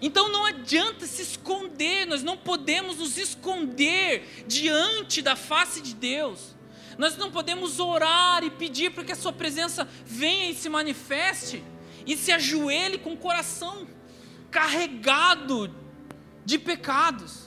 Então 0.00 0.28
não 0.28 0.44
adianta 0.44 1.06
se 1.06 1.22
esconder, 1.22 2.06
nós 2.06 2.22
não 2.22 2.36
podemos 2.36 2.98
nos 2.98 3.16
esconder 3.16 4.44
diante 4.46 5.22
da 5.22 5.34
face 5.34 5.80
de 5.80 5.94
Deus. 5.94 6.54
Nós 6.98 7.16
não 7.16 7.30
podemos 7.30 7.78
orar 7.80 8.42
e 8.44 8.50
pedir 8.50 8.90
para 8.92 9.04
que 9.04 9.12
a 9.12 9.16
Sua 9.16 9.32
presença 9.32 9.88
venha 10.04 10.50
e 10.50 10.54
se 10.54 10.68
manifeste, 10.68 11.62
e 12.06 12.16
se 12.16 12.30
ajoelhe 12.32 12.98
com 12.98 13.14
o 13.14 13.16
coração 13.16 13.86
carregado 14.50 15.74
de 16.44 16.58
pecados. 16.58 17.45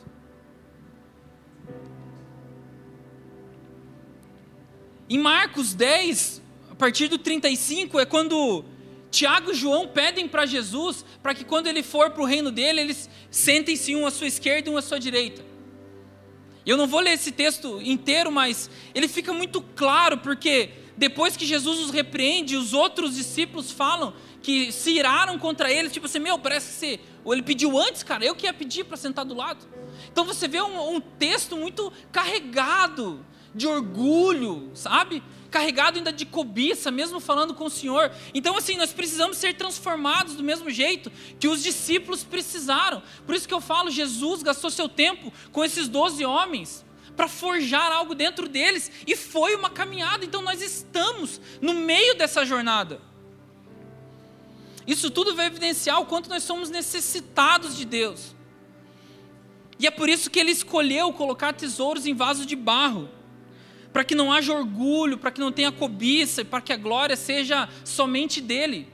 Em 5.09 5.17
Marcos 5.17 5.73
10, 5.73 6.39
a 6.69 6.75
partir 6.75 7.07
do 7.07 7.17
35, 7.17 7.99
é 7.99 8.05
quando 8.05 8.63
Tiago 9.09 9.51
e 9.51 9.55
João 9.55 9.87
pedem 9.87 10.27
para 10.27 10.45
Jesus 10.45 11.03
para 11.23 11.33
que 11.33 11.43
quando 11.43 11.65
ele 11.65 11.81
for 11.81 12.11
para 12.11 12.21
o 12.21 12.25
reino 12.25 12.51
dele, 12.51 12.81
eles 12.81 13.09
sentem-se 13.31 13.95
um 13.95 14.05
à 14.05 14.11
sua 14.11 14.27
esquerda 14.27 14.69
e 14.69 14.71
um 14.71 14.77
à 14.77 14.83
sua 14.83 14.99
direita. 14.99 15.43
Eu 16.63 16.77
não 16.77 16.85
vou 16.85 16.99
ler 16.99 17.13
esse 17.13 17.31
texto 17.31 17.81
inteiro, 17.81 18.31
mas 18.31 18.69
ele 18.93 19.07
fica 19.07 19.33
muito 19.33 19.63
claro, 19.75 20.19
porque 20.19 20.69
depois 20.95 21.35
que 21.35 21.43
Jesus 21.43 21.79
os 21.79 21.89
repreende, 21.89 22.55
os 22.55 22.73
outros 22.73 23.15
discípulos 23.15 23.71
falam 23.71 24.13
que 24.43 24.71
se 24.71 24.91
iraram 24.91 25.39
contra 25.39 25.71
ele, 25.71 25.89
tipo 25.89 26.05
assim, 26.05 26.19
meu, 26.19 26.37
parece 26.37 26.67
que 26.67 26.73
você, 26.73 26.99
ou 27.23 27.33
ele 27.33 27.41
pediu 27.41 27.79
antes, 27.79 28.03
cara, 28.03 28.23
eu 28.23 28.35
que 28.35 28.45
ia 28.45 28.53
pedir 28.53 28.83
para 28.83 28.95
sentar 28.95 29.25
do 29.25 29.33
lado. 29.33 29.65
Então 30.11 30.23
você 30.23 30.47
vê 30.47 30.61
um, 30.61 30.97
um 30.97 31.01
texto 31.01 31.57
muito 31.57 31.91
carregado 32.11 33.25
de 33.53 33.67
orgulho, 33.67 34.71
sabe? 34.73 35.23
Carregado 35.49 35.97
ainda 35.97 36.11
de 36.11 36.25
cobiça, 36.25 36.91
mesmo 36.91 37.19
falando 37.19 37.53
com 37.53 37.65
o 37.65 37.69
Senhor. 37.69 38.11
Então, 38.33 38.55
assim, 38.55 38.77
nós 38.77 38.93
precisamos 38.93 39.37
ser 39.37 39.55
transformados 39.55 40.35
do 40.35 40.43
mesmo 40.43 40.69
jeito 40.69 41.11
que 41.39 41.47
os 41.47 41.63
discípulos 41.63 42.23
precisaram. 42.23 43.01
Por 43.25 43.33
isso 43.33 43.47
que 43.47 43.53
eu 43.53 43.61
falo, 43.61 43.89
Jesus 43.89 44.43
gastou 44.43 44.69
seu 44.69 44.87
tempo 44.87 45.33
com 45.51 45.63
esses 45.63 45.87
doze 45.87 46.23
homens 46.23 46.85
para 47.15 47.27
forjar 47.27 47.91
algo 47.91 48.15
dentro 48.15 48.47
deles 48.47 48.91
e 49.05 49.15
foi 49.15 49.55
uma 49.55 49.69
caminhada. 49.69 50.23
Então, 50.23 50.41
nós 50.41 50.61
estamos 50.61 51.41
no 51.61 51.73
meio 51.73 52.15
dessa 52.15 52.45
jornada. 52.45 53.01
Isso 54.85 55.11
tudo 55.11 55.35
vai 55.35 55.47
evidenciar 55.47 55.99
o 55.99 56.05
quanto 56.05 56.29
nós 56.29 56.43
somos 56.43 56.69
necessitados 56.69 57.75
de 57.75 57.85
Deus. 57.85 58.35
E 59.79 59.87
é 59.87 59.91
por 59.91 60.09
isso 60.09 60.29
que 60.29 60.39
ele 60.39 60.51
escolheu 60.51 61.13
colocar 61.13 61.53
tesouros 61.53 62.05
em 62.05 62.13
vasos 62.13 62.45
de 62.45 62.55
barro 62.55 63.09
para 63.91 64.03
que 64.03 64.15
não 64.15 64.31
haja 64.31 64.53
orgulho, 64.53 65.17
para 65.17 65.31
que 65.31 65.39
não 65.39 65.51
tenha 65.51 65.71
cobiça, 65.71 66.45
para 66.45 66.61
que 66.61 66.71
a 66.71 66.77
glória 66.77 67.15
seja 67.15 67.67
somente 67.83 68.39
dele. 68.39 68.87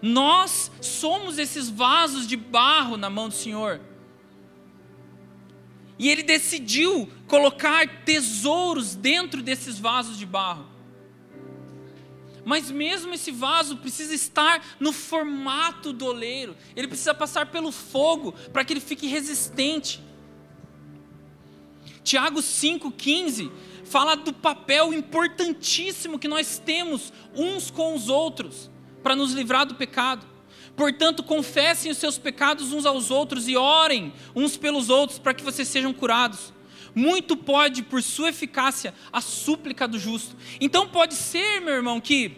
Nós 0.00 0.70
somos 0.80 1.38
esses 1.38 1.68
vasos 1.68 2.26
de 2.26 2.36
barro 2.36 2.96
na 2.96 3.10
mão 3.10 3.28
do 3.28 3.34
Senhor. 3.34 3.80
E 5.98 6.10
ele 6.10 6.22
decidiu 6.22 7.10
colocar 7.26 8.04
tesouros 8.04 8.94
dentro 8.94 9.42
desses 9.42 9.78
vasos 9.78 10.18
de 10.18 10.26
barro. 10.26 10.66
Mas 12.44 12.70
mesmo 12.70 13.12
esse 13.12 13.32
vaso 13.32 13.78
precisa 13.78 14.14
estar 14.14 14.64
no 14.78 14.92
formato 14.92 15.92
do 15.92 16.06
oleiro. 16.06 16.56
Ele 16.76 16.86
precisa 16.86 17.12
passar 17.12 17.46
pelo 17.46 17.72
fogo 17.72 18.32
para 18.52 18.64
que 18.64 18.72
ele 18.72 18.80
fique 18.80 19.08
resistente. 19.08 20.00
Tiago 22.06 22.38
5,15 22.38 23.50
fala 23.82 24.14
do 24.14 24.32
papel 24.32 24.94
importantíssimo 24.94 26.20
que 26.20 26.28
nós 26.28 26.56
temos 26.56 27.12
uns 27.34 27.68
com 27.68 27.96
os 27.96 28.08
outros 28.08 28.70
para 29.02 29.16
nos 29.16 29.32
livrar 29.32 29.66
do 29.66 29.74
pecado. 29.74 30.24
Portanto, 30.76 31.24
confessem 31.24 31.90
os 31.90 31.98
seus 31.98 32.16
pecados 32.16 32.72
uns 32.72 32.86
aos 32.86 33.10
outros 33.10 33.48
e 33.48 33.56
orem 33.56 34.12
uns 34.36 34.56
pelos 34.56 34.88
outros 34.88 35.18
para 35.18 35.34
que 35.34 35.42
vocês 35.42 35.66
sejam 35.66 35.92
curados. 35.92 36.52
Muito 36.94 37.36
pode, 37.36 37.82
por 37.82 38.00
sua 38.00 38.28
eficácia, 38.28 38.94
a 39.12 39.20
súplica 39.20 39.88
do 39.88 39.98
justo. 39.98 40.36
Então, 40.60 40.86
pode 40.86 41.14
ser, 41.14 41.60
meu 41.60 41.74
irmão, 41.74 42.00
que 42.00 42.36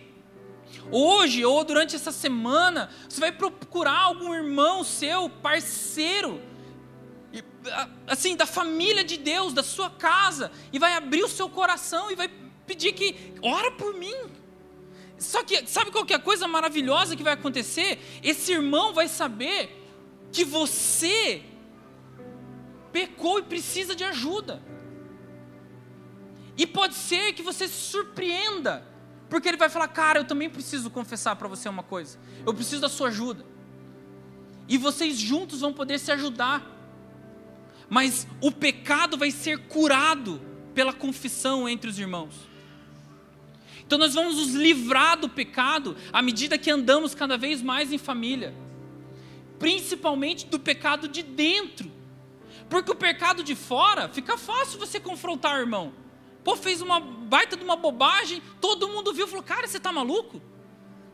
hoje 0.90 1.44
ou 1.44 1.62
durante 1.62 1.94
essa 1.94 2.10
semana 2.10 2.88
você 3.06 3.20
vai 3.20 3.32
procurar 3.32 3.98
algum 3.98 4.32
irmão 4.32 4.82
seu, 4.82 5.28
parceiro, 5.28 6.40
assim, 8.06 8.36
da 8.36 8.46
família 8.46 9.04
de 9.04 9.16
Deus, 9.16 9.52
da 9.52 9.62
sua 9.62 9.90
casa, 9.90 10.50
e 10.72 10.78
vai 10.78 10.94
abrir 10.94 11.22
o 11.22 11.28
seu 11.28 11.48
coração 11.48 12.10
e 12.10 12.14
vai 12.14 12.28
pedir 12.66 12.92
que 12.92 13.34
ora 13.42 13.70
por 13.72 13.94
mim. 13.94 14.14
Só 15.18 15.42
que 15.42 15.66
sabe 15.66 15.90
qual 15.90 16.04
que 16.04 16.12
é 16.12 16.16
a 16.16 16.20
coisa 16.20 16.46
maravilhosa 16.46 17.16
que 17.16 17.22
vai 17.22 17.32
acontecer? 17.32 17.98
Esse 18.22 18.52
irmão 18.52 18.92
vai 18.92 19.08
saber 19.08 19.84
que 20.30 20.44
você 20.44 21.42
pecou 22.92 23.38
e 23.38 23.42
precisa 23.42 23.94
de 23.94 24.04
ajuda. 24.04 24.62
E 26.56 26.66
pode 26.66 26.94
ser 26.94 27.32
que 27.32 27.42
você 27.42 27.66
se 27.66 27.74
surpreenda, 27.74 28.86
porque 29.28 29.48
ele 29.48 29.56
vai 29.56 29.68
falar: 29.68 29.88
"Cara, 29.88 30.20
eu 30.20 30.24
também 30.24 30.48
preciso 30.48 30.90
confessar 30.90 31.34
para 31.36 31.48
você 31.48 31.68
uma 31.68 31.82
coisa. 31.82 32.18
Eu 32.46 32.54
preciso 32.54 32.80
da 32.80 32.88
sua 32.88 33.08
ajuda." 33.08 33.44
E 34.68 34.76
vocês 34.76 35.16
juntos 35.16 35.60
vão 35.60 35.72
poder 35.72 35.98
se 35.98 36.12
ajudar 36.12 36.77
mas 37.88 38.26
o 38.40 38.52
pecado 38.52 39.16
vai 39.16 39.30
ser 39.30 39.58
curado 39.66 40.40
pela 40.74 40.92
confissão 40.92 41.68
entre 41.68 41.90
os 41.90 41.98
irmãos. 41.98 42.34
Então 43.84 43.98
nós 43.98 44.14
vamos 44.14 44.36
nos 44.36 44.54
livrar 44.54 45.18
do 45.18 45.28
pecado 45.28 45.96
à 46.12 46.20
medida 46.20 46.58
que 46.58 46.70
andamos 46.70 47.14
cada 47.14 47.38
vez 47.38 47.62
mais 47.62 47.92
em 47.92 47.98
família, 47.98 48.54
principalmente 49.58 50.46
do 50.46 50.60
pecado 50.60 51.08
de 51.08 51.22
dentro, 51.22 51.90
porque 52.68 52.90
o 52.90 52.94
pecado 52.94 53.42
de 53.42 53.54
fora 53.54 54.08
fica 54.08 54.36
fácil 54.36 54.78
você 54.78 55.00
confrontar 55.00 55.58
irmão. 55.58 55.92
Pô, 56.44 56.54
fez 56.54 56.80
uma 56.82 57.00
baita 57.00 57.56
de 57.56 57.64
uma 57.64 57.76
bobagem, 57.76 58.42
todo 58.60 58.88
mundo 58.88 59.12
viu 59.12 59.26
e 59.26 59.28
falou: 59.28 59.42
Cara, 59.42 59.66
você 59.66 59.78
está 59.78 59.90
maluco? 59.90 60.40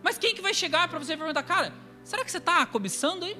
Mas 0.03 0.19
quem 0.19 0.35
que 0.35 0.43
vai 0.43 0.53
chegar 0.53 0.87
para 0.89 0.99
você 0.99 1.17
perguntar, 1.17 1.43
cara, 1.43 1.73
será 2.05 2.25
que 2.25 2.31
você 2.31 2.39
está 2.39 2.67
cobiçando 2.67 3.25
aí? 3.25 3.37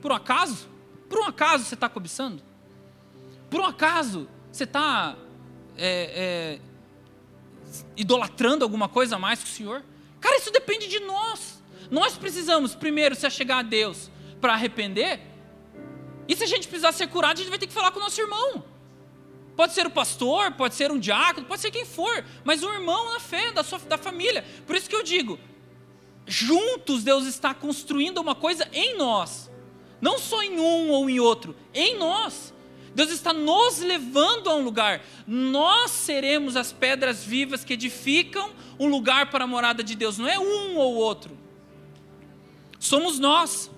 Por 0.00 0.10
um 0.10 0.14
acaso? 0.14 0.68
Por 1.08 1.20
um 1.20 1.24
acaso 1.24 1.64
você 1.64 1.74
está 1.74 1.88
cobiçando? 1.88 2.42
Por 3.50 3.60
um 3.60 3.64
acaso 3.64 4.28
você 4.50 4.64
está 4.64 5.16
é, 5.76 6.58
é, 6.58 6.60
idolatrando 7.96 8.64
alguma 8.64 8.88
coisa 8.88 9.16
a 9.16 9.18
mais 9.18 9.42
que 9.42 9.50
o 9.50 9.52
Senhor? 9.52 9.84
Cara, 10.20 10.36
isso 10.36 10.50
depende 10.50 10.88
de 10.88 11.00
nós. 11.00 11.62
Nós 11.90 12.16
precisamos 12.16 12.74
primeiro 12.74 13.14
se 13.14 13.26
achegar 13.26 13.58
a 13.58 13.62
Deus 13.62 14.10
para 14.40 14.54
arrepender. 14.54 15.20
E 16.28 16.34
se 16.34 16.42
a 16.42 16.46
gente 16.46 16.66
precisar 16.66 16.92
ser 16.92 17.06
curado, 17.08 17.38
a 17.38 17.42
gente 17.42 17.50
vai 17.50 17.58
ter 17.58 17.66
que 17.66 17.72
falar 17.72 17.90
com 17.92 18.00
o 18.00 18.02
nosso 18.02 18.20
irmão. 18.20 18.64
Pode 19.54 19.72
ser 19.72 19.86
o 19.86 19.90
pastor, 19.90 20.52
pode 20.52 20.74
ser 20.74 20.90
um 20.90 20.98
diácono, 20.98 21.46
pode 21.46 21.62
ser 21.62 21.70
quem 21.70 21.84
for, 21.84 22.24
mas 22.44 22.62
um 22.62 22.72
irmão 22.72 23.12
na 23.12 23.20
fé 23.20 23.52
da 23.52 23.62
sua 23.64 23.78
da 23.78 23.96
família. 23.96 24.44
Por 24.66 24.76
isso 24.76 24.88
que 24.88 24.94
eu 24.94 25.02
digo, 25.02 25.38
juntos 26.26 27.02
Deus 27.02 27.24
está 27.24 27.54
construindo 27.54 28.18
uma 28.18 28.34
coisa 28.34 28.68
em 28.72 28.96
nós. 28.98 29.50
Não 30.00 30.18
só 30.18 30.42
em 30.42 30.58
um 30.58 30.90
ou 30.90 31.08
em 31.08 31.20
outro, 31.20 31.56
em 31.72 31.96
nós. 31.96 32.52
Deus 32.94 33.10
está 33.10 33.32
nos 33.32 33.78
levando 33.80 34.48
a 34.48 34.54
um 34.54 34.64
lugar. 34.64 35.04
Nós 35.26 35.90
seremos 35.90 36.56
as 36.56 36.72
pedras 36.72 37.24
vivas 37.24 37.62
que 37.64 37.74
edificam 37.74 38.50
um 38.78 38.88
lugar 38.88 39.30
para 39.30 39.44
a 39.44 39.46
morada 39.46 39.82
de 39.82 39.94
Deus. 39.94 40.16
Não 40.16 40.28
é 40.28 40.38
um 40.38 40.76
ou 40.76 40.94
outro. 40.94 41.36
Somos 42.78 43.18
nós. 43.18 43.70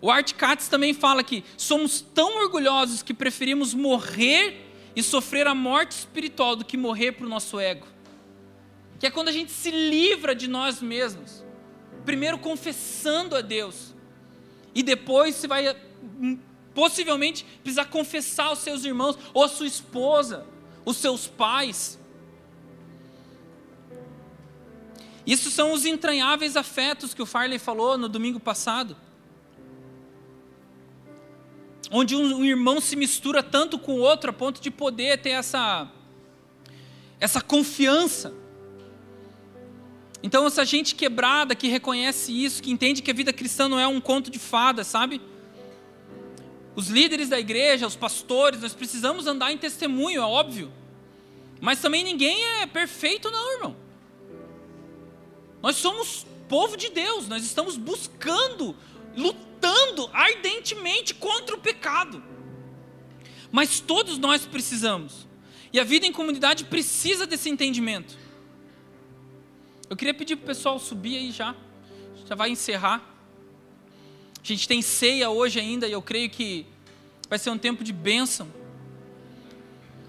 O 0.00 0.10
Art 0.10 0.32
Katz 0.34 0.68
também 0.68 0.92
fala 0.92 1.22
que 1.22 1.42
somos 1.56 2.00
tão 2.00 2.38
orgulhosos 2.42 3.02
que 3.02 3.14
preferimos 3.14 3.72
morrer 3.72 4.66
e 4.94 5.02
sofrer 5.02 5.46
a 5.46 5.54
morte 5.54 5.92
espiritual 5.92 6.56
do 6.56 6.64
que 6.64 6.76
morrer 6.76 7.12
para 7.12 7.26
o 7.26 7.28
nosso 7.28 7.58
ego. 7.58 7.86
Que 8.98 9.06
é 9.06 9.10
quando 9.10 9.28
a 9.28 9.32
gente 9.32 9.50
se 9.50 9.70
livra 9.70 10.34
de 10.34 10.48
nós 10.48 10.80
mesmos. 10.80 11.44
Primeiro 12.04 12.38
confessando 12.38 13.34
a 13.34 13.40
Deus 13.40 13.93
e 14.74 14.82
depois 14.82 15.36
você 15.36 15.46
vai 15.46 15.74
hum, 16.02 16.38
possivelmente 16.74 17.44
precisar 17.62 17.86
confessar 17.86 18.46
aos 18.46 18.58
seus 18.58 18.84
irmãos, 18.84 19.16
ou 19.32 19.44
a 19.44 19.48
sua 19.48 19.66
esposa, 19.66 20.46
os 20.84 20.96
seus 20.96 21.26
pais. 21.26 21.98
Isso 25.26 25.50
são 25.50 25.72
os 25.72 25.86
entranháveis 25.86 26.56
afetos 26.56 27.14
que 27.14 27.22
o 27.22 27.26
Farley 27.26 27.58
falou 27.58 27.96
no 27.96 28.08
domingo 28.08 28.38
passado. 28.38 28.96
Onde 31.90 32.16
um 32.16 32.44
irmão 32.44 32.80
se 32.80 32.96
mistura 32.96 33.42
tanto 33.42 33.78
com 33.78 33.94
o 33.94 34.00
outro 34.00 34.30
a 34.30 34.32
ponto 34.32 34.60
de 34.60 34.70
poder 34.70 35.18
ter 35.20 35.30
essa, 35.30 35.90
essa 37.20 37.40
confiança. 37.40 38.34
Então, 40.24 40.46
essa 40.46 40.64
gente 40.64 40.94
quebrada 40.94 41.54
que 41.54 41.68
reconhece 41.68 42.32
isso, 42.32 42.62
que 42.62 42.70
entende 42.70 43.02
que 43.02 43.10
a 43.10 43.14
vida 43.14 43.30
cristã 43.30 43.68
não 43.68 43.78
é 43.78 43.86
um 43.86 44.00
conto 44.00 44.30
de 44.30 44.38
fadas, 44.38 44.86
sabe? 44.86 45.20
Os 46.74 46.88
líderes 46.88 47.28
da 47.28 47.38
igreja, 47.38 47.86
os 47.86 47.94
pastores, 47.94 48.62
nós 48.62 48.72
precisamos 48.72 49.26
andar 49.26 49.52
em 49.52 49.58
testemunho, 49.58 50.22
é 50.22 50.24
óbvio. 50.24 50.72
Mas 51.60 51.78
também 51.78 52.02
ninguém 52.02 52.42
é 52.62 52.66
perfeito, 52.66 53.30
não, 53.30 53.52
irmão. 53.52 53.76
Nós 55.60 55.76
somos 55.76 56.26
povo 56.48 56.74
de 56.74 56.88
Deus, 56.88 57.28
nós 57.28 57.44
estamos 57.44 57.76
buscando, 57.76 58.74
lutando 59.14 60.08
ardentemente 60.10 61.12
contra 61.12 61.54
o 61.54 61.60
pecado. 61.60 62.24
Mas 63.52 63.78
todos 63.78 64.16
nós 64.16 64.46
precisamos. 64.46 65.28
E 65.70 65.78
a 65.78 65.84
vida 65.84 66.06
em 66.06 66.12
comunidade 66.12 66.64
precisa 66.64 67.26
desse 67.26 67.50
entendimento. 67.50 68.23
Eu 69.88 69.96
queria 69.96 70.14
pedir 70.14 70.36
para 70.36 70.44
o 70.44 70.46
pessoal 70.46 70.78
subir 70.78 71.16
aí 71.16 71.30
já. 71.30 71.54
Já 72.26 72.34
vai 72.34 72.50
encerrar. 72.50 73.02
A 74.42 74.46
gente 74.46 74.66
tem 74.66 74.80
ceia 74.80 75.30
hoje 75.30 75.60
ainda 75.60 75.86
e 75.86 75.92
eu 75.92 76.02
creio 76.02 76.30
que 76.30 76.66
vai 77.28 77.38
ser 77.38 77.50
um 77.50 77.58
tempo 77.58 77.84
de 77.84 77.92
bênção. 77.92 78.48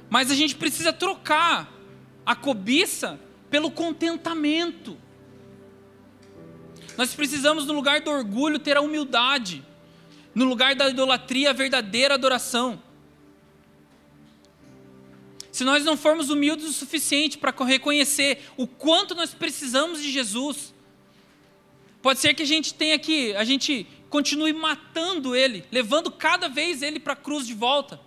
Mas 0.09 0.31
a 0.31 0.35
gente 0.35 0.55
precisa 0.55 0.93
trocar 0.93 1.71
a 2.25 2.35
cobiça 2.35 3.19
pelo 3.49 3.69
contentamento. 3.69 4.97
Nós 6.97 7.13
precisamos, 7.13 7.65
no 7.65 7.73
lugar 7.73 8.01
do 8.01 8.09
orgulho, 8.09 8.59
ter 8.59 8.77
a 8.77 8.81
humildade. 8.81 9.63
No 10.33 10.45
lugar 10.45 10.75
da 10.75 10.89
idolatria, 10.89 11.49
a 11.49 11.53
verdadeira 11.53 12.13
adoração. 12.13 12.81
Se 15.55 15.63
nós 15.63 15.85
não 15.85 15.95
formos 15.95 16.29
humildes 16.29 16.67
o 16.67 16.73
suficiente 16.73 17.37
para 17.37 17.53
reconhecer 17.63 18.41
o 18.57 18.67
quanto 18.67 19.15
nós 19.15 19.33
precisamos 19.33 20.01
de 20.01 20.11
Jesus, 20.11 20.73
pode 22.01 22.19
ser 22.19 22.33
que 22.33 22.43
a 22.43 22.45
gente 22.45 22.73
tenha 22.73 22.99
que, 22.99 23.33
a 23.37 23.45
gente 23.45 23.87
continue 24.09 24.51
matando 24.51 25.33
ele, 25.33 25.63
levando 25.71 26.11
cada 26.11 26.49
vez 26.49 26.81
ele 26.81 26.99
para 26.99 27.13
a 27.13 27.15
cruz 27.15 27.47
de 27.47 27.53
volta, 27.53 28.01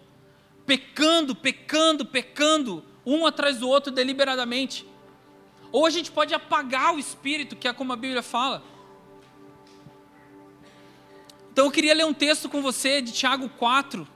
pecando, 0.66 1.35
pecando, 1.35 2.05
pecando, 2.05 2.85
um 3.07 3.27
atrás 3.27 3.57
do 3.57 3.66
outro 3.66 3.91
deliberadamente. 3.91 4.85
Ou 5.73 5.87
a 5.87 5.91
gente 5.91 6.12
pode 6.12 6.35
apagar 6.35 6.95
o 6.95 6.99
espírito, 6.99 7.57
que 7.57 7.66
é 7.66 7.73
como 7.73 7.95
a 7.95 7.97
Bíblia 7.97 8.23
fala. 8.23 8.62
Então 11.51 11.65
eu 11.65 11.70
queria 11.70 11.95
ler 11.95 12.05
um 12.05 12.12
texto 12.12 12.47
com 12.47 12.61
você 12.61 13.01
de 13.01 13.11
Tiago 13.11 13.49
4, 13.49 14.07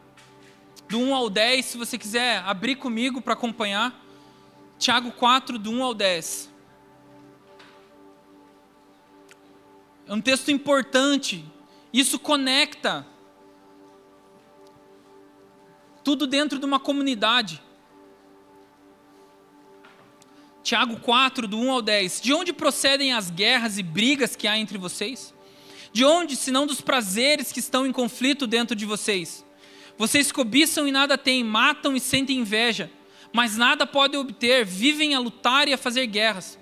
do 0.92 0.98
1 0.98 1.14
ao 1.14 1.30
10, 1.30 1.64
se 1.64 1.78
você 1.78 1.96
quiser 1.96 2.42
abrir 2.44 2.76
comigo 2.76 3.22
para 3.22 3.32
acompanhar. 3.32 3.98
Tiago 4.78 5.10
4, 5.10 5.58
do 5.58 5.70
1 5.70 5.82
ao 5.82 5.94
10. 5.94 6.50
É 10.06 10.12
um 10.12 10.20
texto 10.20 10.50
importante. 10.50 11.42
Isso 11.94 12.18
conecta 12.18 13.06
tudo 16.04 16.26
dentro 16.26 16.58
de 16.58 16.66
uma 16.66 16.78
comunidade. 16.78 17.62
Tiago 20.62 21.00
4, 21.00 21.48
do 21.48 21.56
1 21.56 21.72
ao 21.72 21.80
10. 21.80 22.20
De 22.20 22.34
onde 22.34 22.52
procedem 22.52 23.14
as 23.14 23.30
guerras 23.30 23.78
e 23.78 23.82
brigas 23.82 24.36
que 24.36 24.46
há 24.46 24.58
entre 24.58 24.76
vocês? 24.76 25.32
De 25.90 26.04
onde, 26.04 26.36
senão 26.36 26.66
dos 26.66 26.82
prazeres 26.82 27.50
que 27.50 27.60
estão 27.60 27.86
em 27.86 27.92
conflito 27.92 28.46
dentro 28.46 28.76
de 28.76 28.84
vocês? 28.84 29.42
Vocês 29.98 30.32
cobiçam 30.32 30.86
e 30.86 30.92
nada 30.92 31.16
têm, 31.18 31.44
matam 31.44 31.94
e 31.94 32.00
sentem 32.00 32.38
inveja, 32.38 32.90
mas 33.32 33.56
nada 33.56 33.86
podem 33.86 34.18
obter, 34.18 34.64
vivem 34.64 35.14
a 35.14 35.18
lutar 35.18 35.68
e 35.68 35.72
a 35.72 35.78
fazer 35.78 36.06
guerras. 36.06 36.58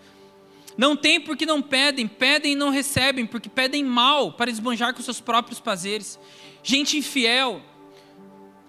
Não 0.76 0.96
têm 0.96 1.20
porque 1.20 1.44
não 1.44 1.60
pedem, 1.60 2.06
pedem 2.06 2.52
e 2.52 2.56
não 2.56 2.70
recebem, 2.70 3.26
porque 3.26 3.48
pedem 3.48 3.84
mal 3.84 4.32
para 4.32 4.50
esbanjar 4.50 4.94
com 4.94 5.02
seus 5.02 5.20
próprios 5.20 5.60
prazeres. 5.60 6.18
Gente 6.62 6.96
infiel, 6.96 7.62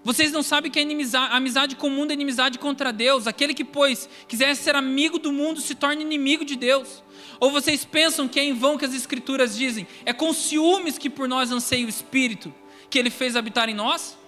vocês 0.04 0.32
não 0.32 0.42
sabem 0.42 0.70
que 0.70 0.78
a, 0.80 0.82
inimizade, 0.82 1.32
a 1.32 1.36
amizade 1.36 1.76
comum 1.76 2.04
é 2.10 2.12
inimizade 2.12 2.58
contra 2.58 2.92
Deus. 2.92 3.26
Aquele 3.28 3.54
que, 3.54 3.64
pois, 3.64 4.08
quiser 4.26 4.54
ser 4.56 4.74
amigo 4.74 5.18
do 5.18 5.32
mundo 5.32 5.60
se 5.60 5.74
torna 5.76 6.02
inimigo 6.02 6.44
de 6.44 6.56
Deus. 6.56 7.02
Ou 7.38 7.50
vocês 7.50 7.84
pensam 7.84 8.26
que 8.26 8.40
é 8.40 8.44
em 8.44 8.52
vão 8.52 8.76
que 8.76 8.84
as 8.84 8.94
Escrituras 8.94 9.56
dizem, 9.56 9.86
é 10.04 10.12
com 10.12 10.32
ciúmes 10.32 10.98
que 10.98 11.08
por 11.08 11.28
nós 11.28 11.52
anseia 11.52 11.86
o 11.86 11.88
Espírito, 11.88 12.52
que 12.90 12.98
Ele 12.98 13.10
fez 13.10 13.36
habitar 13.36 13.68
em 13.68 13.74
nós? 13.74 14.18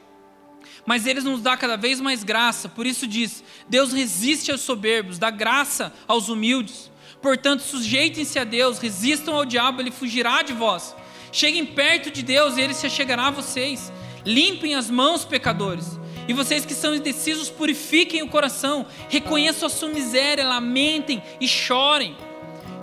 Mas 0.86 1.06
Ele 1.06 1.20
nos 1.20 1.40
dá 1.40 1.56
cada 1.56 1.76
vez 1.76 2.00
mais 2.00 2.22
graça, 2.22 2.68
por 2.68 2.86
isso 2.86 3.06
diz: 3.06 3.42
Deus 3.68 3.92
resiste 3.92 4.50
aos 4.50 4.60
soberbos, 4.60 5.18
dá 5.18 5.30
graça 5.30 5.92
aos 6.06 6.28
humildes. 6.28 6.90
Portanto, 7.22 7.60
sujeitem-se 7.60 8.38
a 8.38 8.44
Deus, 8.44 8.78
resistam 8.78 9.34
ao 9.34 9.46
diabo, 9.46 9.80
ele 9.80 9.90
fugirá 9.90 10.42
de 10.42 10.52
vós. 10.52 10.94
Cheguem 11.32 11.64
perto 11.64 12.10
de 12.10 12.22
Deus 12.22 12.56
e 12.56 12.60
ele 12.60 12.74
se 12.74 12.86
achegará 12.86 13.28
a 13.28 13.30
vocês. 13.30 13.90
Limpem 14.26 14.74
as 14.74 14.90
mãos, 14.90 15.24
pecadores. 15.24 15.98
E 16.28 16.32
vocês 16.32 16.64
que 16.64 16.74
são 16.74 16.94
indecisos, 16.94 17.48
purifiquem 17.50 18.22
o 18.22 18.28
coração. 18.28 18.86
Reconheçam 19.08 19.66
a 19.66 19.70
sua 19.70 19.88
miséria, 19.88 20.46
lamentem 20.46 21.22
e 21.40 21.48
chorem. 21.48 22.16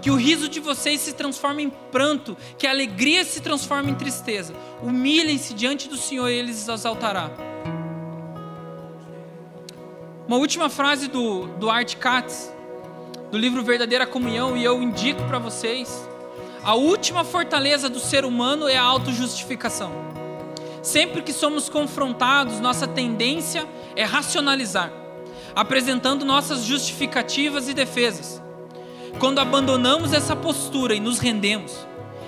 Que 0.01 0.09
o 0.09 0.15
riso 0.15 0.49
de 0.49 0.59
vocês 0.59 1.01
se 1.01 1.13
transforme 1.13 1.63
em 1.63 1.69
pranto, 1.69 2.35
que 2.57 2.65
a 2.65 2.71
alegria 2.71 3.23
se 3.23 3.41
transforme 3.41 3.91
em 3.91 3.95
tristeza. 3.95 4.55
Humilhem-se 4.81 5.53
diante 5.53 5.87
do 5.87 5.97
Senhor 5.97 6.27
e 6.29 6.33
Ele 6.33 6.51
os 6.51 6.67
exaltará. 6.67 7.50
Uma 10.31 10.39
última 10.39 10.69
frase 10.69 11.09
do, 11.09 11.47
do 11.57 11.69
Art 11.69 11.97
Katz, 11.97 12.49
do 13.29 13.37
livro 13.37 13.61
Verdadeira 13.63 14.07
Comunhão, 14.07 14.55
e 14.55 14.63
eu 14.63 14.81
indico 14.81 15.21
para 15.25 15.37
vocês. 15.37 16.07
A 16.63 16.73
última 16.73 17.25
fortaleza 17.25 17.89
do 17.89 17.99
ser 17.99 18.23
humano 18.23 18.65
é 18.65 18.77
a 18.77 18.81
autojustificação. 18.81 19.91
Sempre 20.81 21.21
que 21.21 21.33
somos 21.33 21.67
confrontados, 21.67 22.61
nossa 22.61 22.87
tendência 22.87 23.67
é 23.93 24.05
racionalizar, 24.05 24.89
apresentando 25.53 26.23
nossas 26.23 26.63
justificativas 26.63 27.67
e 27.67 27.73
defesas. 27.73 28.41
Quando 29.19 29.39
abandonamos 29.39 30.13
essa 30.13 30.33
postura 30.33 30.95
e 30.95 31.01
nos 31.01 31.19
rendemos, 31.19 31.85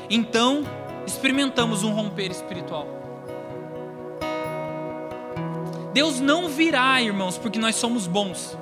então 0.09 0.65
experimentamos 1.07 1.83
um 1.83 1.93
romper 1.93 2.31
espiritual. 2.31 3.02
Deus 5.93 6.19
não 6.19 6.49
virá, 6.49 6.99
irmãos, 6.99 7.37
porque 7.37 7.59
nós 7.59 7.75
somos 7.75 8.07
bons. 8.07 8.57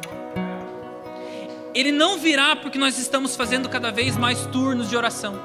Ele 1.74 1.92
não 1.92 2.18
virá 2.18 2.58
porque 2.58 2.78
nós 2.78 3.00
estamos 3.00 3.38
fazendo 3.38 3.70
cada 3.70 3.90
vez 3.90 4.18
mais 4.18 4.46
turnos 4.48 4.90
de 4.90 4.98
oração. 4.98 5.40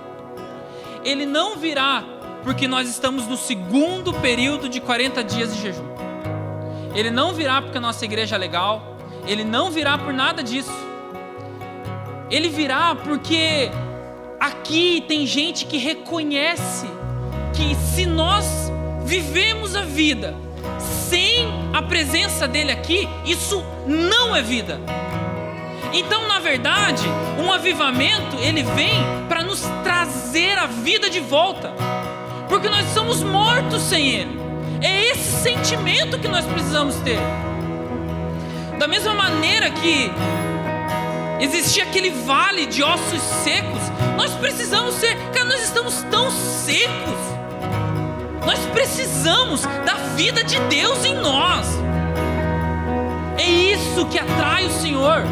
Ele 1.05 1.25
não 1.25 1.57
virá 1.57 2.05
porque 2.43 2.67
nós 2.67 2.89
estamos 2.89 3.29
no 3.29 3.37
segundo 3.37 4.13
período 4.15 4.69
de 4.69 4.81
40 4.81 5.23
dias 5.23 5.55
de 5.55 5.63
jejum. 5.63 5.87
Ele 6.93 7.11
não 7.11 7.33
virá 7.33 7.63
porque 7.63 7.79
a 7.79 7.81
nossa 7.81 8.05
igreja 8.05 8.35
é 8.35 8.39
legal, 8.39 8.97
ele 9.25 9.45
não 9.45 9.71
virá 9.71 9.97
por 9.97 10.13
nada 10.13 10.43
disso. 10.43 10.73
Ele 12.29 12.49
virá 12.49 12.97
porque 12.97 13.71
aqui 14.41 15.05
tem 15.07 15.25
gente 15.25 15.67
que 15.67 15.79
reconhece 15.79 16.87
que 17.55 17.77
se 17.77 18.05
nós 18.05 18.73
vivemos 19.05 19.77
a 19.77 19.83
vida 19.83 20.46
sem 20.79 21.49
a 21.73 21.83
presença 21.83 22.47
dele 22.49 22.73
aqui, 22.73 23.09
isso 23.25 23.65
não 23.87 24.35
é 24.35 24.43
vida. 24.43 24.81
Então, 25.93 26.27
na 26.27 26.39
verdade, 26.39 27.07
um 27.39 27.53
avivamento 27.53 28.37
ele 28.41 28.63
vem 28.63 29.03
para 29.29 29.43
nos 29.43 29.63
trazer 29.83 30.59
a 30.59 30.67
vida 30.67 31.09
de 31.09 31.21
volta 31.21 31.73
porque 32.49 32.69
nós 32.69 32.87
somos 32.95 33.23
mortos 33.23 33.83
sem 33.83 34.09
Ele. 34.09 34.41
É 34.81 35.11
esse 35.11 35.43
sentimento 35.43 36.19
que 36.19 36.29
nós 36.29 36.45
precisamos 36.45 36.97
ter. 36.97 37.19
Da 38.79 38.87
mesma 38.87 39.15
maneira 39.15 39.71
que 39.71 40.11
existia 41.41 41.85
aquele 41.85 42.11
vale 42.11 42.67
de 42.67 42.83
ossos 42.83 43.23
secos, 43.45 43.81
nós 44.17 44.33
precisamos 44.35 44.95
ser, 44.95 45.17
cara, 45.33 45.45
nós 45.47 45.63
estamos 45.63 46.03
tão 46.11 46.31
secos. 46.31 47.36
Nós 48.47 48.61
precisamos 48.67 49.63
da 49.85 49.95
vida 50.15 50.45
de 50.45 50.61
Deus 50.61 51.05
em 51.05 51.17
nós. 51.17 51.67
É 53.37 53.43
isso 53.45 54.07
que 54.07 54.21
atrai 54.21 54.67
o 54.67 54.71
Senhor. 54.71 55.25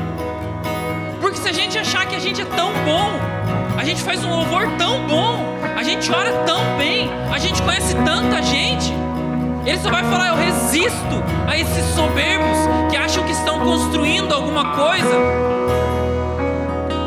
Porque 1.20 1.38
se 1.38 1.48
a 1.48 1.52
gente 1.52 1.78
achar 1.78 2.06
que 2.06 2.16
a 2.16 2.18
gente 2.18 2.42
é 2.42 2.44
tão 2.44 2.72
bom, 2.84 3.12
a 3.78 3.84
gente 3.84 4.02
faz 4.02 4.24
um 4.24 4.30
louvor 4.30 4.66
tão 4.76 5.06
bom, 5.06 5.38
a 5.76 5.82
gente 5.84 6.10
ora 6.10 6.32
tão 6.44 6.76
bem, 6.76 7.08
a 7.32 7.38
gente 7.38 7.62
conhece 7.62 7.94
tanta 8.04 8.42
gente. 8.42 8.92
Ele 9.64 9.78
só 9.78 9.90
vai 9.90 10.02
falar: 10.02 10.30
Eu 10.30 10.36
resisto 10.36 11.22
a 11.46 11.56
esses 11.56 11.84
soberbos 11.94 12.58
que 12.90 12.96
acham 12.96 13.24
que 13.24 13.32
estão 13.32 13.60
construindo 13.60 14.34
alguma 14.34 14.72
coisa. 14.74 15.14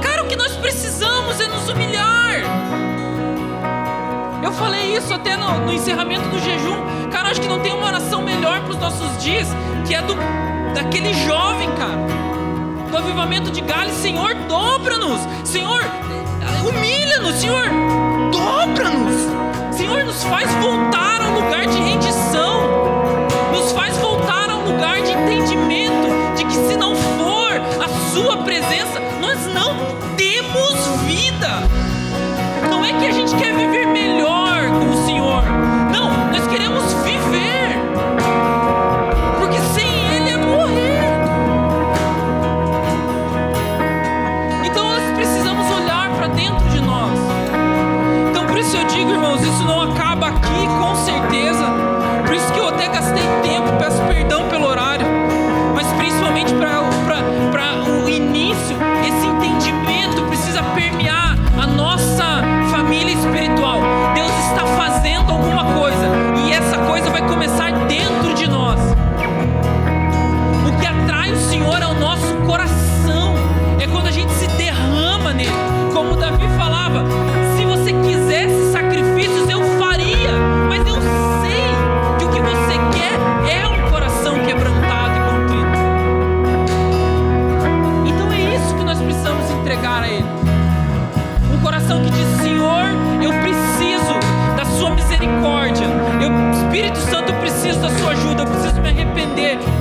Cara, 0.01 0.23
o 0.23 0.27
que 0.27 0.37
nós 0.37 0.55
precisamos 0.55 1.39
é 1.41 1.47
nos 1.47 1.67
humilhar. 1.67 2.16
Eu 4.47 4.53
falei 4.53 4.95
isso 4.95 5.13
até 5.13 5.35
no, 5.35 5.65
no 5.65 5.73
encerramento 5.73 6.29
do 6.29 6.39
jejum. 6.39 7.09
Cara, 7.11 7.31
acho 7.31 7.41
que 7.41 7.49
não 7.49 7.59
tem 7.59 7.73
uma 7.73 7.85
oração 7.85 8.21
melhor 8.21 8.61
para 8.61 8.71
os 8.71 8.79
nossos 8.79 9.21
dias 9.21 9.45
que 9.85 9.93
é 9.93 10.01
do 10.01 10.15
daquele 10.73 11.13
jovem, 11.13 11.69
cara. 11.71 11.97
Do 12.89 12.97
avivamento 12.97 13.51
de 13.51 13.59
Gales, 13.59 13.95
Senhor, 13.95 14.33
dobra-nos. 14.47 15.19
Senhor, 15.43 15.81
humilha-nos, 16.65 17.35
Senhor, 17.35 17.65
dobra-nos. 18.31 19.75
Senhor, 19.75 20.05
nos 20.05 20.23
faz 20.23 20.49
voltar 20.61 21.21
ao 21.23 21.41
lugar 21.41 21.67
de 21.67 21.77
rendição, 21.79 22.06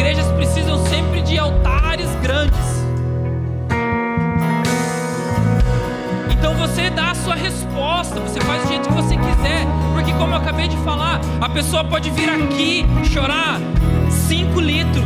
As 0.00 0.06
igrejas 0.06 0.32
precisam 0.32 0.78
sempre 0.86 1.20
de 1.20 1.38
altares 1.38 2.08
grandes. 2.22 2.56
Então 6.30 6.54
você 6.54 6.88
dá 6.88 7.10
a 7.10 7.14
sua 7.14 7.34
resposta, 7.34 8.18
você 8.18 8.40
faz 8.40 8.62
do 8.62 8.68
jeito 8.68 8.88
que 8.88 8.94
você 8.94 9.14
quiser, 9.14 9.66
porque 9.92 10.10
como 10.14 10.32
eu 10.32 10.38
acabei 10.38 10.68
de 10.68 10.76
falar, 10.78 11.20
a 11.38 11.50
pessoa 11.50 11.84
pode 11.84 12.08
vir 12.08 12.30
aqui 12.30 12.86
chorar 13.04 13.60
5 14.08 14.58
litros, 14.58 15.04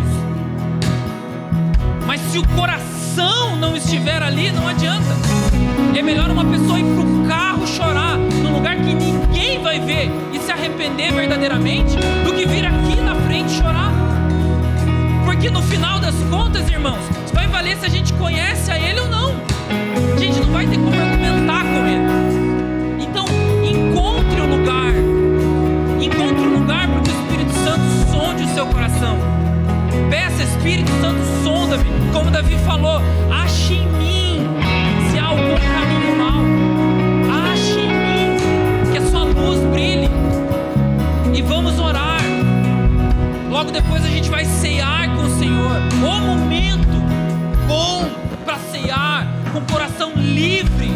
mas 2.07 2.21
se 2.31 2.39
o 2.39 2.49
coração 2.51 3.57
não 3.57 3.77
estiver 3.77 4.23
ali, 4.23 4.53
não 4.53 4.69
adianta. 4.69 5.13
É 5.99 6.03
melhor 6.03 6.31
uma 6.31 6.45
pessoa 6.45 6.79
ir 6.79 6.85
pro 6.85 7.27
carro 7.27 7.67
chorar 7.67 8.17
num 8.17 8.53
lugar 8.53 8.77
que 8.77 8.95
ninguém 8.95 9.61
vai 9.61 9.81
ver 9.81 10.09
e 10.33 10.39
se 10.39 10.53
arrepender 10.53 11.13
verdadeiramente 11.13 11.97
do 12.25 12.33
que 12.33 12.47
vir 12.47 12.65
aqui 12.65 13.01
na 13.01 13.17
frente 13.17 13.51
chorar. 13.51 13.94
Porque 15.45 15.59
no 15.59 15.63
final 15.65 16.01
das 16.01 16.15
contas, 16.31 16.71
irmãos, 16.71 17.05
vai 17.35 17.47
valer 17.47 17.77
se 17.77 17.85
a 17.85 17.89
gente 17.91 18.15
conhece 18.15 18.71
a 18.71 18.79
Ele 18.81 18.99
ou 19.01 19.09
não. 19.11 19.35
A 20.15 20.19
gente 20.19 20.41
não 20.41 20.51
vai 20.51 20.67
ter 20.67 20.79
como 20.79 20.99
argumentar 20.99 21.65
com 21.65 21.87
Ele. 21.87 23.05
Então, 23.05 23.27
encontre 23.63 24.41
o 24.41 24.45
um 24.45 24.57
lugar. 24.57 24.95
Encontre 26.01 26.47
um 26.47 26.61
lugar 26.61 26.89
para 26.89 27.01
que 27.03 27.11
o 27.11 27.13
Espírito 27.13 27.53
Santo 27.63 28.11
sonde 28.11 28.45
o 28.45 28.55
seu 28.55 28.67
coração. 28.69 29.19
Peça, 30.09 30.45
Espírito 30.45 30.91
Santo, 31.03 31.21
sonda-me. 31.45 31.85
Como 32.11 32.31
Davi 32.31 32.57
falou, 32.65 33.03
ache 33.31 33.75
em 33.75 33.87
mim 33.99 34.49
se 35.11 35.19
há 35.19 35.27
algum 35.27 35.43
caminho 35.43 36.17
mal. 36.17 36.43
Ache 37.53 37.81
em 37.81 37.89
mim 37.93 38.93
que 38.93 38.97
a 38.97 39.03
sua 39.11 39.25
luz 39.25 39.61
brilhe. 39.65 40.09
E 41.35 41.43
vamos 41.43 41.79
orar. 41.79 42.23
Logo 43.51 43.71
depois 43.71 44.03
a 44.05 44.09
gente 44.09 44.31
vai 44.31 44.47
ceiar 44.47 45.04
com 45.04 45.04
Senhor. 45.31 45.77
O 46.03 46.21
momento 46.21 46.89
bom 47.67 48.09
para 48.45 48.59
ceiar 48.71 49.27
com 49.53 49.59
o 49.59 49.67
coração 49.67 50.13
livre. 50.17 50.91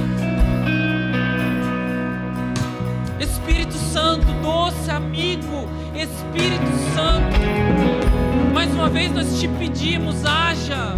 Espírito 3.20 3.74
Santo, 3.74 4.26
doce 4.42 4.90
amigo, 4.90 5.68
Espírito 5.94 6.70
Santo, 6.94 8.52
mais 8.54 8.72
uma 8.72 8.88
vez 8.88 9.12
nós 9.12 9.40
te 9.40 9.48
pedimos, 9.48 10.24
haja, 10.24 10.96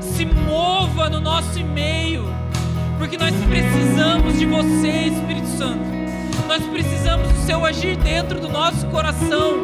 se 0.00 0.24
mova 0.24 1.08
no 1.08 1.20
nosso 1.20 1.62
meio, 1.64 2.24
porque 2.98 3.16
nós 3.16 3.34
precisamos 3.48 4.38
de 4.38 4.46
você, 4.46 5.08
Espírito 5.08 5.48
Santo. 5.48 5.92
Nós 6.48 6.62
precisamos 6.64 7.28
do 7.28 7.46
seu 7.46 7.64
agir 7.64 7.96
dentro 7.96 8.38
do 8.40 8.48
nosso 8.48 8.86
coração. 8.88 9.60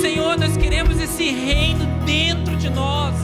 Senhor, 0.00 0.38
nós 0.38 0.56
queremos 0.56 0.98
esse 1.00 1.30
reino 1.30 1.91
dentro 2.04 2.56
de 2.56 2.68
nós. 2.70 3.14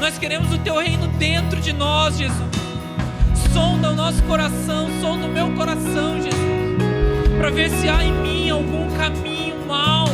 Nós 0.00 0.18
queremos 0.18 0.52
o 0.52 0.58
teu 0.58 0.78
reino 0.78 1.06
dentro 1.18 1.60
de 1.60 1.72
nós, 1.72 2.16
Jesus. 2.16 2.56
Sonda 3.52 3.90
o 3.90 3.94
nosso 3.94 4.22
coração, 4.24 4.88
sonda 5.00 5.26
o 5.26 5.30
meu 5.30 5.50
coração, 5.52 6.16
Jesus, 6.16 6.36
para 7.38 7.50
ver 7.50 7.70
se 7.70 7.88
há 7.88 8.04
em 8.04 8.12
mim 8.12 8.50
algum 8.50 8.90
caminho 8.96 9.56
mal. 9.66 10.06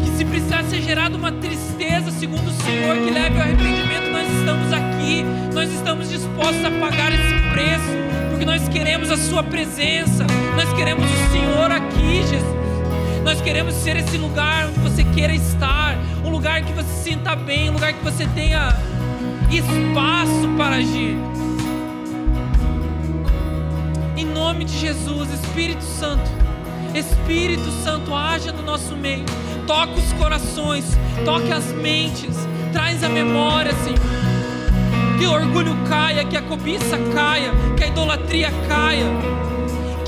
Que 0.00 0.10
se 0.16 0.24
precisar 0.24 0.64
ser 0.64 0.82
gerada 0.82 1.16
uma 1.16 1.30
tristeza, 1.30 2.10
segundo 2.10 2.48
o 2.48 2.52
Senhor, 2.64 2.96
que 2.96 3.10
leve 3.10 3.36
ao 3.36 3.42
arrependimento, 3.42 4.10
nós 4.10 4.26
estamos 4.38 4.72
aqui, 4.72 5.24
nós 5.54 5.72
estamos 5.72 6.08
dispostos 6.08 6.64
a 6.64 6.70
pagar 6.72 7.12
esse 7.12 7.50
preço, 7.52 7.96
porque 8.30 8.44
nós 8.44 8.68
queremos 8.68 9.10
a 9.12 9.16
Sua 9.16 9.44
presença, 9.44 10.26
nós 10.58 10.72
queremos 10.72 11.04
o 11.04 11.30
Senhor 11.30 11.70
aqui, 11.70 12.20
Jesus. 12.28 13.22
Nós 13.22 13.40
queremos 13.40 13.74
ser 13.74 13.96
esse 13.96 14.16
lugar 14.16 14.66
onde 14.66 14.80
você 14.80 15.04
queira 15.04 15.32
estar, 15.32 15.96
um 16.24 16.30
lugar 16.30 16.62
que 16.62 16.72
você 16.72 16.88
se 16.88 17.10
sinta 17.10 17.36
bem, 17.36 17.70
um 17.70 17.74
lugar 17.74 17.92
que 17.92 18.02
você 18.02 18.26
tenha 18.34 18.76
espaço 19.52 20.48
para 20.56 20.76
agir. 20.76 21.16
Em 24.16 24.24
nome 24.24 24.64
de 24.64 24.76
Jesus, 24.76 25.32
Espírito 25.32 25.84
Santo, 25.84 26.28
Espírito 26.92 27.70
Santo, 27.84 28.12
haja 28.12 28.50
no 28.50 28.62
nosso 28.62 28.96
meio, 28.96 29.26
toca 29.64 29.92
os 29.92 30.12
corações, 30.14 30.84
toque 31.24 31.52
as 31.52 31.72
mentes, 31.72 32.36
traz 32.72 33.04
a 33.04 33.08
memória, 33.08 33.70
Senhor. 33.84 34.00
Que 35.20 35.24
o 35.24 35.30
orgulho 35.30 35.76
caia, 35.88 36.24
que 36.24 36.36
a 36.36 36.42
cobiça 36.42 36.98
caia, 37.14 37.52
que 37.76 37.84
a 37.84 37.86
idolatria 37.86 38.50
caia, 38.68 39.06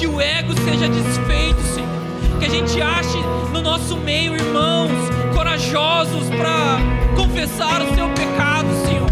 que 0.01 0.07
o 0.07 0.19
ego 0.19 0.55
seja 0.65 0.89
desfeito, 0.89 1.61
Senhor 1.75 2.01
que 2.39 2.47
a 2.47 2.49
gente 2.49 2.81
ache 2.81 3.19
no 3.53 3.61
nosso 3.61 3.99
meio 3.99 4.35
irmãos 4.35 4.91
corajosos 5.35 6.27
para 6.31 6.79
confessar 7.15 7.83
o 7.83 7.95
seu 7.95 8.09
pecado, 8.09 8.69
Senhor. 8.87 9.11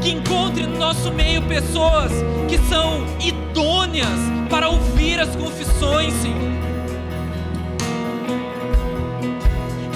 Que 0.00 0.12
encontre 0.12 0.64
no 0.64 0.78
nosso 0.78 1.10
meio 1.10 1.42
pessoas 1.42 2.12
que 2.48 2.56
são 2.68 3.04
idôneas 3.18 4.20
para 4.48 4.68
ouvir 4.68 5.18
as 5.18 5.34
confissões, 5.34 6.14
Senhor. 6.14 6.50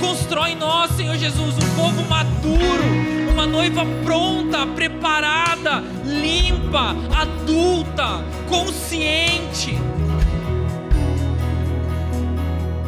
Constrói 0.01 0.51
em 0.51 0.57
nós, 0.57 0.91
Senhor 0.91 1.17
Jesus, 1.17 1.55
um 1.55 1.77
povo 1.77 2.03
maduro, 2.09 3.24
uma 3.45 3.47
noiva 3.47 3.85
pronta, 4.03 4.67
preparada, 4.67 5.83
limpa, 6.05 6.97
adulta, 7.15 8.25
consciente 8.49 9.79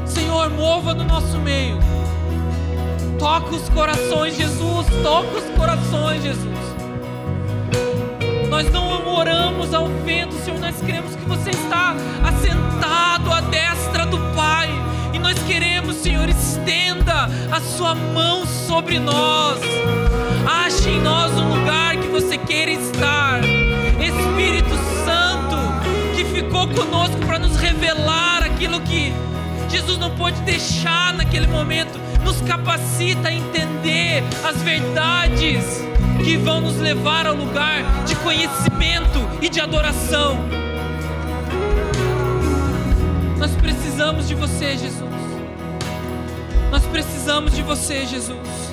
Senhor, 0.07 0.51
mova 0.51 0.95
no 0.95 1.05
nosso 1.05 1.39
meio. 1.39 1.79
Toca 3.19 3.55
os 3.55 3.69
corações, 3.69 4.37
Jesus. 4.37 4.87
Toca 5.03 5.39
os 5.39 5.45
corações, 5.57 6.23
Jesus. 6.23 6.59
Nós 8.49 8.71
não 8.71 9.15
oramos 9.15 9.75
ao 9.75 9.87
vento, 10.05 10.35
Senhor. 10.37 10.59
Nós 10.59 10.81
queremos 10.81 11.15
que 11.15 11.25
você 11.25 11.51
está 11.51 11.95
assentado 12.25 13.31
à 13.31 13.41
destra 13.43 14.07
do 14.07 14.19
Pai. 14.35 14.71
E 15.13 15.19
nós 15.19 15.39
queremos, 15.47 15.97
Senhor, 15.97 16.29
estenda 16.29 17.29
a 17.51 17.61
sua 17.61 17.95
mão 17.95 18.47
sobre 18.47 18.99
nós. 18.99 19.59
Ache 20.87 20.95
em 20.95 21.01
nós 21.01 21.33
um 21.33 21.49
lugar 21.49 21.97
que 21.97 22.07
você 22.07 22.39
queira 22.39 22.71
estar. 22.71 23.41
Espírito 23.41 24.71
Santo, 25.05 25.57
que 26.15 26.25
ficou 26.25 26.69
conosco 26.69 27.19
para 27.27 27.41
nos 27.41 27.57
revelar 27.57 28.45
aquilo 28.45 28.81
que 28.83 29.13
Jesus 29.69 29.99
não 29.99 30.15
pode 30.15 30.41
deixar 30.43 31.13
naquele 31.15 31.49
momento, 31.49 31.99
nos 32.23 32.41
capacita 32.43 33.29
a 33.29 33.33
entender 33.33 34.23
as 34.49 34.63
verdades 34.63 35.65
que 36.25 36.37
vão 36.37 36.61
nos 36.61 36.77
levar 36.77 37.27
ao 37.27 37.35
lugar 37.35 37.83
de 38.05 38.15
conhecimento 38.17 39.19
e 39.43 39.49
de 39.49 39.61
adoração. 39.61 40.39
Nós 43.39 43.51
precisamos 43.57 44.29
de 44.29 44.37
você, 44.37 44.77
Jesus. 44.77 45.03
Nós 46.71 46.85
precisamos 46.85 47.57
de 47.57 47.63
você, 47.63 48.07
Jesus. 48.07 48.66